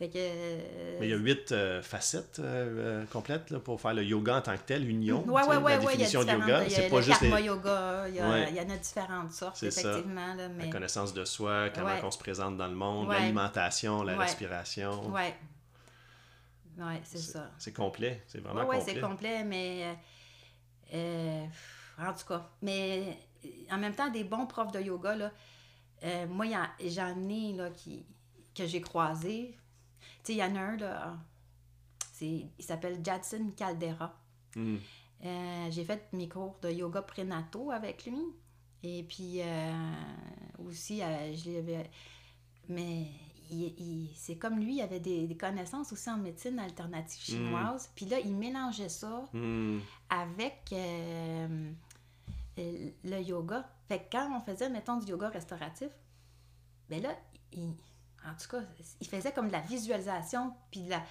Fait 0.00 0.08
que. 0.08 0.14
euh, 0.18 0.96
Mais 0.98 1.08
il 1.08 1.10
y 1.10 1.12
a 1.12 1.16
huit 1.18 1.52
euh, 1.52 1.82
facettes 1.82 2.38
euh, 2.38 3.04
complètes 3.12 3.50
là, 3.50 3.60
pour 3.60 3.78
faire 3.78 3.92
le 3.92 4.02
yoga 4.02 4.38
en 4.38 4.40
tant 4.40 4.56
que 4.56 4.62
tel, 4.62 4.82
la 4.86 4.90
y 4.90 5.10
a 5.12 5.78
définition 5.78 6.24
de 6.24 6.30
yoga, 6.30 6.64
il 6.64 6.70
y 6.70 6.74
a 6.74 6.76
c'est 6.76 6.84
le 6.84 6.90
pas 6.90 7.00
juste 7.02 7.20
karma 7.20 7.38
les- 7.38 7.46
yoga, 7.46 8.08
il 8.08 8.14
y, 8.14 8.18
a, 8.20 8.30
Ouais. 8.30 8.46
il 8.50 8.56
y 8.56 8.60
en 8.60 8.70
a 8.70 8.76
différentes 8.78 9.32
sortes, 9.32 9.62
effectivement. 9.62 10.34
Là, 10.34 10.48
mais... 10.48 10.64
la 10.64 10.72
connaissance 10.72 11.12
de 11.12 11.22
soi, 11.26 11.68
comment 11.68 11.84
Ouais. 11.88 12.00
on 12.02 12.10
se 12.10 12.16
présente 12.18 12.56
dans 12.56 12.66
le 12.68 12.74
monde, 12.74 13.08
Ouais. 13.08 13.20
l'alimentation, 13.20 14.02
la 14.02 14.16
Ouais. 14.16 14.24
respiration. 14.24 15.06
Ouais. 15.10 15.36
Ouais, 16.78 17.00
c'est 17.04 17.18
ça. 17.18 17.50
C'est 17.58 17.74
complet, 17.74 18.22
c'est 18.26 18.40
vraiment 18.40 18.64
complet. 18.64 18.80
c'est 18.86 19.00
complet, 19.00 19.44
mais. 19.44 19.98
en 21.98 22.12
tout 22.14 22.26
cas. 22.26 22.48
Mais 22.62 23.18
en 23.70 23.76
même 23.76 23.94
temps, 23.94 24.08
des 24.08 24.24
bons 24.24 24.46
profs 24.46 24.72
de 24.72 24.80
yoga, 24.80 25.14
là, 25.14 25.30
moi, 26.26 26.46
j'en 26.86 27.28
ai 27.28 27.52
là, 27.52 27.68
qui, 27.68 28.06
que 28.54 28.66
j'ai 28.66 28.80
croisés. 28.80 29.58
Tu 30.22 30.32
sais, 30.32 30.32
il 30.34 30.38
y 30.38 30.44
en 30.44 30.54
a 30.56 30.60
un, 30.60 30.76
là. 30.76 31.16
Il 32.20 32.50
s'appelle 32.58 33.00
Jadson 33.02 33.50
Caldera. 33.56 34.14
Hmm. 34.54 34.76
Euh, 35.24 35.70
j'ai 35.70 35.84
fait 35.84 36.08
mes 36.12 36.28
cours 36.28 36.58
de 36.62 36.70
yoga 36.70 37.02
prénato 37.02 37.70
avec 37.70 38.04
lui. 38.06 38.22
Et 38.82 39.02
puis 39.04 39.40
euh, 39.42 39.72
aussi, 40.58 41.02
euh, 41.02 41.34
je 41.34 41.50
l'avais. 41.50 41.90
Mais 42.68 43.06
c'est 44.14 44.36
comme 44.36 44.60
lui, 44.60 44.76
il 44.76 44.80
avait 44.80 45.00
des, 45.00 45.26
des 45.26 45.36
connaissances 45.36 45.92
aussi 45.92 46.08
en 46.10 46.18
médecine 46.18 46.58
alternative 46.58 47.20
chinoise. 47.20 47.90
Puis 47.94 48.06
là, 48.06 48.20
il 48.20 48.36
mélangeait 48.36 48.88
ça 48.88 49.24
Hmm. 49.32 49.80
avec 50.08 50.74
le 52.56 53.20
yoga. 53.22 53.68
Fait 53.88 54.00
que 54.00 54.04
quand 54.12 54.36
on 54.36 54.40
faisait, 54.40 54.68
mettons, 54.68 54.98
du 54.98 55.10
yoga 55.10 55.30
restauratif, 55.30 55.88
ben 56.88 57.02
là, 57.02 57.16
il, 57.52 57.72
en 58.26 58.34
tout 58.34 58.48
cas, 58.48 58.62
il 59.00 59.06
faisait 59.08 59.32
comme 59.32 59.48
de 59.48 59.52
la 59.52 59.60
visualisation, 59.60 60.52
puis 60.70 60.82
de 60.82 60.90
la, 60.90 61.02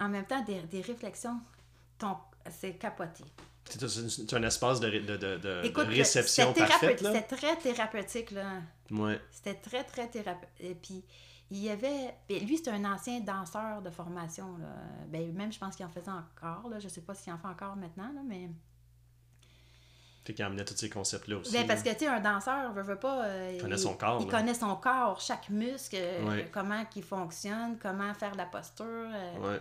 en 0.00 0.08
même 0.08 0.26
temps 0.26 0.42
des, 0.44 0.62
des 0.62 0.80
réflexions. 0.80 1.40
Ton, 1.98 2.16
c'est 2.50 2.74
capoté. 2.74 3.24
C'est 3.68 3.82
un, 3.82 3.88
c'est 3.88 4.34
un 4.34 4.42
espace 4.44 4.78
de, 4.80 4.90
de, 4.90 4.98
de, 5.00 5.16
de- 5.16 5.36
de 5.38 5.60
Écoute, 5.64 5.86
réception 5.88 6.48
c'était 6.54 6.66
parfaite, 6.68 6.98
thérapeute- 6.98 7.02
là. 7.02 7.12
C'était 7.14 7.36
très 7.36 7.56
thérapeutique, 7.56 8.30
là. 8.30 8.60
Ouais. 8.90 9.20
C'était 9.30 9.54
très, 9.54 9.82
très 9.84 10.08
thérapeutique. 10.08 10.54
Et 10.60 10.74
puis, 10.74 11.04
il 11.50 11.58
y 11.58 11.70
avait... 11.70 12.14
ben, 12.28 12.44
lui, 12.46 12.58
c'est 12.58 12.70
un 12.70 12.84
ancien 12.84 13.20
danseur 13.20 13.82
de 13.82 13.90
formation, 13.90 14.56
là. 14.58 14.68
Ben, 15.08 15.32
même, 15.32 15.52
je 15.52 15.58
pense 15.58 15.74
qu'il 15.74 15.84
en 15.84 15.88
faisait 15.88 16.10
encore, 16.10 16.68
là. 16.68 16.78
Je 16.78 16.88
sais 16.88 17.00
pas 17.00 17.14
s'il 17.14 17.32
en 17.32 17.38
fait 17.38 17.48
encore 17.48 17.76
maintenant, 17.76 18.12
là, 18.12 18.20
mais... 18.24 18.50
Qu'il 20.34 20.44
emmenait 20.44 20.64
tous 20.64 20.76
ces 20.76 20.90
concepts-là 20.90 21.36
aussi. 21.38 21.52
Ben, 21.52 21.66
parce 21.66 21.82
que, 21.82 21.90
tu 21.90 22.00
sais, 22.00 22.06
un 22.08 22.20
danseur, 22.20 22.72
veut, 22.72 22.82
veut 22.82 22.98
pas... 22.98 23.24
euh, 23.26 23.52
Il 23.54 23.60
connaît 23.62 23.76
son 23.76 23.94
corps, 23.94 24.20
Il 24.20 24.30
là. 24.30 24.38
connaît 24.38 24.54
son 24.54 24.74
corps, 24.76 25.20
chaque 25.20 25.48
muscle, 25.50 25.96
euh, 25.98 26.42
comment 26.52 26.84
il 26.94 27.02
fonctionne, 27.02 27.78
comment 27.80 28.12
faire 28.14 28.34
la 28.34 28.46
posture. 28.46 28.84
euh, 28.86 29.38
Ouais. 29.52 29.60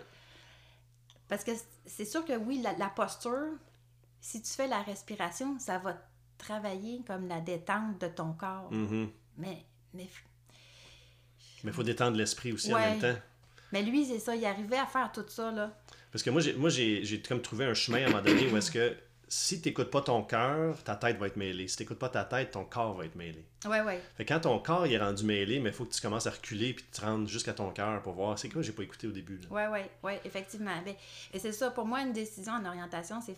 Parce 1.28 1.44
que 1.44 1.52
c'est 1.86 2.06
sûr 2.06 2.24
que 2.26 2.34
oui, 2.34 2.62
la, 2.62 2.74
la 2.74 2.88
posture, 2.90 3.54
si 4.22 4.42
tu 4.42 4.52
fais 4.52 4.68
la 4.68 4.82
respiration, 4.82 5.58
ça 5.60 5.78
va 5.80 5.98
travailler 6.38 7.02
comme 7.08 7.28
la 7.28 7.40
détente 7.42 8.00
de 8.02 8.08
ton 8.08 8.34
corps. 8.34 8.72
Mhm. 8.72 9.10
Mais, 9.38 9.64
mais, 9.94 10.08
Mais 11.64 11.72
il 11.72 11.74
faut 11.74 11.84
détendre 11.84 12.18
l'esprit 12.18 12.52
aussi 12.52 12.74
en 12.74 12.78
même 12.80 13.00
temps. 13.00 13.16
mais 13.72 13.82
lui, 13.82 14.06
c'est 14.06 14.20
ça, 14.20 14.36
il 14.36 14.46
arrivait 14.46 14.78
à 14.78 14.86
faire 14.86 15.12
tout 15.12 15.26
ça, 15.28 15.52
là. 15.52 15.72
Parce 16.12 16.24
que 16.24 16.30
moi, 16.30 16.42
j'ai, 16.42 16.54
moi 16.54 16.70
j'ai 16.70 17.22
comme 17.28 17.42
trouvé 17.42 17.66
un 17.66 17.74
chemin 17.74 18.04
à 18.04 18.06
un 18.06 18.10
moment 18.12 18.22
donné 18.22 18.50
où 18.50 18.56
est-ce 18.58 18.72
que 18.72 18.96
si 19.28 19.62
tu 19.62 19.70
n'écoutes 19.70 19.90
pas 19.92 20.02
ton 20.02 20.24
cœur, 20.24 20.84
ta 20.84 20.96
tête 20.96 21.18
va 21.18 21.28
être 21.28 21.36
mêlée. 21.38 21.68
Si 21.68 21.78
tu 21.78 21.84
n'écoutes 21.84 22.00
pas 22.00 22.10
ta 22.10 22.24
tête, 22.26 22.52
ton 22.52 22.64
corps 22.66 22.94
va 22.96 23.06
être 23.06 23.16
mêlé. 23.16 23.44
Ouais, 23.66 23.82
ouais. 23.82 24.00
Fait 24.18 24.26
quand 24.26 24.42
ton 24.42 24.60
corps 24.60 24.86
il 24.86 24.94
est 24.94 25.00
rendu 25.00 25.24
mêlé, 25.24 25.60
mais 25.60 25.70
il 25.70 25.76
faut 25.76 25.86
que 25.86 25.94
tu 25.94 26.02
commences 26.02 26.28
à 26.28 26.32
reculer 26.32 26.74
puis 26.74 26.86
te 26.86 27.02
rendre 27.02 27.28
jusqu'à 27.28 27.54
ton 27.54 27.72
cœur 27.72 28.02
pour 28.02 28.14
voir 28.14 28.38
c'est 28.38 28.50
quoi 28.50 28.62
j'ai 28.62 28.72
pas 28.72 28.84
écouté 28.84 29.08
au 29.08 29.12
début. 29.12 29.38
là. 29.40 29.48
Ouais, 29.50 29.68
ouais, 29.68 29.90
ouais, 30.04 30.22
effectivement. 30.26 30.80
Ben, 30.86 30.94
et 31.34 31.40
c'est 31.40 31.52
ça, 31.52 31.72
pour 31.72 31.86
moi, 31.86 32.02
une 32.02 32.14
décision 32.14 32.54
en 32.54 32.66
orientation, 32.66 33.20
c'est 33.22 33.36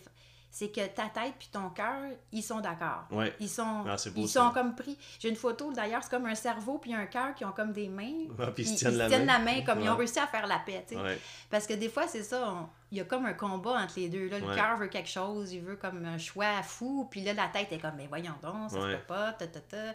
c'est 0.50 0.70
que 0.70 0.86
ta 0.88 1.08
tête 1.08 1.34
puis 1.38 1.48
ton 1.52 1.68
cœur, 1.70 2.00
ils 2.32 2.42
sont 2.42 2.60
d'accord. 2.60 3.04
Ouais. 3.10 3.34
Ils 3.38 3.48
sont, 3.50 3.84
Ah, 3.86 3.96
beau, 4.14 4.22
ils 4.22 4.28
ça. 4.28 4.46
sont 4.46 4.50
comme 4.52 4.74
pris. 4.74 4.96
J'ai 5.20 5.28
une 5.28 5.36
photo 5.36 5.72
d'ailleurs, 5.72 6.02
c'est 6.02 6.10
comme 6.10 6.26
un 6.26 6.34
cerveau 6.34 6.78
puis 6.78 6.94
un 6.94 7.06
cœur 7.06 7.34
qui 7.34 7.44
ont 7.44 7.52
comme 7.52 7.72
des 7.72 7.88
mains. 7.88 8.24
Ah, 8.38 8.46
puis 8.50 8.62
ils 8.64 8.66
se 8.66 8.72
Ils- 8.72 8.76
tiennent 8.78 8.92
ils 8.92 8.96
la 8.98 9.08
tiennent 9.08 9.26
main. 9.26 9.38
la 9.38 9.44
main 9.44 9.60
comme 9.62 9.80
ils 9.80 9.88
ont 9.90 9.96
réussi 9.96 10.18
à 10.18 10.26
faire 10.26 10.46
la 10.46 10.58
paix, 10.58 10.84
tu 10.88 10.94
sais. 10.94 11.00
Ouais. 11.00 11.18
Parce 11.50 11.66
que 11.66 11.74
des 11.74 11.88
fois, 11.88 12.08
c'est 12.08 12.22
ça, 12.22 12.50
on- 12.50 12.68
il 12.90 12.98
y 12.98 13.00
a 13.00 13.04
comme 13.04 13.26
un 13.26 13.34
combat 13.34 13.72
entre 13.82 13.94
les 14.00 14.08
deux. 14.08 14.28
Là. 14.28 14.38
Le 14.38 14.54
cœur 14.54 14.76
veut 14.78 14.88
quelque 14.88 15.10
chose, 15.10 15.52
il 15.52 15.60
veut 15.60 15.76
comme 15.76 16.04
un 16.04 16.18
choix 16.18 16.62
fou, 16.62 17.06
puis 17.10 17.22
là, 17.22 17.34
la 17.34 17.48
tête 17.48 17.70
est 17.72 17.78
comme, 17.78 17.96
mais 17.96 18.06
voyons 18.06 18.34
donc, 18.42 18.70
ça 18.70 18.80
se 18.80 18.86
peut 18.86 19.02
pas, 19.06 19.32
ta, 19.34 19.46
ta, 19.46 19.60
ta. 19.60 19.94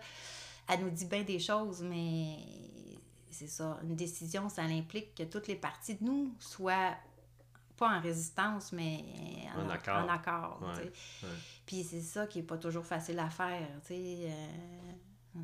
Elle 0.70 0.82
nous 0.82 0.92
dit 0.92 1.06
bien 1.06 1.24
des 1.24 1.40
choses, 1.40 1.82
mais 1.82 2.38
c'est 3.32 3.48
ça, 3.48 3.80
une 3.84 3.96
décision, 3.96 4.48
ça 4.50 4.62
implique 4.62 5.16
que 5.16 5.24
toutes 5.24 5.48
les 5.48 5.56
parties 5.56 5.96
de 5.96 6.04
nous 6.06 6.34
soient 6.40 6.92
pas 7.78 7.98
en 7.98 8.02
résistance, 8.02 8.72
mais 8.72 9.04
en, 9.56 9.66
En 9.66 9.70
accord. 9.70 10.04
en 10.06 10.10
accord, 10.10 10.60
Ouais, 10.62 10.68
tu 10.76 10.78
sais. 10.84 11.26
ouais. 11.26 11.34
Puis 11.66 11.84
c'est 11.84 12.02
ça 12.02 12.28
qui 12.28 12.40
est 12.40 12.44
pas 12.44 12.58
toujours 12.58 12.86
facile 12.86 13.20
à 13.20 13.30
faire, 13.30 13.62
euh, 13.92 13.92
euh, 13.92 15.36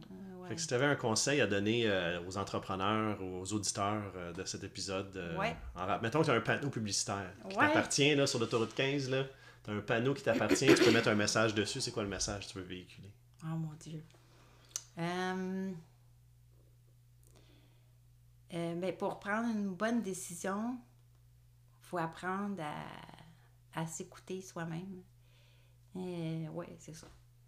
ouais. 0.42 0.50
Fait 0.50 0.56
que 0.56 0.62
si 0.62 0.68
tu 0.68 0.74
avais 0.74 0.86
un 0.86 0.96
conseil 0.96 1.42
à 1.42 1.48
donner 1.48 1.88
euh, 1.88 2.22
aux 2.28 2.38
entrepreneurs, 2.38 3.22
aux 3.24 3.52
auditeurs 3.54 4.12
euh, 4.16 4.32
de 4.34 4.44
cet 4.46 4.64
épisode, 4.64 5.18
en 5.76 6.00
mettons 6.02 6.20
que 6.22 6.26
tu 6.26 6.32
as 6.32 6.36
un 6.36 6.42
panneau 6.42 6.70
publicitaire 6.70 7.32
qui 7.50 7.56
t'appartient 7.56 8.16
là, 8.16 8.28
sur 8.28 8.40
l'autoroute 8.40 8.74
15, 8.76 9.10
là, 9.10 9.24
tu 9.64 9.72
as 9.72 9.74
un 9.74 9.82
panneau 9.82 10.14
qui 10.14 10.24
t'appartient, 10.24 10.68
tu 10.68 10.84
peux 10.84 10.92
mettre 10.92 11.10
un 11.10 11.16
message 11.16 11.54
dessus, 11.56 11.82
c'est 11.82 11.92
quoi 11.92 12.04
le 12.04 12.10
message 12.10 12.48
que 12.48 12.52
tu 12.54 12.60
veux 12.60 12.66
véhiculer? 12.66 13.12
Oh 13.44 13.48
mon 13.56 13.74
Dieu. 13.80 14.04
Ben, 18.52 18.96
pour 18.98 19.20
prendre 19.20 19.48
une 19.50 19.70
bonne 19.74 20.02
décision, 20.02 20.78
faut 21.90 21.98
apprendre 21.98 22.62
à, 22.62 23.82
à 23.82 23.88
s'écouter 23.88 24.42
soi-même. 24.42 25.02
oui, 25.96 26.66
c'est 26.78 26.96
ça. 26.96 27.08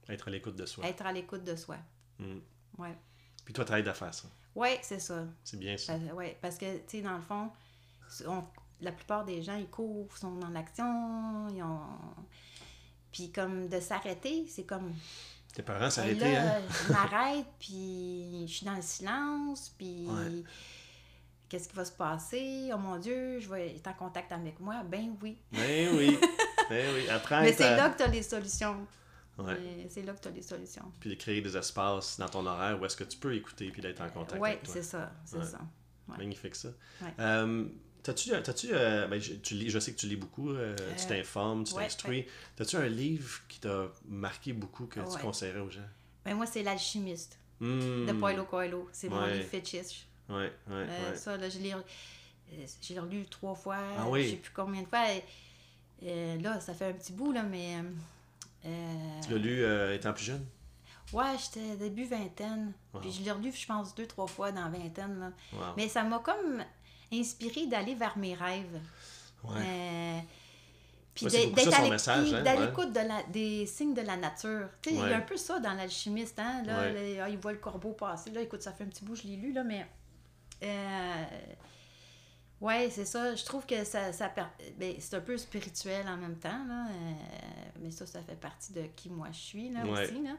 Être 0.09 0.27
à 0.27 0.31
l'écoute 0.31 0.55
de 0.55 0.65
soi. 0.65 0.85
Être 0.85 1.05
à 1.05 1.11
l'écoute 1.11 1.43
de 1.43 1.55
soi. 1.55 1.77
Mm. 2.17 2.39
Ouais. 2.79 2.97
Puis 3.45 3.53
toi, 3.53 3.63
t'aides 3.65 3.87
à 3.87 3.93
faire 3.93 4.13
ça. 4.13 4.27
Oui, 4.55 4.69
c'est 4.81 4.99
ça. 4.99 5.25
C'est 5.43 5.59
bien 5.59 5.77
ça. 5.77 5.93
Parce, 5.97 6.13
ouais, 6.13 6.37
parce 6.41 6.57
que, 6.57 6.77
tu 6.79 6.83
sais, 6.87 7.01
dans 7.01 7.15
le 7.15 7.21
fond, 7.21 7.51
on- 8.27 8.43
la 8.81 8.91
plupart 8.91 9.23
des 9.25 9.43
gens, 9.43 9.55
ils 9.57 9.69
courent, 9.69 10.17
sont 10.17 10.35
dans 10.37 10.49
l'action, 10.49 11.47
ils 11.49 11.61
ont... 11.61 11.79
Puis 13.11 13.31
comme 13.31 13.67
de 13.69 13.79
s'arrêter, 13.79 14.47
c'est 14.47 14.63
comme... 14.65 14.91
Tes 15.53 15.61
parents 15.61 15.89
s'arrêtaient, 15.89 16.35
hein? 16.35 16.61
je 16.87 16.91
m'arrête, 16.93 17.45
puis 17.59 18.47
je 18.47 18.53
suis 18.53 18.65
dans 18.65 18.75
le 18.75 18.81
silence, 18.81 19.69
puis 19.77 20.07
Ouais. 20.07 20.43
Qu'est-ce 21.51 21.67
qui 21.67 21.75
va 21.75 21.83
se 21.85 21.91
passer? 21.91 22.69
Oh 22.73 22.77
mon 22.77 22.97
Dieu, 22.97 23.39
je 23.39 23.49
vais 23.49 23.75
être 23.75 23.87
en 23.87 23.93
contact 23.93 24.31
avec 24.31 24.59
moi. 24.59 24.83
Ben 24.83 25.15
oui. 25.21 25.37
Ben 25.51 25.93
oui. 25.95 26.17
ben 26.69 26.95
oui. 26.95 27.09
Apprends 27.09 27.41
Mais 27.41 27.51
c'est 27.53 27.75
là 27.75 27.89
que 27.89 27.97
tu 27.97 28.03
as 28.03 28.07
les 28.07 28.23
solutions. 28.23 28.87
Ouais. 29.37 29.87
C'est 29.89 30.01
là 30.03 30.13
que 30.13 30.21
tu 30.21 30.27
as 30.29 30.31
les 30.31 30.41
solutions. 30.41 30.91
Puis 30.99 31.09
de 31.09 31.15
créer 31.15 31.41
des 31.41 31.57
espaces 31.57 32.17
dans 32.19 32.29
ton 32.29 32.45
horaire 32.45 32.79
où 32.81 32.85
est-ce 32.85 32.95
que 32.95 33.03
tu 33.03 33.17
peux 33.17 33.35
écouter 33.35 33.69
puis 33.71 33.81
d'être 33.81 34.01
en 34.01 34.09
contact 34.09 34.41
Oui, 34.41 34.49
avec 34.49 34.63
toi. 34.63 34.73
c'est 34.73 34.83
ça. 34.83 35.11
C'est 35.25 35.37
Ouais. 35.37 35.43
ça. 35.45 35.59
ouais. 36.09 36.17
Magnifique 36.17 36.55
ça. 36.55 36.69
Ouais. 37.01 37.07
Euh, 37.19 37.65
T'as-tu, 38.03 38.29
t'as-tu 38.41 38.69
euh, 38.71 39.05
ben, 39.07 39.21
je, 39.21 39.33
tu 39.33 39.53
lis, 39.53 39.69
je 39.69 39.77
sais 39.77 39.91
que 39.93 39.99
tu 39.99 40.07
lis 40.07 40.15
beaucoup, 40.15 40.49
euh, 40.49 40.75
tu 40.75 40.83
Euh, 41.03 41.07
t'informes, 41.07 41.63
tu 41.65 41.75
ouais, 41.75 41.83
t'instruis. 41.83 42.25
T'as-tu 42.55 42.75
un 42.77 42.87
livre 42.87 43.41
qui 43.47 43.59
t'a 43.59 43.89
marqué 44.07 44.53
beaucoup 44.53 44.87
que 44.87 44.99
tu 45.01 45.05
Ouais. 45.05 45.21
conseillerais 45.21 45.59
aux 45.59 45.69
gens? 45.69 45.85
Ben 46.25 46.33
moi, 46.33 46.47
c'est 46.47 46.63
L'Alchimiste 46.63 47.37
Hmm. 47.59 48.07
de 48.07 48.13
Paulo 48.13 48.45
Coelho. 48.45 48.89
C'est 48.91 49.07
mon 49.07 49.21
Ouais. 49.21 49.33
livre 49.35 49.45
fétiche. 49.49 50.07
Ouais, 50.29 50.35
ouais, 50.35 50.51
Euh, 50.69 51.09
ouais. 51.11 51.15
Ça, 51.17 51.37
là, 51.37 51.49
je 51.49 51.59
l'ai 51.59 51.73
euh, 51.73 53.01
relu 53.01 53.25
trois 53.27 53.55
fois. 53.55 53.77
Ah 53.97 54.07
oui? 54.09 54.25
Je 54.25 54.29
sais 54.31 54.35
plus 54.37 54.51
combien 54.53 54.81
de 54.81 54.87
fois. 54.87 55.11
Et, 55.11 55.23
euh, 56.03 56.41
là, 56.41 56.59
ça 56.59 56.73
fait 56.73 56.85
un 56.89 56.93
petit 56.93 57.13
bout, 57.13 57.31
là, 57.31 57.43
mais... 57.43 57.75
euh, 58.65 59.19
Tu 59.25 59.31
l'as 59.31 59.37
lu 59.37 59.95
étant 59.95 60.13
plus 60.13 60.25
jeune? 60.25 60.45
Ouais, 61.13 61.35
j'étais 61.37 61.75
début 61.75 62.05
vingtaine. 62.05 62.71
Wow. 62.93 63.01
Puis 63.01 63.11
je 63.11 63.21
l'ai 63.23 63.31
relu, 63.31 63.51
je 63.51 63.65
pense, 63.65 63.93
deux, 63.93 64.07
trois 64.07 64.27
fois 64.27 64.51
dans 64.51 64.63
la 64.63 64.69
vingtaine. 64.69 65.19
Là. 65.19 65.31
Wow. 65.53 65.73
Mais 65.75 65.89
ça 65.89 66.03
m'a 66.03 66.19
comme 66.19 66.63
inspiré 67.11 67.67
d'aller 67.67 67.95
vers 67.95 68.17
mes 68.17 68.33
rêves. 68.33 68.79
Ouais. 69.43 69.55
Euh, 69.59 70.19
puis 71.13 71.25
Ouais, 71.25 71.31
c'est 71.31 71.47
d'être- 71.47 71.73
à 71.73 72.13
hein, 72.13 72.23
ouais. 72.23 72.85
de 73.25 73.31
des 73.33 73.65
signes 73.65 73.93
de 73.93 74.01
la 74.01 74.15
nature. 74.15 74.69
Tu 74.81 74.91
sais, 74.91 74.95
Il 74.95 75.01
y 75.01 75.13
a 75.13 75.17
un 75.17 75.21
peu 75.21 75.35
ça 75.35 75.59
dans 75.59 75.73
l'alchimiste. 75.73 76.39
Hein? 76.39 76.63
Là, 76.65 76.83
ah, 77.23 77.29
il 77.29 77.37
voit 77.37 77.51
le 77.51 77.57
corbeau 77.57 77.91
passer. 77.91 78.31
Là, 78.31 78.39
écoute, 78.41 78.61
ça 78.61 78.71
fait 78.71 78.85
un 78.85 78.87
petit 78.87 79.03
bout, 79.03 79.15
je 79.15 79.23
l'ai 79.23 79.35
lu, 79.35 79.51
là, 79.51 79.63
mais. 79.65 79.85
Euh, 80.63 81.25
ouais, 82.61 82.89
c'est 82.91 83.05
ça. 83.05 83.35
Je 83.35 83.43
trouve 83.45 83.65
que 83.65 83.83
ça, 83.83 84.13
ça 84.13 84.31
ben, 84.77 84.95
c'est 84.99 85.15
un 85.15 85.21
peu 85.21 85.37
spirituel 85.37 86.07
en 86.07 86.17
même 86.17 86.37
temps. 86.37 86.65
Là, 86.65 86.87
euh, 86.89 87.13
mais 87.79 87.91
ça, 87.91 88.05
ça 88.05 88.21
fait 88.21 88.35
partie 88.35 88.73
de 88.73 88.83
qui 88.95 89.09
moi 89.09 89.27
je 89.31 89.39
suis 89.39 89.69
là, 89.69 89.85
Ouais. 89.85 90.03
aussi. 90.05 90.21
Là. 90.23 90.35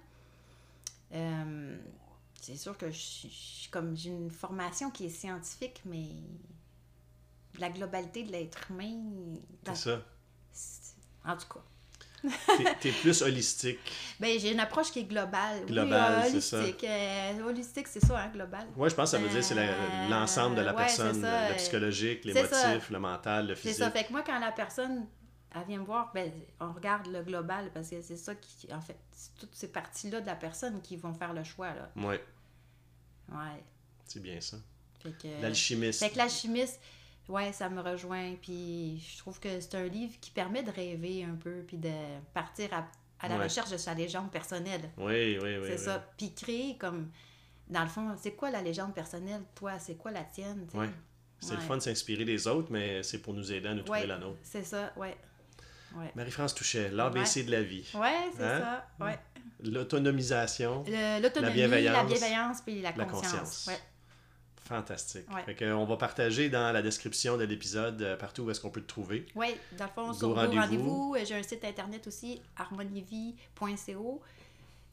Euh, 1.14 1.78
c'est 2.40 2.56
sûr 2.56 2.76
que 2.78 2.90
je 2.90 2.98
suis- 2.98 3.62
je 3.64 3.70
comme 3.70 3.96
j'ai 3.96 4.10
une 4.10 4.30
formation 4.30 4.90
qui 4.90 5.06
est 5.06 5.10
scientifique, 5.10 5.82
mais 5.84 6.08
la 7.58 7.68
globalité 7.70 8.24
de 8.24 8.32
l'être 8.32 8.70
humain. 8.70 9.36
C'est 9.64 9.74
ça. 9.76 10.02
En 11.24 11.36
tout 11.36 11.46
cas. 11.52 11.62
T'es, 12.22 12.74
t'es 12.80 12.90
plus 12.92 13.20
holistique. 13.22 13.78
Ben, 14.20 14.38
j'ai 14.38 14.52
une 14.52 14.60
approche 14.60 14.90
qui 14.92 15.00
est 15.00 15.04
globale. 15.04 15.64
Globale, 15.66 16.22
oui, 16.26 16.30
c'est 16.32 16.40
ça. 16.40 16.58
holistique. 16.58 16.84
euh, 16.84 17.42
holistique, 17.44 17.88
c'est 17.88 18.04
ça, 18.04 18.18
hein, 18.18 18.28
global. 18.32 18.66
Ouais, 18.76 18.88
je 18.90 18.94
pense 18.94 19.10
que 19.10 19.16
ça 19.16 19.22
veut 19.22 19.28
dire 19.28 19.42
c'est 19.42 19.56
Euh, 19.58 20.08
l'ensemble 20.08 20.56
de 20.56 20.62
la 20.62 20.70
ouais, 20.72 20.76
personne, 20.78 21.14
c'est 21.14 21.20
ça, 21.22 21.48
le 21.48 21.54
euh, 21.54 21.56
psychologique, 21.56 22.20
c'est 22.24 22.46
ça. 22.46 22.66
l'émotif, 22.68 22.90
le 22.90 22.98
mental, 23.00 23.46
le 23.48 23.54
C'est 23.56 23.60
physique. 23.62 23.78
ça. 23.78 23.90
Fait 23.90 24.04
que 24.04 24.12
moi, 24.12 24.22
quand 24.22 24.38
la 24.38 24.52
personne, 24.52 25.06
elle 25.54 25.64
vient 25.66 25.78
me 25.78 25.84
voir, 25.84 26.10
ben, 26.14 26.30
on 26.60 26.72
regarde 26.72 27.08
le 27.08 27.22
global 27.22 27.70
parce 27.74 27.88
que 27.90 28.00
c'est 28.00 28.16
ça 28.16 28.34
qui, 28.36 28.72
en 28.72 28.80
fait, 28.80 28.98
c'est 29.10 29.34
toutes 29.38 29.54
ces 29.54 29.68
parties-là 29.68 30.20
de 30.20 30.26
la 30.26 30.36
personne 30.36 30.80
qui 30.80 30.96
vont 30.96 31.12
faire 31.14 31.32
le 31.32 31.42
choix, 31.44 31.74
là. 31.74 31.90
Ouais, 31.96 32.22
Ouais. 33.30 33.64
c'est 34.06 34.22
bien 34.22 34.40
ça. 34.40 34.56
L'alchimiste. 35.40 35.98
Fait 36.00 36.10
que 36.10 36.16
l'alchimiste, 36.18 36.80
ouais, 37.28 37.52
ça 37.52 37.68
me 37.68 37.80
rejoint. 37.80 38.34
Puis 38.40 39.02
je 39.12 39.18
trouve 39.18 39.38
que 39.40 39.60
c'est 39.60 39.74
un 39.74 39.84
livre 39.86 40.14
qui 40.20 40.30
permet 40.30 40.62
de 40.62 40.70
rêver 40.70 41.24
un 41.24 41.34
peu, 41.36 41.62
puis 41.66 41.76
de 41.78 41.92
partir 42.34 42.72
à, 42.74 42.86
à 43.20 43.28
la 43.28 43.36
Ouais. 43.36 43.44
recherche 43.44 43.70
de 43.70 43.76
sa 43.76 43.94
légende 43.94 44.30
personnelle. 44.30 44.90
Oui, 44.98 45.38
oui, 45.42 45.56
oui. 45.58 45.64
c'est 45.66 45.72
oui. 45.72 45.78
ça. 45.78 46.04
Puis 46.16 46.34
créer 46.34 46.76
comme, 46.78 47.10
dans 47.68 47.82
le 47.82 47.88
fond, 47.88 48.14
c'est 48.20 48.32
quoi 48.32 48.50
la 48.50 48.62
légende 48.62 48.94
personnelle, 48.94 49.42
toi? 49.54 49.78
C'est 49.78 49.94
quoi 49.96 50.10
la 50.10 50.24
tienne? 50.24 50.66
Ouais. 50.74 50.88
C'est 51.40 51.54
le 51.54 51.60
fun 51.60 51.76
de 51.76 51.82
s'inspirer 51.82 52.24
des 52.24 52.46
autres, 52.46 52.68
mais 52.70 53.02
c'est 53.02 53.18
pour 53.18 53.34
nous 53.34 53.50
aider 53.52 53.68
à 53.68 53.74
nous 53.74 53.82
trouver 53.82 54.06
la 54.06 54.18
nôtre. 54.18 54.38
c'est 54.44 54.62
ça, 54.64 54.92
ouais. 54.96 55.16
Marie-France 56.14 56.54
Touchet, 56.54 56.88
l'ABC 56.90 57.44
de 57.44 57.50
la 57.50 57.62
vie. 57.62 57.86
ouais 57.94 58.30
c'est 58.36 58.42
Hein? 58.44 58.60
ça, 58.98 59.04
ouais. 59.04 59.18
L'autonomisation, 59.64 60.84
La 60.86 61.20
bienveillance, 61.50 61.96
la 61.96 62.04
bienveillance, 62.04 62.60
puis 62.62 62.80
la, 62.80 62.92
la 62.92 63.04
conscience. 63.04 63.32
conscience. 63.66 63.70
Fantastique. 64.64 65.26
Ouais. 65.34 65.42
Fait 65.44 65.54
que, 65.54 65.72
on 65.72 65.84
va 65.84 65.96
partager 65.96 66.48
dans 66.48 66.72
la 66.72 66.82
description 66.82 67.36
de 67.36 67.44
l'épisode 67.44 68.00
euh, 68.02 68.16
partout 68.16 68.42
où 68.42 68.50
est-ce 68.50 68.60
qu'on 68.60 68.70
peut 68.70 68.80
te 68.82 68.86
trouver. 68.88 69.26
Oui, 69.34 69.48
dans 69.76 69.84
le 69.86 69.90
fond, 69.90 70.12
sur 70.12 70.34
Rendez-vous. 70.34 70.60
Rendez-vous, 70.62 71.14
euh, 71.18 71.24
j'ai 71.24 71.34
un 71.34 71.42
site 71.42 71.64
internet 71.64 72.06
aussi, 72.06 72.40
harmonievie.co. 72.56 74.20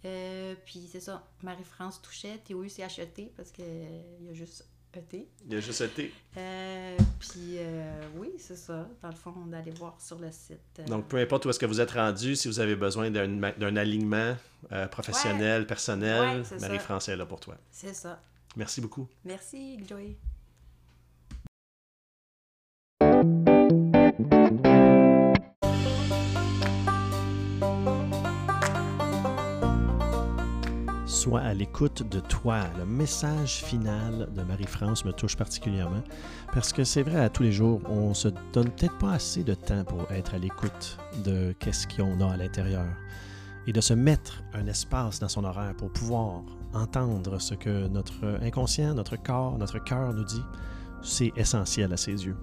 Euh, 0.05 0.55
puis 0.65 0.87
c'est 0.91 1.01
ça, 1.01 1.23
Marie-France 1.43 2.01
Touchet, 2.01 2.39
T-O-U-C-H-E-T, 2.45 3.33
parce 3.35 3.51
qu'il 3.51 3.65
y 3.65 4.29
a 4.29 4.33
juste 4.33 4.65
E-T. 4.97 5.27
Il 5.45 5.53
y 5.53 5.57
a 5.57 5.59
juste 5.59 5.81
été. 5.81 6.13
Euh, 6.37 6.95
puis 7.19 7.57
euh, 7.57 8.01
oui, 8.15 8.29
c'est 8.37 8.55
ça, 8.55 8.87
dans 9.01 9.09
le 9.09 9.15
fond, 9.15 9.33
d'aller 9.47 9.71
voir 9.71 9.99
sur 9.99 10.17
le 10.19 10.31
site. 10.31 10.57
euh, 10.79 10.85
Donc, 10.85 11.07
peu 11.07 11.17
importe 11.17 11.45
où 11.45 11.49
est-ce 11.49 11.59
que 11.59 11.65
vous 11.65 11.81
êtes 11.81 11.91
rendu, 11.91 12.35
si 12.35 12.47
vous 12.47 12.59
avez 12.61 12.75
besoin 12.77 13.09
d'un 13.11 13.75
alignement 13.75 14.35
euh, 14.71 14.87
professionnel, 14.87 15.67
personnel, 15.67 16.43
Ouais. 16.49 16.59
Marie-France 16.61 17.09
est 17.09 17.17
là 17.17 17.25
pour 17.25 17.39
toi. 17.41 17.55
c'est 17.71 17.93
ça. 17.93 18.21
Merci 18.55 18.81
beaucoup. 18.81 19.07
Merci, 19.25 19.77
Joey. 19.87 20.17
Sois 31.05 31.41
à 31.41 31.53
l'écoute 31.53 32.07
de 32.09 32.19
toi. 32.21 32.61
Le 32.77 32.85
message 32.85 33.63
final 33.63 34.29
de 34.33 34.41
Marie-France 34.41 35.03
me 35.03 35.11
touche 35.11 35.35
particulièrement 35.35 36.01
parce 36.53 36.71
que 36.71 36.83
c'est 36.83 37.03
vrai, 37.03 37.19
à 37.19 37.29
tous 37.29 37.43
les 37.43 37.51
jours, 37.51 37.81
on 37.89 38.13
se 38.13 38.29
donne 38.53 38.69
peut-être 38.71 38.97
pas 38.99 39.13
assez 39.13 39.43
de 39.43 39.53
temps 39.53 39.83
pour 39.83 40.09
être 40.11 40.33
à 40.33 40.37
l'écoute 40.37 40.97
de 41.25 41.53
qu'est-ce 41.59 41.87
qu'on 41.87 42.21
a 42.21 42.33
à 42.33 42.37
l'intérieur 42.37 42.85
et 43.69 43.71
de 43.71 43.81
se 43.81 43.93
mettre 43.93 44.41
un 44.55 44.65
espace 44.65 45.19
dans 45.19 45.27
son 45.27 45.43
horaire 45.43 45.75
pour 45.75 45.91
pouvoir 45.91 46.41
entendre 46.73 47.39
ce 47.39 47.53
que 47.53 47.87
notre 47.87 48.39
inconscient, 48.41 48.95
notre 48.95 49.15
corps, 49.15 49.59
notre 49.59 49.77
cœur 49.77 50.11
nous 50.11 50.23
dit. 50.23 50.41
C'est 51.03 51.31
essentiel 51.37 51.93
à 51.93 51.97
ses 51.97 52.25
yeux. 52.25 52.35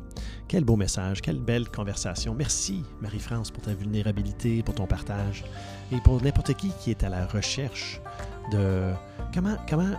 Quel 0.46 0.64
beau 0.64 0.76
message, 0.76 1.20
quelle 1.20 1.40
belle 1.40 1.68
conversation. 1.68 2.32
Merci 2.32 2.84
Marie-France 3.02 3.50
pour 3.50 3.64
ta 3.64 3.74
vulnérabilité, 3.74 4.62
pour 4.62 4.76
ton 4.76 4.86
partage 4.86 5.44
et 5.90 6.00
pour 6.00 6.22
n'importe 6.22 6.54
qui 6.54 6.70
qui 6.80 6.92
est 6.92 7.02
à 7.02 7.08
la 7.08 7.26
recherche 7.26 8.00
de 8.52 8.92
comment, 9.34 9.56
comment 9.68 9.96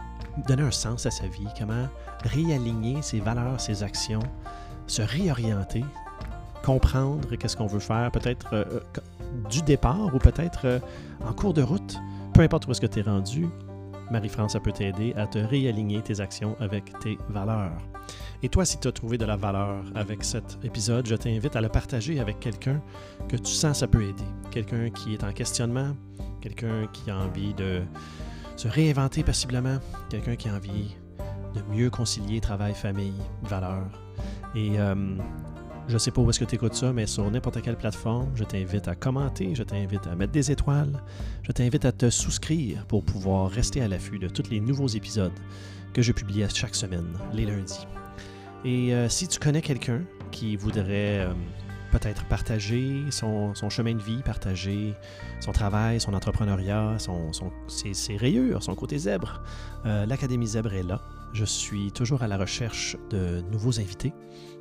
donner 0.48 0.64
un 0.64 0.72
sens 0.72 1.06
à 1.06 1.12
sa 1.12 1.28
vie, 1.28 1.48
comment 1.60 1.90
réaligner 2.24 3.02
ses 3.02 3.20
valeurs, 3.20 3.60
ses 3.60 3.84
actions, 3.84 4.24
se 4.88 5.02
réorienter, 5.02 5.84
comprendre 6.64 7.36
qu'est-ce 7.36 7.58
qu'on 7.58 7.68
veut 7.68 7.80
faire, 7.80 8.12
peut-être 8.12 8.48
euh, 8.54 8.64
euh, 8.72 8.80
du 9.50 9.62
départ 9.62 10.14
ou 10.14 10.20
peut-être 10.20 10.66
euh, 10.66 10.80
en 11.26 11.34
cours 11.34 11.54
de 11.54 11.62
route, 11.62 11.98
peu 12.34 12.42
importe 12.42 12.68
où 12.68 12.72
est-ce 12.72 12.82
que 12.82 12.88
tu 12.88 13.00
es 13.00 13.02
rendu, 13.02 13.48
Marie-France, 14.12 14.54
ça 14.54 14.60
peut 14.60 14.72
t'aider 14.72 15.14
à 15.16 15.28
te 15.28 15.38
réaligner 15.38 16.02
tes 16.02 16.22
actions 16.22 16.56
avec 16.60 16.98
tes 17.00 17.18
valeurs. 17.30 17.78
Et 18.42 18.50
toi, 18.50 18.64
si 18.64 18.80
tu 18.80 18.88
as 18.88 18.92
trouvé 18.92 19.18
de 19.18 19.26
la 19.26 19.36
valeur 19.36 19.84
avec 19.96 20.24
cet 20.24 20.58
épisode, 20.64 21.08
je 21.08 21.16
t'invite 21.16 21.56
à 21.56 21.62
le 21.62 21.70
partager 21.70 22.20
avec 22.20 22.40
quelqu'un 22.40 22.82
que 23.28 23.36
tu 23.36 23.52
sens 23.52 23.80
ça 23.80 23.88
peut 23.88 24.04
aider. 24.04 24.24
Quelqu'un 24.52 24.90
qui 24.92 25.14
est 25.14 25.24
en 25.24 25.34
questionnement, 25.34 25.96
quelqu'un 26.40 26.88
qui 26.94 27.10
a 27.10 27.18
envie 27.18 27.54
de 27.54 27.82
se 28.56 28.68
réinventer 28.68 29.24
possiblement, 29.24 29.80
quelqu'un 30.10 30.36
qui 30.36 30.48
a 30.50 30.56
envie 30.56 30.96
de 31.56 31.76
mieux 31.76 31.90
concilier 31.90 32.40
travail, 32.40 32.74
famille, 32.74 33.20
valeurs. 33.44 33.90
Et 34.56 34.78
je 35.88 35.98
sais 35.98 36.12
pas 36.12 36.22
où 36.22 36.30
est-ce 36.30 36.40
que 36.40 36.46
tu 36.46 36.56
écoutes 36.56 36.74
ça, 36.74 36.92
mais 36.92 37.08
sur 37.08 37.30
n'importe 37.32 37.62
quelle 37.62 37.78
plateforme, 37.78 38.30
je 38.36 38.44
t'invite 38.44 38.88
à 38.88 38.96
commenter, 38.96 39.56
je 39.56 39.64
t'invite 39.64 40.06
à 40.08 40.16
mettre 40.16 40.34
des 40.34 40.52
étoiles, 40.52 41.02
je 41.44 41.52
t'invite 41.52 41.86
à 41.86 41.92
te 41.92 42.10
souscrire 42.10 42.86
pour 42.88 43.04
pouvoir 43.04 43.50
rester 43.50 43.82
à 43.82 43.88
l'affût 43.88 44.20
de 44.20 44.28
tous 44.28 44.50
les 44.50 44.60
nouveaux 44.60 44.88
épisodes 44.88 45.32
que 45.94 46.02
je 46.02 46.12
publie 46.12 46.44
chaque 46.54 46.76
semaine, 46.76 47.08
les 47.34 47.46
lundis. 47.46 47.88
Et 48.66 48.94
euh, 48.94 49.08
si 49.08 49.28
tu 49.28 49.40
connais 49.40 49.62
quelqu'un 49.62 50.02
qui 50.32 50.58
voudrait 50.58 51.20
euh, 51.20 51.34
peut-être 51.92 52.26
partager 52.26 53.04
son, 53.12 53.54
chemin 53.70 53.94
de 53.94 54.02
vie, 54.02 54.22
partager 54.24 54.94
son 55.40 55.54
travail, 55.54 56.02
son 56.02 56.14
entrepreneuriat, 56.14 56.98
son, 57.00 57.32
ses 57.68 58.18
rayures, 58.18 58.62
son 58.62 58.76
côté 58.76 58.98
zèbre, 58.98 59.42
euh, 59.86 60.06
l'Académie 60.06 60.48
Zèbre 60.48 60.74
est 60.74 60.84
là. 60.84 61.02
Je 61.34 61.46
suis 61.46 61.92
toujours 61.92 62.24
à 62.24 62.28
la 62.28 62.38
recherche 62.38 62.98
de 63.10 63.42
nouveaux 63.52 63.80
invités 63.80 64.14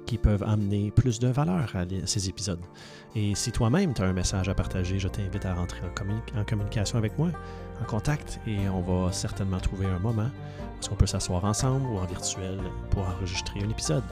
qui 0.07 0.19
peuvent 0.19 0.43
amener 0.45 0.91
plus 0.91 1.19
de 1.19 1.29
valeur 1.29 1.75
à 1.75 1.85
ces 2.07 2.29
épisodes. 2.29 2.61
Et 3.15 3.35
si 3.35 3.53
toi-même 3.53 3.93
tu 3.93 4.03
as 4.03 4.07
un 4.07 4.13
message 4.13 4.49
à 4.49 4.55
partager, 4.55 4.99
je 4.99 5.09
t'invite 5.09 5.45
à 5.45 5.55
rentrer 5.55 5.81
en, 5.87 5.93
communi- 5.95 6.41
en 6.41 6.45
communication 6.45 6.99
avec 6.99 7.19
moi, 7.19 7.29
en 7.83 7.85
contact, 7.85 8.41
et 8.47 8.69
on 8.69 8.81
va 8.81 9.13
certainement 9.13 9.59
trouver 9.59 9.87
un 9.87 9.99
moment 9.99 10.31
où 10.83 10.93
on 10.93 10.95
peut 10.95 11.07
s'asseoir 11.07 11.45
ensemble 11.45 11.87
ou 11.87 11.99
en 11.99 12.05
virtuel 12.05 12.59
pour 12.91 13.03
enregistrer 13.03 13.61
un 13.61 13.69
épisode. 13.69 14.05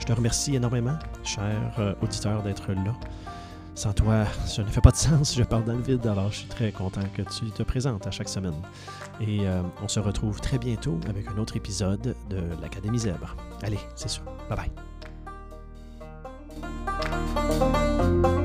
Je 0.00 0.04
te 0.04 0.12
remercie 0.12 0.56
énormément, 0.56 0.98
cher 1.24 1.72
euh, 1.78 1.94
auditeur, 2.02 2.42
d'être 2.42 2.70
là. 2.72 2.94
Sans 3.74 3.92
toi, 3.92 4.24
ça 4.44 4.64
ne 4.64 4.68
fait 4.68 4.80
pas 4.80 4.90
de 4.90 4.96
sens, 4.96 5.36
je 5.36 5.44
parle 5.44 5.64
dans 5.64 5.74
le 5.74 5.82
vide, 5.82 6.04
alors 6.08 6.32
je 6.32 6.38
suis 6.38 6.48
très 6.48 6.72
content 6.72 7.02
que 7.14 7.22
tu 7.22 7.48
te 7.52 7.62
présentes 7.62 8.04
à 8.08 8.10
chaque 8.10 8.28
semaine. 8.28 8.60
Et 9.20 9.46
euh, 9.46 9.62
on 9.80 9.86
se 9.86 10.00
retrouve 10.00 10.40
très 10.40 10.58
bientôt 10.58 10.98
avec 11.08 11.28
un 11.28 11.38
autre 11.38 11.56
épisode 11.56 12.16
de 12.28 12.40
l'Académie 12.60 12.98
Zèbre. 12.98 13.36
Allez, 13.62 13.78
c'est 13.94 14.08
sûr. 14.08 14.24
Bye 14.48 14.56
bye. 14.58 14.87
Música 16.60 18.37